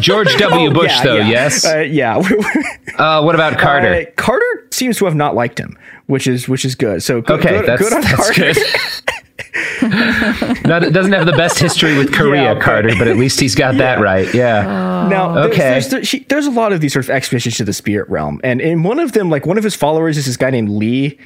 George 0.00 0.34
W. 0.38 0.70
Oh, 0.70 0.72
Bush, 0.72 0.90
yeah, 0.90 1.02
though, 1.04 1.16
yeah. 1.16 1.28
yes. 1.28 1.64
Uh, 1.64 1.78
yeah. 1.78 2.22
Uh, 2.98 3.22
what 3.22 3.34
about 3.34 3.58
Carter? 3.58 3.94
Uh, 3.94 4.04
Carter 4.16 4.66
seems 4.72 4.98
to 4.98 5.06
have 5.06 5.14
not 5.14 5.34
liked 5.34 5.58
him, 5.58 5.78
which 6.06 6.26
is 6.26 6.48
which 6.48 6.66
is 6.66 6.74
good. 6.74 7.02
So 7.02 7.22
good, 7.22 7.40
okay, 7.40 7.50
good, 7.60 7.66
that's, 7.66 7.80
good 7.82 7.92
on 7.94 8.00
that's 8.02 8.14
Carter. 8.14 8.52
good. 8.52 8.56
Not, 10.66 10.82
doesn't 10.92 11.12
have 11.12 11.24
the 11.26 11.32
best 11.36 11.58
history 11.58 11.96
with 11.96 12.12
Korea, 12.12 12.54
Yeah, 12.54 12.60
Carter, 12.60 12.90
but 12.98 13.08
at 13.08 13.16
least 13.16 13.40
he's 13.40 13.54
got 13.54 13.76
that 13.78 14.00
right. 14.00 14.32
Yeah. 14.34 14.62
Now, 15.10 15.32
there's, 15.34 15.46
Okay. 15.46 15.58
there's, 15.58 15.88
there's, 15.88 16.08
she- 16.08 16.24
there's 16.28 16.46
a 16.46 16.50
lot 16.50 16.72
of 16.72 16.80
these 16.80 16.92
sort 16.92 17.06
of 17.06 17.10
expeditions 17.10 17.56
to 17.56 17.64
the 17.64 17.72
spirit 17.72 18.08
realm, 18.10 18.40
and 18.44 18.60
in 18.60 18.82
one 18.82 18.98
of 18.98 19.12
them, 19.12 19.30
like 19.30 19.46
one 19.46 19.56
of 19.58 19.64
his 19.64 19.74
followers 19.74 20.18
is 20.18 20.26
this 20.26 20.36
guy 20.36 20.50
named 20.50 20.68
Lee, 20.68 21.18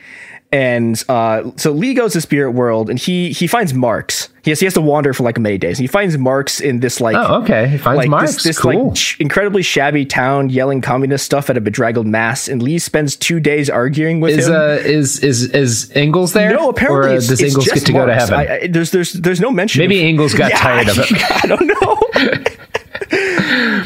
and 0.55 1.03
uh, 1.09 1.51
so 1.57 1.73
Lee 1.73 1.95
goes 1.95 2.13
to 2.13 2.21
spirit 2.21 2.53
world, 2.53 2.89
and 2.91 2.99
he 2.99 3.33
he 3.33 3.47
finds 3.47 3.75
Marx. 3.75 4.29
He 4.43 4.51
has 4.51 4.61
he 4.61 4.67
has 4.67 4.75
to 4.75 4.81
wander 4.83 5.13
for 5.15 5.23
like 5.23 5.39
many 5.39 5.57
days. 5.59 5.79
And 5.79 5.85
he 5.85 5.87
finds 5.89 6.19
Marx 6.19 6.61
in 6.61 6.81
this 6.81 7.01
like 7.01 7.17
Oh, 7.17 7.43
okay. 7.43 7.67
He 7.67 7.79
finds 7.79 7.97
like 7.97 8.11
Marx. 8.11 8.35
this, 8.35 8.43
this 8.45 8.59
Cool. 8.59 8.89
like 8.89 8.97
sh- 8.97 9.19
incredibly 9.19 9.63
shabby 9.63 10.05
town 10.05 10.51
yelling 10.51 10.83
communist 10.83 11.25
stuff 11.25 11.49
at 11.49 11.57
a 11.57 11.61
bedraggled 11.63 12.07
mass, 12.07 12.47
and 12.49 12.63
Lee 12.63 12.79
spends 12.79 13.17
two 13.17 13.41
days 13.41 13.69
arguing 13.71 14.21
with 14.21 14.39
Is 14.39 14.47
him. 14.47 14.55
uh 14.55 14.59
is 14.85 15.19
is 15.21 15.45
is 15.51 15.91
Engels 15.95 16.35
there? 16.35 16.51
no, 16.55 16.69
apparently 16.69 17.09
or, 17.11 17.13
uh, 17.15 17.17
it's, 17.17 17.29
does 17.29 17.41
it's 17.41 17.51
Engels 17.53 17.65
just 17.65 17.75
get 17.77 17.87
to 17.87 17.93
go 17.93 18.07
to 18.07 18.15
heaven? 18.15 18.35
I, 18.35 18.61
I, 18.65 18.67
there's 18.69 18.91
there's 18.91 19.13
there's 19.15 19.41
no 19.41 19.51
mention. 19.51 19.81
Maybe 19.81 19.99
of, 20.01 20.05
Engels 20.07 20.35
got 20.35 20.51
Yeah, 20.51 20.59
tired 20.59 20.89
of 20.89 20.99
it. 20.99 21.11
I 21.45 21.47
don't 21.49 21.67
know. 21.67 21.94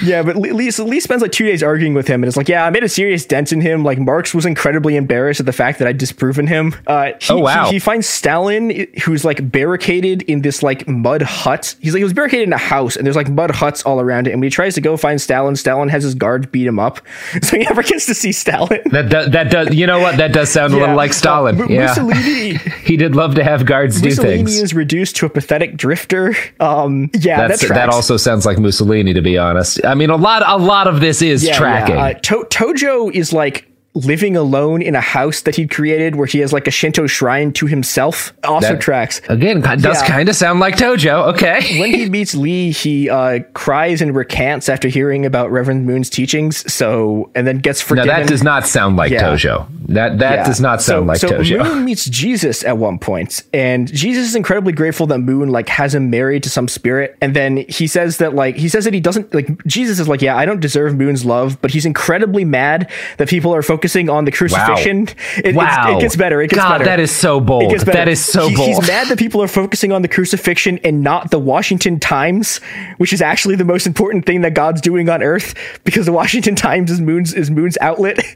Yeah, 0.02 0.22
but 0.22 0.36
Lee, 0.36 0.52
Lee, 0.52 0.70
so 0.70 0.84
Lee 0.84 1.00
spends 1.00 1.22
like 1.22 1.32
two 1.32 1.44
days 1.46 1.62
arguing 1.62 1.94
with 1.94 2.06
him, 2.08 2.22
and 2.22 2.28
it's 2.28 2.36
like, 2.36 2.48
yeah, 2.48 2.64
I 2.64 2.70
made 2.70 2.84
a 2.84 2.88
serious 2.88 3.24
dent 3.26 3.52
in 3.52 3.60
him. 3.60 3.84
Like 3.84 3.98
Marx 3.98 4.34
was 4.34 4.46
incredibly 4.46 4.96
embarrassed 4.96 5.40
at 5.40 5.46
the 5.46 5.52
fact 5.52 5.78
that 5.78 5.88
I'd 5.88 5.98
disproven 5.98 6.46
him. 6.46 6.74
Uh, 6.86 7.12
he, 7.20 7.32
Oh, 7.32 7.38
wow. 7.38 7.66
He, 7.66 7.72
he 7.74 7.78
finds 7.78 8.06
Stalin, 8.06 8.86
who's 9.04 9.24
like 9.24 9.50
barricaded 9.50 10.22
in 10.22 10.42
this 10.42 10.62
like 10.62 10.86
mud 10.88 11.22
hut. 11.22 11.76
He's 11.80 11.92
like 11.92 12.00
he 12.00 12.04
was 12.04 12.12
barricaded 12.12 12.46
in 12.48 12.52
a 12.52 12.58
house, 12.58 12.96
and 12.96 13.06
there's 13.06 13.16
like 13.16 13.28
mud 13.28 13.50
huts 13.50 13.82
all 13.84 14.00
around 14.00 14.26
it. 14.26 14.32
And 14.32 14.40
when 14.40 14.46
he 14.46 14.50
tries 14.50 14.74
to 14.76 14.80
go 14.80 14.96
find 14.96 15.20
Stalin, 15.20 15.56
Stalin 15.56 15.88
has 15.88 16.02
his 16.02 16.14
guards 16.14 16.46
beat 16.46 16.66
him 16.66 16.78
up, 16.78 17.00
so 17.42 17.56
he 17.56 17.64
never 17.64 17.82
gets 17.82 18.06
to 18.06 18.14
see 18.14 18.32
Stalin. 18.32 18.80
That 18.86 19.10
does, 19.10 19.30
that 19.30 19.50
does 19.50 19.74
you 19.74 19.86
know 19.86 20.00
what 20.00 20.16
that 20.16 20.32
does 20.32 20.48
sound 20.50 20.72
a 20.72 20.76
little 20.76 20.96
like 20.96 21.12
Stalin. 21.12 21.60
Uh, 21.60 21.66
Mu- 21.66 21.74
yeah, 21.74 21.86
Mussolini 21.86 22.54
he 22.84 22.96
did 22.96 23.14
love 23.14 23.34
to 23.36 23.44
have 23.44 23.66
guards 23.66 24.00
do 24.00 24.08
things. 24.10 24.18
Mussolini 24.18 24.52
is 24.52 24.74
reduced 24.74 25.16
to 25.16 25.26
a 25.26 25.30
pathetic 25.30 25.76
drifter. 25.76 26.34
Um, 26.60 27.10
yeah, 27.14 27.46
That's, 27.48 27.62
that 27.62 27.74
that 27.74 27.88
also 27.88 28.16
sounds 28.16 28.46
like 28.46 28.58
Mussolini, 28.58 29.12
to 29.14 29.20
be 29.22 29.36
honest. 29.38 29.80
I 29.88 29.94
mean, 29.94 30.10
a 30.10 30.16
lot 30.16 30.42
a 30.46 30.56
lot 30.56 30.86
of 30.86 31.00
this 31.00 31.22
is 31.22 31.44
Yeah, 31.44 31.56
tracking. 31.56 31.96
Yeah. 31.96 32.02
Uh, 32.04 32.12
to- 32.14 32.46
Tojo 32.50 33.12
is 33.12 33.32
like 33.32 33.67
living 34.06 34.36
alone 34.36 34.82
in 34.82 34.94
a 34.94 35.00
house 35.00 35.42
that 35.42 35.56
he 35.56 35.66
created 35.66 36.16
where 36.16 36.26
he 36.26 36.38
has 36.40 36.52
like 36.52 36.66
a 36.66 36.70
Shinto 36.70 37.06
shrine 37.06 37.52
to 37.54 37.66
himself. 37.66 38.32
Also 38.44 38.70
That- 38.74 38.80
tracks. 38.80 39.20
Again, 39.28 39.60
does 39.60 39.82
Yeah. 40.02 40.06
kind 40.06 40.28
of 40.28 40.36
sound 40.36 40.60
like 40.60 40.76
Tojo. 40.76 41.28
Okay. 41.34 41.78
when 41.80 41.92
he 41.92 42.08
meets 42.08 42.34
Lee, 42.34 42.70
he 42.70 43.10
uh, 43.10 43.40
cries 43.54 44.00
and 44.00 44.14
recants 44.14 44.68
after 44.68 44.88
hearing 44.88 45.26
about 45.26 45.50
Reverend 45.50 45.86
Moon's 45.86 46.10
teachings. 46.10 46.70
So, 46.72 47.30
and 47.34 47.46
then 47.46 47.58
gets 47.58 47.88
now 47.90 48.04
that 48.04 48.26
does 48.28 48.42
not 48.42 48.66
sound 48.66 48.96
like 48.96 49.10
Yeah. 49.10 49.22
Tojo. 49.22 49.66
That 49.88 50.18
that 50.18 50.34
Yeah. 50.38 50.44
does 50.44 50.60
not 50.60 50.82
sound 50.82 51.04
so, 51.04 51.08
like 51.08 51.18
so 51.18 51.28
Tojo. 51.28 51.64
Moon 51.64 51.84
meets 51.86 52.04
Jesus 52.04 52.62
at 52.64 52.76
one 52.78 52.98
point, 52.98 53.42
and 53.54 53.90
Jesus 53.92 54.28
is 54.28 54.34
incredibly 54.36 54.72
grateful 54.72 55.06
that 55.06 55.18
Moon 55.18 55.48
like 55.48 55.68
has 55.70 55.94
him 55.94 56.10
married 56.10 56.42
to 56.42 56.50
some 56.50 56.68
spirit. 56.68 57.16
And 57.22 57.34
then 57.34 57.64
he 57.68 57.86
says 57.86 58.18
that 58.18 58.34
like 58.34 58.56
he 58.56 58.68
says 58.68 58.84
that 58.84 58.92
he 58.94 59.00
doesn't 59.00 59.32
like 59.34 59.64
Jesus 59.66 59.98
is 59.98 60.06
like, 60.08 60.20
yeah, 60.22 60.36
I 60.36 60.44
don't 60.44 60.60
deserve 60.60 60.96
Moon's 60.96 61.24
love, 61.24 61.58
but 61.62 61.70
he's 61.70 61.86
incredibly 61.86 62.44
mad 62.44 62.90
that 63.16 63.28
people 63.28 63.54
are 63.54 63.62
focusing 63.88 64.10
on 64.10 64.24
the 64.26 64.30
crucifixion. 64.30 65.02
It, 65.38 65.46
it's- 65.46 65.54
Wow. 65.54 65.96
it 65.96 66.00
gets 66.00 66.14
better. 66.16 66.42
It 66.42 66.50
gets 66.50 66.62
God, 66.62 66.72
better. 66.78 66.84
that 66.84 67.00
is 67.00 67.10
so 67.10 67.40
bold. 67.40 67.72
It. 67.72 67.80
That 67.86 68.06
is 68.08 68.22
so 68.24 68.48
He- 68.48 68.54
bold. 68.56 68.68
He's 68.68 68.86
mad 68.88 69.08
that 69.08 69.18
people 69.18 69.42
are 69.42 69.48
focusing 69.48 69.92
on 69.92 70.02
the 70.02 70.08
crucifixion 70.08 70.78
and 70.84 71.02
not 71.02 71.30
the 71.30 71.38
Washington 71.38 71.98
Times, 71.98 72.58
which 72.98 73.12
is 73.14 73.22
actually 73.22 73.56
the 73.56 73.64
most 73.64 73.86
important 73.86 74.26
thing 74.26 74.42
that 74.42 74.52
God's 74.54 74.80
doing 74.82 75.08
on 75.08 75.22
Earth, 75.22 75.54
because 75.84 76.04
the 76.06 76.12
Washington 76.12 76.54
Times 76.54 76.90
is 76.90 77.00
Moon's 77.00 77.32
is 77.32 77.50
Moon's 77.50 77.78
outlet. 77.80 78.20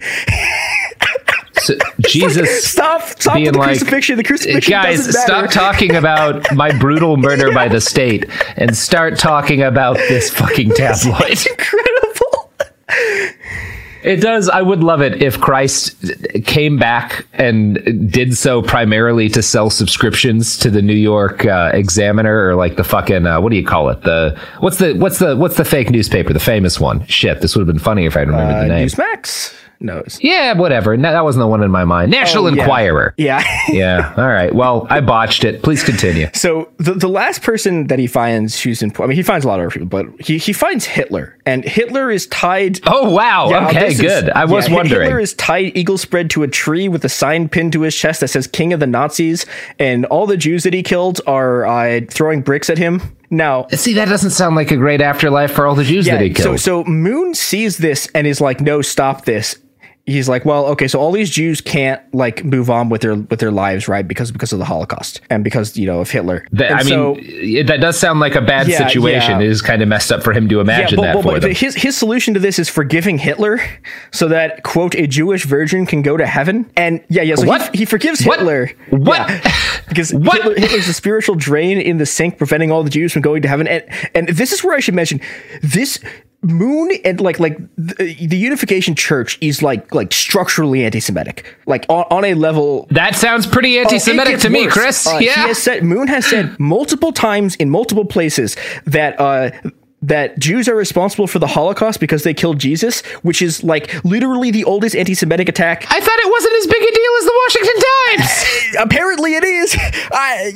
So, 1.55 1.75
Jesus, 2.01 2.65
stop, 2.65 3.03
stop 3.03 3.35
being 3.35 3.53
the 3.53 3.59
like, 3.59 3.69
crucifixion. 3.69 4.17
The 4.17 4.25
crucifixion 4.25 4.69
guys, 4.73 5.17
stop 5.17 5.49
talking 5.53 5.95
about 5.95 6.53
my 6.57 6.77
brutal 6.77 7.17
murder 7.17 7.53
by 7.53 7.69
the 7.69 7.81
state 7.81 8.29
and 8.57 8.77
start 8.77 9.17
talking 9.17 9.63
about 9.63 9.95
this 9.97 10.29
fucking 10.29 10.71
tabloid. 10.71 11.23
It's 11.31 11.47
incredible. 11.47 12.51
It 14.03 14.17
does. 14.17 14.49
I 14.49 14.63
would 14.63 14.83
love 14.83 15.01
it 15.01 15.23
if 15.23 15.41
Christ 15.41 15.97
came 16.45 16.77
back 16.79 17.27
and 17.35 18.11
did 18.11 18.37
so 18.37 18.61
primarily 18.63 19.29
to 19.31 19.43
sell 19.43 19.71
subscriptions 19.71 20.57
to 20.59 20.71
the 20.71 20.83
New 20.83 20.95
York 20.95 21.47
uh, 21.47 21.71
Examiner 21.73 22.49
or 22.49 22.55
like 22.57 22.77
the 22.77 22.85
fucking 22.85 23.27
uh, 23.27 23.41
what 23.41 23.51
do 23.51 23.57
you 23.57 23.65
call 23.65 23.89
it? 23.91 24.03
The 24.03 24.39
what's 24.61 24.79
the 24.79 24.95
what's 24.95 25.19
the 25.19 25.37
what's 25.37 25.57
the 25.57 25.65
fake 25.65 25.91
newspaper? 25.91 26.33
The 26.33 26.41
famous 26.41 26.81
one. 26.81 27.07
Shit, 27.07 27.41
this 27.41 27.55
would 27.55 27.67
have 27.67 27.75
been 27.75 27.83
funny 27.83 28.07
if 28.07 28.17
I 28.17 28.21
remembered 28.21 28.57
Uh, 28.57 28.63
the 28.63 28.69
name. 28.69 28.89
Newsmax 28.89 29.55
knows. 29.83 30.19
Yeah, 30.23 30.53
whatever. 30.55 30.97
No, 30.97 31.13
that 31.13 31.25
wasn't 31.25 31.43
the 31.43 31.47
one 31.47 31.63
in 31.63 31.71
my 31.71 31.85
mind. 31.85 32.11
National 32.11 32.45
Oh, 32.47 32.49
yeah. 32.49 32.63
Enquirer. 32.63 33.15
Yeah. 33.17 33.45
yeah. 33.69 34.15
All 34.17 34.29
right. 34.29 34.55
Well, 34.55 34.87
I 34.91 35.01
botched 35.01 35.45
it. 35.45 35.63
Please 35.63 35.83
continue. 35.85 36.29
So 36.35 36.71
the, 36.79 36.95
the 36.95 37.09
last 37.09 37.43
person 37.43 37.87
that 37.89 37.99
he 37.99 38.07
finds 38.07 38.61
who's 38.61 38.83
in, 38.83 38.93
I 38.99 39.07
mean, 39.07 39.17
he 39.17 39.23
finds 39.23 39.45
a 39.45 39.49
lot 39.49 39.61
of 39.61 39.67
other 39.67 39.71
people, 39.71 39.89
but 39.89 40.07
he, 40.21 40.39
he 40.39 40.53
finds 40.53 40.85
Hitler, 40.85 41.39
and 41.47 41.65
Hitler 41.65 42.11
is 42.11 42.27
tied. 42.29 42.81
Oh 42.87 43.11
wow. 43.11 43.51
Yeah, 43.51 43.69
okay, 43.69 43.81
this 43.89 43.95
is- 43.95 44.01
good. 44.01 44.31
I 44.31 44.45
was 44.45 44.69
yeah, 44.69 44.75
wondering. 44.75 45.03
Hitler 45.03 45.21
is 45.21 45.35
tied 45.35 45.77
eagle 45.77 45.99
spread 45.99 46.31
to 46.31 46.43
a 46.43 46.49
tree 46.49 46.89
with 46.89 47.05
a 47.05 47.09
sign 47.09 47.49
pinned 47.49 47.73
to 47.75 47.83
his 47.83 47.95
chest 47.97 48.21
that 48.21 48.29
says 48.29 48.47
"King 48.47 48.73
of 48.73 48.81
the 48.81 48.87
Nazis," 48.87 49.47
and 49.79 50.05
all 50.07 50.27
the 50.27 50.37
Jews 50.37 50.63
that 50.65 50.73
he 50.75 50.83
killed 50.83 51.21
are 51.27 51.67
uh, 51.67 52.01
throwing 52.11 52.41
bricks 52.43 52.71
at 52.71 52.79
him. 52.79 53.01
Now, 53.31 53.67
See, 53.69 53.95
that 53.95 54.09
doesn't 54.09 54.31
sound 54.33 54.57
like 54.57 54.71
a 54.71 54.77
great 54.77 55.01
afterlife 55.01 55.53
for 55.53 55.67
all 55.67 55.75
the 55.75 55.85
Jews 55.85 56.05
that 56.05 56.21
he 56.21 56.31
killed. 56.35 56.61
so 56.61 56.83
so 56.83 56.85
Moon 56.91 57.33
sees 57.35 57.79
this 57.79 58.09
and 58.15 58.27
is 58.27 58.41
like, 58.41 58.61
"No, 58.61 58.83
stop 58.83 59.25
this." 59.25 59.59
He's 60.05 60.29
like, 60.29 60.45
"Well, 60.45 60.67
okay, 60.67 60.89
so 60.89 60.99
all 60.99 61.13
these 61.13 61.31
Jews 61.31 61.61
can't 61.61 62.03
like 62.13 62.45
move 62.45 62.69
on 62.71 62.89
with 62.89 63.03
their 63.03 63.15
with 63.15 63.39
their 63.39 63.53
lives, 63.53 63.87
right? 63.87 64.07
Because 64.07 64.33
because 64.33 64.53
of 64.53 64.59
the 64.59 64.65
Holocaust 64.65 65.21
and 65.31 65.45
because 65.45 65.77
you 65.77 65.87
know 65.87 66.01
of 66.01 66.11
Hitler." 66.11 66.45
That- 66.51 66.73
I 66.73 66.79
mean, 66.79 66.89
so- 66.89 67.17
it, 67.21 67.69
that 67.69 67.81
does 67.81 68.01
sound 68.01 68.19
like 68.19 68.35
a 68.35 68.41
bad 68.41 68.67
Yeah, 68.67 68.85
situation. 68.89 69.31
yeah. 69.31 69.41
It 69.47 69.47
is 69.51 69.63
kind 69.63 69.81
of 69.81 69.87
messed 69.87 70.11
up 70.11 70.25
for 70.25 70.33
him 70.33 70.49
to 70.49 70.59
imagine 70.59 70.97
but, 70.97 71.03
that 71.03 71.15
but- 71.15 71.23
for 71.23 71.33
but 71.35 71.43
them. 71.43 71.53
his 71.55 71.77
his 71.77 71.97
solution 71.97 72.35
to 72.35 72.41
this 72.41 72.59
is 72.59 72.69
forgiving 72.69 73.17
Hitler, 73.17 73.61
so 74.11 74.27
that 74.27 74.65
quote 74.65 74.97
a 74.97 75.07
Jewish 75.07 75.45
virgin 75.47 75.87
can 75.87 76.03
go 76.03 76.17
to 76.17 76.27
heaven. 76.27 76.69
And 76.77 77.01
yeah, 77.09 77.23
yeah. 77.23 77.37
So 77.37 77.47
What? 77.47 77.71
He, 77.73 77.79
he 77.79 77.85
forgives 77.85 78.25
What? 78.25 78.41
Hitler. 78.41 78.73
What? 78.91 79.29
Yeah, 79.31 79.55
because 79.89 80.13
What? 80.15 80.43
Hitler, 80.43 80.55
Hitler's 80.59 80.89
a 80.89 80.95
spiritual 80.95 81.37
drain 81.37 81.79
in 81.81 81.99
the 81.99 82.07
sink, 82.07 82.39
preventing 82.39 82.73
all 82.73 82.83
the 82.83 82.91
Jews 82.91 83.13
from 83.13 83.23
going 83.23 83.43
to 83.43 83.49
heaven. 83.49 83.69
And 83.69 83.85
and 84.17 84.29
this 84.31 84.51
is 84.53 84.65
where 84.65 84.75
I 84.77 84.81
should 84.81 84.95
mention 84.97 85.21
this. 85.63 86.01
Moon 86.43 86.91
and 87.05 87.21
like 87.21 87.39
like 87.39 87.57
the, 87.77 88.17
the 88.27 88.37
Unification 88.37 88.95
Church 88.97 89.39
is 89.41 89.63
like 89.63 89.95
like 89.95 90.13
structurally 90.13 90.85
anti-Semitic, 90.85 91.57
like 91.67 91.87
on, 91.89 92.05
on 92.11 92.25
a 92.25 92.35
level 92.35 92.89
that 92.91 93.15
sounds 93.15 93.47
pretty 93.47 93.79
Oh, 93.79 93.83
anti-Semitic 93.83 94.33
gets 94.33 94.43
to 94.43 94.51
me. 94.51 94.67
Chris. 94.67 95.07
Uh, 95.07 95.19
yeah. 95.21 95.47
Has 95.47 95.63
said 95.63 95.85
Moon 95.85 96.09
has 96.09 96.27
said 96.27 96.59
multiple 96.59 97.13
times 97.13 97.55
in 97.57 97.71
multiple 97.71 98.05
places 98.05 98.57
that 98.87 99.21
uh 99.21 99.51
that 100.03 100.39
Jews 100.39 100.69
are 100.69 100.75
responsible 100.75 101.27
for 101.27 101.39
the 101.39 101.47
Holocaust 101.47 102.01
because 102.01 102.25
they 102.25 102.35
killed 102.35 102.59
Jesus, 102.59 103.01
which 103.23 103.41
is 103.41 103.63
like 103.63 104.03
literally 104.05 104.51
the 104.51 104.65
oldest 104.65 104.97
anti-Semitic 104.97 105.49
attack. 105.49 105.87
I 105.89 106.01
thought 106.01 106.19
it 106.19 106.31
wasn't 106.31 106.55
as 106.57 106.67
big 106.67 106.83
a 106.83 106.93
deal 106.93 107.13
as 107.19 107.25
the 107.25 107.41
Washington 107.45 107.83
Times. 107.87 108.77
apparently, 108.81 109.35
it 109.35 109.45
is. 109.45 109.77
I, 110.13 110.53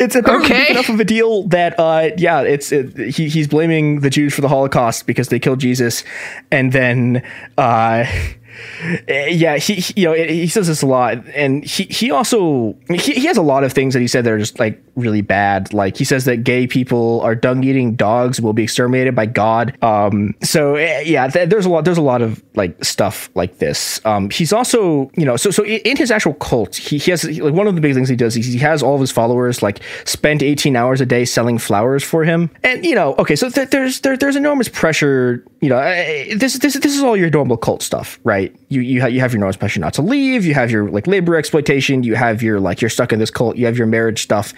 it's 0.00 0.14
apparently 0.16 0.46
Okay. 0.50 0.60
big 0.62 0.70
enough 0.70 0.88
of 0.88 1.00
a 1.00 1.04
deal 1.04 1.44
that, 1.48 1.78
uh, 1.78 2.10
yeah, 2.16 2.40
it's 2.42 2.72
it, 2.72 2.96
he, 3.14 3.28
he's 3.28 3.48
blaming 3.48 4.00
the 4.00 4.10
Jews 4.10 4.34
for 4.34 4.40
the 4.40 4.48
Holocaust 4.48 5.06
because 5.06 5.28
they 5.28 5.38
killed 5.38 5.58
Jesus, 5.60 6.02
and 6.50 6.72
then. 6.72 7.22
Uh, 7.58 8.04
yeah, 9.08 9.56
he, 9.58 9.74
he- 9.74 10.00
you 10.02 10.06
know 10.08 10.14
he 10.14 10.46
says 10.46 10.66
this 10.68 10.80
a 10.80 10.86
lot, 10.86 11.18
and 11.34 11.62
he 11.64 11.84
he 11.84 12.10
also 12.10 12.74
he, 12.88 12.96
he 13.12 13.26
has 13.26 13.36
a 13.36 13.42
lot 13.42 13.64
of 13.64 13.72
things 13.74 13.92
that 13.92 14.00
he 14.00 14.08
said 14.08 14.24
that 14.24 14.32
are 14.32 14.38
just 14.38 14.58
like 14.58 14.82
really 14.96 15.20
bad. 15.20 15.72
Like 15.72 15.96
he 15.96 16.04
says 16.04 16.24
that 16.24 16.38
gay 16.38 16.66
people 16.66 17.20
are 17.20 17.34
dung 17.34 17.62
eating 17.62 17.94
dogs 17.94 18.40
will 18.40 18.52
be 18.52 18.62
exterminated 18.64 19.14
by 19.14 19.26
God. 19.26 19.76
Um, 19.82 20.34
so 20.42 20.74
eh, 20.74 21.00
yeah, 21.00 21.28
th- 21.28 21.48
there's 21.48 21.66
a 21.66 21.68
lot 21.68 21.84
there's 21.84 21.98
a 21.98 22.02
lot 22.02 22.22
of 22.22 22.42
like 22.54 22.82
stuff 22.84 23.30
like 23.34 23.58
this. 23.58 24.04
Um, 24.04 24.30
he's 24.30 24.52
also 24.52 25.10
you 25.16 25.24
know 25.24 25.36
so 25.36 25.50
so 25.50 25.64
in 25.64 25.96
his 25.96 26.10
actual 26.10 26.34
cult, 26.34 26.76
he, 26.76 26.98
he 26.98 27.10
has 27.10 27.24
like 27.24 27.54
one 27.54 27.66
of 27.66 27.74
the 27.74 27.80
big 27.80 27.94
things 27.94 28.08
he 28.08 28.16
does 28.16 28.36
is 28.36 28.46
he 28.46 28.58
has 28.58 28.82
all 28.82 28.94
of 28.94 29.00
his 29.00 29.12
followers 29.12 29.62
like 29.62 29.80
spend 30.04 30.42
18 30.42 30.74
hours 30.76 31.00
a 31.00 31.06
day 31.06 31.24
selling 31.24 31.58
flowers 31.58 32.02
for 32.02 32.24
him, 32.24 32.50
and 32.62 32.84
you 32.84 32.94
know 32.94 33.14
okay, 33.16 33.36
so 33.36 33.50
th- 33.50 33.70
there's 33.70 34.00
there, 34.00 34.16
there's 34.16 34.36
enormous 34.36 34.68
pressure. 34.68 35.44
You 35.60 35.68
know, 35.70 35.78
eh, 35.78 36.36
this 36.36 36.58
this 36.58 36.74
this 36.74 36.96
is 36.96 37.02
all 37.02 37.16
your 37.16 37.30
normal 37.30 37.56
cult 37.56 37.82
stuff, 37.82 38.18
right? 38.24 38.54
You 38.68 38.80
you 38.80 39.00
ha- 39.00 39.06
you 39.06 39.20
have 39.20 39.32
your 39.32 39.38
enormous 39.38 39.56
pressure 39.56 39.80
not 39.80 39.94
to 39.94 40.02
leave. 40.02 40.44
You 40.44 40.54
have 40.54 40.70
your 40.70 40.90
like 40.90 41.06
labor 41.06 41.36
exploitation. 41.36 42.02
You 42.02 42.16
have 42.16 42.42
your 42.42 42.58
like 42.58 42.80
you're 42.80 42.90
stuck 42.90 43.12
in 43.12 43.18
this 43.18 43.30
cult. 43.30 43.56
You 43.56 43.66
have 43.66 43.78
your 43.78 43.86
marriage 43.86 44.22
stuff, 44.22 44.52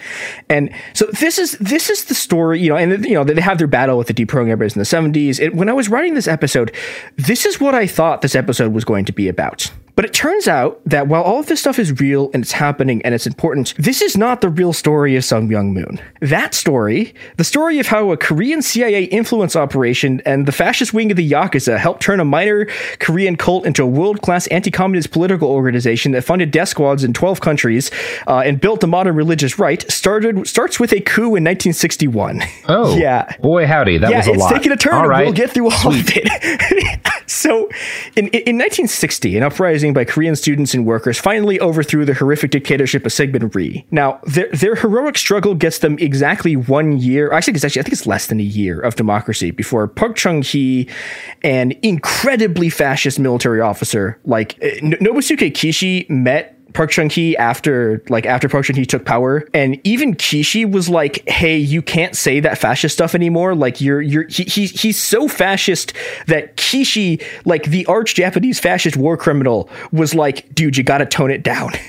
and 0.49 0.73
so 0.93 1.05
this 1.19 1.37
is 1.37 1.51
this 1.59 1.89
is 1.89 2.05
the 2.05 2.15
story. 2.15 2.59
You 2.59 2.69
know, 2.69 2.75
and 2.75 3.05
you 3.05 3.13
know 3.13 3.23
they 3.23 3.39
have 3.39 3.59
their 3.59 3.67
battle 3.67 3.97
with 3.97 4.07
the 4.07 4.13
deprogrammers 4.13 4.75
in 4.75 4.79
the 4.79 4.85
seventies. 4.85 5.39
When 5.53 5.69
I 5.69 5.73
was 5.73 5.89
writing 5.89 6.15
this 6.15 6.27
episode, 6.27 6.73
this 7.17 7.45
is 7.45 7.59
what 7.59 7.75
I 7.75 7.85
thought 7.85 8.21
this 8.21 8.35
episode 8.35 8.73
was 8.73 8.83
going 8.83 9.05
to 9.05 9.13
be 9.13 9.27
about. 9.27 9.71
But 9.95 10.05
it 10.05 10.13
turns 10.13 10.47
out 10.47 10.81
that 10.85 11.07
while 11.07 11.23
all 11.23 11.39
of 11.39 11.47
this 11.47 11.59
stuff 11.59 11.79
is 11.79 11.99
real 11.99 12.29
and 12.33 12.43
it's 12.43 12.53
happening 12.53 13.01
and 13.03 13.13
it's 13.13 13.27
important, 13.27 13.73
this 13.77 14.01
is 14.01 14.17
not 14.17 14.41
the 14.41 14.49
real 14.49 14.73
story 14.73 15.15
of 15.15 15.25
Sun 15.25 15.49
Myung 15.49 15.73
Moon. 15.73 15.99
That 16.21 16.53
story, 16.53 17.13
the 17.37 17.43
story 17.43 17.79
of 17.79 17.87
how 17.87 18.11
a 18.11 18.17
Korean 18.17 18.61
CIA 18.61 19.05
influence 19.05 19.55
operation 19.55 20.21
and 20.25 20.45
the 20.45 20.51
fascist 20.51 20.93
wing 20.93 21.11
of 21.11 21.17
the 21.17 21.29
Yakuza 21.29 21.77
helped 21.77 22.01
turn 22.01 22.19
a 22.19 22.25
minor 22.25 22.65
Korean 22.99 23.35
cult 23.35 23.65
into 23.65 23.83
a 23.83 23.87
world 23.87 24.21
class 24.21 24.47
anti 24.47 24.71
communist 24.71 25.11
political 25.11 25.49
organization 25.49 26.11
that 26.13 26.23
funded 26.23 26.51
death 26.51 26.69
squads 26.69 27.03
in 27.03 27.13
12 27.13 27.41
countries 27.41 27.91
uh, 28.27 28.41
and 28.45 28.61
built 28.61 28.79
the 28.81 28.87
modern 28.87 29.15
religious 29.15 29.59
right, 29.59 29.89
started 29.91 30.47
starts 30.47 30.79
with 30.79 30.91
a 30.93 31.01
coup 31.01 31.35
in 31.35 31.43
1961. 31.43 32.41
Oh, 32.67 32.95
yeah. 32.97 33.35
Boy, 33.37 33.65
howdy, 33.65 33.97
that 33.97 34.11
yeah, 34.11 34.17
was 34.17 34.27
a 34.27 34.31
it's 34.31 34.39
lot. 34.39 34.53
taking 34.53 34.71
a 34.71 34.77
turn. 34.77 34.93
All 34.93 35.07
right. 35.07 35.25
We'll 35.25 35.33
get 35.33 35.51
through 35.51 35.71
all 35.71 35.87
of 35.89 36.05
it. 36.07 36.99
so, 37.27 37.69
in, 38.15 38.27
in 38.27 38.57
1960, 38.57 39.37
an 39.37 39.43
uprising 39.43 39.88
by 39.93 40.05
Korean 40.05 40.35
students 40.35 40.73
and 40.73 40.85
workers 40.85 41.17
finally 41.17 41.59
overthrew 41.59 42.05
the 42.05 42.13
horrific 42.13 42.51
dictatorship 42.51 43.05
of 43.05 43.11
Syngman 43.11 43.53
Rhee. 43.53 43.85
Now, 43.91 44.19
their 44.23 44.49
their 44.49 44.75
heroic 44.75 45.17
struggle 45.17 45.55
gets 45.55 45.79
them 45.79 45.97
exactly 45.99 46.55
one 46.55 46.97
year. 46.97 47.31
Actually, 47.31 47.55
it's 47.55 47.63
actually 47.63 47.81
I 47.81 47.83
think 47.83 47.93
it's 47.93 48.07
less 48.07 48.27
than 48.27 48.39
a 48.39 48.43
year 48.43 48.79
of 48.79 48.95
democracy 48.95 49.51
before 49.51 49.87
Park 49.87 50.15
Chung 50.15 50.41
Hee, 50.41 50.89
an 51.43 51.73
incredibly 51.81 52.69
fascist 52.69 53.19
military 53.19 53.61
officer 53.61 54.19
like 54.25 54.57
eh, 54.61 54.79
N- 54.81 54.97
Nobusuke 55.01 55.51
Kishi, 55.51 56.09
met 56.09 56.58
Park 56.73 56.91
Chung 56.91 57.09
Hee 57.09 57.35
after 57.37 58.03
like 58.09 58.25
after 58.25 58.47
Park 58.49 58.65
Chung 58.65 58.75
Hee 58.75 58.85
took 58.85 59.05
power, 59.05 59.47
and 59.53 59.79
even 59.83 60.15
Kishi 60.15 60.69
was 60.69 60.89
like, 60.89 61.27
"Hey, 61.27 61.57
you 61.57 61.81
can't 61.81 62.15
say 62.15 62.39
that 62.39 62.57
fascist 62.57 62.95
stuff 62.95 63.15
anymore. 63.15 63.55
Like 63.55 63.81
you're 63.81 64.01
you're 64.01 64.27
he, 64.27 64.43
he 64.43 64.65
he's 64.67 65.01
so 65.01 65.27
fascist 65.27 65.93
that 66.27 66.57
Kishi, 66.57 67.23
like 67.45 67.65
the 67.65 67.85
arch 67.85 68.15
Japanese 68.15 68.59
fascist 68.59 68.97
war 68.97 69.17
criminal, 69.17 69.69
was 69.91 70.13
like, 70.13 70.53
dude, 70.53 70.77
you 70.77 70.83
got 70.83 70.99
to 70.99 71.05
tone 71.05 71.31
it 71.31 71.43
down." 71.43 71.71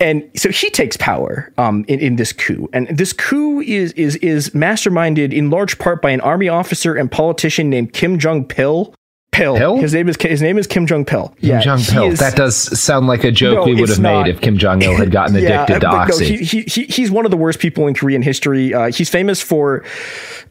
And 0.00 0.30
so 0.36 0.50
he 0.50 0.70
takes 0.70 0.96
power 0.96 1.52
um, 1.58 1.84
in, 1.88 1.98
in 1.98 2.16
this 2.16 2.32
coup, 2.32 2.68
and 2.72 2.86
this 2.88 3.12
coup 3.12 3.60
is 3.60 3.92
is 3.92 4.14
is 4.16 4.50
masterminded 4.50 5.32
in 5.32 5.50
large 5.50 5.78
part 5.78 6.00
by 6.00 6.10
an 6.10 6.20
army 6.20 6.48
officer 6.48 6.94
and 6.94 7.10
politician 7.10 7.68
named 7.68 7.92
Kim 7.92 8.18
Jong 8.18 8.44
Pil. 8.44 8.94
Pil. 9.30 9.56
Pil? 9.56 9.76
His 9.76 9.94
name 9.94 10.08
is 10.08 10.16
his 10.20 10.42
name 10.42 10.58
is 10.58 10.66
Kim 10.66 10.86
Jong 10.86 11.04
Pil. 11.04 11.32
Kim 11.40 11.60
Jong 11.60 11.78
he 11.78 11.92
Pil. 11.92 12.10
That 12.12 12.34
does 12.34 12.56
sound 12.80 13.06
like 13.06 13.22
a 13.24 13.30
joke 13.30 13.58
No, 13.58 13.64
we 13.72 13.80
would 13.80 13.88
have 13.88 14.00
made 14.00 14.26
if 14.26 14.40
Kim 14.40 14.58
Jong 14.58 14.82
Il 14.82 14.96
had 14.96 15.12
gotten 15.12 15.36
Yeah, 15.40 15.62
addicted 15.64 15.74
to 15.74 15.80
but 15.86 15.92
no, 15.92 15.98
oxy. 15.98 16.36
he, 16.38 16.44
he, 16.44 16.62
he, 16.62 16.84
he's 16.84 17.10
one 17.10 17.24
of 17.24 17.30
the 17.30 17.36
worst 17.36 17.60
people 17.60 17.86
in 17.86 17.94
Korean 17.94 18.22
history. 18.22 18.74
Uh, 18.74 18.90
he's 18.90 19.08
famous 19.10 19.40
for. 19.40 19.84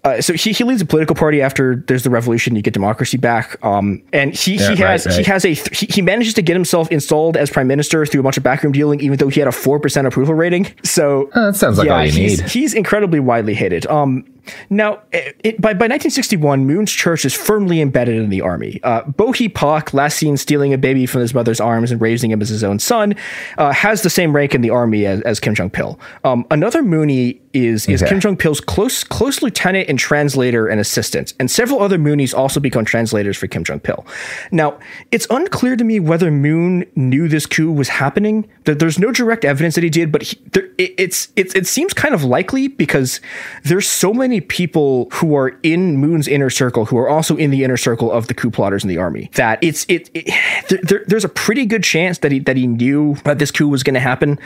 Uh, 0.04 0.22
so 0.22 0.32
he, 0.34 0.54
he 0.54 0.64
leads 0.64 0.82
a 0.82 0.86
political 0.86 1.16
party 1.16 1.42
after 1.42 1.84
there's 1.88 2.04
the 2.04 2.10
revolution. 2.10 2.56
You 2.56 2.62
get 2.62 2.74
democracy 2.74 3.18
back, 3.18 3.58
um, 3.66 4.02
and 4.14 4.34
he, 4.34 4.56
Yeah, 4.56 4.76
he 4.76 4.84
right, 4.84 5.04
has 5.04 5.18
he 5.18 5.24
has 5.24 5.44
a 5.44 5.54
th- 5.56 5.78
he, 5.78 5.86
he 5.88 6.02
manages 6.02 6.34
to 6.36 6.42
get 6.42 6.54
himself 6.54 6.90
installed 6.92 7.36
as 7.36 7.50
prime 7.50 7.68
minister 7.68 8.06
through 8.06 8.22
a 8.22 8.24
bunch 8.24 8.38
of 8.38 8.44
backroom 8.44 8.72
dealing, 8.72 9.02
even 9.02 9.18
though 9.18 9.28
he 9.28 9.42
had 9.42 9.50
a 9.50 9.52
four 9.52 9.80
percent 9.82 10.08
approval 10.08 10.34
rating. 10.36 10.68
So 10.84 11.30
Uh, 11.34 11.48
that 11.48 11.56
sounds 11.58 11.78
like 11.78 11.90
all 11.90 12.06
you 12.06 12.12
he's, 12.12 12.40
need. 12.42 12.50
He's 12.50 12.74
incredibly 12.74 13.20
widely 13.20 13.54
hated. 13.56 13.86
Um, 13.88 14.24
now, 14.70 15.02
it, 15.12 15.36
it- 15.44 15.62
by, 15.62 15.74
by 15.74 15.86
1961, 15.88 16.66
Moon's 16.66 16.92
church 16.92 17.26
is 17.26 17.34
firmly 17.34 17.82
embedded 17.82 18.16
in 18.18 18.30
the 18.30 18.42
army. 18.42 18.80
Uh, 18.84 19.02
Bo 19.04 19.32
Hee 19.32 19.50
Pak, 19.50 19.94
last 19.94 20.18
seen 20.18 20.38
stealing 20.38 20.74
a 20.74 20.78
baby 20.78 21.06
from 21.06 21.22
his 21.22 21.34
mother's 21.34 21.60
arms 21.60 21.92
and 21.92 22.00
raising 22.02 22.32
him 22.32 22.42
as 22.42 22.50
his 22.50 22.64
own 22.64 22.80
son, 22.80 23.16
uh, 23.58 23.72
has 23.72 24.02
the 24.04 24.10
same 24.10 24.36
rank 24.36 24.54
in 24.56 24.62
the 24.62 24.70
army 24.70 25.06
as, 25.06 25.22
as 25.22 25.40
Kim 25.40 25.56
Jong 25.56 25.70
Pil. 25.70 26.00
Um, 26.24 26.46
another 26.52 26.84
Moonie 26.84 27.40
is, 27.54 27.88
is 27.88 28.04
Okay. 28.04 28.10
Kim 28.10 28.20
Jong 28.20 28.38
Pil's 28.38 28.62
close 28.62 29.04
close 29.04 29.42
lieutenant 29.42 29.90
and 29.90 29.98
translator 29.98 30.68
and 30.68 30.80
assistant, 30.80 31.34
and 31.40 31.50
several 31.50 31.82
other 31.82 31.98
Moonies 31.98 32.34
also 32.38 32.60
become 32.60 32.86
translators 32.86 33.36
for 33.36 33.48
Kim 33.48 33.64
Jong 33.64 33.80
Pil. 33.80 34.06
Now, 34.52 34.78
it's 35.12 35.26
unclear 35.32 35.76
to 35.76 35.84
me 35.84 36.00
whether 36.00 36.30
Moon 36.30 36.86
knew 36.96 37.28
this 37.28 37.46
coup 37.48 37.72
was 37.72 37.90
happening. 37.90 38.48
There- 38.66 38.76
There's 38.76 39.00
no 39.00 39.12
direct 39.12 39.44
evidence 39.44 39.74
that 39.76 39.84
he 39.84 39.90
did, 39.90 40.12
but 40.12 40.22
he, 40.22 40.38
there, 40.54 40.66
it, 40.78 40.94
it's 41.00 41.30
it, 41.36 41.56
it 41.56 41.66
seems 41.66 41.94
kind 41.94 42.14
of 42.14 42.24
likely 42.24 42.68
because 42.68 43.20
there's 43.64 43.88
so 43.88 44.14
many 44.14 44.37
people 44.42 45.10
who 45.14 45.36
are 45.36 45.58
in 45.64 45.98
Moon's 45.98 46.28
inner 46.28 46.50
circle 46.50 46.86
who 46.86 46.98
are 46.98 47.10
also 47.10 47.36
in 47.38 47.52
the 47.52 47.64
inner 47.64 47.78
circle 47.78 48.12
of 48.12 48.28
the 48.28 48.34
coup 48.34 48.52
plotters 48.52 48.84
in 48.84 48.90
the 48.90 48.98
army. 48.98 49.30
That 49.36 49.60
it's 49.64 49.86
it, 49.90 50.10
it 50.14 50.26
there, 50.70 50.80
there- 50.84 51.04
there's 51.08 51.26
a 51.26 51.30
pretty 51.30 51.66
good 51.66 51.84
chance 51.84 52.20
that 52.20 52.32
he 52.32 52.40
that 52.40 52.58
he 52.58 52.68
knew 52.68 53.16
that 53.24 53.40
this 53.40 53.52
coup 53.52 53.68
was 53.68 53.84
going 53.84 53.94
to 53.96 54.00
happen. 54.00 54.40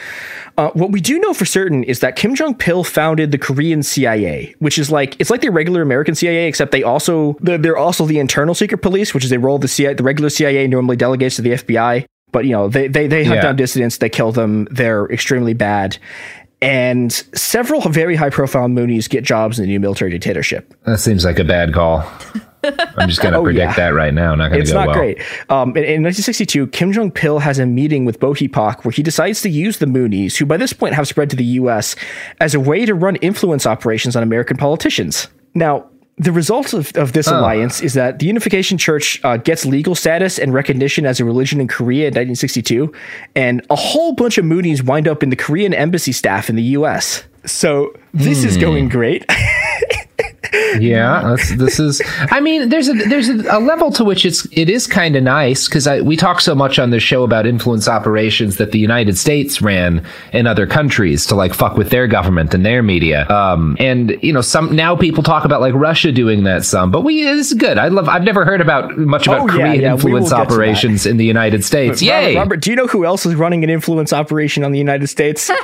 Uh, 0.57 0.69
what 0.73 0.91
we 0.91 1.01
do 1.01 1.19
know 1.19 1.33
for 1.33 1.45
certain 1.45 1.83
is 1.83 1.99
that 2.01 2.15
Kim 2.15 2.35
Jong 2.35 2.55
Pil 2.55 2.83
founded 2.83 3.31
the 3.31 3.37
Korean 3.37 3.83
CIA, 3.83 4.55
which 4.59 4.77
is 4.77 4.91
like 4.91 5.15
it's 5.19 5.29
like 5.29 5.41
the 5.41 5.49
regular 5.51 5.81
American 5.81 6.15
CIA, 6.15 6.47
except 6.47 6.71
they 6.71 6.83
also 6.83 7.35
they're, 7.41 7.57
they're 7.57 7.77
also 7.77 8.05
the 8.05 8.19
internal 8.19 8.53
secret 8.55 8.79
police, 8.81 9.13
which 9.13 9.23
is 9.25 9.31
a 9.31 9.39
role 9.39 9.57
the 9.57 9.67
CIA 9.67 9.93
the 9.93 10.03
regular 10.03 10.29
CIA 10.29 10.67
normally 10.67 10.95
delegates 10.97 11.35
to 11.37 11.41
the 11.41 11.51
FBI. 11.51 12.05
But 12.31 12.45
you 12.45 12.51
know 12.51 12.69
they 12.69 12.87
they 12.87 13.07
they 13.07 13.25
hunt 13.25 13.37
Yeah. 13.37 13.41
down 13.41 13.55
dissidents, 13.57 13.97
they 13.97 14.07
kill 14.07 14.31
them, 14.31 14.65
they're 14.71 15.05
extremely 15.11 15.53
bad. 15.53 15.97
And 16.61 17.11
several 17.11 17.81
very 17.81 18.15
high 18.15 18.29
profile 18.29 18.67
Moonies 18.67 19.09
get 19.09 19.23
jobs 19.23 19.57
in 19.57 19.63
the 19.63 19.67
new 19.67 19.79
military 19.79 20.11
dictatorship. 20.11 20.73
That 20.85 20.99
seems 20.99 21.25
like 21.25 21.39
a 21.39 21.43
bad 21.43 21.73
call. 21.73 22.03
I'm 22.63 23.09
just 23.09 23.21
gonna 23.21 23.37
Oh, 23.39 23.43
predict 23.43 23.71
yeah. 23.71 23.75
that 23.77 23.89
right 23.95 24.13
now. 24.13 24.35
Not 24.35 24.49
gonna 24.49 24.61
It's 24.61 24.71
not 24.71 24.93
great. 24.93 25.17
Um, 25.49 25.69
in, 25.71 25.83
in 25.83 26.03
1962, 26.03 26.67
Kim 26.67 26.91
Jong 26.93 27.09
Pil 27.09 27.39
has 27.39 27.57
a 27.57 27.65
meeting 27.65 28.05
with 28.05 28.19
Bo 28.19 28.33
Hee 28.33 28.47
Pak 28.47 28.85
where 28.85 28.91
he 28.91 29.01
decides 29.01 29.41
to 29.41 29.49
use 29.49 29.79
the 29.79 29.87
Moonies, 29.87 30.37
who 30.37 30.45
by 30.45 30.57
this 30.57 30.71
point 30.71 30.93
have 30.93 31.07
spread 31.07 31.31
to 31.31 31.35
the 31.35 31.43
U.S., 31.43 31.95
as 32.39 32.53
a 32.53 32.59
way 32.59 32.85
to 32.85 32.93
run 32.93 33.15
influence 33.17 33.65
operations 33.65 34.15
on 34.15 34.21
American 34.21 34.57
politicians. 34.57 35.27
Now, 35.55 35.89
the 36.17 36.31
result 36.31 36.73
of, 36.73 36.91
of 36.95 37.13
this 37.13 37.27
Oh. 37.27 37.39
alliance 37.39 37.81
is 37.81 37.93
that 37.95 38.19
the 38.19 38.25
Unification 38.27 38.77
Church 38.77 39.19
uh, 39.23 39.37
gets 39.37 39.65
legal 39.65 39.95
status 39.95 40.37
and 40.37 40.53
recognition 40.53 41.05
as 41.05 41.19
a 41.19 41.25
religion 41.25 41.59
in 41.61 41.67
Korea 41.67 42.03
in 42.07 42.11
1962, 42.13 42.91
and 43.35 43.65
a 43.69 43.75
whole 43.75 44.13
bunch 44.13 44.37
of 44.37 44.45
Moonies 44.45 44.83
wind 44.83 45.07
up 45.07 45.23
in 45.23 45.29
the 45.29 45.35
Korean 45.35 45.73
embassy 45.73 46.11
staff 46.11 46.49
in 46.49 46.55
the 46.55 46.63
U.S. 46.79 47.23
So 47.45 47.93
this 48.13 48.43
is 48.43 48.55
Hmm. 48.55 48.61
going 48.61 48.89
great. 48.89 49.25
Yeah, 50.79 51.21
that's, 51.23 51.55
this 51.55 51.79
is. 51.79 52.01
I 52.29 52.39
mean, 52.39 52.69
there's 52.69 52.89
a 52.89 52.93
there's 52.93 53.29
a, 53.29 53.57
a 53.57 53.59
level 53.59 53.91
to 53.93 54.03
which 54.03 54.25
it's 54.25 54.45
it 54.51 54.69
is 54.69 54.85
kind 54.87 55.15
of 55.15 55.23
nice 55.23 55.67
because 55.67 55.87
we 56.03 56.17
talk 56.17 56.41
so 56.41 56.53
much 56.55 56.77
on 56.79 56.89
this 56.89 57.03
show 57.03 57.23
about 57.23 57.45
influence 57.45 57.87
operations 57.87 58.57
that 58.57 58.71
the 58.71 58.79
United 58.79 59.17
States 59.17 59.61
ran 59.61 60.05
in 60.33 60.47
other 60.47 60.67
countries 60.67 61.25
to 61.27 61.35
like 61.35 61.53
fuck 61.53 61.77
with 61.77 61.89
their 61.89 62.07
government 62.07 62.53
and 62.53 62.65
their 62.65 62.83
media. 62.83 63.27
Um, 63.29 63.77
and 63.79 64.17
you 64.21 64.33
know, 64.33 64.41
some 64.41 64.75
now 64.75 64.95
people 64.95 65.23
talk 65.23 65.45
about 65.45 65.61
like 65.61 65.73
Russia 65.73 66.11
doing 66.11 66.43
that 66.43 66.65
some, 66.65 66.91
but 66.91 67.01
we 67.01 67.23
this 67.23 67.51
is 67.51 67.57
good. 67.57 67.77
I 67.77 67.87
love. 67.87 68.09
I've 68.09 68.23
never 68.23 68.43
heard 68.45 68.61
about 68.61 68.97
much 68.97 69.27
about 69.27 69.41
Oh, 69.41 69.47
Korean 69.47 69.81
yeah, 69.81 69.95
we 69.95 70.11
will 70.11 70.17
influence 70.17 70.29
get 70.31 70.37
to 70.37 70.43
that. 70.43 70.51
operations 70.51 71.05
in 71.05 71.17
the 71.17 71.25
United 71.25 71.63
States. 71.63 72.01
Robert, 72.01 72.13
Yay! 72.27 72.35
Robert, 72.35 72.61
do 72.61 72.69
you 72.69 72.75
know 72.75 72.87
who 72.87 73.05
else 73.05 73.25
is 73.25 73.35
running 73.35 73.63
an 73.63 73.69
influence 73.69 74.11
operation 74.11 74.63
on 74.63 74.71
the 74.71 74.79
United 74.79 75.07
States? 75.07 75.49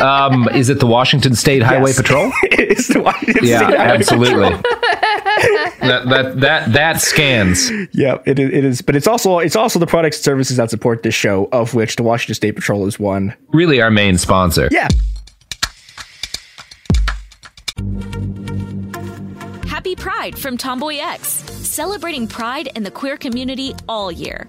Um, 0.00 0.48
is 0.54 0.68
it 0.70 0.80
the 0.80 0.86
Washington 0.86 1.34
State 1.34 1.62
Highway 1.62 1.90
Yes. 1.90 1.96
Patrol? 2.02 2.32
it's 2.44 2.88
the 2.88 3.00
Washington 3.00 3.44
Yeah, 3.44 3.58
State 3.66 3.78
Highway 3.78 3.96
absolutely. 3.98 4.50
that 5.80 6.04
that 6.08 6.40
that 6.40 6.72
that 6.72 7.00
scans. 7.00 7.70
Yeah, 7.92 8.18
it 8.26 8.38
is, 8.38 8.50
it 8.50 8.64
is, 8.64 8.82
but 8.82 8.96
it's 8.96 9.06
also 9.06 9.38
it's 9.38 9.56
also 9.56 9.78
the 9.78 9.86
products 9.86 10.16
and 10.18 10.24
services 10.24 10.56
that 10.56 10.70
support 10.70 11.02
this 11.02 11.14
show, 11.14 11.48
of 11.52 11.74
which 11.74 11.96
the 11.96 12.02
Washington 12.02 12.34
State 12.34 12.52
Patrol 12.52 12.86
is 12.86 12.98
one. 12.98 13.34
Really, 13.52 13.80
our 13.80 13.90
main 13.90 14.18
sponsor. 14.18 14.68
Yeah. 14.70 14.88
Happy 19.66 19.94
Pride 19.96 20.38
from 20.38 20.56
TomboyX, 20.56 21.20
celebrating 21.20 22.26
pride 22.26 22.70
and 22.74 22.86
the 22.86 22.90
queer 22.90 23.16
community 23.16 23.74
all 23.88 24.10
year. 24.10 24.48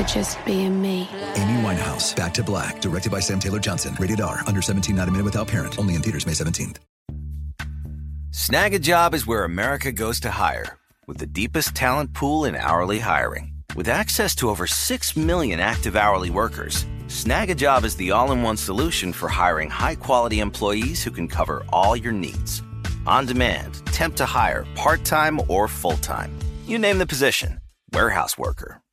for 0.00 0.08
just 0.08 0.44
being 0.44 0.80
me. 0.80 1.08
Amy 1.36 1.62
Winehouse, 1.62 2.14
Back 2.14 2.34
to 2.34 2.42
Black, 2.42 2.80
directed 2.80 3.10
by 3.12 3.20
Sam 3.20 3.38
Taylor 3.38 3.58
Johnson. 3.58 3.96
Rated 3.98 4.20
R, 4.20 4.40
under 4.46 4.62
17, 4.62 4.96
not 4.96 5.08
a 5.08 5.10
minute 5.10 5.24
without 5.24 5.48
parent. 5.48 5.78
Only 5.78 5.94
in 5.94 6.02
theaters 6.02 6.26
May 6.26 6.32
17th. 6.32 6.76
Snagajob 8.30 9.14
is 9.14 9.26
where 9.26 9.44
America 9.44 9.92
goes 9.92 10.20
to 10.20 10.30
hire, 10.30 10.78
with 11.06 11.18
the 11.18 11.26
deepest 11.26 11.74
talent 11.74 12.14
pool 12.14 12.44
in 12.44 12.54
hourly 12.54 13.00
hiring. 13.00 13.52
With 13.76 13.88
access 13.88 14.34
to 14.36 14.48
over 14.48 14.66
6 14.66 15.16
million 15.16 15.60
active 15.60 15.96
hourly 15.96 16.30
workers, 16.30 16.84
Snagajob 17.06 17.84
is 17.84 17.96
the 17.96 18.12
all 18.12 18.30
in 18.30 18.42
one 18.42 18.56
solution 18.56 19.12
for 19.12 19.28
hiring 19.28 19.68
high 19.68 19.96
quality 19.96 20.40
employees 20.40 21.02
who 21.02 21.10
can 21.10 21.26
cover 21.28 21.64
all 21.70 21.96
your 21.96 22.12
needs. 22.12 22.62
On 23.06 23.26
demand, 23.26 23.84
temp 23.86 24.14
to 24.16 24.26
hire, 24.26 24.64
part 24.76 25.04
time 25.04 25.40
or 25.48 25.66
full 25.66 25.96
time. 25.98 26.30
You 26.66 26.78
name 26.78 26.98
the 26.98 27.06
position 27.06 27.58
warehouse 27.92 28.38
worker, 28.38 28.79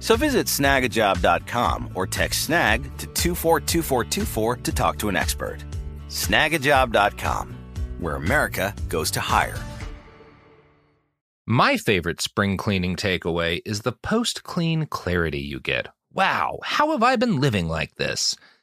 So 0.00 0.16
visit 0.16 0.46
snagajob.com 0.46 1.90
or 1.94 2.06
text 2.06 2.42
snag 2.42 2.82
to 2.98 3.06
242424 3.06 4.56
to 4.56 4.72
talk 4.72 4.98
to 4.98 5.08
an 5.08 5.16
expert. 5.16 5.58
Snagajob.com, 6.08 7.54
where 7.98 8.16
America 8.16 8.74
goes 8.88 9.12
to 9.12 9.20
hire. 9.20 9.58
My 11.46 11.76
favorite 11.76 12.20
spring 12.20 12.56
cleaning 12.56 12.96
takeaway 12.96 13.60
is 13.64 13.80
the 13.80 13.92
post 13.92 14.42
clean 14.44 14.86
clarity 14.86 15.40
you 15.40 15.60
get. 15.60 15.88
Wow, 16.12 16.58
how 16.62 16.92
have 16.92 17.02
I 17.02 17.16
been 17.16 17.40
living 17.40 17.68
like 17.68 17.94
this? 17.96 18.36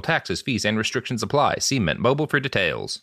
taxes, 0.00 0.42
fees, 0.42 0.64
and 0.64 0.76
restrictions 0.78 1.22
apply. 1.22 1.56
See 1.60 1.78
Mint 1.78 1.98
Mobile 2.00 2.26
for 2.26 2.38
details. 2.40 3.00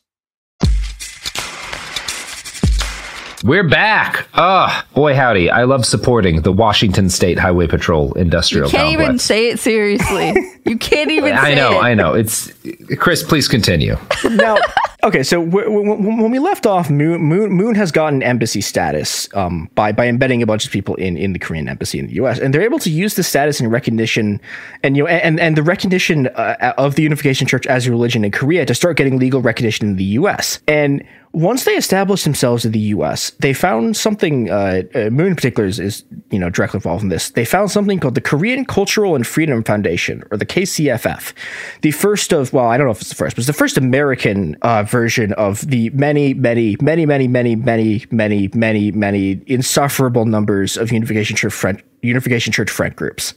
We're 3.44 3.68
back. 3.68 4.28
Oh, 4.34 4.84
boy, 4.96 5.14
howdy. 5.14 5.52
I 5.52 5.66
love 5.66 5.86
supporting 5.86 6.42
the 6.42 6.52
Washington 6.52 7.10
State 7.12 7.38
Highway 7.38 7.68
Patrol 7.68 8.12
Industrial 8.14 8.66
You 8.68 8.72
can't 8.72 8.88
Complex. 8.88 9.04
even 9.04 9.20
say 9.20 9.50
it 9.50 9.60
seriously. 9.60 10.34
you 10.66 10.78
can't 10.80 11.12
even 11.12 11.36
say 11.36 11.52
I 11.52 11.54
know, 11.54 11.74
it. 11.74 11.84
I 11.84 11.94
know. 11.94 12.14
It's 12.16 12.52
Chris, 12.98 13.22
please 13.22 13.48
continue. 13.48 13.98
now, 14.24 14.58
okay, 15.06 15.24
so 15.24 15.40
when 15.40 16.32
we 16.32 16.40
left 16.40 16.66
off, 16.66 16.90
Moon, 16.90 17.22
Moon, 17.22 17.52
Moon 17.52 17.76
has 17.76 17.92
gotten 17.92 18.22
embassy 18.24 18.62
status 18.62 19.30
um, 19.34 19.70
by 19.76 19.92
by 19.92 20.08
embedding 20.08 20.42
a 20.42 20.46
bunch 20.46 20.66
of 20.66 20.72
people 20.72 20.96
in, 20.96 21.16
in 21.16 21.34
the 21.34 21.40
Korean 21.40 21.70
embassy 21.70 22.00
in 22.00 22.08
the 22.08 22.14
U.S. 22.16 22.40
and 22.40 22.54
they're 22.54 22.64
able 22.64 22.80
to 22.80 22.90
use 22.90 23.14
the 23.14 23.24
status 23.24 23.60
and 23.60 23.72
recognition, 23.72 24.42
and 24.84 24.98
you 24.98 25.04
know, 25.04 25.08
and 25.08 25.40
and 25.40 25.56
the 25.56 25.64
recognition 25.64 26.28
uh, 26.28 26.74
of 26.78 26.96
the 26.96 27.04
Unification 27.04 27.48
Church 27.48 27.66
as 27.68 27.88
a 27.88 27.92
religion 27.92 28.26
in 28.26 28.32
Korea 28.32 28.66
to 28.66 28.76
start 28.76 28.98
getting 28.98 29.18
legal 29.20 29.42
recognition 29.42 29.88
in 29.88 29.96
the 29.96 30.04
U.S. 30.04 30.60
and 30.68 31.06
once 31.36 31.66
they 31.66 31.76
established 31.76 32.24
themselves 32.24 32.64
in 32.64 32.72
the 32.72 32.80
U.S., 32.80 33.32
they 33.40 33.54
found 33.54 33.98
something. 33.98 34.50
Uh, 34.50 34.84
uh, 34.96 35.10
Moon 35.10 35.28
in 35.28 35.36
particular 35.36 35.68
is, 35.68 35.80
is, 35.80 36.04
you 36.32 36.40
know 36.40 36.50
directly 36.50 36.78
involved 36.78 37.04
in 37.04 37.10
this. 37.10 37.32
They 37.32 37.44
found 37.44 37.72
something 37.72 38.00
called 38.00 38.16
the 38.16 38.22
Korean 38.22 38.64
Cultural 38.64 39.16
and 39.16 39.28
Freedom 39.28 39.62
Foundation, 39.64 40.24
or 40.32 40.38
the 40.38 40.46
KCFF, 40.46 41.34
the 41.82 41.92
first 41.92 42.32
of 42.32 42.54
well, 42.54 42.68
I 42.68 42.78
don't 42.78 42.88
know 42.88 42.92
if 42.92 43.02
it's 43.02 43.10
the 43.10 43.16
first, 43.16 43.36
but 43.36 43.40
it's 43.40 43.48
the 43.48 43.54
first 43.54 43.78
American 43.78 44.58
uh, 44.62 44.86
version 44.96 45.34
of 45.34 45.60
the 45.68 45.90
many, 45.90 46.34
many, 46.34 46.78
many, 46.80 47.06
many, 47.06 47.28
many, 47.28 47.56
many, 47.58 48.06
many, 48.12 48.50
many, 48.54 48.92
many 48.92 49.42
insufferable 49.46 50.26
numbers 50.26 50.78
of 50.78 50.90
Unification 50.90 51.36
Church 51.36 51.52
friend 51.52 51.84
Unification 52.02 52.54
Church 52.54 52.70
friend 52.70 52.96
groups. 52.96 53.34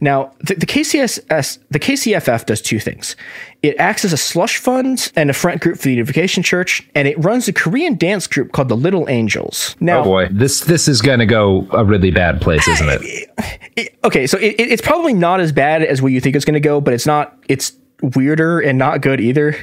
Now, 0.00 0.32
the, 0.38 0.54
the 0.54 0.64
KCSS, 0.64 1.58
the 1.70 1.78
KCFF 1.78 2.46
does 2.46 2.62
two 2.62 2.80
things. 2.80 3.14
It 3.62 3.76
acts 3.78 4.06
as 4.06 4.14
a 4.14 4.16
slush 4.16 4.56
fund 4.56 5.12
and 5.16 5.28
a 5.28 5.34
front 5.34 5.60
group 5.60 5.76
for 5.76 5.84
the 5.84 5.90
Unification 5.90 6.42
Church, 6.42 6.88
and 6.94 7.06
it 7.06 7.22
runs 7.22 7.46
a 7.46 7.52
Korean 7.52 7.96
dance 7.96 8.26
group 8.26 8.52
called 8.52 8.70
the 8.70 8.76
Little 8.76 9.06
Angels. 9.10 9.76
Now, 9.80 10.00
oh 10.00 10.04
boy, 10.04 10.28
this 10.30 10.60
this 10.60 10.88
is 10.88 11.02
going 11.02 11.18
to 11.18 11.26
go 11.26 11.66
a 11.72 11.84
really 11.84 12.10
bad 12.10 12.40
place, 12.40 12.66
isn't 12.66 12.88
it? 12.88 13.30
it 13.76 13.98
okay, 14.02 14.26
so 14.26 14.38
it, 14.38 14.54
it's 14.58 14.82
probably 14.82 15.12
not 15.12 15.40
as 15.40 15.52
bad 15.52 15.82
as 15.82 16.00
what 16.00 16.12
you 16.12 16.22
think 16.22 16.36
it's 16.36 16.46
going 16.46 16.54
to 16.54 16.68
go, 16.68 16.80
but 16.80 16.94
it's 16.94 17.06
not. 17.06 17.36
It's 17.48 17.72
weirder 18.02 18.60
and 18.60 18.78
not 18.78 19.00
good 19.00 19.20
either. 19.20 19.56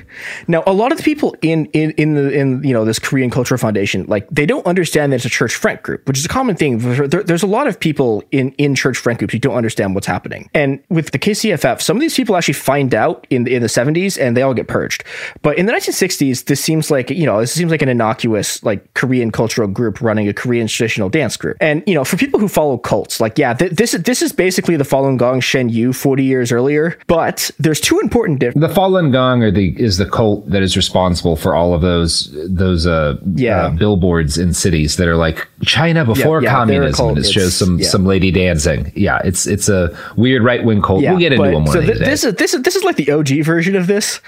Now, 0.48 0.64
a 0.66 0.74
lot 0.74 0.92
of 0.92 0.98
the 0.98 1.04
people 1.04 1.36
in 1.42 1.66
in 1.68 1.92
in 1.92 2.16
the 2.16 2.30
in 2.32 2.64
you 2.64 2.74
know 2.74 2.86
this 2.86 3.00
Korean 3.00 3.30
Cultural 3.30 3.58
Foundation, 3.58 4.06
like 4.08 4.28
they 4.30 4.46
don't 4.46 4.66
understand 4.66 5.12
that 5.12 5.18
it's 5.18 5.26
a 5.26 5.30
church 5.30 5.56
friend 5.56 5.82
group, 5.82 6.08
which 6.08 6.18
is 6.18 6.26
a 6.26 6.30
common 6.30 6.56
thing. 6.56 6.80
There, 6.80 7.08
there's 7.08 7.44
a 7.44 7.48
lot 7.48 7.68
of 7.68 7.80
people 7.80 8.24
in 8.32 8.52
in 8.54 8.76
church 8.76 8.98
friend 8.98 9.18
groups 9.18 9.34
who 9.34 9.40
don't 9.40 9.56
understand 9.56 9.96
what's 9.96 10.08
happening. 10.08 10.50
And 10.54 10.84
with 10.90 11.12
the 11.12 11.20
KCFF, 11.20 11.82
some 11.82 11.98
of 11.98 12.02
these 12.02 12.16
people 12.16 12.36
actually 12.36 12.56
find 12.56 12.94
out 12.94 13.28
in 13.30 13.48
in 13.48 13.62
the 13.62 13.68
70s 13.68 14.20
and 14.20 14.36
they 14.36 14.42
all 14.42 14.54
get 14.54 14.68
purged. 14.68 15.04
But 15.42 15.58
in 15.58 15.66
the 15.66 15.74
1960s, 15.74 16.46
this 16.46 16.60
seems 16.60 16.90
like 16.90 17.10
you 17.10 17.26
know 17.26 17.40
this 17.40 17.54
seems 17.54 17.72
like 17.72 17.82
an 17.82 17.90
innocuous 17.90 18.64
like 18.64 18.94
Korean 18.94 19.32
cultural 19.32 19.68
group 19.68 20.02
running 20.02 20.28
a 20.28 20.34
Korean 20.34 20.68
traditional 20.68 21.10
dance 21.10 21.38
group. 21.38 21.58
And 21.60 21.84
you 21.86 21.94
know, 21.94 22.04
for 22.04 22.18
people 22.18 22.40
who 22.40 22.48
follow 22.48 22.78
cults, 22.78 23.20
like 23.20 23.38
yeah, 23.38 23.54
th- 23.54 23.72
this 23.72 23.94
is 23.94 24.04
this 24.04 24.22
is 24.22 24.32
basically 24.32 24.76
the 24.76 24.84
Falun 24.84 25.18
Gong 25.18 25.40
Shen 25.40 25.70
Yun 25.70 25.94
40 25.94 26.24
years 26.24 26.52
earlier. 26.52 26.98
But 27.08 27.52
there's 27.60 27.80
two 27.80 28.00
important 28.00 28.23
important 28.24 28.40
difference. 28.40 28.68
The 28.74 28.82
Falun 28.82 29.12
Gong 29.12 29.44
are 29.44 29.52
the 29.52 29.70
is 29.80 29.98
the 29.98 30.06
cult 30.06 30.50
that 30.50 30.62
is 30.64 30.76
responsible 30.78 31.36
for 31.36 31.56
all 31.56 31.74
of 31.74 31.82
those 31.82 32.30
those 32.50 32.88
uh, 32.88 33.18
Yeah. 33.36 33.66
uh, 33.66 33.70
billboards 33.72 34.38
in 34.38 34.54
cities 34.54 34.98
that 34.98 35.08
are 35.08 35.16
like 35.18 35.48
China 35.64 36.06
before 36.06 36.42
Yeah, 36.42 36.50
yeah, 36.50 36.56
communism, 36.56 37.10
and 37.10 37.18
it 37.18 37.26
shows 37.26 37.56
some 37.56 37.80
yeah. 37.80 37.88
some 37.88 38.06
lady 38.06 38.32
dancing. 38.32 38.92
Yeah, 38.96 39.20
it's 39.24 39.46
it's 39.46 39.70
a 39.70 39.96
weird 40.16 40.44
right 40.44 40.64
wing 40.64 40.82
cult. 40.82 41.02
we'll 41.04 41.18
get 41.20 41.34
into 41.34 41.44
but- 41.44 41.52
them 41.52 41.66
one 41.66 41.74
so 41.74 41.82
th- 41.82 41.98
this 42.00 42.24
is 42.24 42.34
this 42.36 42.54
is 42.54 42.62
this 42.64 42.76
is 42.76 42.84
like 42.84 42.96
the 42.96 43.12
OG 43.12 43.44
version 43.44 43.76
of 43.76 43.88
this, 43.88 44.22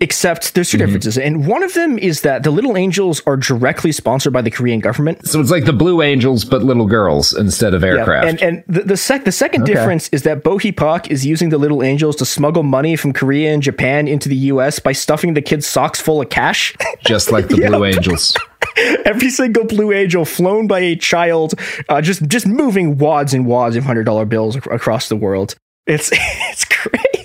except 0.00 0.54
there's 0.54 0.70
2 0.70 0.76
Mm-hmm. 0.78 0.86
differences, 0.86 1.18
and 1.18 1.46
one 1.46 1.62
of 1.62 1.74
them 1.74 1.98
is 1.98 2.22
that 2.22 2.42
the 2.42 2.50
Little 2.50 2.76
Angels 2.76 3.22
are 3.26 3.36
directly 3.36 3.92
sponsored 3.92 4.32
by 4.32 4.40
the 4.42 4.50
Korean 4.50 4.80
government. 4.80 5.26
So 5.26 5.40
it's 5.40 5.50
like 5.50 5.64
the 5.66 5.72
Blue 5.72 6.00
Angels, 6.02 6.44
but 6.44 6.62
little 6.62 6.86
girls 6.86 7.34
instead 7.34 7.74
of 7.74 7.84
aircraft. 7.84 8.24
Yeah, 8.24 8.30
and 8.30 8.42
and 8.42 8.64
the 8.66 8.82
the, 8.82 8.96
sec- 8.96 9.24
the 9.24 9.32
second 9.32 9.62
Okay. 9.64 9.74
difference 9.74 10.08
is 10.10 10.22
that 10.22 10.42
Bo 10.42 10.58
Hee 10.58 10.72
Pak 10.72 11.10
is 11.10 11.24
using 11.26 11.50
the 11.50 11.58
Little 11.58 11.82
Angels 11.82 12.16
to 12.16 12.24
smuggle 12.24 12.62
money 12.62 12.96
from 12.96 13.12
Korea 13.12 13.52
and 13.52 13.62
Japan 13.62 14.08
into 14.08 14.28
the 14.28 14.36
U.S. 14.52 14.78
by 14.78 14.92
stuffing 14.92 15.34
the 15.34 15.42
kids' 15.42 15.66
socks 15.66 16.00
full 16.00 16.20
of 16.22 16.30
cash. 16.30 16.74
just 17.04 17.30
like 17.30 17.48
the 17.48 17.56
Yep. 17.60 17.70
Blue 17.72 17.84
Angels. 17.84 18.36
Every 19.04 19.30
single 19.30 19.64
Blue 19.64 19.92
Angel 19.92 20.24
flown 20.24 20.66
by 20.66 20.80
a 20.80 20.96
child, 20.96 21.54
uh, 21.88 22.00
just 22.00 22.26
just 22.28 22.46
moving 22.46 22.96
wads 22.98 23.34
and 23.34 23.46
wads 23.46 23.76
of 23.76 23.84
hundred 23.84 24.04
dollar 24.04 24.24
bills 24.24 24.56
ac- 24.56 24.70
across 24.70 25.08
the 25.08 25.16
world. 25.16 25.56
It's 25.86 26.10
it's 26.12 26.64
great. 26.64 27.19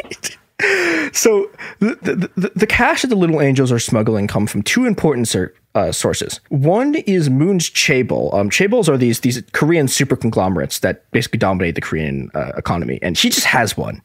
So 1.16 1.50
the, 1.80 1.96
the, 2.02 2.30
the, 2.36 2.52
the 2.56 2.68
cash 2.68 3.02
that 3.02 3.08
the 3.08 3.16
Little 3.16 3.42
Angels 3.42 3.72
are 3.72 3.80
smuggling 3.80 4.28
come 4.28 4.48
from 4.48 4.62
two 4.62 4.86
important 4.86 5.28
ser- 5.28 5.54
uh, 5.76 5.92
sources. 5.92 6.40
One 6.50 6.96
is 6.96 7.30
Moon's 7.30 7.70
Chaebol. 7.70 8.34
Um, 8.34 8.50
Chaebols 8.50 8.88
are 8.90 8.98
these 8.98 9.20
these 9.20 9.42
Korean 9.52 9.88
super 9.88 10.16
conglomerates 10.16 10.80
that 10.80 11.10
basically 11.12 11.40
dominate 11.40 11.76
the 11.76 11.82
Korean 11.82 12.32
uh, 12.34 12.54
economy, 12.58 12.98
and 13.02 13.18
he 13.18 13.30
just 13.30 13.46
has 13.46 13.78
one. 13.78 14.02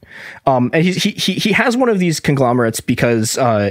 Um, 0.46 0.70
and 0.74 0.84
he, 0.84 0.92
he 1.12 1.34
he 1.34 1.52
has 1.52 1.76
one 1.76 1.88
of 1.88 1.98
these 1.98 2.20
conglomerates 2.20 2.80
because 2.80 3.38
uh, 3.38 3.70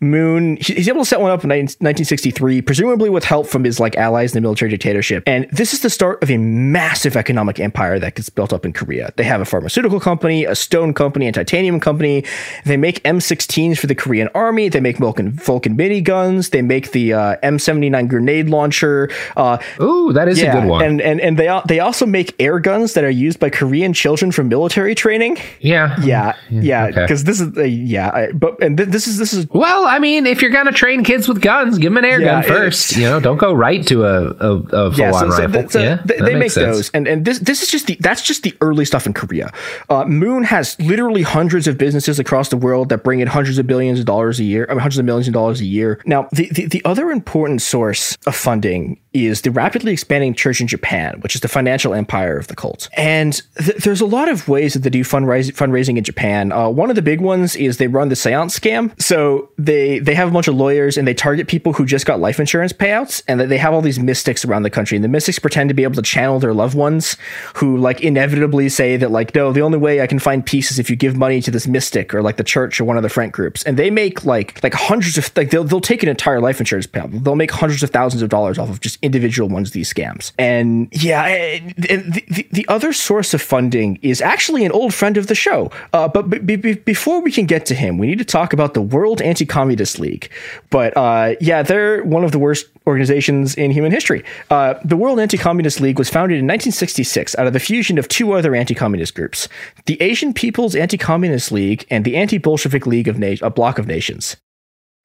Moon 0.00 0.56
he- 0.56 0.74
he's 0.74 0.88
able 0.88 1.02
to 1.02 1.06
set 1.06 1.20
one 1.20 1.30
up 1.30 1.44
in 1.44 1.50
19- 1.50 1.56
1963, 1.80 2.62
presumably 2.62 3.08
with 3.08 3.24
help 3.24 3.46
from 3.46 3.64
his 3.64 3.78
like 3.78 3.96
allies 3.96 4.32
in 4.32 4.36
the 4.36 4.40
military 4.40 4.70
dictatorship. 4.70 5.22
And 5.26 5.48
this 5.52 5.72
is 5.72 5.80
the 5.80 5.90
start 5.90 6.22
of 6.22 6.30
a 6.30 6.36
massive 6.36 7.16
economic 7.16 7.60
empire 7.60 7.98
that 8.00 8.16
gets 8.16 8.28
built 8.28 8.52
up 8.52 8.64
in 8.64 8.72
Korea. 8.72 9.12
They 9.16 9.24
have 9.24 9.40
a 9.40 9.44
pharmaceutical 9.44 10.00
company, 10.00 10.44
a 10.44 10.54
stone 10.54 10.92
company, 10.94 11.28
a 11.28 11.32
titanium 11.32 11.78
company. 11.80 12.24
They 12.64 12.76
make 12.76 13.02
M16s 13.04 13.78
for 13.78 13.86
the 13.86 13.94
Korean 13.94 14.28
army. 14.34 14.68
They 14.68 14.80
make 14.80 14.98
Vulcan 14.98 15.30
Vulcan 15.30 15.76
miniguns. 15.76 16.50
They 16.50 16.62
make 16.62 16.90
the 16.90 17.35
uh, 17.42 17.46
M79 17.46 18.08
grenade 18.08 18.48
launcher. 18.48 19.08
Uh, 19.36 19.58
Ooh, 19.80 20.12
that 20.12 20.28
is 20.28 20.42
a 20.42 20.50
good 20.50 20.64
one. 20.64 20.84
And 20.84 21.00
and 21.00 21.20
and 21.20 21.38
they 21.38 21.60
they 21.66 21.80
also 21.80 22.06
make 22.06 22.34
air 22.40 22.58
guns 22.60 22.94
that 22.94 23.04
are 23.04 23.10
used 23.10 23.38
by 23.40 23.50
Korean 23.50 23.92
children 23.92 24.32
for 24.32 24.44
military 24.44 24.94
training. 24.94 25.38
yeah, 25.60 25.96
Yeah, 26.02 26.34
yeah, 26.50 26.86
okay. 26.86 27.02
because 27.02 27.24
this 27.24 27.40
is 27.40 27.56
uh, 27.56 27.62
yeah, 27.62 28.10
I, 28.12 28.32
but 28.32 28.62
and 28.62 28.76
th- 28.76 28.88
this 28.88 29.06
is 29.06 29.18
this 29.18 29.32
is 29.32 29.46
Well, 29.50 29.86
I 29.86 29.98
mean, 29.98 30.26
if 30.26 30.42
you're 30.42 30.50
gonna 30.50 30.72
train 30.72 31.04
kids 31.04 31.28
with 31.28 31.40
guns, 31.40 31.78
give 31.78 31.92
them 31.92 31.98
an 31.98 32.04
air 32.04 32.20
Yeah, 32.20 32.42
gun 32.42 32.42
first. 32.44 32.96
You 32.96 33.04
know, 33.04 33.20
don't 33.20 33.38
go 33.38 33.52
right 33.52 33.86
to 33.88 34.04
a 34.04 34.30
a, 34.30 34.52
a 34.56 34.90
full 34.92 34.98
yeah, 34.98 35.12
on 35.12 35.30
so, 35.32 35.38
rifle. 35.46 35.68
so 35.68 35.80
yeah, 35.82 36.02
they, 36.04 36.18
they 36.18 36.34
make 36.34 36.50
sense. 36.50 36.76
those, 36.76 36.90
and 36.90 37.06
and 37.08 37.24
this 37.24 37.38
this 37.40 37.62
is 37.62 37.68
just 37.70 37.86
the 37.86 37.96
that's 38.00 38.22
just 38.22 38.42
the 38.42 38.54
early 38.60 38.84
stuff 38.84 39.06
in 39.06 39.12
Korea. 39.12 39.52
Uh, 39.88 40.04
Moon 40.04 40.44
has 40.44 40.78
literally 40.80 41.22
hundreds 41.22 41.66
of 41.66 41.78
businesses 41.78 42.18
across 42.18 42.48
the 42.48 42.56
world 42.56 42.88
that 42.90 43.02
bring 43.04 43.20
in 43.20 43.28
hundreds 43.28 43.58
of 43.58 43.66
billions 43.66 43.98
of 44.00 44.06
dollars 44.06 44.38
a 44.40 44.44
year, 44.44 44.66
I 44.68 44.72
mean, 44.74 44.80
hundreds 44.80 44.98
of 44.98 45.04
millions 45.04 45.28
of 45.28 45.34
dollars 45.34 45.60
a 45.60 45.64
year. 45.64 46.00
Now, 46.06 46.28
the, 46.32 46.48
the 46.50 46.66
the 46.66 46.82
other 46.84 47.10
important 47.26 47.60
source 47.60 48.16
of 48.24 48.36
funding 48.36 49.00
is 49.12 49.42
the 49.42 49.50
rapidly 49.50 49.92
expanding 49.92 50.32
church 50.34 50.60
in 50.60 50.66
Japan, 50.66 51.18
which 51.20 51.34
is 51.34 51.40
the 51.40 51.48
financial 51.48 51.92
empire 51.92 52.36
of 52.38 52.46
the 52.46 52.54
cult. 52.54 52.88
And 52.96 53.42
th- 53.56 53.78
there's 53.78 54.00
a 54.00 54.06
lot 54.06 54.28
of 54.28 54.46
ways 54.46 54.74
that 54.74 54.80
they 54.80 54.90
do 54.90 55.02
fundraising 55.02 55.52
fundraising 55.52 55.96
in 55.96 56.04
Japan. 56.04 56.52
Uh, 56.52 56.68
one 56.68 56.88
of 56.88 56.96
the 56.96 57.02
big 57.02 57.20
ones 57.20 57.56
is 57.56 57.78
they 57.78 57.88
run 57.88 58.10
the 58.10 58.16
seance 58.16 58.56
scam. 58.56 58.92
So 59.02 59.50
they 59.58 59.98
they 59.98 60.14
have 60.14 60.28
a 60.28 60.30
bunch 60.30 60.46
of 60.46 60.54
lawyers 60.54 60.96
and 60.96 61.08
they 61.08 61.14
target 61.14 61.48
people 61.48 61.72
who 61.72 61.84
just 61.84 62.06
got 62.06 62.20
life 62.20 62.38
insurance 62.38 62.72
payouts, 62.72 63.22
and 63.26 63.40
they 63.40 63.58
have 63.58 63.74
all 63.74 63.82
these 63.82 63.98
mystics 63.98 64.44
around 64.44 64.62
the 64.62 64.70
country. 64.70 64.96
And 64.96 65.04
the 65.04 65.08
mystics 65.08 65.38
pretend 65.38 65.70
to 65.70 65.74
be 65.74 65.82
able 65.82 65.94
to 65.94 66.02
channel 66.02 66.38
their 66.38 66.54
loved 66.54 66.76
ones, 66.76 67.16
who 67.54 67.76
like 67.78 68.02
inevitably 68.02 68.68
say 68.68 68.96
that 68.98 69.10
like 69.10 69.34
no, 69.34 69.50
the 69.52 69.62
only 69.62 69.78
way 69.78 70.00
I 70.00 70.06
can 70.06 70.18
find 70.18 70.44
peace 70.44 70.70
is 70.70 70.78
if 70.78 70.90
you 70.90 70.96
give 70.96 71.16
money 71.16 71.40
to 71.40 71.50
this 71.50 71.66
mystic 71.66 72.14
or 72.14 72.22
like 72.22 72.36
the 72.36 72.44
church 72.44 72.80
or 72.80 72.84
one 72.84 72.98
of 72.98 73.02
the 73.02 73.08
friend 73.08 73.32
groups. 73.32 73.64
And 73.64 73.78
they 73.78 73.90
make 73.90 74.24
like 74.24 74.62
like 74.62 74.74
hundreds 74.74 75.16
of 75.16 75.34
like 75.36 75.50
they'll 75.50 75.64
they'll 75.64 75.80
take 75.80 76.02
an 76.02 76.08
entire 76.10 76.40
life 76.40 76.60
insurance 76.60 76.86
payout. 76.86 77.15
They'll 77.22 77.36
make 77.36 77.50
hundreds 77.50 77.82
of 77.82 77.90
thousands 77.90 78.22
of 78.22 78.28
dollars 78.28 78.58
off 78.58 78.70
of 78.70 78.80
just 78.80 78.98
individual 79.02 79.48
ones 79.48 79.72
these 79.72 79.92
scams. 79.92 80.32
And 80.38 80.88
yeah, 80.92 81.26
and 81.26 81.74
the, 81.76 82.24
the, 82.28 82.48
the 82.52 82.68
other 82.68 82.92
source 82.92 83.34
of 83.34 83.42
funding 83.42 83.98
is 84.02 84.20
actually 84.20 84.64
an 84.64 84.72
old 84.72 84.94
friend 84.94 85.16
of 85.16 85.26
the 85.26 85.34
show. 85.34 85.70
Uh, 85.92 86.08
but 86.08 86.30
b- 86.30 86.56
b- 86.56 86.74
before 86.74 87.20
we 87.20 87.30
can 87.32 87.46
get 87.46 87.66
to 87.66 87.74
him, 87.74 87.98
we 87.98 88.06
need 88.06 88.18
to 88.18 88.24
talk 88.24 88.52
about 88.52 88.74
the 88.74 88.82
World 88.82 89.20
Anti-Communist 89.22 89.98
League. 89.98 90.30
But 90.70 90.96
uh, 90.96 91.34
yeah, 91.40 91.62
they're 91.62 92.02
one 92.04 92.24
of 92.24 92.32
the 92.32 92.38
worst 92.38 92.66
organizations 92.86 93.54
in 93.56 93.70
human 93.70 93.90
history. 93.92 94.24
Uh, 94.50 94.74
the 94.84 94.96
World 94.96 95.18
Anti-Communist 95.18 95.80
League 95.80 95.98
was 95.98 96.08
founded 96.08 96.38
in 96.38 96.44
1966 96.44 97.36
out 97.36 97.46
of 97.46 97.52
the 97.52 97.60
fusion 97.60 97.98
of 97.98 98.08
two 98.08 98.32
other 98.32 98.54
anti-communist 98.54 99.14
groups: 99.14 99.48
the 99.86 100.00
Asian 100.00 100.32
People's 100.32 100.74
Anti-Communist 100.74 101.52
League 101.52 101.86
and 101.90 102.04
the 102.04 102.16
Anti-Bolshevik 102.16 102.86
League 102.86 103.08
of 103.08 103.18
Na- 103.18 103.34
a 103.42 103.50
Bloc 103.50 103.78
of 103.78 103.86
Nations. 103.86 104.36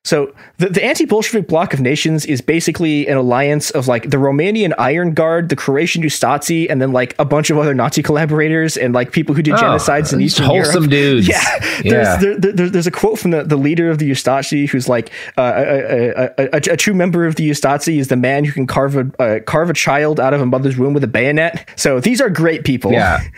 So 0.04 0.34
the, 0.58 0.68
the 0.70 0.84
anti-Bolshevik 0.84 1.48
bloc 1.48 1.76
of 1.76 1.80
nations 1.80 2.26
is 2.26 2.42
basically 2.42 3.08
an 3.08 3.18
alliance 3.18 3.70
of 3.70 3.88
like 3.88 4.10
the 4.10 4.18
Romanian 4.18 4.74
Iron 4.80 5.14
Guard, 5.14 5.50
the 5.50 5.56
Croatian 5.56 6.02
Ustasi, 6.02 6.66
and 6.72 6.82
then 6.82 6.92
like 6.92 7.14
a 7.20 7.26
bunch 7.26 7.52
of 7.52 7.60
other 7.60 7.76
Nazi 7.76 8.02
collaborators 8.02 8.78
and 8.78 8.96
like 8.96 9.12
people 9.12 9.36
who 9.36 9.44
did 9.44 9.54
Oh, 9.54 9.58
genocides 9.58 10.12
in 10.12 10.20
Eastern 10.20 10.48
wholesome 10.48 10.86
Europe. 10.86 10.90
dudes. 10.90 11.28
Yeah, 11.28 11.40
Yeah. 11.84 11.92
There's, 11.92 12.22
there, 12.22 12.40
there- 12.40 12.52
there- 12.52 12.70
there's 12.72 12.88
a 12.88 12.92
quote 12.92 13.20
from 13.20 13.30
the, 13.30 13.44
the 13.44 13.58
leader 13.58 13.92
of 13.92 14.00
the 14.00 14.10
Ustasi 14.10 14.68
who's 14.68 14.90
like 14.90 15.12
uh, 15.38 15.54
a, 15.56 15.62
a, 15.62 16.10
a, 16.26 16.50
a, 16.54 16.74
a 16.74 16.78
true 16.78 16.96
member 16.96 17.28
of 17.28 17.36
the 17.36 17.48
Ustasi 17.52 18.00
is 18.00 18.08
the 18.08 18.16
man 18.16 18.44
who 18.44 18.52
can 18.54 18.66
carve 18.66 18.96
a 18.98 19.12
uh, 19.22 19.40
carve 19.42 19.70
a 19.70 19.74
child 19.74 20.20
out 20.20 20.34
of 20.34 20.42
a 20.42 20.46
mother's 20.48 20.78
womb 20.78 20.94
with 20.96 21.04
a 21.04 21.08
bayonet. 21.08 21.70
So 21.76 22.00
these 22.00 22.22
are 22.22 22.30
great 22.32 22.64
people. 22.64 22.92
Yeah. 22.92 23.20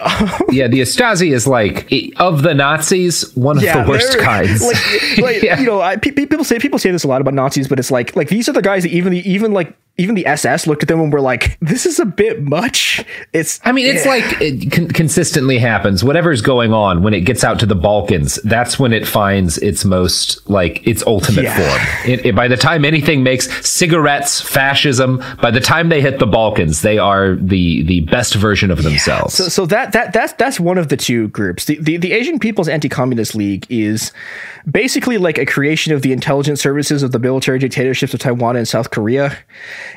yeah, 0.50 0.66
the 0.68 0.80
Stasi 0.82 1.32
is 1.32 1.46
like 1.46 1.90
of 2.18 2.42
the 2.42 2.54
Nazis, 2.54 3.34
one 3.36 3.56
of 3.58 3.62
the 3.62 3.84
worst 3.88 4.18
kinds. 4.18 4.62
Like, 4.62 5.18
like 5.18 5.42
Yeah. 5.42 5.60
you 5.60 5.66
know, 5.66 5.80
I, 5.80 5.96
pe- 5.96 6.10
pe- 6.12 6.26
people 6.26 6.44
say 6.44 6.58
people 6.58 6.78
say 6.78 6.90
this 6.90 7.04
a 7.04 7.08
lot 7.08 7.20
about 7.20 7.34
Nazis, 7.34 7.68
but 7.68 7.78
it's 7.78 7.90
like 7.90 8.16
like 8.16 8.28
these 8.28 8.48
are 8.48 8.52
the 8.52 8.62
guys 8.62 8.82
that 8.84 8.90
even 8.92 9.12
the 9.12 9.28
even 9.30 9.52
like 9.52 9.76
even 9.98 10.14
the 10.14 10.24
SS 10.24 10.66
looked 10.66 10.82
at 10.82 10.88
them 10.88 10.98
and 11.00 11.12
were 11.12 11.20
like, 11.20 11.58
"This 11.60 11.84
is 11.84 11.98
a 12.00 12.06
bit 12.06 12.42
much." 12.42 13.04
It's 13.34 13.60
I 13.64 13.72
mean, 13.72 13.84
it's 13.86 14.06
yeah. 14.06 14.10
like 14.10 14.24
it 14.40 14.72
con- 14.72 14.88
consistently 14.88 15.58
happens. 15.58 16.02
Whatever's 16.02 16.40
going 16.40 16.72
on 16.72 17.02
when 17.02 17.12
it 17.12 17.22
gets 17.22 17.44
out 17.44 17.58
to 17.60 17.66
the 17.66 17.74
Balkans, 17.74 18.36
that's 18.44 18.78
when 18.78 18.94
it 18.94 19.06
finds 19.06 19.58
its 19.58 19.84
most 19.84 20.48
like 20.48 20.86
its 20.86 21.02
ultimate 21.06 21.42
Yeah. 21.44 21.56
form. 21.56 22.10
It, 22.10 22.24
it- 22.26 22.34
by 22.36 22.48
the 22.48 22.56
time 22.56 22.84
anything 22.86 23.22
makes 23.22 23.50
cigarettes, 23.68 24.40
fascism, 24.40 25.22
by 25.42 25.50
the 25.50 25.60
time 25.60 25.90
they 25.90 26.00
hit 26.00 26.18
the 26.18 26.26
Balkans, 26.26 26.80
they 26.80 26.96
are 26.96 27.34
the 27.36 27.82
the 27.82 28.00
best 28.02 28.34
version 28.36 28.70
of 28.70 28.82
themselves. 28.82 29.34
So, 29.34 29.48
so 29.48 29.66
that 29.66 29.89
that 29.92 30.12
that's 30.12 30.32
that's 30.34 30.60
one 30.60 30.78
of 30.78 30.88
the 30.88 30.96
two 30.96 31.28
groups. 31.28 31.64
The, 31.66 31.78
the 31.80 31.96
the 31.96 32.12
Asian 32.12 32.38
People's 32.38 32.68
Anti-Communist 32.68 33.34
League 33.34 33.66
is 33.68 34.12
basically 34.70 35.18
like 35.18 35.38
a 35.38 35.46
creation 35.46 35.92
of 35.92 36.02
the 36.02 36.12
intelligence 36.12 36.60
services 36.60 37.02
of 37.02 37.12
the 37.12 37.18
military 37.18 37.58
dictatorships 37.58 38.14
of 38.14 38.20
Taiwan 38.20 38.56
and 38.56 38.66
South 38.66 38.90
Korea. 38.90 39.36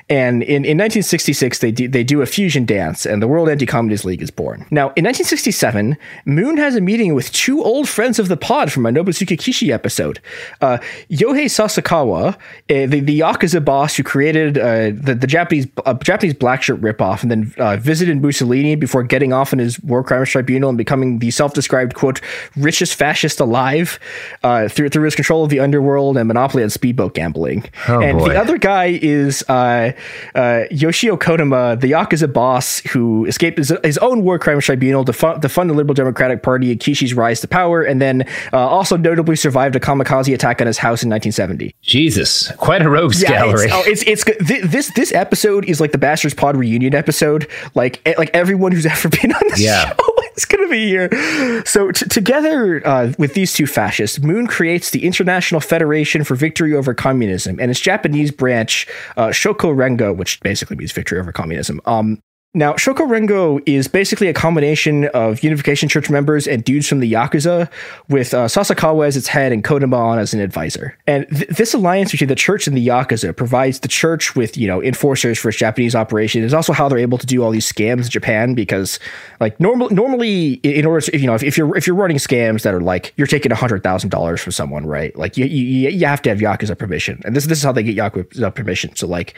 And 0.09 0.43
in, 0.43 0.65
in 0.65 0.77
1966, 0.77 1.59
they 1.59 1.71
do, 1.71 1.87
they 1.87 2.03
do 2.03 2.21
a 2.21 2.25
fusion 2.25 2.65
dance, 2.65 3.05
and 3.05 3.21
the 3.21 3.27
World 3.27 3.49
Anti-Communist 3.49 4.05
League 4.05 4.21
is 4.21 4.31
born. 4.31 4.65
Now, 4.71 4.93
in 4.95 5.05
1967, 5.05 5.97
Moon 6.25 6.57
has 6.57 6.75
a 6.75 6.81
meeting 6.81 7.13
with 7.13 7.31
two 7.31 7.63
old 7.63 7.87
friends 7.87 8.19
of 8.19 8.27
the 8.27 8.37
pod 8.37 8.71
from 8.71 8.85
a 8.85 8.89
Nobusuke 8.89 9.37
Kishi 9.37 9.69
episode. 9.71 10.19
Uh, 10.61 10.77
Yohei 11.09 11.45
Sasakawa, 11.45 12.33
uh, 12.33 12.37
the, 12.67 12.99
the 12.99 13.19
Yakuza 13.19 13.63
boss 13.63 13.95
who 13.95 14.03
created 14.03 14.57
uh, 14.57 14.91
the, 14.93 15.15
the 15.19 15.27
Japanese 15.27 15.67
uh, 15.85 15.93
Japanese 15.95 16.33
black 16.33 16.63
shirt 16.63 16.81
ripoff 16.81 17.21
and 17.21 17.31
then 17.31 17.53
uh, 17.57 17.77
visited 17.77 18.21
Mussolini 18.21 18.75
before 18.75 19.03
getting 19.03 19.33
off 19.33 19.53
in 19.53 19.59
his 19.59 19.79
war 19.83 20.03
crimes 20.03 20.29
tribunal 20.29 20.69
and 20.69 20.77
becoming 20.77 21.19
the 21.19 21.31
self-described, 21.31 21.93
quote, 21.93 22.21
richest 22.55 22.95
fascist 22.95 23.39
alive 23.39 23.99
uh, 24.43 24.67
through, 24.67 24.89
through 24.89 25.03
his 25.03 25.15
control 25.15 25.43
of 25.43 25.49
the 25.49 25.59
underworld 25.59 26.17
and 26.17 26.27
monopoly 26.27 26.63
on 26.63 26.69
speedboat 26.69 27.13
gambling. 27.13 27.65
Oh, 27.87 28.01
and 28.01 28.19
boy. 28.19 28.29
the 28.29 28.39
other 28.39 28.57
guy 28.57 28.99
is 29.01 29.43
uh, 29.49 29.91
uh, 30.35 30.63
Yoshio 30.71 31.17
Kodama, 31.17 31.79
the 31.79 31.91
Yakuza 31.91 32.31
boss 32.31 32.79
who 32.79 33.25
escaped 33.25 33.57
his, 33.57 33.73
his 33.83 33.97
own 33.99 34.23
war 34.23 34.39
crimes 34.39 34.65
tribunal 34.65 35.05
to, 35.05 35.13
fund 35.13 35.41
to 35.41 35.49
fund 35.49 35.69
the 35.69 35.73
Liberal 35.73 35.93
Democratic 35.93 36.43
Party 36.43 36.71
and 36.71 36.79
Kishi's 36.79 37.13
rise 37.13 37.41
to 37.41 37.47
power, 37.47 37.83
and 37.83 38.01
then 38.01 38.23
uh, 38.51 38.57
also 38.57 38.97
notably 38.97 39.35
survived 39.35 39.75
a 39.75 39.79
kamikaze 39.79 40.33
attack 40.33 40.61
on 40.61 40.67
his 40.67 40.77
house 40.77 41.03
in 41.03 41.09
1970. 41.09 41.75
Jesus, 41.81 42.51
quite 42.53 42.81
a 42.81 42.89
rogues 42.89 43.21
Yeah, 43.21 43.29
gallery. 43.29 43.65
It's, 43.65 43.73
oh, 43.73 43.83
it's 43.85 44.03
it's 44.03 44.23
good. 44.23 44.37
This 44.69 44.91
this 44.93 45.13
episode 45.13 45.65
is 45.65 45.81
like 45.81 45.91
the 45.91 45.97
Bastards 45.97 46.33
Pod 46.33 46.55
reunion 46.55 46.95
episode. 46.95 47.47
Like 47.75 48.01
like 48.17 48.29
everyone 48.33 48.71
who's 48.71 48.85
ever 48.93 49.09
been 49.09 49.33
on 49.33 49.41
this 49.49 49.61
Yeah. 49.63 49.93
show 50.33 50.37
is 50.37 50.45
gonna 50.45 50.67
be 50.67 50.87
here. 50.87 51.63
So 51.65 51.91
t- 51.91 52.07
together 52.07 52.85
uh, 52.85 53.13
with 53.17 53.33
these 53.33 53.53
two 53.53 53.67
fascists, 53.67 54.19
Moon 54.19 54.47
creates 54.47 54.91
the 54.91 55.05
International 55.05 55.61
Federation 55.61 56.23
for 56.23 56.35
Victory 56.35 56.75
Over 56.75 56.93
Communism 56.93 57.59
and 57.59 57.71
its 57.71 57.79
Japanese 57.79 58.31
branch, 58.31 58.87
uh, 59.17 59.27
Shokyo 59.27 59.73
Rengo, 59.73 60.15
which 60.15 60.39
basically 60.41 60.75
means 60.75 60.91
Victory 60.91 61.19
Over 61.19 61.31
Communism. 61.31 61.81
Um, 61.85 62.21
Now, 62.55 62.73
Shokyo 62.73 63.07
Rengo 63.07 63.63
is 63.65 63.87
basically 63.87 64.27
a 64.27 64.33
combination 64.33 65.05
of 65.05 65.41
Unification 65.41 65.89
Church 65.89 66.11
members 66.11 66.47
and 66.47 66.63
dudes 66.63 66.87
from 66.87 66.99
the 66.99 67.11
Yakuza, 67.11 67.67
with 68.09 68.31
uh, 68.31 68.45
Sasakawa 68.45 69.07
as 69.07 69.17
its 69.17 69.27
head 69.27 69.51
and 69.51 69.63
Kodama 69.63 69.97
on 69.97 70.19
as 70.19 70.35
an 70.35 70.39
advisor. 70.39 70.95
And 71.07 71.27
th- 71.29 71.47
this 71.47 71.73
alliance 71.73 72.11
between 72.11 72.27
the 72.27 72.35
church 72.35 72.67
and 72.67 72.77
the 72.77 72.87
Yakuza 72.87 73.35
provides 73.35 73.79
the 73.79 73.87
church 73.87 74.35
with, 74.35 74.55
you 74.55 74.67
know, 74.67 74.83
enforcers 74.83 75.39
for 75.39 75.49
its 75.49 75.57
Japanese 75.57 75.95
operation. 75.95 76.43
It's 76.43 76.53
also 76.53 76.73
how 76.73 76.87
they're 76.87 76.99
able 76.99 77.17
to 77.17 77.25
do 77.25 77.43
all 77.43 77.49
these 77.49 77.65
scams 77.65 78.03
in 78.03 78.09
Japan 78.11 78.53
because, 78.53 78.99
like, 79.39 79.59
normal, 79.59 79.89
normally, 79.89 80.53
in 80.61 80.85
order 80.85 81.01
to, 81.07 81.17
you 81.17 81.25
know, 81.25 81.33
if, 81.33 81.41
if 81.41 81.57
you're 81.57 81.75
if 81.75 81.87
you're 81.87 81.95
running 81.95 82.17
scams 82.17 82.61
that 82.61 82.75
are 82.75 82.81
like 82.81 83.13
you're 83.17 83.25
taking 83.25 83.51
hundred 83.51 83.81
thousand 83.81 84.11
dollars 84.11 84.41
from 84.41 84.51
someone, 84.51 84.85
right? 84.85 85.15
Like, 85.17 85.37
you, 85.37 85.45
you 85.45 85.89
you 85.89 86.05
have 86.05 86.21
to 86.21 86.29
have 86.29 86.37
Yakuza 86.37 86.77
permission, 86.77 87.19
and 87.25 87.35
this 87.35 87.47
this 87.47 87.57
is 87.57 87.63
how 87.63 87.71
they 87.71 87.81
get 87.81 87.95
Yakuza 87.95 88.53
permission. 88.53 88.95
So, 88.95 89.07
like 89.07 89.33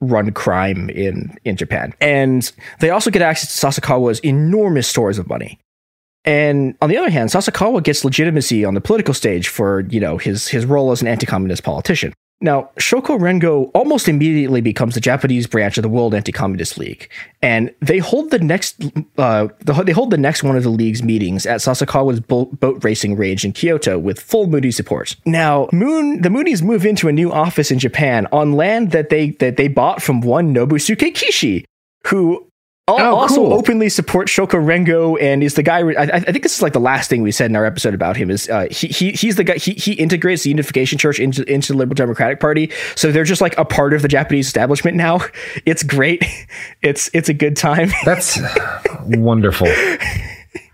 run 0.00 0.32
crime 0.32 0.90
in 0.90 1.36
in 1.44 1.56
Japan. 1.56 1.92
And 2.00 2.50
they 2.80 2.90
also 2.90 3.10
get 3.10 3.22
access 3.22 3.60
to 3.60 3.66
Sasakawa's 3.66 4.20
enormous 4.20 4.86
stores 4.86 5.18
of 5.18 5.28
money. 5.28 5.58
And 6.24 6.76
on 6.82 6.90
the 6.90 6.96
other 6.96 7.10
hand, 7.10 7.30
Sasakawa 7.30 7.82
gets 7.82 8.04
legitimacy 8.04 8.64
on 8.64 8.74
the 8.74 8.80
political 8.80 9.14
stage 9.14 9.48
for, 9.48 9.80
you 9.88 10.00
know, 10.00 10.18
his 10.18 10.48
his 10.48 10.66
role 10.66 10.90
as 10.92 11.00
an 11.00 11.08
anti-communist 11.08 11.62
politician. 11.62 12.12
Now, 12.40 12.70
Shokyo 12.78 13.18
Rengo 13.18 13.68
almost 13.74 14.08
immediately 14.08 14.60
becomes 14.60 14.94
the 14.94 15.00
Japanese 15.00 15.48
branch 15.48 15.76
of 15.76 15.82
the 15.82 15.88
World 15.88 16.14
Anti-Communist 16.14 16.78
League, 16.78 17.10
and 17.42 17.74
they 17.80 17.98
hold 17.98 18.30
the 18.30 18.38
next 18.38 18.84
uh, 19.16 19.48
the, 19.60 19.72
they 19.84 19.92
hold 19.92 20.10
the 20.10 20.18
next 20.18 20.44
one 20.44 20.56
of 20.56 20.62
the 20.62 20.68
league's 20.68 21.02
meetings 21.02 21.46
at 21.46 21.60
Sasakawa's 21.60 22.20
boat, 22.20 22.84
racing 22.84 23.16
range 23.16 23.44
in 23.44 23.52
Kyoto 23.52 23.98
with 23.98 24.20
full 24.20 24.46
Moonie 24.46 24.72
support. 24.72 25.16
Now, 25.26 25.68
Moon 25.72 26.22
the 26.22 26.28
Moonies 26.28 26.62
move 26.62 26.86
into 26.86 27.08
a 27.08 27.12
new 27.12 27.32
office 27.32 27.72
in 27.72 27.80
Japan 27.80 28.28
on 28.30 28.52
land 28.52 28.92
that 28.92 29.08
they 29.08 29.30
that 29.40 29.56
they 29.56 29.66
bought 29.66 30.00
from 30.00 30.20
one 30.20 30.54
Nobusuke 30.54 31.14
Kishi, 31.14 31.64
who 32.06 32.47
Oh, 32.88 33.16
also 33.16 33.36
cool. 33.36 33.52
openly 33.52 33.88
supports 33.88 34.32
Shokyo 34.32 34.60
Rengo 34.60 35.20
and 35.20 35.42
is 35.42 35.54
the 35.54 35.62
guy. 35.62 35.80
I, 35.80 36.04
I 36.04 36.20
think 36.20 36.42
this 36.42 36.56
is 36.56 36.62
like 36.62 36.72
the 36.72 36.80
last 36.80 37.10
thing 37.10 37.22
we 37.22 37.30
said 37.30 37.50
in 37.50 37.56
our 37.56 37.66
episode 37.66 37.94
about 37.94 38.16
him 38.16 38.30
is 38.30 38.48
uh, 38.48 38.66
he, 38.70 38.88
he 38.88 39.12
he's 39.12 39.36
the 39.36 39.44
guy. 39.44 39.56
He, 39.58 39.72
he 39.74 39.92
integrates 39.92 40.42
the 40.44 40.50
Unification 40.50 40.98
Church 40.98 41.20
into 41.20 41.44
into 41.52 41.72
the 41.72 41.78
Liberal 41.78 41.94
Democratic 41.94 42.40
Party, 42.40 42.70
so 42.96 43.12
they're 43.12 43.24
just 43.24 43.40
like 43.42 43.56
a 43.58 43.64
part 43.64 43.92
of 43.92 44.02
the 44.02 44.08
Japanese 44.08 44.46
establishment 44.46 44.96
now. 44.96 45.20
It's 45.66 45.82
great. 45.82 46.24
It's 46.82 47.10
it's 47.12 47.28
a 47.28 47.34
good 47.34 47.56
time. 47.56 47.90
That's 48.04 48.38
wonderful. 49.04 49.68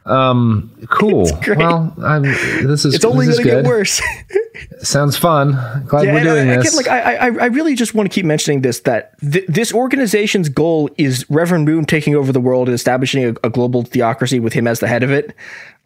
Um, 0.07 0.71
cool. 0.91 1.31
Well, 1.57 1.95
I'm, 2.03 2.23
this 2.23 2.85
is 2.85 2.95
It's 2.95 3.05
only 3.05 3.27
going 3.27 3.39
to 3.39 3.43
get 3.45 3.65
worse. 3.65 4.03
Sounds 4.83 5.17
fun. 5.17 5.53
Glad 5.87 6.07
we're 6.13 6.23
doing 6.23 6.51
I, 6.51 6.57
this. 6.57 6.79
Again, 6.79 6.95
like 6.95 7.07
I, 7.07 7.15
I, 7.15 7.27
I 7.27 7.47
really 7.47 7.75
just 7.75 7.95
want 7.95 8.11
to 8.11 8.15
keep 8.15 8.27
mentioning 8.27 8.61
this 8.61 8.81
that 8.81 9.19
th- 9.21 9.47
this 9.49 9.73
organization's 9.73 10.49
goal 10.49 10.91
is 10.99 11.29
Reverend 11.31 11.65
Moon 11.65 11.87
taking 11.87 12.15
over 12.15 12.33
the 12.33 12.41
world 12.41 12.69
and 12.69 12.75
establishing 12.75 13.25
a, 13.25 13.35
a 13.43 13.51
global 13.51 13.83
theocracy 13.83 14.41
with 14.41 14.53
him 14.53 14.67
as 14.67 14.81
the 14.81 14.87
head 14.87 15.03
of 15.03 15.11
it. 15.11 15.35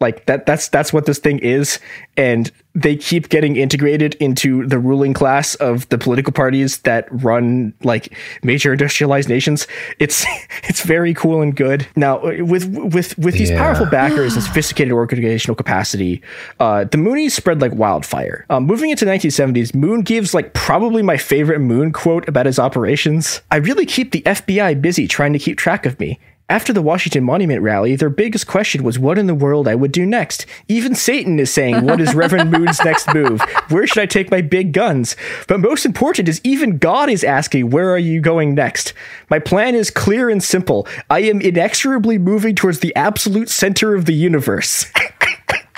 Like 0.01 0.25
that, 0.25 0.45
that's 0.45 0.67
that's 0.67 0.91
what 0.91 1.05
this 1.05 1.19
thing 1.19 1.39
is, 1.39 1.79
and 2.17 2.51
they 2.81 2.95
keep 2.95 3.29
getting 3.29 3.55
integrated 3.55 4.15
into 4.15 4.65
the 4.67 4.79
ruling 4.79 5.13
class 5.13 5.55
of 5.55 5.87
the 5.89 5.97
political 5.97 6.33
parties 6.33 6.79
that 6.79 7.07
run 7.11 7.73
like 7.83 8.13
major 8.43 8.71
industrialized 8.73 9.29
nations. 9.29 9.67
It's 9.99 10.25
it's 10.63 10.81
very 10.83 11.13
cool 11.13 11.41
and 11.41 11.55
good. 11.55 11.87
Now, 11.95 12.19
with 12.43 12.67
with 12.67 13.17
with 13.17 13.35
these 13.35 13.49
Yeah. 13.51 13.57
powerful 13.57 13.85
backers 13.85 14.35
and 14.35 14.43
sophisticated 14.49 14.93
organizational 14.93 15.55
capacity, 15.55 16.21
uh, 16.59 16.83
the 16.85 16.97
Moonies 16.97 17.31
spread 17.31 17.61
like 17.61 17.73
wildfire. 17.73 18.45
Um, 18.49 18.65
moving 18.65 18.89
into 18.89 19.05
1970s, 19.05 19.73
Moon 19.75 20.01
gives 20.01 20.33
like 20.33 20.53
probably 20.53 21.01
my 21.03 21.17
favorite 21.17 21.59
Moon 21.59 21.91
quote 21.91 22.27
about 22.27 22.45
his 22.45 22.59
operations. 22.59 23.41
I 23.51 23.57
really 23.57 23.85
keep 23.85 24.11
the 24.11 24.21
FBI 24.21 24.81
busy 24.81 25.07
trying 25.07 25.33
to 25.33 25.39
keep 25.39 25.57
track 25.57 25.85
of 25.85 25.99
me. 25.99 26.19
After 26.49 26.73
the 26.73 26.81
Washington 26.81 27.23
Monument 27.25 27.61
rally, 27.61 27.95
their 27.95 28.09
biggest 28.09 28.47
question 28.47 28.83
was 28.83 28.97
what 28.97 29.19
in 29.19 29.27
the 29.27 29.35
world 29.35 29.67
I 29.67 29.75
would 29.75 29.91
do 29.91 30.03
next. 30.03 30.47
Even 30.67 30.95
Satan 30.95 31.37
is 31.39 31.53
saying, 31.53 31.85
What 31.85 32.01
is 32.01 32.15
Reverend 32.15 32.49
Moon's 32.57 32.83
next 32.83 33.13
move? 33.13 33.39
Where 33.69 33.85
should 33.85 34.01
I 34.01 34.07
take 34.07 34.31
my 34.31 34.41
big 34.41 34.71
guns? 34.71 35.15
But 35.47 35.59
most 35.59 35.85
important 35.85 36.27
is 36.27 36.41
even 36.43 36.79
God 36.79 37.07
is 37.07 37.23
asking, 37.23 37.69
Where 37.69 37.91
are 37.91 37.99
you 37.99 38.19
going 38.19 38.55
next? 38.55 38.95
My 39.29 39.37
plan 39.37 39.75
is 39.75 39.91
clear 39.91 40.27
and 40.27 40.43
simple. 40.43 40.87
I 41.07 41.19
am 41.19 41.39
inexorably 41.39 42.17
moving 42.17 42.55
towards 42.55 42.79
the 42.79 42.95
absolute 42.95 43.49
center 43.49 43.93
of 43.93 44.05
the 44.05 44.15
universe. 44.15 44.87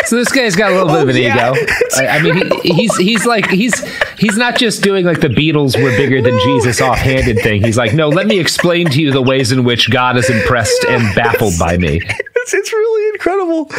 So 0.06 0.16
this 0.18 0.32
guy's 0.32 0.56
got 0.56 0.72
a 0.72 0.76
little 0.84 0.88
bit 0.88 1.02
of 1.04 1.10
an 1.10 1.16
Oh, 1.16 1.20
yeah. 1.20 1.52
ego. 1.54 1.66
I, 1.98 2.08
I 2.08 2.22
mean, 2.22 2.52
he, 2.64 2.74
he's 2.74 2.98
he's 2.98 3.26
like 3.26 3.50
he's 3.50 3.74
he's 4.18 4.38
not 4.38 4.58
just 4.58 4.82
doing 4.84 5.06
like 5.06 5.22
the 5.22 5.28
Beatles 5.30 5.82
were 5.82 5.92
bigger 5.92 6.22
than 6.22 6.38
Jesus 6.40 6.82
offhanded 6.82 7.40
thing. 7.40 7.62
He's 7.64 7.78
like, 7.78 7.94
no, 7.94 8.10
let 8.10 8.28
me 8.28 8.40
explain 8.40 8.88
to 8.90 9.02
you 9.02 9.12
the 9.12 9.22
ways 9.22 9.52
in 9.52 9.64
which 9.64 9.90
God 9.92 10.18
is 10.18 10.30
impressed 10.30 10.84
and 10.86 11.14
baffled 11.16 11.54
by 11.60 11.78
me. 11.78 12.02
it's, 12.04 12.54
it's 12.54 12.74
really 12.74 13.10
incredible. 13.14 13.70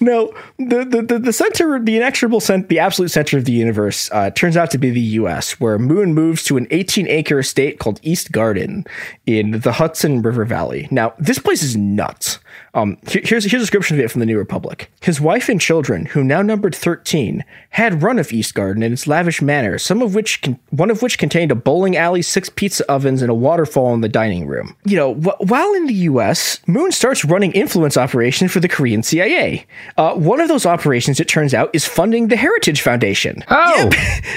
No, 0.00 0.34
the, 0.58 0.84
the, 0.84 1.02
the, 1.02 1.18
the 1.18 1.32
center, 1.32 1.78
the 1.78 1.96
inexorable 1.96 2.40
cent, 2.40 2.68
the 2.68 2.78
absolute 2.78 3.10
center 3.10 3.38
of 3.38 3.44
the 3.44 3.52
universe 3.52 4.10
uh, 4.12 4.30
turns 4.30 4.56
out 4.56 4.70
to 4.72 4.78
be 4.78 4.90
the 4.90 5.00
U.S., 5.00 5.58
where 5.60 5.78
Moon 5.78 6.14
moves 6.14 6.42
to 6.44 6.56
an 6.56 6.66
18 6.70 7.06
acre 7.08 7.38
estate 7.38 7.78
called 7.78 8.00
East 8.02 8.32
Garden 8.32 8.84
in 9.26 9.60
the 9.60 9.72
Hudson 9.72 10.22
River 10.22 10.44
Valley. 10.44 10.88
Now, 10.90 11.14
this 11.18 11.38
place 11.38 11.62
is 11.62 11.76
nuts. 11.76 12.38
Um, 12.74 12.98
here's, 13.08 13.44
here's 13.44 13.44
a 13.54 13.58
description 13.58 13.98
of 13.98 14.04
it 14.04 14.10
from 14.10 14.20
the 14.20 14.26
New 14.26 14.36
Republic. 14.38 14.90
His 15.00 15.20
wife 15.20 15.48
and 15.48 15.60
children, 15.60 16.06
who 16.06 16.22
now 16.22 16.42
numbered 16.42 16.74
13, 16.74 17.44
had 17.70 18.02
run 18.02 18.18
of 18.18 18.32
East 18.32 18.54
Garden 18.54 18.82
in 18.82 18.92
its 18.92 19.06
lavish 19.06 19.40
manner, 19.40 19.78
some 19.78 20.02
of 20.02 20.14
which, 20.14 20.42
con- 20.42 20.58
one 20.70 20.90
of 20.90 21.00
which 21.02 21.18
contained 21.18 21.50
a 21.50 21.54
bowling 21.54 21.96
alley, 21.96 22.22
six 22.22 22.48
pizza 22.48 22.84
ovens, 22.90 23.22
and 23.22 23.30
a 23.30 23.34
waterfall 23.34 23.94
in 23.94 24.00
the 24.02 24.08
dining 24.08 24.46
room. 24.46 24.76
You 24.84 24.96
know, 24.96 25.14
wh- 25.14 25.40
while 25.50 25.72
in 25.74 25.86
the 25.86 25.94
U.S., 25.94 26.60
Moon 26.66 26.92
starts 26.92 27.24
running 27.24 27.52
influence 27.52 27.96
operations 27.96 28.52
for 28.52 28.60
the 28.60 28.68
Korean 28.68 29.02
CIA. 29.02 29.66
Uh, 29.96 30.14
one 30.14 30.40
of 30.40 30.48
those 30.48 30.66
operations, 30.66 31.20
it 31.20 31.28
turns 31.28 31.54
out, 31.54 31.70
is 31.72 31.86
funding 31.86 32.28
the 32.28 32.36
Heritage 32.36 32.82
Foundation. 32.82 33.42
Oh, 33.48 33.90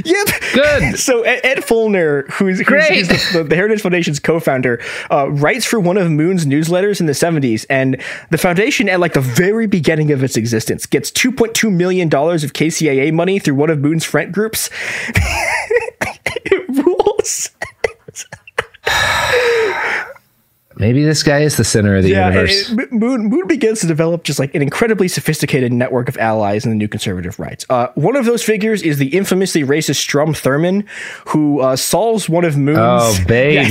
Yep. 0.06 0.28
Good. 0.54 0.82
So 1.02 1.22
Ed, 1.24 1.42
Ed 1.44 1.64
Feulner, 1.64 2.24
who's, 2.32 2.60
who's, 2.60 2.68
Great. 2.68 3.08
who's 3.08 3.34
the, 3.34 3.44
the 3.44 3.56
Heritage 3.56 3.82
Foundation's 3.82 4.20
co-founder, 4.20 4.82
uh, 5.10 5.30
writes 5.32 5.66
for 5.66 5.80
one 5.80 5.98
of 5.98 6.10
Moon's 6.12 6.46
newsletters 6.46 7.00
in 7.00 7.06
the 7.08 7.12
70s, 7.14 7.66
and 7.70 8.02
the 8.30 8.38
foundation, 8.38 8.88
at 8.90 9.00
like 9.00 9.14
the 9.14 9.22
very 9.22 9.68
beginning 9.68 10.12
of 10.12 10.24
its 10.24 10.38
existence, 10.38 10.86
gets 10.86 11.10
2.2 11.12 11.72
million 11.74 12.08
dollars 12.10 12.44
of 12.44 12.54
KCIA 12.54 13.12
money 13.14 13.40
through 13.40 13.56
one 13.56 13.70
of 13.70 13.80
Moon's 13.80 14.06
friend 14.06 14.34
groups. 14.34 14.70
it 16.46 16.70
rules. 16.70 17.50
maybe 20.78 21.04
this 21.04 21.22
guy 21.24 21.40
is 21.42 21.58
the 21.58 21.64
center 21.64 21.96
of 21.96 22.04
the 22.04 22.10
Yeah, 22.10 22.30
universe. 22.30 22.70
it- 22.72 22.92
Moon 22.92 23.26
Moon 23.26 23.48
begins 23.48 23.82
to 23.82 23.88
develop 23.88 24.24
just 24.24 24.40
like 24.40 24.56
an 24.56 24.62
incredibly 24.62 25.08
sophisticated 25.08 25.72
network 25.72 26.10
of 26.10 26.18
allies 26.18 26.66
in 26.66 26.72
the 26.72 26.76
new 26.78 26.88
conservative 26.88 27.40
rights. 27.40 27.66
Uh, 27.70 27.88
one 27.96 28.16
of 28.16 28.26
those 28.26 28.44
figures 28.44 28.82
is 28.82 28.98
the 28.98 29.16
infamously 29.16 29.64
racist 29.64 29.98
Strom 29.98 30.34
Thurmond, 30.34 30.88
who 31.28 31.60
uh, 31.60 31.76
solves 31.76 32.28
one 32.30 32.46
of 32.46 32.58
Moon's. 32.58 32.78
Oh, 32.80 33.16
Yeah, 33.30 33.64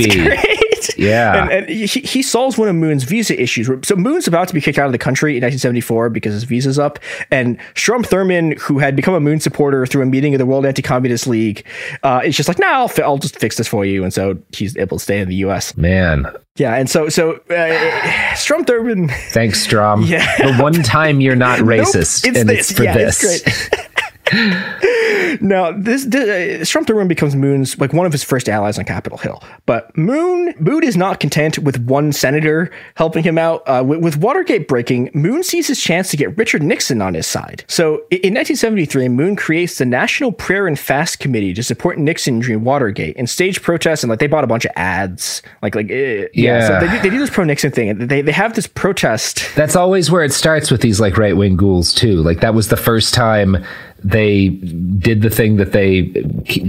it's 0.88 0.94
great. 0.94 1.06
Yeah. 1.08 1.42
and, 1.42 1.50
and 1.52 1.68
he, 1.68 1.86
he 1.86 2.22
solves 2.22 2.56
one 2.58 2.68
of 2.68 2.74
Moon's 2.74 3.04
visa 3.04 3.40
issues. 3.40 3.68
So 3.86 3.96
Moon's 3.96 4.26
about 4.26 4.48
to 4.48 4.54
be 4.54 4.60
kicked 4.60 4.78
out 4.78 4.86
of 4.86 4.92
the 4.92 4.98
country 4.98 5.32
in 5.32 5.42
1974 5.42 6.10
because 6.10 6.32
his 6.34 6.44
visa's 6.44 6.78
up, 6.78 6.98
and 7.30 7.58
Strom 7.74 8.02
Thurmond, 8.02 8.58
who 8.60 8.78
had 8.78 8.96
become 8.96 9.14
a 9.14 9.20
Moon 9.20 9.40
supporter 9.40 9.86
through 9.86 10.02
a 10.02 10.06
meeting 10.06 10.34
of 10.34 10.38
the 10.38 10.46
World 10.46 10.66
Anti-Communist 10.66 11.26
League, 11.26 11.64
uh, 12.02 12.20
is 12.24 12.36
just 12.36 12.48
like, 12.48 12.58
"No, 12.58 12.66
I'll, 12.68 12.88
fi- 12.88 13.02
I'll 13.02 13.18
just 13.18 13.38
fix 13.38 13.56
this 13.56 13.68
for 13.68 13.84
you," 13.84 14.04
and 14.04 14.12
so 14.12 14.38
he's 14.52 14.76
able 14.76 14.98
to 14.98 15.02
stay 15.02 15.20
in 15.20 15.28
the 15.28 15.36
U.S. 15.36 15.76
Man, 15.76 16.26
Yeah, 16.56 16.74
and 16.74 16.88
so 16.90 17.08
so 17.08 17.34
uh, 17.50 18.34
Strom 18.34 18.64
Thurmond. 18.64 19.10
thanks, 19.32 19.60
Strom. 19.62 20.02
Yeah. 20.10 20.36
The 20.38 20.62
one 20.62 20.72
time 20.74 21.20
you're 21.20 21.36
not 21.36 21.60
racist, 21.60 22.26
Nope, 22.26 22.36
and 22.36 22.50
it's 22.50 22.72
for 22.72 22.84
yeah, 22.84 22.94
this. 22.94 23.22
It's 23.22 23.68
great. 23.68 23.86
now, 25.40 25.72
this, 25.72 26.04
this 26.06 26.60
uh, 26.60 26.64
Strom 26.64 26.84
Thurmond 26.84 27.08
becomes 27.08 27.34
Moon's 27.36 27.78
like 27.78 27.92
one 27.92 28.06
of 28.06 28.12
his 28.12 28.22
first 28.24 28.48
allies 28.48 28.78
on 28.78 28.84
Capitol 28.84 29.18
Hill. 29.18 29.42
But 29.66 29.96
Moon 29.96 30.54
Moon 30.58 30.82
is 30.84 30.96
not 30.96 31.20
content 31.20 31.58
with 31.58 31.78
one 31.84 32.12
senator 32.12 32.70
helping 32.94 33.22
him 33.22 33.38
out. 33.38 33.62
Uh, 33.66 33.82
with, 33.86 34.00
with 34.02 34.16
Watergate 34.18 34.68
breaking, 34.68 35.10
Moon 35.14 35.42
sees 35.42 35.66
his 35.66 35.80
chance 35.82 36.10
to 36.10 36.16
get 36.16 36.36
Richard 36.36 36.62
Nixon 36.62 37.02
on 37.02 37.14
his 37.14 37.26
side. 37.26 37.64
So, 37.68 37.94
in 38.10 38.34
1973, 38.34 39.08
Moon 39.08 39.36
creates 39.36 39.78
the 39.78 39.84
National 39.84 40.32
Prayer 40.32 40.66
and 40.66 40.78
Fast 40.78 41.18
Committee 41.20 41.54
to 41.54 41.62
support 41.62 41.98
Nixon 41.98 42.40
during 42.40 42.64
Watergate 42.64 43.16
and 43.16 43.28
stage 43.28 43.62
protests. 43.62 44.02
And 44.02 44.10
like 44.10 44.18
they 44.18 44.26
bought 44.26 44.44
a 44.44 44.48
bunch 44.48 44.64
of 44.64 44.72
ads, 44.76 45.42
like 45.62 45.74
like 45.74 45.90
uh, 45.90 46.28
yeah. 46.34 46.66
So 46.66 46.86
they, 46.86 46.92
do- 46.92 47.02
they 47.02 47.10
do 47.10 47.18
this 47.18 47.30
pro 47.30 47.44
Nixon 47.44 47.70
thing. 47.70 47.88
and 47.90 48.08
They 48.08 48.22
they 48.22 48.32
have 48.32 48.54
this 48.54 48.66
protest. 48.66 49.48
That's 49.54 49.76
always 49.76 50.10
where 50.10 50.24
it 50.24 50.32
starts 50.32 50.70
with 50.70 50.80
these 50.82 51.00
like 51.00 51.16
right 51.16 51.36
wing 51.36 51.56
ghouls 51.56 51.92
too. 51.92 52.16
Like 52.22 52.40
that 52.40 52.54
was 52.54 52.68
the 52.68 52.76
first 52.76 53.14
time 53.14 53.64
they 54.02 54.48
did 54.48 55.22
the 55.22 55.30
thing 55.30 55.56
that 55.56 55.72
they 55.72 56.12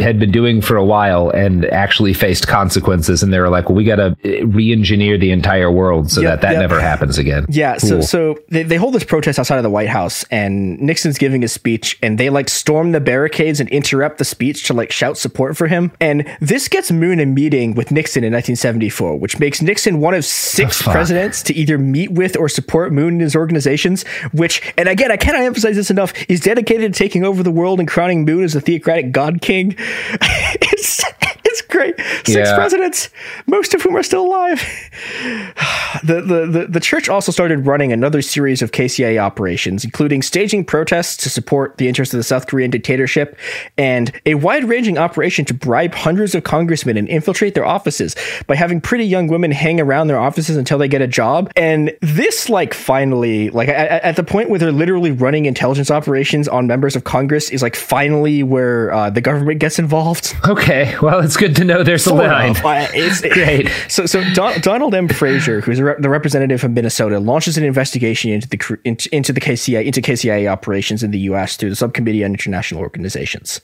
had 0.04 0.20
been 0.20 0.32
doing 0.32 0.62
for 0.62 0.76
a 0.78 0.86
while 0.86 1.30
and 1.30 1.66
actually 1.66 2.14
faced 2.14 2.48
consequences. 2.48 3.24
And 3.24 3.32
they 3.34 3.40
were 3.40 3.50
like, 3.50 3.70
well, 3.70 3.76
we 3.76 3.84
got 3.84 3.98
to 3.98 4.16
re-engineer 4.46 5.18
the 5.18 5.32
entire 5.32 5.72
world 5.72 6.12
so 6.12 6.22
Yep, 6.22 6.30
that 6.30 6.42
that 6.42 6.52
yep. 6.54 6.62
never 6.62 6.80
happens 6.80 7.18
again. 7.18 7.46
Yeah, 7.50 7.78
so 7.78 7.96
Cool. 7.96 8.02
so 8.04 8.40
they, 8.50 8.64
they 8.64 8.76
hold 8.76 8.94
this 8.94 9.04
protest 9.04 9.40
outside 9.40 9.58
of 9.58 9.64
the 9.64 9.70
White 9.70 9.90
House, 9.90 10.24
and 10.32 10.80
Nixon's 10.80 11.18
giving 11.18 11.44
a 11.44 11.48
speech, 11.48 11.98
and 12.02 12.18
they 12.18 12.30
like 12.30 12.50
storm 12.50 12.92
the 12.92 13.00
barricades 13.02 13.60
and 13.60 13.70
interrupt 13.70 14.18
the 14.18 14.26
speech 14.26 14.66
to 14.68 14.74
like 14.74 14.92
shout 14.92 15.18
support 15.18 15.58
for 15.58 15.68
him. 15.68 15.92
And 16.00 16.28
this 16.42 16.68
gets 16.68 16.92
Moon 16.92 17.20
a 17.20 17.26
meeting 17.26 17.74
with 17.76 17.92
Nixon 17.92 18.24
in 18.24 18.34
1974, 18.34 19.18
which 19.18 19.40
makes 19.40 19.62
Nixon 19.62 20.00
one 20.00 20.14
of 20.14 20.26
six 20.26 20.82
Oh, 20.88 20.92
presidents 20.92 21.44
to 21.44 21.54
either 21.54 21.78
meet 21.78 22.12
with 22.12 22.36
or 22.38 22.50
support 22.50 22.92
Moon 22.92 23.14
and 23.14 23.22
his 23.22 23.36
organizations. 23.36 24.04
Which, 24.34 24.74
and 24.78 24.90
again, 24.90 25.12
I 25.12 25.18
cannot 25.18 25.42
emphasize 25.42 25.76
this 25.76 25.92
enough, 25.92 26.14
is 26.30 26.40
dedicated 26.40 26.94
to 26.94 26.98
taking 26.98 27.21
over 27.26 27.44
the 27.44 27.52
world 27.52 27.80
and 27.80 27.88
crowning 27.88 28.26
Moon 28.26 28.44
as 28.44 28.56
a 28.56 28.62
theocratic 28.62 29.12
god 29.12 29.42
king. 29.42 29.76
it's 29.80 31.04
it's 31.46 31.62
great. 31.62 31.96
Six 32.26 32.30
Yeah. 32.50 32.56
presidents, 32.56 33.10
most 33.48 33.74
of 33.74 33.82
whom 33.82 33.96
are 33.98 34.04
still 34.04 34.26
alive. 34.26 34.62
The, 36.04 36.22
the, 36.22 36.68
the, 36.68 36.80
church 36.80 37.10
also 37.10 37.32
started 37.32 37.66
running 37.66 37.92
another 37.92 38.22
series 38.22 38.62
of 38.62 38.72
KCIA 38.72 39.20
operations, 39.20 39.86
including 39.86 40.22
staging 40.22 40.66
protests 40.66 41.16
to 41.18 41.30
support 41.30 41.78
the 41.78 41.88
interests 41.88 42.14
of 42.14 42.18
the 42.18 42.24
South 42.24 42.48
Korean 42.48 42.72
dictatorship 42.72 43.38
and 43.78 44.12
a 44.26 44.36
wide 44.36 44.64
ranging 44.64 44.98
operation 44.98 45.46
to 45.46 45.54
bribe 45.54 45.94
hundreds 45.94 46.34
of 46.34 46.44
congressmen 46.44 46.98
and 46.98 47.08
infiltrate 47.08 47.54
their 47.54 47.66
offices 47.66 48.16
by 48.48 48.56
having 48.56 48.82
pretty 48.82 49.06
young 49.06 49.28
women 49.28 49.52
hang 49.52 49.80
around 49.80 50.08
their 50.08 50.20
offices 50.20 50.58
until 50.58 50.78
they 50.78 50.88
get 50.88 51.02
a 51.02 51.08
job. 51.08 51.52
And 51.56 51.96
this, 52.02 52.50
like, 52.50 52.74
finally, 52.74 53.50
like, 53.52 53.70
at, 53.70 54.04
at 54.04 54.16
the 54.16 54.24
point 54.24 54.50
where 54.50 54.60
they're 54.60 54.72
literally 54.72 55.12
running 55.12 55.46
intelligence 55.46 55.92
operations 55.92 56.48
on 56.48 56.68
members 56.68 56.96
of 56.96 57.04
Congress, 57.04 57.50
is 57.50 57.62
like 57.62 57.76
finally 57.76 58.44
where 58.44 58.92
uh, 58.92 59.10
the 59.10 59.22
government 59.22 59.60
gets 59.60 59.80
involved. 59.80 60.36
Okay, 60.52 60.98
well, 61.02 61.22
it's 61.22 61.38
good 61.38 61.56
to 61.58 61.64
know 61.64 61.82
there's 61.82 62.06
a 62.08 62.14
line. 62.14 62.50
of. 62.50 62.62
It's 62.94 63.22
Great. 63.34 63.70
So, 63.88 64.06
so 64.06 64.22
Don, 64.34 64.60
Donald 64.60 64.94
M. 64.94 65.08
Fraser, 65.08 65.62
who's 65.62 65.80
a 65.80 65.84
rep- 65.92 66.02
the 66.02 66.10
representative 66.10 66.62
from 66.62 66.74
Minnesota, 66.74 67.20
launches 67.20 67.58
an 67.58 67.64
investigation 67.64 68.32
into 68.32 68.48
the 68.48 68.80
into, 68.84 69.14
into 69.16 69.34
the 69.34 69.42
KCIA 69.42 69.86
into 69.86 70.02
KCIA 70.02 70.48
operations 70.48 71.04
in 71.04 71.12
the 71.12 71.20
U.S. 71.20 71.56
through 71.56 71.70
the 71.70 71.76
Subcommittee 71.76 72.24
on 72.24 72.32
International 72.32 72.82
Organizations. 72.82 73.62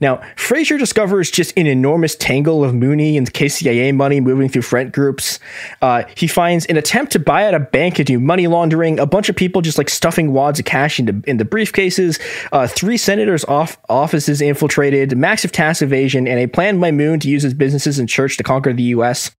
Now, 0.00 0.20
Fraser 0.36 0.76
discovers 0.76 1.30
just 1.30 1.56
an 1.56 1.66
enormous 1.66 2.14
tangle 2.14 2.62
of 2.62 2.74
Moonie 2.74 3.16
and 3.16 3.32
KCIA 3.32 3.94
money 3.94 4.20
moving 4.20 4.48
through 4.48 4.62
friend 4.62 4.92
groups. 4.92 5.40
Uh, 5.80 6.04
he 6.14 6.26
finds 6.26 6.66
an 6.66 6.76
attempt 6.76 7.12
to 7.12 7.18
buy 7.18 7.46
out 7.46 7.54
a 7.54 7.60
bank 7.60 7.94
to 7.94 8.04
do 8.04 8.20
money 8.20 8.46
laundering, 8.46 8.98
a 8.98 9.06
bunch 9.06 9.30
of 9.30 9.36
people 9.36 9.62
just 9.62 9.78
like 9.78 9.88
stuffing 9.88 10.32
wads 10.32 10.58
of 10.58 10.66
cash 10.66 11.00
into, 11.00 11.22
into 11.26 11.44
briefcases, 11.44 12.20
uh, 12.52 12.66
three 12.66 12.98
senators' 12.98 13.46
off- 13.46 13.78
offices 13.88 14.42
infiltrated, 14.42 15.16
massive 15.16 15.52
tax 15.52 15.80
evasion, 15.80 16.28
and 16.28 16.38
a 16.38 16.46
plan 16.46 16.78
by 16.78 16.90
Moon 16.90 17.18
to 17.20 17.28
use 17.30 17.42
his 17.42 17.54
businesses 17.54 17.98
and 17.98 18.10
church 18.10 18.36
to 18.36 18.42
conquer 18.42 18.74
the 18.74 18.82
U.S. 18.84 19.30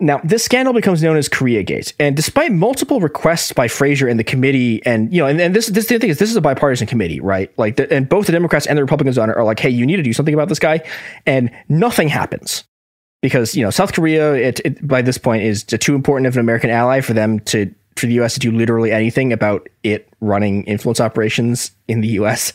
Now, 0.00 0.20
this 0.24 0.42
scandal 0.42 0.72
becomes 0.72 1.02
known 1.02 1.16
as 1.16 1.28
Koreagate, 1.28 1.92
and 1.98 2.16
despite 2.16 2.52
multiple 2.52 3.00
requests 3.00 3.52
by 3.52 3.68
Fraser 3.68 4.08
and 4.08 4.18
the 4.18 4.24
committee, 4.24 4.84
and 4.86 5.12
you 5.12 5.20
know, 5.20 5.26
and, 5.26 5.40
and 5.40 5.54
this 5.54 5.66
this 5.66 5.86
the 5.86 5.98
thing 5.98 6.10
is, 6.10 6.18
this 6.18 6.30
is 6.30 6.36
a 6.36 6.40
bipartisan 6.40 6.86
committee, 6.86 7.20
right? 7.20 7.52
Like, 7.58 7.76
the, 7.76 7.92
and 7.92 8.08
both 8.08 8.26
the 8.26 8.32
Democrats 8.32 8.66
and 8.66 8.78
the 8.78 8.82
Republicans 8.82 9.18
on 9.18 9.28
it 9.28 9.36
are 9.36 9.44
like, 9.44 9.60
hey, 9.60 9.68
you 9.68 9.84
need 9.84 9.96
to 9.96 10.02
do 10.02 10.14
something 10.14 10.34
about 10.34 10.48
this 10.48 10.58
guy, 10.58 10.80
and 11.26 11.50
nothing 11.68 12.08
happens 12.08 12.64
because 13.22 13.54
you 13.54 13.62
know 13.62 13.70
South 13.70 13.92
Korea, 13.92 14.34
it, 14.34 14.60
it 14.64 14.86
by 14.86 15.02
this 15.02 15.18
point 15.18 15.42
is 15.42 15.64
too 15.64 15.94
important 15.94 16.26
of 16.26 16.34
an 16.34 16.40
American 16.40 16.70
ally 16.70 17.00
for 17.00 17.12
them 17.12 17.40
to 17.40 17.72
for 17.96 18.06
the 18.06 18.14
U.S. 18.14 18.34
to 18.34 18.40
do 18.40 18.50
literally 18.50 18.92
anything 18.92 19.32
about 19.32 19.68
it 19.82 20.08
running 20.20 20.64
influence 20.64 21.00
operations 21.00 21.70
in 21.88 22.02
the 22.02 22.08
U.S. 22.08 22.52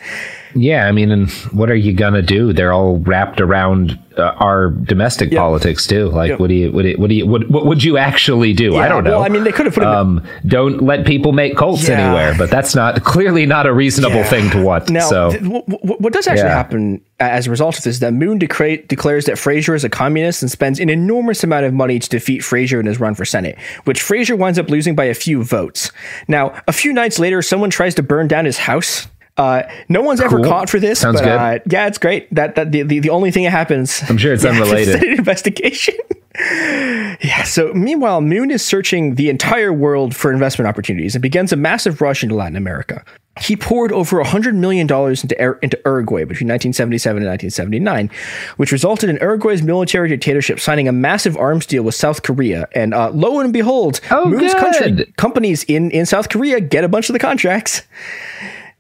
Yeah, 0.54 0.88
I 0.88 0.92
mean, 0.92 1.12
and 1.12 1.30
what 1.52 1.70
are 1.70 1.76
you 1.76 1.92
gonna 1.94 2.22
do? 2.22 2.54
They're 2.54 2.72
all 2.72 3.00
wrapped 3.00 3.42
around 3.42 4.00
uh, 4.18 4.22
our 4.38 4.70
domestic 4.70 5.32
politics 5.34 5.86
too. 5.88 6.08
Like, 6.10 6.30
Yep. 6.30 6.40
what 6.40 6.48
do 6.48 6.54
you, 6.54 6.72
what 6.72 6.84
do 6.84 6.88
you, 6.90 6.98
what 6.98 7.10
do 7.10 7.16
you, 7.16 7.26
what, 7.28 7.50
what 7.50 7.66
would 7.66 7.84
you 7.84 7.98
actually 7.98 8.54
do? 8.54 8.78
I 8.78 8.88
don't 8.88 9.04
know. 9.04 9.12
well, 9.12 9.24
I 9.24 9.30
mean, 9.30 9.44
they 9.44 9.52
could 9.52 9.66
have 9.66 9.76
put 9.76 9.84
Um, 9.84 10.24
don't 10.46 10.82
let 10.84 11.06
people 11.06 11.34
make 11.34 11.58
cults 11.58 11.90
Yeah. 11.90 12.00
anywhere, 12.00 12.36
but 12.38 12.50
that's 12.50 12.76
not 12.76 13.04
clearly 13.04 13.46
not 13.46 13.66
a 13.66 13.74
reasonable 13.74 14.18
Yeah. 14.18 14.24
thing 14.30 14.50
to 14.52 14.64
want. 14.64 14.90
Now, 14.90 15.10
so 15.10 15.32
th- 15.32 15.42
wh- 15.44 15.66
wh- 15.70 16.00
what 16.02 16.14
does 16.14 16.28
actually 16.28 16.48
Yeah. 16.48 16.56
happen 16.56 17.02
as 17.20 17.48
a 17.48 17.50
result 17.50 17.78
of 17.78 17.84
this 17.84 17.96
is 17.96 18.00
that 18.02 18.14
Moon 18.14 18.40
decra- 18.40 18.88
declares 18.88 19.26
that 19.26 19.38
Fraser 19.38 19.76
is 19.76 19.84
a 19.84 19.90
communist 19.90 20.42
and 20.42 20.50
spends 20.52 20.80
an 20.80 20.90
enormous 20.90 21.44
amount 21.44 21.66
of 21.66 21.74
money 21.74 22.00
to 22.00 22.08
defeat 22.10 22.42
Fraser 22.44 22.80
in 22.80 22.86
his 22.86 23.00
run 23.02 23.16
for 23.16 23.26
Senate, 23.26 23.58
which 23.84 24.02
Fraser 24.02 24.36
winds 24.38 24.58
up 24.60 24.70
losing 24.70 24.96
by 24.96 25.06
a 25.06 25.14
few 25.14 25.44
votes. 25.44 25.92
Now, 26.30 26.54
a 26.70 26.72
few 26.74 26.94
nights 26.94 27.15
later, 27.20 27.42
someone 27.42 27.70
tries 27.70 27.96
to 27.96 28.04
burn 28.04 28.28
down 28.28 28.46
his 28.46 28.58
house. 28.58 29.08
Uh, 29.38 29.64
no 29.90 30.02
one's 30.02 30.22
ever 30.22 30.38
Cool. 30.38 30.46
caught 30.46 30.70
for 30.70 30.80
this. 30.80 31.00
Sounds 31.00 31.20
but, 31.20 31.26
good. 31.26 31.34
Uh, 31.38 31.60
yeah, 31.70 31.88
it's 31.88 31.98
great. 31.98 32.34
That 32.34 32.56
that 32.56 32.72
the, 32.72 32.84
the, 32.84 33.00
the 33.00 33.10
only 33.10 33.32
thing 33.32 33.44
that 33.44 33.50
happens. 33.52 34.02
I'm 34.10 34.18
sure 34.18 34.34
it's 34.34 34.44
Yeah, 34.46 34.52
unrelated. 34.52 35.04
an 35.04 35.10
investigation. 35.14 35.96
Yeah. 36.38 37.44
So 37.44 37.74
meanwhile, 37.74 38.20
Moon 38.20 38.52
is 38.52 38.62
searching 38.64 39.16
the 39.16 39.30
entire 39.30 39.72
world 39.72 40.14
for 40.14 40.34
investment 40.34 40.68
opportunities 40.68 41.16
and 41.16 41.22
begins 41.22 41.54
a 41.54 41.56
massive 41.56 42.02
rush 42.02 42.24
into 42.24 42.36
Latin 42.36 42.58
America. 42.58 43.06
He 43.42 43.58
poured 43.58 43.92
over 43.92 44.24
$100 44.24 44.56
million 44.56 44.90
into, 44.90 45.60
into 45.62 45.78
Uruguay 45.86 46.22
between 46.24 46.48
1977 46.48 47.22
and 47.22 47.30
1979, 47.30 48.10
which 48.56 48.72
resulted 48.72 49.10
in 49.10 49.18
Uruguay's 49.18 49.62
military 49.62 50.08
dictatorship 50.08 50.60
signing 50.60 50.88
a 50.88 50.94
massive 50.94 51.36
arms 51.36 51.66
deal 51.66 51.84
with 51.84 51.96
South 51.96 52.24
Korea. 52.24 52.68
And 52.74 52.94
uh, 52.94 53.10
lo 53.10 53.42
and 53.42 53.52
behold, 53.52 54.00
Oh, 54.10 54.26
Moon's 54.26 54.54
country 54.54 55.12
companies 55.18 55.64
in, 55.66 55.92
in 55.92 56.06
South 56.06 56.30
Korea 56.30 56.62
get 56.62 56.86
a 56.86 56.88
bunch 56.88 57.10
of 57.10 57.14
the 57.14 57.20
contracts. 57.20 57.82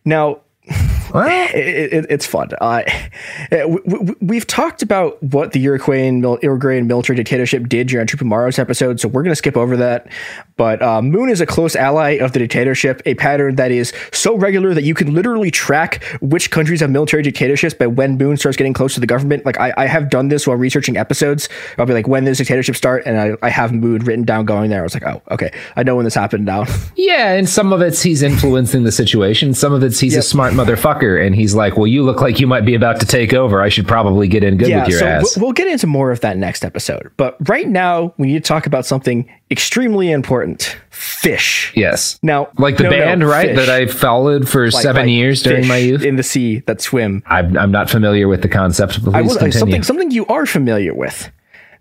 Now, 0.05 0.39
it, 1.13 1.93
it, 1.93 2.05
it's 2.09 2.25
fun. 2.25 2.49
Uh, 2.59 2.83
we, 3.51 3.79
we, 3.85 4.15
we've 4.21 4.47
talked 4.47 4.81
about 4.81 5.21
what 5.21 5.51
the 5.51 5.59
Uruguayan, 5.59 6.21
Uruguayan 6.41 6.87
military 6.87 7.15
dictatorship 7.15 7.67
did 7.67 7.87
during 7.87 8.07
Tupamaros 8.07 8.59
episode, 8.59 8.99
so 8.99 9.07
we're 9.07 9.23
going 9.23 9.31
to 9.31 9.35
skip 9.35 9.57
over 9.57 9.77
that. 9.77 10.07
But 10.57 10.81
uh, 10.81 11.01
Moon 11.01 11.29
is 11.29 11.41
a 11.41 11.45
close 11.45 11.75
ally 11.75 12.11
of 12.11 12.31
the 12.31 12.39
dictatorship, 12.39 13.01
a 13.05 13.15
pattern 13.15 13.55
that 13.55 13.71
is 13.71 13.93
so 14.11 14.37
regular 14.37 14.73
that 14.73 14.83
you 14.83 14.93
can 14.93 15.13
literally 15.13 15.51
track 15.51 16.03
which 16.21 16.49
countries 16.51 16.79
have 16.79 16.89
military 16.89 17.23
dictatorships 17.23 17.73
by 17.73 17.87
when 17.87 18.17
Moon 18.17 18.37
starts 18.37 18.57
getting 18.57 18.73
close 18.73 18.93
to 18.93 18.99
the 18.99 19.07
government. 19.07 19.45
Like 19.45 19.59
I, 19.59 19.73
I 19.75 19.85
have 19.85 20.09
done 20.09 20.29
this 20.29 20.47
while 20.47 20.57
researching 20.57 20.97
episodes. 20.97 21.49
I'll 21.77 21.85
be 21.85 21.93
like, 21.93 22.07
when 22.07 22.23
does 22.23 22.37
dictatorship 22.37 22.75
start? 22.75 23.03
And 23.05 23.19
I, 23.19 23.35
I 23.45 23.49
have 23.49 23.73
Moon 23.73 23.99
written 23.99 24.23
down 24.23 24.45
going 24.45 24.69
there. 24.69 24.79
I 24.79 24.83
was 24.83 24.93
like, 24.93 25.05
oh, 25.05 25.21
okay, 25.31 25.51
I 25.75 25.83
know 25.83 25.95
when 25.95 26.05
this 26.05 26.15
happened 26.15 26.45
now. 26.45 26.65
yeah, 26.95 27.33
and 27.33 27.49
some 27.49 27.73
of 27.73 27.81
it's 27.81 28.01
he's 28.01 28.23
influencing 28.23 28.83
the 28.83 28.91
situation. 28.91 29.53
Some 29.53 29.73
of 29.73 29.83
it's 29.83 29.99
he's 29.99 30.15
a 30.15 30.21
smart 30.21 30.53
motherfucker, 30.53 30.94
and 31.01 31.35
he's 31.35 31.53
like, 31.55 31.77
well, 31.77 31.87
you 31.87 32.03
look 32.03 32.21
like 32.21 32.39
you 32.39 32.47
might 32.47 32.65
be 32.65 32.75
about 32.75 32.99
to 32.99 33.05
take 33.05 33.33
over. 33.33 33.61
I 33.61 33.69
should 33.69 33.87
probably 33.87 34.27
get 34.27 34.43
in 34.43 34.57
good 34.57 34.73
with 34.73 34.87
your 34.89 34.99
so 34.99 35.05
ass. 35.07 35.37
We'll, 35.37 35.51
get 35.51 35.67
into 35.67 35.87
more 35.87 36.11
of 36.11 36.19
that 36.21 36.37
next 36.37 36.63
episode. 36.65 37.11
But 37.17 37.37
right 37.49 37.67
now, 37.67 38.13
we 38.17 38.27
need 38.27 38.43
to 38.43 38.47
talk 38.47 38.65
about 38.67 38.85
something 38.85 39.29
extremely 39.51 40.11
important: 40.11 40.77
fish. 40.89 41.71
yes. 41.75 42.19
Now, 42.23 42.49
Like 42.57 42.77
the 42.77 42.83
no, 42.83 42.89
no, 42.91 42.97
band, 42.97 43.27
right? 43.27 43.47
fish. 43.49 43.57
That 43.57 43.69
I 43.69 43.85
followed 43.87 44.47
for 44.49 44.69
Like- 44.71 44.83
seven 44.83 45.03
like 45.03 45.11
years 45.11 45.43
during 45.43 45.67
my 45.67 45.77
youth. 45.77 46.03
in 46.03 46.15
the 46.15 46.23
sea 46.23 46.59
that 46.67 46.81
swim. 46.81 47.23
I'm, 47.27 47.57
I'm 47.57 47.71
not 47.71 47.89
familiar 47.89 48.27
with 48.27 48.41
the 48.41 48.49
concept. 48.49 49.03
But 49.03 49.15
I 49.15 49.21
will, 49.21 49.31
uh, 49.31 49.39
continue. 49.39 49.51
something 49.59 49.83
something 49.83 50.11
you 50.11 50.25
are 50.27 50.45
familiar 50.45 50.93
with. 50.93 51.31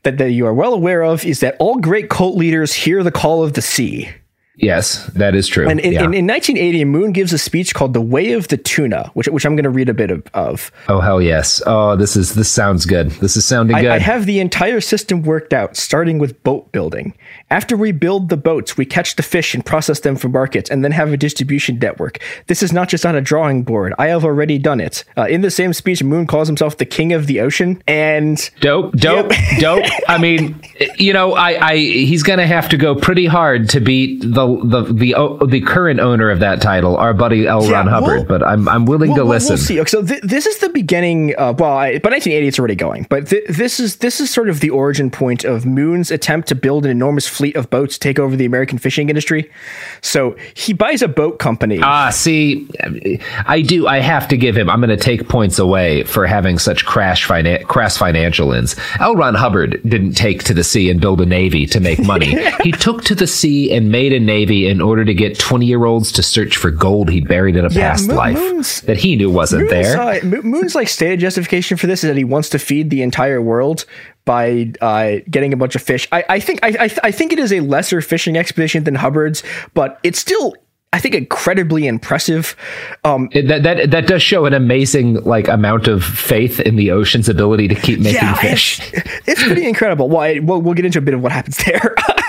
That, 0.05 0.19
that 0.19 0.33
you 0.33 0.45
are 0.47 0.53
well 0.53 0.75
aware 0.75 1.03
of 1.03 1.25
is 1.25 1.41
that 1.41 1.57
all 1.59 1.77
great 1.77 2.11
cult 2.11 2.37
leaders 2.37 2.75
hear 2.75 3.03
the 3.03 3.11
call 3.11 3.43
of 3.43 3.55
the 3.55 3.63
sea. 3.63 4.11
Yes, 4.57 5.07
that 5.15 5.35
is 5.35 5.47
true. 5.49 5.69
And 5.69 5.81
in, 5.81 5.93
Yeah. 5.93 6.05
in, 6.05 6.15
in 6.15 6.27
1980, 6.27 6.85
Moon 6.85 7.13
gives 7.13 7.33
a 7.33 7.39
speech 7.39 7.75
called 7.75 7.95
"The 7.95 8.01
Way 8.01 8.33
of 8.33 8.49
the 8.49 8.57
Tuna," 8.57 9.11
which 9.15 9.27
which 9.29 9.45
I'm 9.45 9.57
going 9.57 9.65
to 9.65 9.71
read 9.71 9.89
a 9.89 9.95
bit 9.95 10.11
of. 10.11 10.23
of. 10.35 10.71
oh 10.89 11.01
hell 11.01 11.21
yes. 11.21 11.63
Oh, 11.67 11.97
this 11.97 12.17
is 12.17 12.35
this 12.35 12.49
sounds 12.49 12.87
good. 12.87 13.11
This 13.13 13.37
is 13.37 13.45
sounding 13.45 13.77
good. 13.77 13.87
I, 13.87 13.97
I 13.97 13.99
have 13.99 14.27
the 14.27 14.41
entire 14.41 14.81
system 14.81 15.23
worked 15.23 15.53
out, 15.53 15.77
starting 15.77 16.19
with 16.19 16.43
boat 16.43 16.71
building. 16.73 17.15
After 17.51 17.77
we 17.77 17.93
build 17.93 18.29
the 18.29 18.37
boats, 18.37 18.77
we 18.77 18.85
catch 18.85 19.17
the 19.17 19.23
fish 19.23 19.55
and 19.55 19.65
process 19.65 20.01
them 20.01 20.17
for 20.17 20.29
markets, 20.29 20.71
and 20.71 20.85
then 20.85 20.93
have 20.93 21.13
a 21.13 21.17
distribution 21.17 21.79
network. 21.79 22.19
This 22.47 22.63
is 22.63 22.73
not 22.73 22.89
just 22.89 23.05
on 23.07 23.15
a 23.15 23.21
drawing 23.21 23.63
board. 23.63 23.95
I 23.99 24.07
have 24.09 24.25
already 24.25 24.59
done 24.59 24.81
it. 24.81 25.05
Uh, 25.17 25.27
in 25.29 25.41
the 25.43 25.51
same 25.51 25.73
speech, 25.73 26.03
Moon 26.03 26.27
calls 26.27 26.49
himself 26.49 26.79
the 26.79 26.87
king 26.87 27.13
of 27.13 27.27
the 27.27 27.41
ocean, 27.41 27.83
and 27.87 28.51
dope, 28.61 28.93
dope, 28.97 29.33
dope. 29.59 29.85
I 30.09 30.19
mean, 30.19 30.61
you 30.99 31.13
know, 31.13 31.35
I, 31.35 31.69
I 31.71 31.77
he's 31.77 32.23
gonna 32.23 32.47
have 32.47 32.69
to 32.71 32.77
go 32.77 32.95
pretty 32.95 33.27
hard 33.27 33.69
to 33.71 33.81
beat 33.81 34.23
the 34.25 34.44
the 34.65 34.83
the 34.93 35.15
o- 35.15 35.45
the 35.47 35.61
current 35.61 36.01
owner 36.01 36.31
of 36.31 36.41
that 36.41 36.61
title, 36.61 36.97
our 36.97 37.13
buddy 37.15 37.47
L. 37.47 37.65
Yeah, 37.65 37.73
Ron 37.73 37.87
Hubbard. 37.87 38.09
we'll- 38.17 38.25
but 38.25 38.43
I'm 38.43 38.69
I'm 38.69 38.85
willing 38.87 39.11
We'll, 39.11 39.25
to 39.25 39.31
listen. 39.31 39.55
We'll 39.55 39.59
see. 39.59 39.85
So 39.87 40.03
th- 40.05 40.23
this 40.23 40.47
is 40.47 40.59
the 40.59 40.69
beginning. 40.71 41.35
Uh, 41.37 41.55
well, 41.59 41.73
I, 41.73 41.99
by 41.99 42.11
1980, 42.11 42.47
it's 42.47 42.59
already 42.59 42.75
going. 42.75 43.07
But 43.11 43.29
th- 43.29 43.45
this 43.49 43.81
is 43.81 43.97
this 43.97 44.21
is 44.21 44.31
sort 44.31 44.49
of 44.49 44.61
the 44.61 44.71
origin 44.71 45.11
point 45.11 45.45
of 45.45 45.65
Moon's 45.67 46.11
attempt 46.11 46.49
to 46.49 46.55
build 46.55 46.85
an 46.85 46.91
enormous 46.91 47.27
fleet 47.27 47.57
of 47.57 47.71
boats 47.71 47.95
to 47.95 48.01
take 48.01 48.19
over 48.19 48.37
the 48.37 48.45
American 48.45 48.79
fishing 48.79 49.09
industry. 49.09 49.51
So 50.03 50.37
he 50.55 50.73
buys 50.73 51.03
a 51.03 51.09
boat 51.09 51.39
company. 51.39 51.81
Ah, 51.83 52.11
see, 52.11 52.69
I 53.47 53.63
do. 53.63 53.87
I 53.87 53.99
have 54.01 54.29
to 54.29 54.37
give 54.37 54.57
him. 54.57 54.69
I'm 54.71 54.81
going 54.81 54.91
to 54.91 54.97
take 54.97 55.29
points 55.29 55.59
away 55.59 56.03
for 56.05 56.27
having 56.27 56.59
such 56.59 56.85
crash 56.85 57.27
finan- 57.27 57.65
crass 57.65 57.97
financial 57.97 58.53
ends. 58.53 58.77
L. 59.01 59.15
Ron 59.15 59.35
Hubbard 59.35 59.81
didn't 59.87 60.13
take 60.15 60.45
to 60.45 60.55
the 60.55 60.65
sea 60.65 60.91
and 60.91 61.01
build 61.01 61.21
a 61.21 61.27
navy 61.27 61.67
to 61.67 61.81
make 61.81 61.99
money. 62.05 62.37
he 62.63 62.73
took 62.73 63.03
to 63.05 63.15
the 63.15 63.27
sea 63.27 63.73
and 63.73 63.91
made 63.91 64.13
a 64.13 64.21
Navy 64.21 64.34
in 64.43 64.81
order 64.81 65.05
to 65.05 65.15
get 65.15 65.39
20 65.39 65.67
year 65.67 65.85
olds 65.85 66.13
to 66.13 66.23
search 66.23 66.57
for 66.57 66.71
gold 66.71 67.09
he 67.11 67.21
buried 67.21 67.57
in 67.57 67.65
a 67.65 67.69
Yeah, 67.71 67.91
past 67.91 68.09
life 68.09 68.37
Moon's- 68.37 68.81
that 68.83 68.97
he 68.97 69.17
knew 69.17 69.31
wasn't 69.31 69.63
Moon's, 69.71 69.71
there. 69.71 70.01
uh, 70.01 70.21
Moon's 70.43 70.75
like 70.75 70.89
stated 70.89 71.21
justification 71.21 71.77
for 71.77 71.87
this 71.87 72.03
is 72.05 72.09
that 72.09 72.17
he 72.17 72.25
wants 72.25 72.49
to 72.51 72.59
feed 72.59 72.91
the 72.91 73.03
entire 73.03 73.41
world 73.41 73.85
by 74.25 74.73
uh, 74.81 75.17
getting 75.31 75.53
a 75.53 75.57
bunch 75.57 75.75
of 75.77 75.83
fish. 75.83 76.09
I, 76.11 76.25
I 76.29 76.41
think 76.41 76.61
I, 76.63 76.69
I, 76.87 76.91
I 77.05 77.11
think 77.11 77.33
it 77.33 77.39
is 77.39 77.53
a 77.53 77.61
lesser 77.61 78.01
fishing 78.01 78.37
expedition 78.37 78.85
than 78.85 78.95
Hubbard's, 78.97 79.43
but 79.75 80.01
it's 80.03 80.19
still 80.19 80.55
I 80.93 81.01
think 81.01 81.17
incredibly 81.17 81.89
impressive. 81.89 82.55
Um, 83.03 83.29
It- 83.33 83.49
that, 83.49 83.65
that 83.65 83.91
that 83.91 84.07
does 84.07 84.23
show 84.23 84.47
an 84.47 84.55
amazing 84.55 85.15
like 85.25 85.49
amount 85.49 85.89
of 85.89 86.05
faith 86.05 86.61
in 86.61 86.77
the 86.77 86.93
ocean's 86.93 87.29
ability 87.29 87.67
to 87.69 87.75
keep 87.75 87.99
making 87.99 88.15
Yeah, 88.23 88.35
fish. 88.35 88.79
it's 89.27 89.43
pretty 89.43 89.67
incredible. 89.67 90.09
Well, 90.09 90.21
I, 90.21 90.39
well, 90.39 90.63
we'll 90.63 90.75
get 90.75 90.85
into 90.87 90.99
a 91.01 91.03
bit 91.03 91.13
of 91.15 91.21
what 91.23 91.33
happens 91.33 91.57
there. 91.65 91.95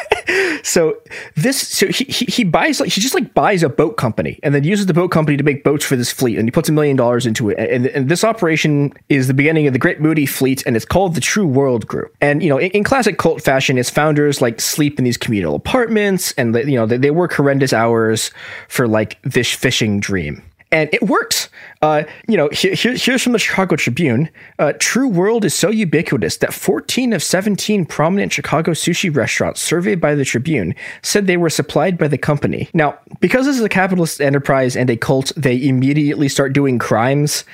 so 0.76 1.02
this, 1.36 1.66
so 1.70 1.88
he, 1.88 2.04
he 2.04 2.26
he 2.26 2.44
buys 2.44 2.82
like 2.82 2.92
he 2.92 3.00
just 3.00 3.14
like 3.14 3.34
buys 3.34 3.64
a 3.64 3.70
boat 3.70 3.96
company 3.96 4.42
and 4.44 4.54
then 4.54 4.66
uses 4.66 4.88
the 4.88 4.94
boat 4.94 5.08
company 5.08 5.38
to 5.38 5.44
make 5.44 5.64
boats 5.64 5.86
for 5.86 5.96
this 5.96 6.12
fleet, 6.12 6.38
and 6.38 6.46
he 6.46 6.52
puts 6.52 6.68
a 6.68 6.74
million 6.74 6.98
dollars 6.98 7.26
into 7.26 7.50
it. 7.50 7.58
And, 7.58 7.88
and 7.88 8.10
this 8.10 8.26
operation 8.26 8.92
is 9.08 9.30
the 9.30 9.34
beginning 9.34 9.68
of 9.68 9.74
the 9.74 9.80
Great 9.80 10.02
Moonie 10.02 10.28
Fleet, 10.28 10.66
and 10.66 10.76
it's 10.76 10.84
called 10.84 11.16
the 11.16 11.22
True 11.22 11.48
World 11.48 11.88
Group. 11.88 12.14
And 12.20 12.44
you 12.44 12.50
know, 12.50 12.58
in, 12.58 12.72
in 12.72 12.84
classic 12.84 13.18
cult 13.18 13.42
fashion, 13.42 13.78
its 13.78 13.90
founders 13.90 14.42
like 14.42 14.60
sleep 14.60 15.00
in 15.00 15.06
these 15.06 15.16
communal 15.16 15.56
apartments, 15.56 16.34
and 16.34 16.54
they, 16.54 16.66
you 16.66 16.76
know 16.76 16.86
they, 16.86 16.98
they 16.98 17.12
work 17.12 17.32
horrendous 17.32 17.72
hours 17.72 18.32
for 18.68 18.86
like 18.86 19.18
this 19.24 19.50
fishing 19.50 20.02
dream 20.02 20.44
and 20.76 20.90
it 20.94 21.04
works. 21.04 21.48
Uh, 21.82 22.04
you 22.28 22.36
know, 22.36 22.50
here, 22.50 22.74
here- 22.74 22.96
here's 22.98 23.24
from 23.24 23.32
the 23.32 23.40
Chicago 23.40 23.78
Tribune. 23.78 24.30
Uh, 24.60 24.74
True 24.80 25.08
World 25.08 25.46
is 25.46 25.56
so 25.56 25.70
ubiquitous 25.70 26.36
that 26.38 26.54
14 26.54 27.14
of 27.14 27.24
17 27.24 27.86
prominent 27.86 28.34
Chicago 28.34 28.72
sushi 28.74 29.16
restaurants 29.16 29.62
surveyed 29.62 30.02
by 30.02 30.16
the 30.16 30.26
Tribune 30.26 30.76
said 31.02 31.28
they 31.28 31.38
were 31.38 31.50
supplied 31.50 31.98
by 31.98 32.10
the 32.10 32.18
company. 32.18 32.68
Now, 32.74 32.98
because 33.22 33.46
this 33.46 33.56
is 33.58 33.64
a 33.64 33.70
capitalist 33.70 34.20
enterprise 34.20 34.76
and 34.76 34.90
a 34.90 34.98
cult, 34.98 35.32
they 35.38 35.66
immediately 35.66 36.28
start 36.28 36.52
doing 36.52 36.78
crimes. 36.78 37.46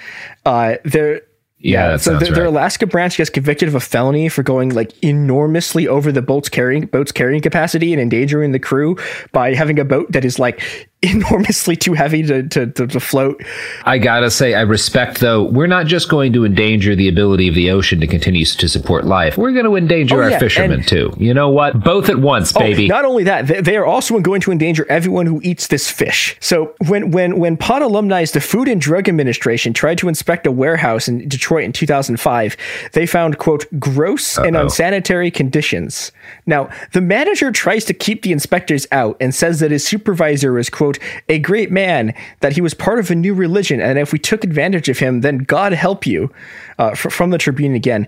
Uh, 0.46 0.78
they're 0.84 1.22
Yeah, 1.60 1.98
so 1.98 2.18
their, 2.18 2.32
their. 2.34 2.46
Alaska 2.46 2.88
branch 2.88 3.18
gets 3.18 3.30
convicted 3.30 3.68
of 3.70 3.76
a 3.76 3.80
felony 3.80 4.30
for 4.30 4.42
going 4.42 4.70
like 4.74 4.92
enormously 5.04 5.88
over 5.88 6.12
the 6.12 6.24
boat's 6.24 6.50
carrying 6.50 6.88
boat's 6.88 7.12
carrying 7.12 7.42
capacity 7.42 7.94
and 7.94 8.02
endangering 8.02 8.52
the 8.52 8.60
crew 8.60 8.98
by 9.32 9.54
having 9.54 9.78
a 9.78 9.86
boat 9.86 10.12
that 10.12 10.26
is 10.26 10.40
like 10.40 10.90
enormously 11.12 11.76
too 11.76 11.94
heavy 11.94 12.22
to, 12.24 12.44
to, 12.48 12.68
to, 12.68 12.86
to 12.88 13.00
float. 13.00 13.44
I 13.86 13.98
gotta 13.98 14.30
say, 14.30 14.54
I 14.54 14.62
respect 14.62 15.20
though. 15.20 15.44
We're 15.44 15.66
not 15.68 15.88
just 15.88 16.10
going 16.10 16.32
to 16.34 16.46
endanger 16.46 16.96
the 16.96 17.08
ability 17.08 17.48
of 17.48 17.56
the 17.56 17.72
ocean 17.72 18.00
to 18.02 18.08
continue 18.08 18.46
to 18.46 18.70
support 18.70 19.06
life. 19.06 19.38
We're 19.38 19.52
going 19.52 19.66
to 19.66 19.76
endanger 19.76 20.20
Oh, 20.20 20.24
our 20.26 20.30
yeah, 20.32 20.40
fishermen 20.40 20.72
and- 20.80 20.88
too. 20.88 21.12
You 21.18 21.34
know 21.34 21.50
what? 21.50 21.84
Both 21.84 22.10
at 22.10 22.18
once, 22.20 22.56
oh, 22.56 22.60
baby. 22.60 22.86
Oh, 22.86 22.96
not 22.96 23.06
only 23.06 23.24
that, 23.24 23.48
they, 23.48 23.62
they 23.62 23.78
are 23.78 23.86
also 23.86 24.20
going 24.20 24.42
to 24.42 24.52
endanger 24.52 24.86
everyone 24.90 25.26
who 25.26 25.42
eats 25.44 25.68
this 25.68 25.90
fish. 25.90 26.38
So 26.40 26.74
when 26.88 27.10
when 27.12 27.40
when 27.40 27.58
Pod 27.58 27.82
alumni, 27.82 28.24
the 28.26 28.40
Food 28.42 28.68
and 28.68 28.80
Drug 28.80 29.10
Administration 29.10 29.74
tried 29.74 29.98
to 29.98 30.08
inspect 30.08 30.46
a 30.46 30.52
warehouse 30.52 31.08
in 31.08 31.28
Detroit 31.28 31.64
in 31.64 31.72
2005, 31.72 32.56
they 32.94 33.06
found 33.08 33.40
quote 33.40 33.66
gross 33.80 34.38
and 34.38 34.56
Uh-oh. 34.56 34.64
unsanitary 34.64 35.32
conditions. 35.32 36.12
Now 36.46 36.70
the 36.94 37.02
manager 37.02 37.52
tries 37.52 37.86
to 37.86 37.94
keep 37.94 38.22
the 38.22 38.32
inspectors 38.32 38.86
out 38.92 39.18
and 39.20 39.34
says 39.34 39.60
that 39.62 39.72
his 39.72 39.84
supervisor 39.84 40.60
is 40.60 40.70
quote 40.70 40.91
a 41.30 41.40
great 41.40 41.72
man, 41.72 42.14
that 42.40 42.54
he 42.54 42.62
was 42.62 42.74
part 42.74 43.00
of 43.00 43.12
a 43.12 43.16
new 43.16 43.34
religion, 43.34 43.80
and 43.82 43.98
if 43.98 44.12
we 44.12 44.20
took 44.20 44.44
advantage 44.44 44.90
of 44.90 45.00
him, 45.00 45.22
then 45.22 45.40
God 45.40 45.74
help 45.74 46.06
you. 46.06 46.32
Uh, 46.78 46.96
fr- 46.96 47.10
from 47.10 47.30
the 47.30 47.38
Tribune 47.38 47.76
again. 47.76 48.08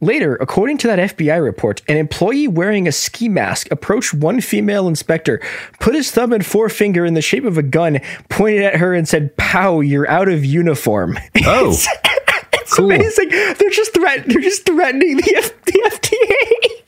Later, 0.00 0.36
according 0.36 0.78
to 0.78 0.86
that 0.88 1.16
FBI 1.16 1.42
report, 1.42 1.82
an 1.88 1.96
employee 1.96 2.48
wearing 2.48 2.88
a 2.88 2.92
ski 2.92 3.28
mask 3.28 3.70
approached 3.70 4.12
one 4.12 4.40
female 4.40 4.88
inspector, 4.88 5.40
put 5.80 5.94
his 5.94 6.10
thumb 6.10 6.32
and 6.32 6.44
forefinger 6.44 7.04
in 7.04 7.14
the 7.14 7.22
shape 7.22 7.44
of 7.44 7.56
a 7.56 7.62
gun, 7.62 8.00
pointed 8.28 8.62
at 8.62 8.76
her, 8.76 8.92
and 8.92 9.08
said, 9.08 9.36
Pow, 9.36 9.80
you're 9.80 10.08
out 10.08 10.28
of 10.28 10.44
uniform. 10.44 11.18
Oh. 11.46 11.68
it's, 11.70 11.88
it's 12.54 12.78
amazing. 12.78 13.28
They're 13.28 13.70
just 13.70 13.92
threat 13.92 14.24
they're 14.26 14.40
just 14.40 14.64
threatening 14.64 15.18
the, 15.18 15.36
F- 15.36 15.64
the 15.66 15.82
FDA. 15.92 16.84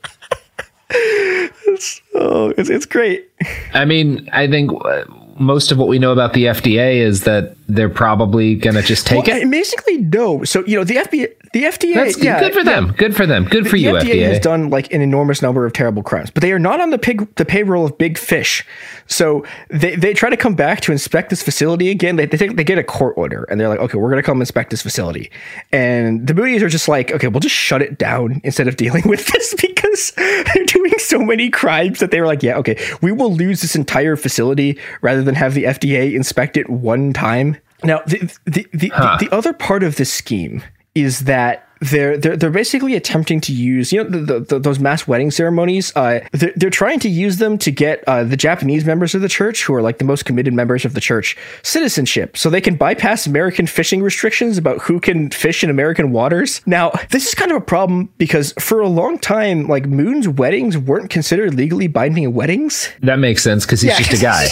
it's, 1.67 2.01
oh, 2.15 2.53
it's, 2.57 2.69
it's 2.69 2.85
great. 2.85 3.29
I 3.73 3.85
mean, 3.85 4.29
I 4.31 4.47
think 4.47 4.71
uh, 4.73 5.03
most 5.39 5.71
of 5.71 5.77
what 5.77 5.87
we 5.87 5.99
know 5.99 6.11
about 6.11 6.33
the 6.33 6.45
FDA 6.45 6.95
is 6.97 7.23
that 7.23 7.55
they're 7.67 7.89
probably 7.89 8.55
going 8.55 8.75
to 8.75 8.81
just 8.81 9.05
take 9.05 9.25
Well, 9.27 9.37
it. 9.41 9.49
Basically, 9.51 9.97
no. 9.97 10.43
So, 10.43 10.65
you 10.65 10.77
know, 10.77 10.83
the 10.83 10.95
FBI, 10.95 11.33
the 11.53 11.63
FDA, 11.63 11.93
That's 11.95 12.17
yeah, 12.21 12.39
good 12.39 12.53
for 12.53 12.59
yeah. 12.59 12.63
them. 12.63 12.91
Good 12.93 13.15
for 13.15 13.25
them. 13.25 13.45
Good 13.45 13.65
for 13.65 13.73
the 13.75 13.81
you, 13.81 13.91
FDA, 13.93 14.15
FDA. 14.15 14.27
has 14.27 14.39
done 14.39 14.69
like 14.69 14.91
an 14.93 15.01
enormous 15.01 15.41
number 15.41 15.65
of 15.65 15.73
terrible 15.73 16.03
crimes, 16.03 16.29
but 16.31 16.41
they 16.41 16.51
are 16.51 16.59
not 16.59 16.79
on 16.79 16.91
the 16.91 16.97
pig 16.97 17.33
the 17.35 17.45
payroll 17.45 17.85
of 17.85 17.97
big 17.97 18.17
fish. 18.17 18.65
So 19.07 19.45
they, 19.69 19.95
they 19.95 20.13
try 20.13 20.29
to 20.29 20.37
come 20.37 20.55
back 20.55 20.81
to 20.81 20.91
inspect 20.91 21.29
this 21.29 21.43
facility 21.43 21.89
again. 21.89 22.15
They 22.15 22.25
they, 22.25 22.47
they 22.47 22.63
get 22.63 22.77
a 22.77 22.83
court 22.83 23.15
order 23.17 23.43
and 23.45 23.59
they're 23.59 23.69
like, 23.69 23.79
okay, 23.79 23.97
we're 23.97 24.09
gonna 24.09 24.23
come 24.23 24.39
inspect 24.41 24.69
this 24.69 24.81
facility. 24.81 25.29
And 25.71 26.25
the 26.27 26.33
Moonie's 26.33 26.63
are 26.63 26.69
just 26.69 26.87
like, 26.87 27.11
okay, 27.11 27.27
we'll 27.27 27.39
just 27.39 27.55
shut 27.55 27.81
it 27.81 27.97
down 27.97 28.41
instead 28.43 28.67
of 28.67 28.75
dealing 28.77 29.03
with 29.07 29.25
this 29.27 29.53
because 29.61 30.13
they're 30.15 30.65
doing 30.65 30.93
so 31.07 31.19
many 31.19 31.49
crimes 31.49 31.99
that 31.99 32.11
they 32.11 32.19
were 32.21 32.27
like, 32.27 32.43
yeah, 32.43 32.57
okay, 32.57 32.77
we 33.01 33.11
will 33.11 33.33
lose 33.33 33.61
this 33.61 33.75
entire 33.75 34.15
facility 34.15 34.77
rather 35.01 35.23
than 35.23 35.35
have 35.35 35.53
the 35.53 35.63
FDA 35.63 36.13
inspect 36.13 36.57
it 36.57 36.69
one 36.69 37.13
time. 37.13 37.57
Now, 37.83 38.01
the 38.07 38.33
the 38.45 38.67
the, 38.73 38.89
Huh. 38.93 39.17
the, 39.19 39.25
the 39.29 39.35
other 39.35 39.53
part 39.53 39.83
of 39.83 39.95
this 39.97 40.11
scheme 40.11 40.63
is 40.95 41.21
that 41.21 41.66
they're 41.81 42.17
they're 42.17 42.35
they're 42.37 42.49
basically 42.49 42.95
attempting 42.95 43.41
to 43.41 43.53
use 43.53 43.91
you 43.91 44.03
know 44.03 44.09
the, 44.09 44.19
the, 44.19 44.39
the, 44.39 44.59
those 44.59 44.79
mass 44.79 45.07
wedding 45.07 45.31
ceremonies. 45.31 45.95
Uh, 45.95 46.19
they're, 46.31 46.53
they're 46.55 46.69
trying 46.69 46.99
to 46.99 47.09
use 47.09 47.37
them 47.37 47.57
to 47.59 47.71
get 47.71 48.03
uh, 48.07 48.23
the 48.23 48.37
Japanese 48.37 48.85
members 48.85 49.15
of 49.15 49.21
the 49.21 49.29
church, 49.29 49.63
who 49.63 49.73
are 49.73 49.81
like 49.81 49.97
the 49.97 50.05
most 50.05 50.25
committed 50.25 50.53
members 50.53 50.85
of 50.85 50.93
the 50.93 51.01
church, 51.01 51.37
citizenship, 51.63 52.37
so 52.37 52.49
they 52.49 52.61
can 52.61 52.75
bypass 52.75 53.27
American 53.27 53.67
fishing 53.67 54.01
restrictions 54.01 54.57
about 54.57 54.81
who 54.81 54.99
can 54.99 55.29
fish 55.29 55.63
in 55.63 55.69
American 55.69 56.11
waters. 56.11 56.61
Now, 56.65 56.91
this 57.11 57.27
is 57.27 57.35
kind 57.35 57.51
of 57.51 57.57
a 57.57 57.65
problem 57.65 58.09
because 58.17 58.53
for 58.59 58.81
a 58.81 58.87
long 58.89 59.17
time, 59.19 59.67
like 59.67 59.85
Moon's 59.85 60.27
weddings 60.27 60.77
weren't 60.77 61.09
considered 61.09 61.53
legally 61.53 61.87
binding 61.87 62.33
weddings. 62.33 62.89
that 63.01 63.19
makes 63.19 63.43
sense 63.43 63.65
because 63.65 63.81
he's 63.81 63.91
Yeah, 63.91 63.97
just 63.99 64.13
a 64.13 64.23
guy. 64.23 64.47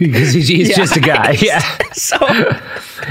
It's 0.00 0.08
just 0.10 0.10
like- 0.10 0.12
Because 0.12 0.32
he's, 0.32 0.48
he's 0.48 0.68
Yeah. 0.70 0.76
just 0.76 0.96
a 0.96 1.00
guy. 1.00 1.32
Yeah. 1.40 1.60
so 1.92 2.16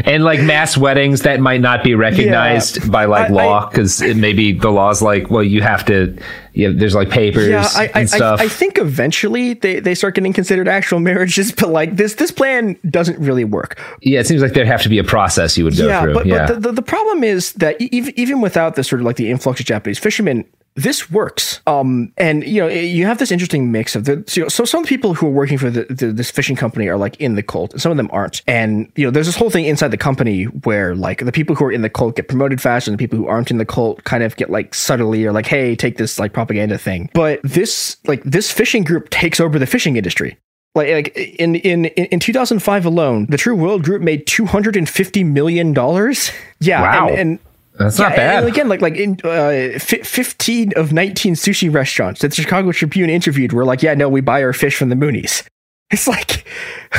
And 0.05 0.23
like 0.23 0.41
mass 0.41 0.77
weddings 0.77 1.21
that 1.21 1.39
might 1.39 1.61
not 1.61 1.83
be 1.83 1.95
recognized 1.95 2.91
by 2.91 3.05
like 3.05 3.29
I- 3.29 3.33
law 3.33 3.69
because 3.69 4.01
maybe 4.01 4.53
the 4.53 4.69
law's 4.69 5.01
like, 5.01 5.29
well, 5.31 5.43
you 5.43 5.61
have 5.61 5.85
to, 5.85 6.17
yeah, 6.53 6.69
there's 6.73 6.93
like 6.95 7.09
papers 7.09 7.47
Yeah, 7.47 7.67
I, 7.73 7.89
I, 7.93 8.05
stuff. 8.05 8.39
I, 8.39 8.43
I 8.45 8.47
think 8.47 8.77
eventually 8.77 9.53
they, 9.55 9.79
they 9.79 9.95
start 9.95 10.15
getting 10.15 10.33
considered 10.33 10.67
actual 10.67 10.99
marriages, 10.99 11.51
but 11.51 11.69
like 11.69 11.95
this 11.95 12.15
this 12.15 12.31
plan 12.31 12.77
doesn't 12.89 13.17
really 13.19 13.43
work. 13.45 13.79
yeah, 14.01 14.19
it 14.19 14.27
seems 14.27 14.41
like 14.41 14.53
there'd 14.53 14.67
have 14.67 14.81
to 14.83 14.89
be 14.89 14.97
a 14.99 15.03
process 15.03 15.57
you 15.57 15.63
would 15.63 15.77
go 15.77 15.87
yeah, 15.87 16.01
through. 16.01 16.13
but, 16.13 16.25
yeah. 16.25 16.45
but 16.47 16.53
the, 16.55 16.59
the, 16.59 16.71
the 16.73 16.81
problem 16.81 17.23
is 17.23 17.53
that 17.53 17.79
even 17.81 18.13
even 18.19 18.41
without 18.41 18.75
the 18.75 18.83
sort 18.83 18.99
of 19.01 19.05
like 19.05 19.15
the 19.15 19.29
influx 19.31 19.59
of 19.59 19.65
Japanese 19.65 19.99
fishermen, 19.99 20.45
this 20.77 21.09
works. 21.11 21.59
Um, 21.67 22.13
and 22.17 22.43
you 22.45 22.61
know, 22.61 22.67
you 22.67 23.05
have 23.07 23.17
this 23.17 23.31
interesting 23.31 23.71
mix 23.71 23.95
of 23.95 24.05
the 24.05 24.23
so, 24.27 24.47
so 24.47 24.63
some 24.63 24.85
people 24.85 25.15
who 25.15 25.25
are 25.27 25.31
working 25.31 25.57
for 25.57 25.69
the, 25.69 25.85
the 25.89 26.13
this 26.13 26.29
fishing 26.31 26.55
company 26.55 26.87
are 26.87 26.97
like 26.97 27.17
in 27.17 27.35
the 27.35 27.43
cult, 27.43 27.73
and 27.73 27.81
some 27.81 27.91
of 27.91 27.97
them 27.97 28.09
aren't. 28.13 28.43
And 28.47 28.89
you 28.95 29.03
know, 29.05 29.11
there's 29.11 29.25
this 29.25 29.35
whole 29.35 29.49
thing 29.49 29.65
inside 29.65 29.89
the 29.89 29.97
company 29.97 30.43
where 30.43 30.95
like 30.95 31.25
the 31.25 31.31
people 31.31 31.55
who 31.55 31.65
are 31.65 31.71
in 31.71 31.81
the 31.81 31.89
cult 31.89 32.15
get 32.15 32.27
promoted 32.27 32.61
faster, 32.61 32.89
and 32.91 32.97
the 32.97 33.03
people 33.03 33.17
who 33.17 33.27
aren't 33.27 33.49
in 33.51 33.57
the 33.57 33.65
cult 33.65 34.03
kind 34.03 34.23
of 34.23 34.35
get 34.35 34.49
like 34.51 34.73
subtly 34.75 35.25
or 35.25 35.31
like, 35.31 35.47
hey, 35.47 35.75
take 35.75 35.97
this 35.97 36.19
like 36.19 36.31
propaganda 36.31 36.77
thing. 36.77 37.09
But 37.13 37.41
this 37.43 37.97
like 38.05 38.23
this 38.23 38.51
fishing 38.51 38.83
group 38.83 39.09
takes 39.09 39.39
over 39.39 39.57
the 39.59 39.65
fishing 39.67 39.97
industry. 39.97 40.37
Like, 40.75 40.89
like 40.89 41.17
in, 41.17 41.55
in 41.55 41.85
in 41.85 42.19
2005 42.19 42.85
alone, 42.85 43.25
the 43.29 43.37
True 43.37 43.55
World 43.55 43.83
Group 43.83 44.03
made 44.03 44.27
250 44.27 45.23
million 45.23 45.73
dollars. 45.73 46.29
Yeah, 46.59 46.81
Wow. 46.81 47.07
and, 47.09 47.17
and 47.19 47.39
That's 47.77 47.99
yeah, 47.99 48.07
not 48.07 48.15
bad. 48.15 48.43
And 48.43 48.47
again, 48.51 48.67
like 48.69 48.81
like 48.81 48.95
in 48.95 49.19
uh, 49.23 49.77
fi- 49.79 50.01
15 50.01 50.73
of 50.75 50.93
19 50.93 51.35
sushi 51.35 51.73
restaurants 51.73 52.21
that 52.21 52.29
the 52.29 52.35
Chicago 52.35 52.71
Tribune 52.71 53.09
interviewed 53.09 53.53
were 53.53 53.65
like, 53.65 53.83
yeah, 53.83 53.93
no, 53.93 54.09
we 54.09 54.21
buy 54.21 54.43
our 54.43 54.53
fish 54.53 54.75
from 54.75 54.89
the 54.89 54.95
Moonies. 54.95 55.47
It's 55.89 56.05
like, 56.05 56.45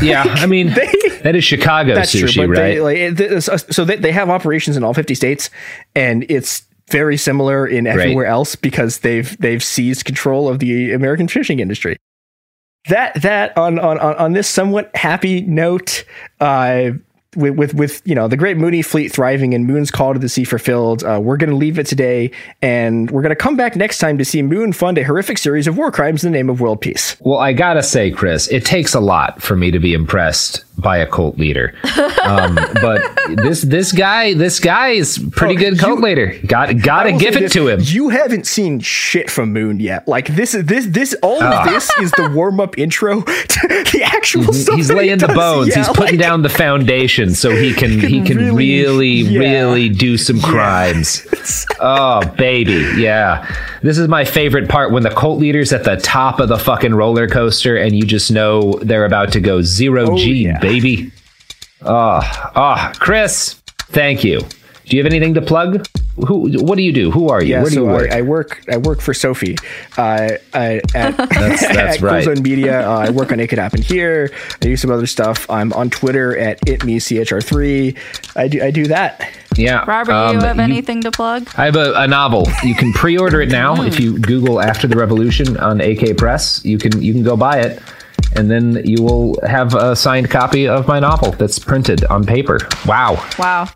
yeah, 0.00 0.24
I 0.26 0.46
mean, 0.46 0.68
they, 0.68 0.90
that 1.22 1.36
is 1.36 1.44
Chicago 1.44 1.94
sushi, 1.96 2.32
true, 2.32 2.46
right? 2.46 2.56
they, 2.56 2.80
like, 2.80 3.16
this- 3.16 3.50
so 3.68 3.84
they, 3.84 3.96
they 3.96 4.12
have 4.12 4.30
operations 4.30 4.78
in 4.78 4.82
all 4.82 4.94
50 4.94 5.14
states, 5.14 5.50
and 5.94 6.24
it's 6.30 6.62
very 6.90 7.18
similar 7.18 7.66
in 7.66 7.86
everywhere 7.86 8.24
else 8.24 8.56
because 8.56 9.00
they've 9.00 9.36
they've 9.38 9.62
seized 9.62 10.06
control 10.06 10.48
of 10.48 10.59
the 10.59 10.92
American 10.92 11.28
fishing 11.28 11.60
industry. 11.60 11.98
That 12.88 13.20
that 13.20 13.56
on 13.59 13.78
on 13.78 13.98
on 13.98 14.14
on 14.14 14.32
this 14.32 14.48
somewhat 14.48 14.90
happy 14.96 15.42
note, 15.42 16.05
uh, 16.40 16.92
with, 17.36 17.56
with 17.56 17.74
with 17.74 18.02
you 18.05 18.14
know 18.14 18.28
the 18.28 18.36
great 18.36 18.56
Moonie 18.56 18.84
fleet 18.84 19.12
thriving 19.12 19.55
and 19.55 19.66
Moon's 19.66 19.90
call 19.90 20.14
to 20.14 20.18
the 20.18 20.28
sea 20.28 20.44
fulfilled, 20.44 21.05
uh, 21.05 21.20
we're 21.22 21.36
going 21.36 21.50
to 21.50 21.56
leave 21.56 21.78
it 21.78 21.86
today, 21.86 22.30
and 22.62 23.10
we're 23.10 23.22
going 23.22 23.30
to 23.30 23.36
come 23.36 23.56
back 23.56 23.76
next 23.76 23.98
time 23.98 24.18
to 24.18 24.24
see 24.24 24.42
Moon 24.42 24.72
fund 24.72 24.98
a 24.98 25.02
horrific 25.02 25.38
series 25.38 25.66
of 25.66 25.76
war 25.76 25.90
crimes 25.90 26.24
in 26.24 26.32
the 26.32 26.38
name 26.38 26.48
of 26.48 26.60
world 26.60 26.80
peace. 26.80 27.16
Well, 27.20 27.38
I 27.38 27.52
gotta 27.52 27.82
say, 27.82 28.10
Chris, 28.10 28.48
it 28.48 28.64
takes 28.64 28.94
a 28.94 29.00
lot 29.00 29.42
for 29.42 29.56
me 29.56 29.70
to 29.70 29.78
be 29.78 29.94
impressed 29.94 30.64
by 30.78 30.98
a 30.98 31.06
cult 31.06 31.38
leader. 31.38 31.74
Um, 32.22 32.55
but 32.80 33.02
this 33.36 33.62
this 33.62 33.92
guy 33.92 34.34
this 34.34 34.60
guy 34.60 34.90
is 34.90 35.18
pretty 35.32 35.56
Oh, 35.56 35.59
good 35.70 35.78
cult 35.78 35.98
you- 35.98 36.05
leader. 36.05 36.34
Got 36.46 36.80
got 36.82 37.02
to 37.05 37.12
give 37.12 37.36
it 37.36 37.40
this, 37.40 37.52
to 37.55 37.68
him. 37.68 37.80
You 37.82 38.09
haven't 38.10 38.46
seen 38.46 38.80
shit 38.80 39.30
from 39.30 39.52
Moon 39.52 39.80
yet. 39.80 40.06
Like 40.06 40.28
this 40.28 40.55
is 40.55 40.64
this 40.64 40.86
this 40.86 41.14
all 41.22 41.38
Ah. 41.42 41.64
of 41.64 41.70
this 41.70 41.90
is 42.00 42.10
the 42.12 42.30
warm 42.30 42.60
up 42.60 42.78
intro 42.78 43.20
to 43.22 43.68
the 43.92 44.02
actual 44.05 44.52
stuff. 44.52 44.76
He's 44.76 44.88
that 44.88 44.94
he 44.94 45.00
laying 45.09 45.18
the 45.18 45.28
bones. 45.28 45.68
Yeah, 45.68 45.78
He's 45.78 45.88
putting 45.88 46.16
like- 46.16 46.20
down 46.20 46.42
the 46.42 46.48
foundation 46.48 47.34
so 47.34 47.50
he 47.50 47.72
can 47.72 47.98
he 48.00 48.22
can 48.22 48.26
can 48.38 48.55
really 48.55 49.24
really- 49.24 49.38
really, 49.38 49.88
do 49.88 50.16
some 50.16 50.40
crimes. 50.40 51.26
oh 51.80 52.20
baby, 52.36 52.86
yeah. 52.96 53.46
This 53.89 53.97
is 53.97 54.06
my 54.06 54.23
favorite 54.27 54.69
part 54.69 54.93
when 54.93 55.02
the 55.02 55.09
cult 55.09 55.39
leader's 55.39 55.73
at 55.73 55.82
the 55.82 55.97
top 55.97 56.40
of 56.40 56.51
the 56.51 56.59
fucking 56.59 56.94
roller 56.94 57.27
coaster 57.27 57.74
and 57.78 57.97
you 57.97 58.02
just 58.05 58.31
know 58.31 58.74
they're 58.82 59.06
about 59.06 59.32
to 59.32 59.40
go 59.40 59.62
zero 59.62 60.10
Oh, 60.10 60.19
G, 60.19 60.44
yeah. 60.44 60.59
baby. 60.59 61.10
Oh, 61.81 62.20
oh, 62.55 62.93
Chris, 62.98 63.55
thank 63.78 64.24
you. 64.24 64.40
Do 64.40 64.94
you 64.94 65.02
have 65.02 65.10
anything 65.10 65.32
to 65.32 65.40
plug? 65.40 65.86
Who? 66.26 66.50
What 66.64 66.76
do 66.76 66.82
you 66.82 66.92
do? 66.92 67.10
Who 67.10 67.28
are 67.28 67.42
you? 67.42 67.50
Yeah, 67.54 67.60
Where 67.62 67.70
do 67.70 67.74
so 67.76 67.80
you 67.82 67.86
work? 67.86 68.10
I, 68.10 68.18
I 68.18 68.22
work. 68.22 68.62
I 68.70 68.76
work 68.78 69.00
for 69.00 69.14
Sophie. 69.14 69.56
Uh, 69.96 70.30
I, 70.54 70.80
at, 70.94 71.16
That's- 71.16 71.60
that's 71.60 71.96
at 71.96 72.00
right. 72.00 72.24
Cool 72.24 72.34
Zone 72.36 72.42
Media. 72.42 72.88
Uh, 72.88 72.98
I 72.98 73.10
work 73.10 73.32
on 73.32 73.40
It 73.40 73.48
Could 73.48 73.58
Happen 73.58 73.82
Here. 73.82 74.30
I 74.54 74.56
do 74.60 74.76
some 74.76 74.90
other 74.90 75.06
stuff. 75.06 75.48
I'm 75.50 75.72
on 75.74 75.90
Twitter 75.90 76.36
at 76.36 76.60
itmechr3. 76.62 77.96
I 78.36 78.48
do. 78.48 78.62
I 78.62 78.70
do 78.70 78.86
that. 78.88 79.28
yeah, 79.56 79.84
Robert, 79.86 80.12
um, 80.12 80.34
you 80.36 80.40
have 80.42 80.58
anything 80.58 81.00
to 81.02 81.10
plug? 81.10 81.48
I 81.56 81.64
have 81.64 81.76
a, 81.76 81.92
a 81.94 82.06
novel. 82.06 82.46
You 82.62 82.74
can 82.74 82.92
pre-order 82.92 83.40
it 83.40 83.50
now 83.50 83.82
if 83.82 83.98
you 83.98 84.18
Google 84.18 84.60
"After 84.60 84.86
the 84.86 84.96
Revolution" 84.96 85.56
on 85.56 85.80
AK 85.80 86.16
Press. 86.16 86.64
You 86.64 86.78
can 86.78 87.00
you 87.02 87.12
can 87.12 87.22
go 87.24 87.36
buy 87.36 87.58
it, 87.60 87.82
and 88.36 88.50
then 88.50 88.80
you 88.84 89.02
will 89.02 89.38
have 89.46 89.74
a 89.74 89.96
signed 89.96 90.30
copy 90.30 90.68
of 90.68 90.86
my 90.86 91.00
novel 91.00 91.32
that's 91.32 91.58
printed 91.58 92.04
on 92.04 92.24
paper. 92.24 92.58
Wow! 92.86 93.24
Wow. 93.38 93.68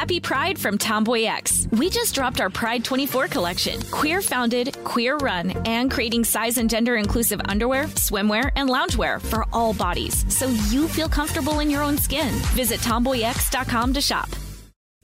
Happy 0.00 0.18
Pride 0.18 0.58
from 0.58 0.78
TomboyX. 0.78 1.70
We 1.78 1.90
just 1.90 2.14
dropped 2.14 2.40
our 2.40 2.48
Pride 2.48 2.82
24 2.86 3.28
collection. 3.28 3.82
Queer 3.90 4.22
founded, 4.22 4.82
queer 4.82 5.18
run, 5.18 5.50
and 5.66 5.90
creating 5.90 6.24
size 6.24 6.56
and 6.56 6.70
gender 6.70 6.96
inclusive 6.96 7.38
underwear, 7.44 7.84
swimwear, 7.84 8.50
and 8.56 8.70
loungewear 8.70 9.20
for 9.20 9.44
all 9.52 9.74
bodies 9.74 10.24
so 10.34 10.48
you 10.70 10.88
feel 10.88 11.06
comfortable 11.06 11.58
in 11.58 11.68
your 11.68 11.82
own 11.82 11.98
skin. 11.98 12.32
Visit 12.56 12.80
tomboyx.com 12.80 13.92
to 13.92 14.00
shop. 14.00 14.30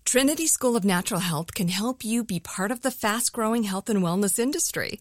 Trinity 0.06 0.47
School 0.47 0.77
of 0.77 0.85
Natural 0.86 1.20
Health 1.20 1.52
can 1.52 1.68
help 1.68 2.02
you 2.02 2.24
be 2.24 2.40
part 2.40 2.70
of 2.70 2.81
the 2.81 2.90
fast 2.90 3.35
growing 3.35 3.64
health 3.64 3.90
and 3.90 4.02
wellness 4.02 4.39
industry. 4.39 5.01